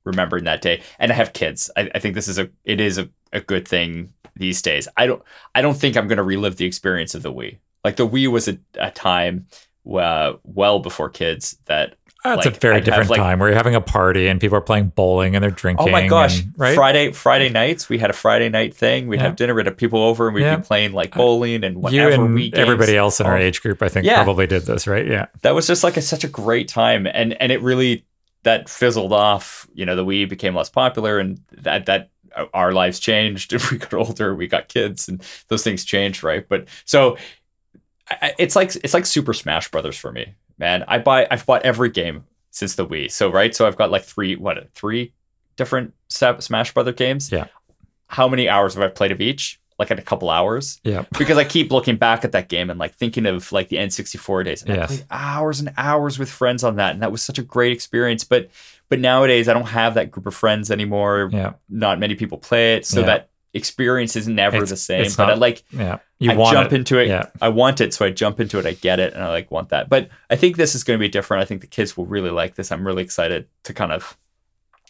remembering 0.05 0.45
that 0.45 0.63
day. 0.63 0.83
And 0.99 1.13
I 1.13 1.15
have 1.15 1.33
kids. 1.33 1.71
I, 1.77 1.91
I 1.95 1.99
think 1.99 2.15
this 2.15 2.29
is 2.29 2.39
a 2.39 2.49
it 2.65 2.81
is 2.81 2.99
a, 2.99 3.09
a 3.33 3.41
good 3.41 3.67
thing 3.67 4.13
these 4.37 4.63
days. 4.63 4.89
I 4.97 5.07
don't 5.07 5.23
I 5.55 5.61
don't 5.63 5.77
think 5.77 5.97
I'm 5.97 6.09
gonna 6.09 6.23
relive 6.23 6.57
the 6.57 6.67
experience 6.67 7.15
of 7.15 7.23
the 7.23 7.33
Wii. 7.33 7.59
Like 7.85 7.97
the 7.97 8.09
Wii 8.09 8.29
was 8.29 8.49
a, 8.49 8.59
a 8.75 8.91
time 8.91 9.47
uh, 9.93 10.35
well 10.45 10.81
before 10.81 11.09
kids 11.11 11.59
that 11.67 11.97
That's 12.37 12.47
like, 12.47 12.57
a 12.57 12.59
very 12.61 12.75
I'd 12.75 12.79
have, 12.79 12.85
different 12.85 13.11
like- 13.11 13.19
time 13.19 13.39
where 13.39 13.49
you're 13.49 13.57
having 13.57 13.75
a 13.75 13.81
party 13.81 14.29
and 14.29 14.41
people 14.41 14.57
are 14.59 14.63
playing 14.63 14.89
bowling 14.95 15.35
and 15.35 15.43
they're 15.43 15.51
drinking. 15.51 15.89
Oh 15.89 15.91
my 15.91 16.07
gosh! 16.07 16.41
and- 16.43 16.55
right? 16.57 16.75
Friday 16.75 17.13
Friday 17.13 17.49
nights 17.49 17.89
we 17.89 17.99
had 17.99 18.11
a 18.11 18.13
Friday 18.13 18.49
night 18.49 18.75
thing. 18.75 19.09
We'd 19.09 19.17
Yeah. 19.17 19.25
have 19.25 19.37
dinner. 19.37 19.55
We'd 19.55 19.67
have 19.67 19.77
people 19.77 20.03
over 20.03 20.27
and 20.27 20.35
we'd 20.35 20.43
Yeah. 20.43 20.57
be 20.57 20.63
playing 20.63 20.93
like 20.93 21.15
bowling 21.15 21.65
and 21.65 21.75
you 21.77 21.81
whatever. 21.81 22.11
and 22.27 22.39
Wii 22.39 22.55
everybody 22.55 22.97
else 22.97 23.21
in 23.21 23.27
our 23.27 23.37
Oh, 23.37 23.41
age 23.41 23.63
group, 23.63 23.83
I 23.83 23.89
think, 23.89 24.07
Yeah. 24.07 24.17
probably 24.23 24.47
did 24.47 24.63
this, 24.63 24.87
right? 24.87 25.07
Yeah. 25.07 25.27
that 25.43 25.55
was 25.55 25.67
just 25.67 25.83
like 25.85 25.97
a, 25.97 26.03
such 26.03 26.25
a 26.25 26.29
great 26.29 26.69
time 26.69 27.07
and 27.07 27.35
and 27.41 27.51
it 27.53 27.61
really 27.63 28.05
that 28.45 28.69
fizzled 28.69 29.13
off 29.13 29.67
you 29.75 29.85
know 29.85 29.97
the 29.97 30.05
wii 30.05 30.29
became 30.29 30.55
less 30.55 30.71
popular 30.71 31.19
and 31.19 31.41
that 31.51 31.87
that 31.87 32.11
uh, 32.37 32.45
our 32.55 32.73
lives 32.73 33.01
changed 33.01 33.53
if 33.53 33.71
we 33.73 33.79
got 33.79 33.93
older 33.95 34.35
we 34.35 34.47
got 34.47 34.69
kids 34.69 35.09
and 35.09 35.23
those 35.49 35.65
things 35.65 35.85
changed 35.85 36.23
right 36.23 36.49
but 36.49 36.67
so 36.85 37.17
it's 38.39 38.57
like 38.57 38.75
it's 38.77 38.95
like 38.95 39.05
super 39.07 39.33
smash 39.35 39.71
brothers 39.71 39.97
for 39.97 40.13
me 40.13 40.35
man 40.59 40.85
i 40.89 40.99
buy 40.99 41.27
i've 41.31 41.45
bought 41.47 41.63
every 41.63 41.89
game 41.91 42.25
since 42.51 42.75
the 42.75 42.87
wii 42.87 43.11
so 43.11 43.31
right 43.31 43.55
so 43.55 43.67
i've 43.67 43.77
got 43.77 43.91
like 43.91 44.03
three 44.05 44.37
what 44.37 44.69
three 44.75 45.13
different 45.57 45.93
smash 46.09 46.73
brother 46.75 46.93
games 46.93 47.31
Yeah. 47.33 47.47
how 48.07 48.29
many 48.29 48.49
hours 48.49 48.75
have 48.75 48.83
i 48.83 48.89
played 48.89 49.13
of 49.13 49.21
each 49.21 49.61
like 49.79 49.91
in 49.93 49.99
a 49.99 50.03
couple 50.03 50.29
hours 50.29 50.81
Yeah. 50.83 51.05
because 51.19 51.39
I 51.39 51.45
keep 51.45 51.71
looking 51.71 51.95
back 51.95 52.25
at 52.25 52.33
that 52.33 52.49
game 52.49 52.69
and 52.69 52.81
like 52.81 52.97
thinking 52.97 53.27
of 53.27 53.53
like 53.53 53.69
the 53.69 53.77
N64 53.77 54.45
days. 54.45 54.65
And 54.65 54.81
I 54.83 54.87
played 54.87 55.05
hours 55.09 55.61
and 55.61 55.73
hours 55.77 56.19
with 56.19 56.29
friends 56.29 56.65
on 56.65 56.75
that, 56.77 56.95
and 56.95 57.03
that 57.03 57.13
was 57.13 57.23
such 57.23 57.39
a 57.39 57.45
great 57.45 57.71
experience. 57.71 58.25
But 58.25 58.51
but 58.89 58.99
nowadays 58.99 59.49
I 59.49 59.53
don't 59.53 59.69
have 59.69 59.95
that 59.95 60.11
group 60.11 60.27
of 60.27 60.35
friends 60.35 60.73
anymore. 60.73 61.31
Yeah. 61.33 61.53
Not 61.69 62.01
many 62.01 62.17
people 62.17 62.39
play 62.39 62.75
it, 62.75 62.87
so 62.87 63.01
Yeah. 63.01 63.07
that 63.07 63.29
experience 63.59 64.17
is 64.17 64.27
never 64.27 64.57
It's- 64.57 64.71
the 64.71 64.77
same. 64.77 65.07
But 65.17 65.29
I 65.31 65.35
like 65.35 65.63
Yeah. 65.71 65.99
You 66.19 66.33
I 66.33 66.35
want 66.37 66.55
jump 66.55 66.73
it. 66.73 66.77
into 66.77 66.99
it. 66.99 67.09
Yeah. 67.09 67.27
I 67.43 67.49
want 67.51 67.81
it, 67.81 67.93
so 67.95 68.05
I 68.07 68.11
jump 68.11 68.41
into 68.41 68.59
it. 68.59 68.65
I 68.67 68.73
get 68.73 68.99
it, 68.99 69.13
and 69.15 69.23
I 69.23 69.29
like 69.29 69.51
want 69.51 69.69
that. 69.69 69.89
But 69.89 70.09
I 70.31 70.37
think 70.37 70.57
this 70.57 70.75
is 70.75 70.83
going 70.83 70.99
to 70.99 71.01
be 71.01 71.09
different. 71.09 71.43
I 71.43 71.45
think 71.45 71.61
the 71.61 71.67
kids 71.69 71.97
will 71.97 72.07
really 72.07 72.31
like 72.31 72.55
this. 72.57 72.73
I'm 72.73 72.85
really 72.87 73.03
excited 73.05 73.47
to 73.65 73.73
kind 73.75 73.93
of 73.93 74.17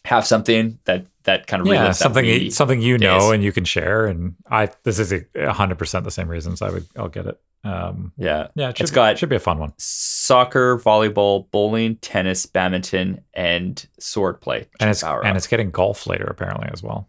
have 0.05 0.27
something 0.27 0.79
that 0.85 1.05
that 1.25 1.47
kind 1.47 1.61
of 1.61 1.67
Yeah, 1.67 1.91
something 1.93 2.51
something 2.51 2.81
you 2.81 2.97
days. 2.97 3.05
know 3.05 3.33
and 3.33 3.43
you 3.45 3.53
can 3.53 3.65
share. 3.65 4.07
And 4.07 4.37
I 4.51 4.71
this 4.85 4.99
is 4.99 5.13
a 5.13 5.53
hundred 5.53 5.77
percent 5.77 6.05
the 6.05 6.11
same 6.11 6.29
reasons 6.29 6.63
I 6.63 6.71
would 6.71 6.87
I'll 6.97 7.09
get 7.09 7.27
it. 7.27 7.39
Um, 7.65 8.13
Yeah, 8.17 8.47
yeah, 8.55 8.71
it 8.71 8.79
should, 8.79 8.85
It's 8.85 8.91
got- 8.93 9.19
should 9.19 9.29
be 9.29 9.37
a 9.37 9.41
fun 9.41 9.59
one. 9.59 9.73
soccer, 9.77 10.79
volleyball, 10.79 11.51
bowling, 11.51 11.97
tennis, 11.97 12.47
badminton, 12.47 13.21
and 13.35 13.85
sword 13.99 14.41
play. 14.41 14.67
And 14.81 14.89
it's 14.89 15.03
and 15.03 15.27
up. 15.27 15.37
it's 15.37 15.49
getting 15.49 15.71
golf 15.73 16.07
later 16.07 16.25
apparently 16.25 16.69
as 16.73 16.83
well. 16.83 17.09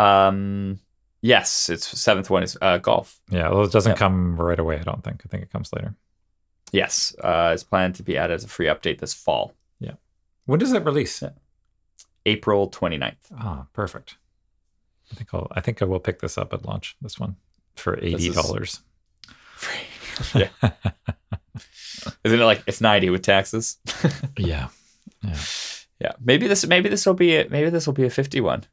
Um 0.00 0.78
yes, 1.22 1.68
it's 1.68 1.86
seventh 1.98 2.30
one 2.30 2.42
is 2.42 2.56
uh, 2.60 2.78
golf. 2.78 3.20
Yeah, 3.30 3.48
although 3.48 3.64
it 3.64 3.72
doesn't 3.72 3.90
Yep. 3.92 3.98
come 3.98 4.36
right 4.40 4.58
away. 4.58 4.78
I 4.78 4.82
don't 4.82 5.02
think. 5.04 5.22
I 5.24 5.28
think 5.28 5.42
it 5.42 5.50
comes 5.52 5.72
later. 5.72 5.94
Yes, 6.72 7.14
uh, 7.22 7.50
it's 7.52 7.64
planned 7.64 7.96
to 7.96 8.02
be 8.02 8.16
added 8.16 8.34
as 8.34 8.44
a 8.44 8.48
free 8.48 8.66
update 8.66 8.98
this 9.00 9.12
fall, 9.14 9.54
Yeah. 9.80 9.94
When 10.46 10.58
does 10.60 10.72
it 10.72 10.84
release? 10.84 11.20
Yeah. 11.22 11.30
April 12.26 12.70
29th. 12.70 13.16
Ah, 13.36 13.66
perfect. 13.72 14.16
I 15.10 15.16
think 15.16 15.34
I'll. 15.34 15.48
I 15.50 15.60
think 15.60 15.82
I 15.82 15.84
will 15.86 15.98
pick 16.00 16.20
this 16.20 16.38
up 16.38 16.52
at 16.52 16.64
launch. 16.64 16.96
This 17.02 17.18
one 17.18 17.36
for 17.76 17.98
eighty 18.00 18.30
dollars. 18.30 18.80
yeah. 20.34 20.48
Isn't 22.24 22.40
it 22.40 22.44
like 22.44 22.62
it's 22.66 22.80
90 22.80 23.10
with 23.10 23.22
taxes? 23.22 23.78
yeah. 24.36 24.68
Yeah. 25.22 25.36
Yeah, 26.02 26.12
maybe 26.18 26.46
this 26.48 26.66
maybe 26.66 26.88
this 26.88 27.04
will 27.04 27.12
be 27.12 27.36
a, 27.36 27.46
maybe 27.50 27.68
this 27.68 27.86
will 27.86 27.92
be 27.92 28.04
a 28.06 28.10
51. 28.10 28.64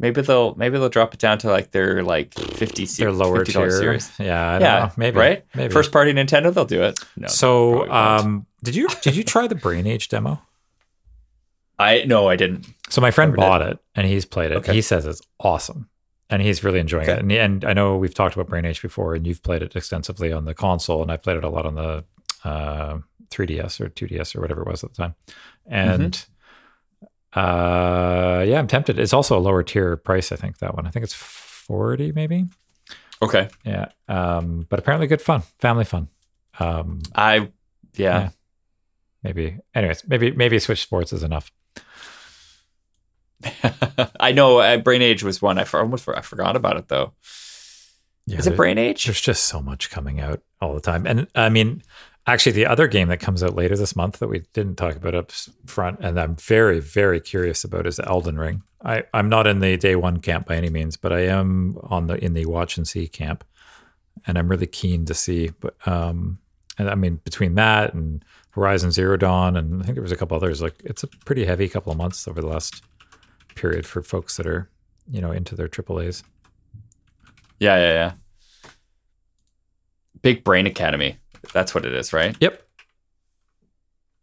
Maybe 0.00 0.22
they'll 0.22 0.54
maybe 0.56 0.78
they'll 0.78 0.88
drop 0.88 1.12
it 1.14 1.20
down 1.20 1.38
to 1.38 1.50
like 1.50 1.70
their 1.72 2.02
like 2.02 2.32
50 2.34 2.86
se- 2.86 3.02
Their 3.02 3.12
lower 3.12 3.44
$50 3.44 3.52
tier. 3.52 3.70
series. 3.70 4.10
Yeah. 4.18 4.48
I 4.48 4.52
don't 4.58 4.62
Yeah, 4.62 4.78
know. 4.86 4.92
Maybe. 4.96 5.18
right? 5.18 5.44
Maybe. 5.54 5.72
First 5.72 5.92
party 5.92 6.12
Nintendo, 6.12 6.52
they'll 6.52 6.64
do 6.64 6.82
it. 6.82 6.98
No, 7.16 7.28
So, 7.28 7.88
um, 7.90 8.46
did 8.64 8.74
you 8.74 8.88
did 9.02 9.14
you 9.14 9.22
try 9.24 9.46
the 9.46 9.54
Brain 9.54 9.86
Age 9.86 10.08
demo? 10.08 10.40
I 11.78 12.04
no, 12.04 12.28
I 12.28 12.36
didn't. 12.36 12.66
So 12.88 13.00
my 13.00 13.10
friend 13.10 13.30
Never 13.32 13.36
did. 13.42 13.46
bought 13.48 13.62
it 13.62 13.78
and 13.94 14.06
he's 14.06 14.24
played 14.24 14.50
it. 14.52 14.56
Okay. 14.56 14.74
He 14.74 14.82
says 14.82 15.06
it's 15.06 15.22
awesome, 15.38 15.88
and 16.28 16.42
he's 16.42 16.62
really 16.64 16.80
enjoying 16.80 17.04
Okay. 17.08 17.12
it. 17.14 17.20
And, 17.20 17.32
and 17.32 17.64
I 17.64 17.72
know 17.72 17.96
we've 17.96 18.14
talked 18.14 18.34
about 18.34 18.48
Brain 18.48 18.64
Age 18.64 18.82
before, 18.82 19.14
and 19.14 19.26
you've 19.26 19.42
played 19.42 19.62
it 19.62 19.74
extensively 19.76 20.32
on 20.32 20.44
the 20.44 20.54
console, 20.54 21.02
and 21.02 21.10
I 21.12 21.16
played 21.16 21.36
it 21.36 21.44
a 21.44 21.48
lot 21.48 21.66
on 21.66 21.74
the 21.76 22.04
uh, 22.44 22.98
3DS 23.30 23.80
or 23.80 23.88
2DS 23.90 24.34
or 24.36 24.40
whatever 24.40 24.62
it 24.62 24.68
was 24.68 24.82
at 24.84 24.90
the 24.94 24.96
time. 24.96 25.14
And 25.66 26.12
Mm-hmm. 26.14 26.32
Uh, 27.34 28.44
yeah, 28.46 28.58
I'm 28.58 28.66
tempted. 28.66 28.98
It's 28.98 29.12
also 29.12 29.38
a 29.38 29.40
lower 29.40 29.62
tier 29.62 29.96
price. 29.96 30.32
I 30.32 30.36
think 30.36 30.58
that 30.58 30.74
one. 30.74 30.86
I 30.86 30.90
think 30.90 31.04
it's 31.04 31.14
40 31.14 32.12
maybe. 32.12 32.46
Okay. 33.22 33.48
Yeah. 33.64 33.88
Um, 34.08 34.66
but 34.68 34.78
apparently 34.78 35.06
good 35.06 35.22
fun, 35.22 35.42
family 35.58 35.84
fun. 35.84 36.08
Um, 36.58 37.00
I 37.14 37.36
yeah. 37.36 37.48
Yeah. 37.94 38.28
maybe. 39.22 39.58
Anyways, 39.74 40.04
maybe 40.06 40.32
maybe 40.32 40.58
Switch 40.58 40.82
Sports 40.82 41.12
is 41.12 41.22
enough. 41.22 41.52
I 44.20 44.32
know 44.32 44.58
uh, 44.58 44.78
Brain 44.78 45.02
Age 45.02 45.22
was 45.22 45.40
one 45.40 45.58
I 45.58 45.64
for, 45.64 45.80
almost 45.80 46.04
for, 46.04 46.16
I 46.16 46.20
forgot 46.20 46.56
about 46.56 46.76
it 46.76 46.88
though. 46.88 47.12
Yeah, 48.26 48.38
Is 48.38 48.46
it 48.46 48.56
Brain 48.56 48.78
Age? 48.78 49.04
There's 49.04 49.20
just 49.20 49.44
so 49.46 49.60
much 49.60 49.90
coming 49.90 50.20
out 50.20 50.42
all 50.60 50.74
the 50.74 50.80
time. 50.80 51.06
And 51.06 51.26
I 51.34 51.48
mean, 51.48 51.82
actually, 52.32 52.52
the 52.52 52.66
other 52.66 52.88
game 52.88 53.08
that 53.08 53.20
comes 53.20 53.42
out 53.42 53.54
later 53.54 53.76
this 53.76 53.94
month 53.94 54.18
that 54.18 54.28
we 54.28 54.40
didn't 54.52 54.76
talk 54.76 54.96
about 54.96 55.14
up 55.14 55.32
front, 55.66 56.00
and 56.00 56.18
I'm 56.18 56.36
very, 56.36 56.80
very 56.80 57.20
curious 57.20 57.64
about 57.64 57.86
is 57.86 58.00
Elden 58.00 58.38
Ring. 58.38 58.62
I, 58.82 59.04
I'm 59.12 59.28
not 59.28 59.46
in 59.46 59.60
the 59.60 59.76
day 59.76 59.96
one 59.96 60.20
camp 60.20 60.46
by 60.46 60.56
any 60.56 60.70
means, 60.70 60.96
but 60.96 61.12
I 61.12 61.20
am 61.26 61.78
on 61.84 62.06
the 62.06 62.22
in 62.22 62.34
the 62.34 62.46
watch 62.46 62.76
and 62.76 62.88
see 62.88 63.08
camp, 63.08 63.44
and 64.26 64.38
I'm 64.38 64.48
really 64.48 64.66
keen 64.66 65.04
to 65.06 65.14
see. 65.14 65.50
But 65.60 65.76
um, 65.86 66.38
and 66.78 66.88
I 66.88 66.94
mean, 66.94 67.16
between 67.24 67.54
that 67.56 67.94
and 67.94 68.24
Horizon 68.50 68.90
Zero 68.90 69.16
Dawn, 69.16 69.56
and 69.56 69.82
I 69.82 69.84
think 69.84 69.94
there 69.94 70.02
was 70.02 70.12
a 70.12 70.16
couple 70.16 70.36
others. 70.36 70.60
Like, 70.60 70.80
it's 70.84 71.02
a 71.02 71.08
pretty 71.08 71.44
heavy 71.44 71.68
couple 71.68 71.92
of 71.92 71.98
months 71.98 72.26
over 72.26 72.40
the 72.40 72.46
last 72.46 72.82
period 73.54 73.86
for 73.86 74.02
folks 74.02 74.36
that 74.36 74.46
are, 74.46 74.68
you 75.10 75.20
know, 75.20 75.30
into 75.30 75.54
their 75.54 75.68
AAA's. 75.68 76.24
Yeah, 77.58 77.76
yeah, 77.76 77.92
yeah. 77.92 78.12
Big 80.22 80.42
Brain 80.42 80.66
Academy. 80.66 81.19
That's 81.52 81.74
what 81.74 81.84
it 81.84 81.92
is, 81.94 82.12
right? 82.12 82.36
Yep. 82.40 82.62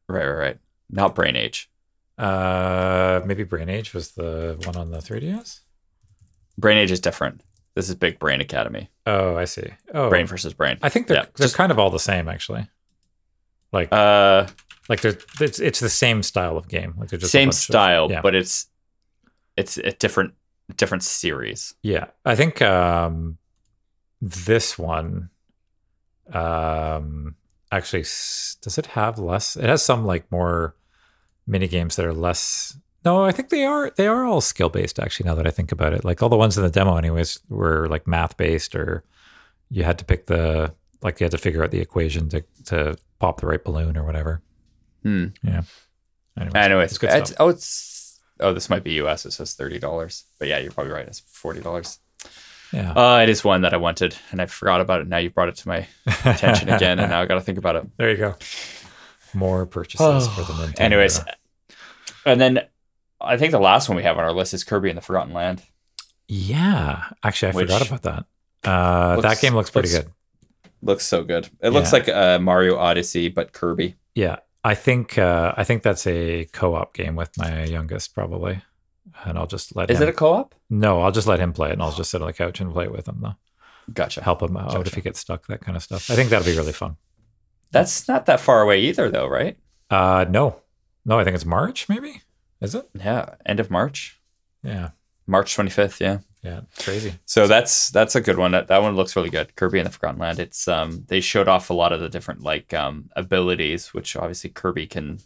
Right, 0.10 0.26
right, 0.26 0.38
right. 0.38 0.58
Not 0.90 1.16
Brain 1.16 1.36
Age. 1.36 1.70
Uh, 2.18 3.22
maybe 3.26 3.44
Brain 3.44 3.70
Age 3.70 3.94
was 3.94 4.12
the 4.12 4.58
one 4.66 4.76
on 4.76 4.92
the 4.92 4.98
3DS. 5.00 5.60
Brain 6.58 6.78
Age 6.78 6.92
is 6.92 7.00
different. 7.00 7.42
This 7.76 7.90
is 7.90 7.96
Big 7.96 8.18
Brain 8.18 8.42
Academy. 8.42 8.90
Oh, 9.06 9.36
I 9.38 9.46
see. 9.46 9.68
Oh, 9.94 10.10
Brain 10.10 10.26
versus 10.26 10.54
Brain. 10.54 10.78
I 10.82 10.90
think 10.90 11.08
they're 11.08 11.18
Yeah, 11.18 11.26
they're 11.36 11.46
just- 11.46 11.56
kind 11.56 11.72
of 11.72 11.78
all 11.78 11.90
the 11.92 12.00
same 12.00 12.28
actually. 12.28 12.68
Like 13.72 13.90
Uh, 13.92 14.48
like 14.90 15.02
they're 15.02 15.18
it's 15.42 15.60
it's 15.60 15.80
the 15.82 15.90
same 15.90 16.24
style 16.24 16.58
of 16.58 16.68
game. 16.70 16.96
Like 16.98 17.10
they're 17.10 17.20
just 17.20 17.32
same 17.34 17.50
bunch 17.50 17.56
of- 17.56 17.60
style, 17.60 18.08
yeah. 18.10 18.22
but 18.22 18.34
it's 18.34 18.68
it's 19.58 19.78
a 19.78 19.92
different 19.92 20.34
different 20.76 21.04
series. 21.04 21.76
yeah. 21.84 22.06
I 22.26 22.36
think 22.36 22.62
um 22.62 23.38
this 24.22 24.80
one 24.80 25.30
um 26.34 27.36
actually 27.72 28.02
does 28.04 28.78
it 28.78 28.88
have 28.88 29.20
less? 29.20 29.56
It 29.56 29.66
has 29.70 29.84
some 29.84 30.06
like 30.06 30.32
more 30.32 30.76
mini 31.46 31.68
games 31.68 31.96
that 31.96 32.06
are 32.06 32.14
less. 32.14 32.78
No, 33.06 33.24
I 33.24 33.32
think 33.32 33.50
they 33.50 33.64
are 33.64 33.92
they 33.96 34.08
are 34.08 34.26
all 34.26 34.42
skill 34.42 34.70
based 34.70 35.00
actually. 35.00 35.28
Now 35.30 35.36
that 35.36 35.48
I 35.48 35.52
think 35.52 35.72
about 35.72 35.94
it, 35.94 36.04
like 36.04 36.22
all 36.22 36.30
the 36.30 36.38
ones 36.38 36.58
in 36.58 36.64
the 36.64 36.70
demo, 36.70 36.98
anyways, 36.98 37.40
were 37.50 37.88
like 37.88 38.08
math 38.08 38.38
based, 38.38 38.76
or 38.76 39.04
you 39.70 39.84
had 39.84 39.98
to 40.00 40.06
pick 40.06 40.26
the 40.28 40.74
like 41.02 41.20
you 41.20 41.26
had 41.26 41.32
to 41.32 41.38
figure 41.38 41.64
out 41.64 41.72
the 41.72 41.80
equation 41.82 42.30
to 42.30 42.44
to 42.66 42.98
pop 43.20 43.40
the 43.40 43.48
right 43.48 43.64
balloon 43.64 43.98
or 43.98 44.04
whatever. 44.04 44.42
Hmm. 45.04 45.28
Anyways, 46.40 46.56
Anyways, 46.56 46.90
it's 46.92 46.98
good 46.98 47.10
it's- 47.10 47.34
oh, 47.40 47.50
it's 47.50 48.20
oh, 48.40 48.54
this 48.54 48.70
might 48.70 48.84
be 48.84 48.94
US. 48.94 49.26
It 49.26 49.32
says 49.32 49.54
thirty 49.54 49.80
dollars, 49.80 50.26
but 50.40 50.48
yeah, 50.48 50.58
you're 50.60 50.72
probably 50.72 50.94
right. 50.94 51.08
It's 51.08 51.20
forty 51.20 51.62
dollars. 51.62 52.00
Yeah. 52.74 52.92
Uh, 52.92 53.20
it 53.22 53.30
is 53.30 53.44
one 53.44 53.62
that 53.62 53.74
I 53.74 53.78
wanted, 53.78 54.16
and 54.32 54.42
I 54.42 54.46
forgot 54.46 54.82
about 54.82 55.02
it. 55.02 55.08
Now 55.08 55.18
you 55.18 55.30
brought 55.30 55.50
it 55.50 55.56
to 55.58 55.68
my 55.68 55.88
attention 56.26 56.70
again, 56.74 57.00
and 57.00 57.10
now 57.10 57.22
I 57.22 57.26
got 57.26 57.36
to 57.36 57.42
think 57.42 57.58
about 57.58 57.76
it. 57.78 57.84
there 57.98 58.10
you 58.12 58.18
go. 58.18 58.36
More 59.34 59.66
purchases 59.66 60.28
for 60.28 60.42
the 60.42 60.54
Nintendo. 60.54 60.76
Oh, 60.80 60.84
Anyways, 60.84 61.20
and 62.26 62.42
then 62.42 62.62
I 63.22 63.38
think 63.38 63.52
the 63.52 63.60
last 63.60 63.88
one 63.90 63.96
we 63.96 64.04
have 64.04 64.18
on 64.18 64.24
our 64.24 64.34
list 64.34 64.54
is 64.54 64.64
Kirby 64.64 64.90
and 64.90 64.98
the 64.98 65.02
Forgotten 65.02 65.34
Land. 65.34 65.62
yeah, 66.28 67.06
actually, 67.24 67.52
I 67.52 67.56
Which 67.56 67.70
forgot 67.72 67.88
about 67.88 68.02
that. 68.04 68.26
Uh, 68.70 69.22
that 69.22 69.40
game 69.40 69.54
looks 69.56 69.70
pretty 69.70 69.90
looks- 69.90 70.04
good. 70.06 70.14
Looks 70.84 71.06
so 71.06 71.24
good. 71.24 71.50
It 71.62 71.70
looks 71.70 71.92
like 71.92 72.08
a 72.08 72.38
Mario 72.40 72.78
Odyssey, 72.78 73.30
but 73.30 73.52
Kirby. 73.52 73.96
Yeah, 74.14 74.38
I 74.64 74.76
think 74.76 75.18
uh, 75.18 75.54
I 75.58 75.64
think 75.64 75.82
that's 75.82 76.06
a 76.06 76.46
co-op 76.54 76.94
game 76.94 77.16
with 77.16 77.36
my 77.38 77.64
youngest 77.64 78.14
probably, 78.14 78.62
and 79.26 79.40
I'll 79.40 79.48
just 79.48 79.76
let 79.76 79.90
Is 79.90 79.98
him. 79.98 80.04
it 80.04 80.10
a 80.10 80.14
co-op? 80.14 80.54
No, 80.70 81.02
I'll 81.02 81.12
just 81.12 81.28
let 81.28 81.40
him 81.40 81.54
play 81.54 81.70
it, 81.70 81.74
and 81.74 81.82
I'll 81.82 81.92
just 81.92 82.12
sit 82.12 82.22
on 82.22 82.28
the 82.28 82.34
couch 82.34 82.60
and 82.60 82.74
play 82.74 82.86
it 82.86 82.92
with 82.92 83.08
him 83.08 83.20
though. 83.22 83.36
Gotcha. 83.94 84.22
Help 84.22 84.42
him 84.42 84.58
out 84.58 84.86
if 84.86 84.94
he 84.94 85.02
gets 85.02 85.20
stuck, 85.20 85.48
that 85.48 85.62
kind 85.62 85.78
of 85.78 85.84
stuff. 85.84 86.10
I 86.12 86.16
think 86.16 86.30
that'll 86.30 86.46
be 86.46 86.58
really 86.58 86.74
fun. 86.74 86.98
That's 87.72 88.08
not 88.08 88.26
that 88.26 88.40
far 88.42 88.62
away 88.62 88.82
either, 88.82 89.10
though, 89.10 89.28
right? 89.28 89.58
Uh, 89.90 90.26
no, 90.30 90.62
no, 91.06 91.20
I 91.20 91.24
think 91.24 91.36
it's 91.36 91.46
March, 91.46 91.88
maybe. 91.88 92.22
Is 92.60 92.76
it? 92.76 92.90
Yeah, 92.94 93.36
end 93.46 93.60
of 93.60 93.70
March, 93.72 94.20
Yeah, 94.64 94.90
March 95.26 95.54
twenty 95.56 95.70
fifth. 95.70 96.02
Yeah. 96.02 96.20
yeah, 96.44 96.62
crazy. 96.80 97.14
So 97.26 97.48
that's 97.48 97.90
that's 97.90 98.16
a 98.16 98.22
good 98.22 98.38
one. 98.38 98.52
That 98.52 98.68
that 98.68 98.82
one 98.82 98.96
looks 98.96 99.16
really 99.16 99.30
good. 99.30 99.56
Kirby 99.56 99.80
and 99.80 99.86
the 99.88 99.92
Forgotten 99.92 100.20
Land. 100.20 100.40
It's 100.40 100.68
um 100.68 101.06
they 101.08 101.22
showed 101.22 101.48
off 101.48 101.70
a 101.70 101.74
lot 101.74 101.94
of 101.94 102.00
the 102.02 102.10
different 102.10 102.42
like 102.42 102.74
um 102.74 103.10
abilities, 103.16 103.94
which 103.94 104.16
obviously 104.16 104.50
Kirby 104.50 104.88
can 104.88 105.20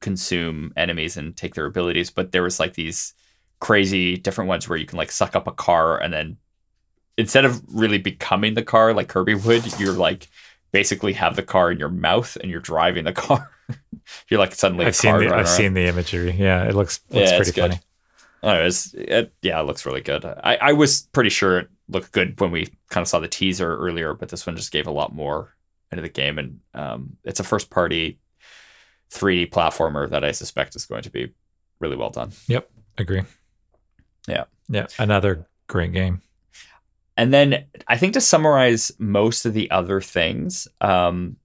consume 0.00 0.72
enemies 0.76 1.16
and 1.16 1.36
take 1.36 1.54
their 1.54 1.66
abilities, 1.66 2.10
but 2.10 2.32
there 2.32 2.42
was 2.42 2.60
like 2.60 2.74
these 2.74 3.14
crazy 3.60 4.16
different 4.16 4.48
ones 4.48 4.68
where 4.68 4.78
you 4.78 4.86
can 4.86 4.98
like 4.98 5.10
suck 5.10 5.34
up 5.36 5.46
a 5.46 5.52
car 5.52 5.98
and 5.98 6.12
then 6.12 6.36
instead 7.16 7.44
of 7.44 7.60
really 7.74 7.98
becoming 7.98 8.54
the 8.54 8.62
car 8.62 8.94
like 8.94 9.08
Kirby 9.08 9.34
would, 9.34 9.78
you're 9.80 9.92
like 9.92 10.28
basically 10.72 11.14
have 11.14 11.34
the 11.36 11.42
car 11.42 11.70
in 11.72 11.78
your 11.78 11.88
mouth 11.88 12.36
and 12.40 12.50
you're 12.50 12.60
driving 12.60 13.04
the 13.04 13.12
car. 13.26 13.50
you're 14.28 14.38
like 14.40 14.54
suddenly 14.54 14.84
a 14.84 14.88
I've 14.88 14.96
seen 14.96 15.18
the 15.18 15.26
I've 15.26 15.32
around. 15.32 15.46
seen 15.46 15.74
the 15.74 15.86
imagery. 15.86 16.30
Yeah, 16.32 16.64
it 16.68 16.74
looks 16.74 17.00
looks 17.10 17.30
Yeah, 17.32 17.36
it's 17.38 17.50
pretty 17.50 17.52
good. 17.52 17.70
funny. 17.72 17.80
Anyways, 18.42 18.94
it, 18.94 19.32
yeah, 19.42 19.60
it 19.60 19.64
looks 19.64 19.84
really 19.84 20.00
good. 20.00 20.24
I, 20.24 20.56
I 20.60 20.72
was 20.72 21.02
pretty 21.12 21.30
sure 21.30 21.58
it 21.58 21.68
looked 21.88 22.12
good 22.12 22.40
when 22.40 22.52
we 22.52 22.66
kind 22.88 23.02
of 23.02 23.08
saw 23.08 23.18
the 23.18 23.26
teaser 23.26 23.76
earlier, 23.76 24.14
but 24.14 24.28
this 24.28 24.46
one 24.46 24.54
just 24.56 24.70
gave 24.70 24.86
a 24.86 24.92
lot 24.92 25.12
more 25.12 25.54
into 25.90 26.02
the 26.02 26.08
game, 26.08 26.38
and 26.38 26.60
um, 26.72 27.16
it's 27.24 27.40
a 27.40 27.44
first 27.44 27.68
party 27.68 28.20
3D 29.12 29.50
platformer 29.50 30.08
that 30.10 30.22
I 30.22 30.30
suspect 30.32 30.76
is 30.76 30.86
going 30.86 31.02
to 31.02 31.10
be 31.10 31.32
really 31.80 31.96
well 31.96 32.10
done. 32.10 32.30
Yep, 32.46 32.70
agree. 32.98 33.22
Yeah. 34.28 34.44
Yeah, 34.70 34.86
another 34.98 35.46
great 35.66 35.92
game. 35.92 36.20
and 37.16 37.32
then 37.32 37.64
I 37.86 37.96
think 37.96 38.12
to 38.12 38.20
summarize 38.20 38.92
most 38.98 39.46
of 39.46 39.54
the 39.54 39.70
other 39.70 40.00
things, 40.00 40.68
um, 40.82 41.36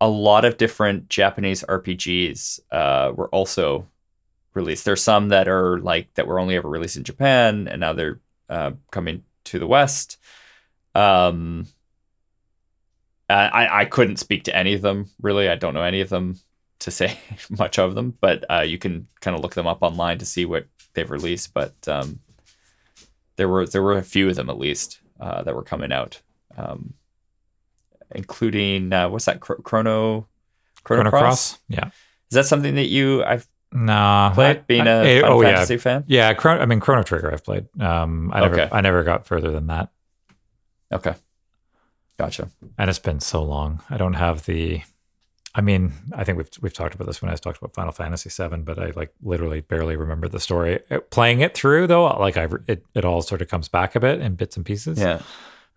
a 0.00 0.08
lot 0.08 0.44
of 0.44 0.56
different 0.56 1.08
Japanese 1.08 1.62
RPGs 1.62 2.58
uh, 2.72 3.12
were 3.14 3.28
also 3.28 3.86
released. 4.54 4.84
There's 4.84 5.02
some 5.02 5.28
that 5.28 5.46
are 5.48 5.78
like 5.78 6.12
that 6.14 6.26
were 6.26 6.40
only 6.40 6.56
ever 6.56 6.68
released 6.68 6.96
in 6.96 7.04
Japan, 7.04 7.68
and 7.68 7.80
now 7.80 7.92
they're 7.92 8.20
uh, 8.50 8.72
coming 8.90 9.22
to 9.44 9.58
the 9.60 9.66
West. 9.68 10.18
Um, 10.94 11.66
I 13.30 13.82
I 13.82 13.84
couldn't 13.84 14.18
speak 14.18 14.44
to 14.44 14.56
any 14.56 14.74
of 14.74 14.82
them 14.82 15.10
really. 15.22 15.48
I 15.48 15.54
don't 15.56 15.74
know 15.74 15.82
any 15.82 16.00
of 16.00 16.08
them 16.08 16.38
to 16.80 16.90
say 16.90 17.18
much 17.50 17.78
of 17.78 17.94
them, 17.94 18.16
but 18.20 18.44
uh, 18.50 18.60
you 18.62 18.78
can 18.78 19.06
kind 19.20 19.36
of 19.36 19.42
look 19.42 19.54
them 19.54 19.66
up 19.66 19.82
online 19.82 20.18
to 20.18 20.26
see 20.26 20.44
what 20.44 20.66
they've 20.96 21.10
released. 21.10 21.54
But 21.54 21.74
um, 21.86 22.18
there 23.36 23.48
were 23.48 23.66
there 23.66 23.82
were 23.82 23.96
a 23.96 24.02
few 24.02 24.28
of 24.28 24.34
them 24.34 24.50
at 24.50 24.58
least 24.58 24.98
uh, 25.20 25.44
that 25.44 25.54
were 25.54 25.62
coming 25.62 25.92
out, 25.92 26.20
um, 26.56 26.94
including 28.12 28.92
uh, 28.92 29.08
what's 29.08 29.26
that 29.26 29.38
Chrono 29.40 29.62
Chrono, 29.62 30.26
Chrono 30.82 31.10
Cross? 31.10 31.22
Cross? 31.22 31.58
Yeah, 31.68 31.86
is 31.86 32.34
that 32.34 32.46
something 32.46 32.74
that 32.74 32.88
you 32.88 33.22
I've 33.22 33.46
Nah, 33.72 34.32
played 34.32 34.66
being 34.66 34.86
a 34.86 35.20
Final 35.20 35.38
oh, 35.38 35.42
Fantasy 35.42 35.74
yeah. 35.74 35.80
fan. 35.80 36.04
Yeah, 36.06 36.32
Chrono, 36.34 36.62
I 36.62 36.66
mean 36.66 36.80
Chrono 36.80 37.02
Trigger. 37.02 37.32
I've 37.32 37.44
played. 37.44 37.66
Um, 37.80 38.30
I 38.32 38.40
never, 38.40 38.54
okay. 38.54 38.68
I 38.72 38.80
never 38.80 39.02
got 39.02 39.26
further 39.26 39.50
than 39.50 39.66
that. 39.66 39.90
Okay, 40.92 41.14
gotcha. 42.16 42.48
And 42.78 42.88
it's 42.88 42.98
been 42.98 43.20
so 43.20 43.42
long. 43.42 43.82
I 43.90 43.96
don't 43.96 44.14
have 44.14 44.46
the. 44.46 44.82
I 45.56 45.62
mean, 45.62 45.90
I 46.12 46.22
think 46.22 46.36
we've 46.36 46.50
we've 46.60 46.74
talked 46.74 46.94
about 46.94 47.06
this 47.06 47.22
when 47.22 47.30
I 47.30 47.32
was 47.32 47.40
talked 47.40 47.56
about 47.56 47.72
Final 47.72 47.90
Fantasy 47.90 48.28
VII, 48.28 48.58
but 48.58 48.78
I 48.78 48.92
like 48.94 49.14
literally 49.22 49.62
barely 49.62 49.96
remember 49.96 50.28
the 50.28 50.38
story. 50.38 50.80
Uh, 50.90 51.00
playing 51.10 51.40
it 51.40 51.54
through 51.54 51.86
though, 51.86 52.04
like 52.18 52.36
I 52.36 52.46
it 52.68 52.84
it 52.94 53.06
all 53.06 53.22
sort 53.22 53.40
of 53.40 53.48
comes 53.48 53.66
back 53.66 53.96
a 53.96 54.00
bit 54.00 54.20
in 54.20 54.34
bits 54.34 54.58
and 54.58 54.66
pieces. 54.66 55.00
Yeah. 55.00 55.22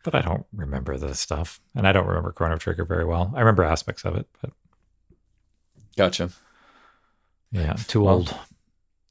But 0.03 0.15
I 0.15 0.21
don't 0.21 0.45
remember 0.53 0.97
the 0.97 1.15
stuff, 1.15 1.61
and 1.75 1.87
I 1.87 1.93
don't 1.93 2.07
remember 2.07 2.33
Chrono 2.33 2.57
Trigger 2.57 2.83
very 2.83 3.05
well. 3.05 3.31
I 3.33 3.39
remember 3.39 3.63
aspects 3.63 4.03
of 4.03 4.15
it, 4.17 4.27
but. 4.41 4.51
Gotcha. 5.95 6.29
Yeah, 7.51 7.73
too 7.73 8.03
well, 8.03 8.15
old. 8.15 8.35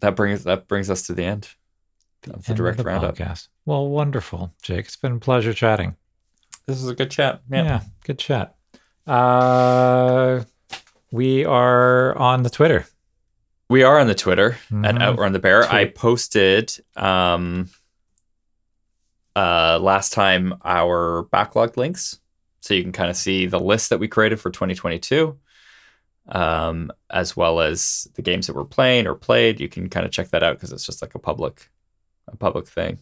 That 0.01 0.16
brings 0.16 0.45
that 0.45 0.69
brings 0.69 0.90
us 0.90 1.03
to 1.07 1.15
the 1.15 1.24
end 1.24 1.49
of 2.31 2.45
the 2.45 2.55
direct 2.55 2.78
of 2.78 2.85
the 2.85 2.90
roundup. 2.90 3.16
Podcast. 3.16 3.49
Well, 3.65 3.89
wonderful, 3.89 4.53
Jake. 4.62 4.86
It's 4.86 4.97
been 4.97 5.12
a 5.12 5.19
pleasure 5.19 5.55
chatting. 5.55 5.97
This 6.66 6.82
is 6.82 6.89
a 6.89 6.95
good 6.95 7.11
chat. 7.11 7.40
Yeah, 7.51 7.65
yeah 7.65 7.81
good 8.05 8.19
chat. 8.19 8.55
Uh, 9.07 10.45
we 11.11 11.45
are 11.45 12.17
on 12.17 12.43
the 12.43 12.51
Twitter. 12.51 12.87
We 13.69 13.83
are 13.83 13.99
on 13.99 14.07
the 14.07 14.15
Twitter 14.15 14.53
mm-hmm. 14.71 14.85
at 14.85 15.01
Outrun 15.01 15.33
the 15.33 15.39
Bear. 15.39 15.63
Tweet. 15.63 15.73
I 15.73 15.85
posted 15.87 16.73
um 16.97 17.69
uh 19.37 19.79
last 19.81 20.13
time 20.13 20.55
our 20.65 21.25
backlog 21.25 21.77
links, 21.77 22.19
so 22.61 22.75
you 22.75 22.83
can 22.83 22.93
kind 22.93 23.11
of 23.11 23.17
see 23.17 23.47
the 23.47 23.61
list 23.61 23.91
that 23.91 23.99
we 23.99 24.09
created 24.09 24.41
for 24.41 24.51
2022 24.51 25.39
um, 26.29 26.93
as 27.11 27.37
well 27.37 27.61
as 27.61 28.09
the 28.15 28.23
games 28.23 28.47
that 28.47 28.57
we're 28.57 28.65
playing 28.65 29.07
or 29.07 29.15
played. 29.15 29.61
You 29.61 29.69
can 29.69 29.89
kind 29.89 30.07
of 30.07 30.13
check 30.13 30.29
that 30.31 30.43
out 30.43 30.57
because 30.57 30.73
it's 30.73 30.87
just 30.87 31.03
like 31.03 31.15
a 31.15 31.19
public, 31.19 31.71
a 32.27 32.37
public 32.37 32.67
thing. 32.67 32.99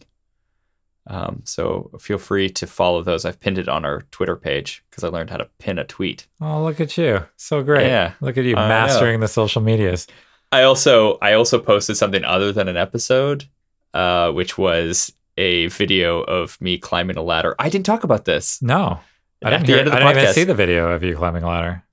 Um, 1.09 1.41
so 1.45 1.89
feel 1.99 2.17
free 2.17 2.49
to 2.49 2.67
follow 2.67 3.01
those. 3.01 3.23
I've 3.23 3.39
pinned 3.39 3.57
it 3.57 3.69
on 3.69 3.85
our 3.85 4.01
Twitter 4.11 4.35
page 4.35 4.83
because 4.89 5.03
I 5.03 5.07
learned 5.07 5.29
how 5.29 5.37
to 5.37 5.49
pin 5.57 5.79
a 5.79 5.85
tweet. 5.85 6.27
Oh, 6.41 6.63
look 6.63 6.81
at 6.81 6.97
you! 6.97 7.25
So 7.37 7.63
great. 7.63 7.87
Yeah, 7.87 8.13
look 8.19 8.37
at 8.37 8.43
you 8.43 8.55
mastering 8.55 9.21
the 9.21 9.27
social 9.27 9.61
medias. 9.61 10.07
I 10.51 10.63
also 10.63 11.17
I 11.21 11.33
also 11.33 11.59
posted 11.59 11.97
something 11.97 12.23
other 12.23 12.51
than 12.51 12.67
an 12.67 12.77
episode, 12.77 13.45
uh, 13.93 14.31
which 14.31 14.57
was 14.57 15.13
a 15.37 15.67
video 15.67 16.21
of 16.21 16.59
me 16.59 16.77
climbing 16.77 17.17
a 17.17 17.21
ladder. 17.21 17.55
I 17.57 17.69
didn't 17.69 17.85
talk 17.85 18.03
about 18.03 18.25
this. 18.25 18.61
No, 18.61 18.99
I 19.43 19.51
didn't, 19.51 19.67
hear, 19.67 19.79
I 19.79 19.83
didn't 19.83 20.17
even 20.17 20.33
see 20.33 20.43
the 20.43 20.55
video 20.55 20.91
of 20.91 21.03
you 21.03 21.15
climbing 21.15 21.43
a 21.43 21.47
ladder. 21.47 21.83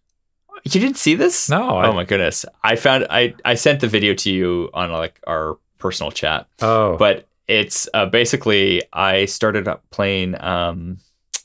You 0.64 0.80
didn't 0.80 0.96
see 0.96 1.14
this? 1.14 1.50
No. 1.50 1.70
Oh 1.70 1.76
I, 1.76 1.90
my 1.92 2.04
goodness. 2.04 2.46
I 2.62 2.76
found 2.76 3.06
I 3.10 3.34
I 3.44 3.54
sent 3.54 3.80
the 3.80 3.88
video 3.88 4.14
to 4.14 4.30
you 4.30 4.70
on 4.72 4.90
like 4.90 5.20
our 5.26 5.58
personal 5.78 6.10
chat. 6.10 6.48
Oh. 6.62 6.96
But 6.96 7.28
it's 7.48 7.88
uh, 7.94 8.06
basically 8.06 8.82
I 8.92 9.26
started 9.26 9.68
up 9.68 9.84
playing 9.90 10.40
um, 10.42 10.98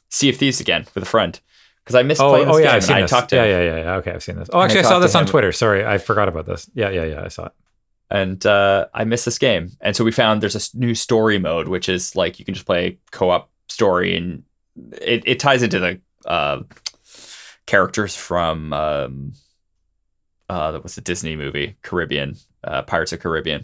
Sea 0.10 0.30
of 0.30 0.38
Thieves 0.38 0.60
again 0.60 0.86
with 0.94 1.04
a 1.04 1.08
friend 1.08 1.40
because 1.84 1.96
I 1.96 2.04
missed 2.04 2.22
oh, 2.22 2.30
playing 2.30 2.48
this 2.48 2.56
oh, 2.56 2.60
yeah, 2.60 2.66
game. 2.66 2.76
I've 2.76 2.84
seen 2.84 2.96
I 2.96 3.02
this. 3.02 3.12
talked 3.12 3.30
to 3.30 3.36
yeah, 3.36 3.44
him. 3.44 3.50
yeah, 3.50 3.62
yeah, 3.62 3.84
yeah. 3.84 3.96
Okay, 3.96 4.12
I've 4.12 4.24
seen 4.24 4.36
this. 4.36 4.50
Oh, 4.54 4.62
actually, 4.62 4.82
I, 4.82 4.84
I 4.84 4.90
saw 4.90 5.00
this 5.00 5.16
on 5.16 5.26
Twitter. 5.26 5.52
Sorry, 5.52 5.86
I 5.86 5.98
forgot 5.98 6.28
about 6.30 6.46
this. 6.46 6.70
Yeah, 6.74 6.90
yeah, 6.90 7.06
yeah. 7.06 7.24
I 7.24 7.28
saw 7.28 7.48
it. 7.48 7.52
And 8.12 8.44
uh, 8.46 8.88
I 8.94 9.04
missed 9.04 9.26
this 9.26 9.38
game, 9.38 9.72
and 9.82 9.96
so 9.96 10.04
we 10.04 10.12
found 10.12 10.42
there's 10.42 10.74
a 10.74 10.78
new 10.78 10.96
story 10.96 11.38
mode, 11.38 11.68
which 11.68 11.90
is 11.90 12.16
like 12.16 12.40
you 12.40 12.46
can 12.46 12.56
just 12.56 12.66
play 12.66 12.98
co-op 13.12 13.52
story, 13.68 14.16
and 14.18 14.44
it, 14.94 15.24
it 15.28 15.40
ties 15.40 15.62
into 15.62 15.80
the 15.80 16.02
uh, 16.26 16.62
characters 17.68 18.16
from 18.16 18.74
um, 18.74 19.34
uh, 20.50 20.72
that 20.72 20.82
was 20.82 20.98
a 20.98 21.02
Disney 21.02 21.36
movie, 21.36 21.78
Caribbean, 21.84 22.36
uh, 22.64 22.82
Pirates 22.82 23.14
of 23.14 23.20
Caribbean, 23.20 23.64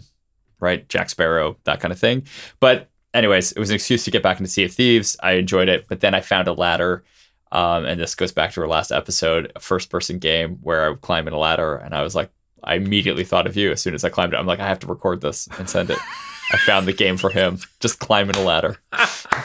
right? 0.60 0.88
Jack 0.88 1.10
Sparrow, 1.10 1.56
that 1.64 1.80
kind 1.80 1.92
of 1.92 1.98
thing. 1.98 2.26
But 2.60 2.88
anyways, 3.14 3.52
it 3.52 3.58
was 3.58 3.70
an 3.70 3.76
excuse 3.76 4.04
to 4.04 4.10
get 4.10 4.22
back 4.22 4.38
into 4.38 4.50
Sea 4.50 4.64
of 4.64 4.72
Thieves. 4.72 5.16
I 5.22 5.32
enjoyed 5.32 5.68
it, 5.68 5.86
but 5.88 6.00
then 6.00 6.14
I 6.14 6.20
found 6.20 6.48
a 6.48 6.52
ladder. 6.52 7.04
Um, 7.52 7.84
and 7.84 8.00
this 8.00 8.14
goes 8.14 8.32
back 8.32 8.52
to 8.52 8.60
our 8.60 8.68
last 8.68 8.90
episode, 8.90 9.52
a 9.54 9.60
first 9.60 9.90
person 9.90 10.18
game 10.18 10.58
where 10.62 10.84
I 10.84 10.88
would 10.90 11.00
climb 11.00 11.26
in 11.28 11.34
a 11.34 11.38
ladder. 11.38 11.76
And 11.76 11.94
I 11.94 12.02
was 12.02 12.14
like, 12.14 12.30
I 12.64 12.74
immediately 12.74 13.24
thought 13.24 13.46
of 13.46 13.56
you 13.56 13.70
as 13.70 13.80
soon 13.80 13.94
as 13.94 14.04
I 14.04 14.08
climbed 14.08 14.34
it. 14.34 14.36
I'm 14.36 14.46
like, 14.46 14.60
I 14.60 14.66
have 14.66 14.80
to 14.80 14.86
record 14.86 15.20
this 15.20 15.48
and 15.58 15.68
send 15.68 15.90
it. 15.90 15.98
I 16.52 16.58
found 16.58 16.86
the 16.86 16.92
game 16.92 17.16
for 17.16 17.28
him, 17.28 17.58
just 17.80 17.98
climbing 17.98 18.36
a 18.36 18.40
ladder, 18.40 18.76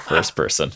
first 0.06 0.36
person. 0.36 0.72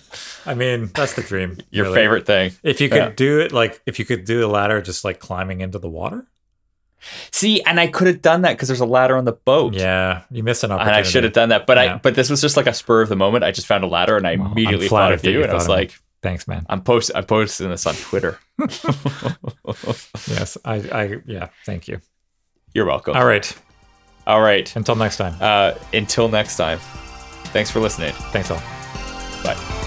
I 0.46 0.56
mean, 0.56 0.90
that's 0.96 1.14
the 1.14 1.22
dream. 1.22 1.58
Your 1.70 1.86
really. 1.86 1.96
favorite 1.96 2.26
thing. 2.26 2.52
If 2.64 2.82
you 2.82 2.90
could 2.90 2.98
yeah. 2.98 3.14
do 3.16 3.42
it, 3.42 3.52
like, 3.52 3.80
if 3.86 4.00
you 4.00 4.06
could 4.06 4.26
do 4.26 4.40
the 4.40 4.48
ladder 4.48 4.82
just 4.82 5.04
like 5.04 5.20
climbing 5.20 5.62
into 5.62 5.78
the 5.78 5.90
water. 5.90 6.26
See, 7.32 7.62
and 7.62 7.80
I 7.80 7.88
could 7.88 8.08
have 8.08 8.22
done 8.22 8.42
that 8.42 8.54
because 8.54 8.68
there's 8.68 8.80
a 8.80 8.86
ladder 8.86 9.18
on 9.18 9.26
the 9.26 9.34
boat. 9.34 9.74
Yeah, 9.74 10.24
you 10.32 10.44
missed 10.44 10.64
an 10.64 10.72
opportunity. 10.72 10.98
And 10.98 11.06
I 11.06 11.10
should 11.10 11.24
have 11.24 11.34
done 11.34 11.50
that, 11.50 11.66
but 11.66 11.78
yeah. 11.78 11.96
I 11.96 11.98
but 11.98 12.16
this 12.16 12.30
was 12.30 12.42
just 12.42 12.58
like 12.58 12.68
a 12.68 12.74
spur 12.74 13.02
of 13.02 13.10
the 13.10 13.16
moment. 13.16 13.44
I 13.44 13.52
just 13.52 13.68
found 13.68 13.84
a 13.84 13.88
ladder 13.88 14.18
and 14.18 14.28
I 14.28 14.36
well, 14.36 14.52
immediately 14.52 14.88
thought 14.88 15.14
of 15.14 15.24
you, 15.24 15.44
and 15.44 15.52
I 15.52 15.54
was 15.54 15.70
like, 15.70 15.94
"Thanks, 16.22 16.48
man." 16.48 16.66
I'm 16.70 16.82
post 16.82 17.12
I'm 17.16 17.26
posting 17.26 17.70
this 17.70 17.86
on 17.86 17.96
Twitter. 17.96 18.40
yes, 20.28 20.58
I, 20.66 20.76
I 20.92 21.18
yeah, 21.26 21.50
thank 21.66 21.88
you. 21.88 22.00
You're 22.74 22.86
welcome. 22.86 23.16
All 23.16 23.26
right, 23.26 23.56
all 24.28 24.42
right. 24.42 24.74
Until 24.76 24.96
next 24.96 25.18
time. 25.18 25.36
Uh, 25.40 25.74
until 25.94 26.30
next 26.30 26.58
time. 26.58 26.80
Thanks 27.54 27.72
for 27.72 27.80
listening. 27.80 28.14
Thanks 28.32 28.52
all. 28.52 29.85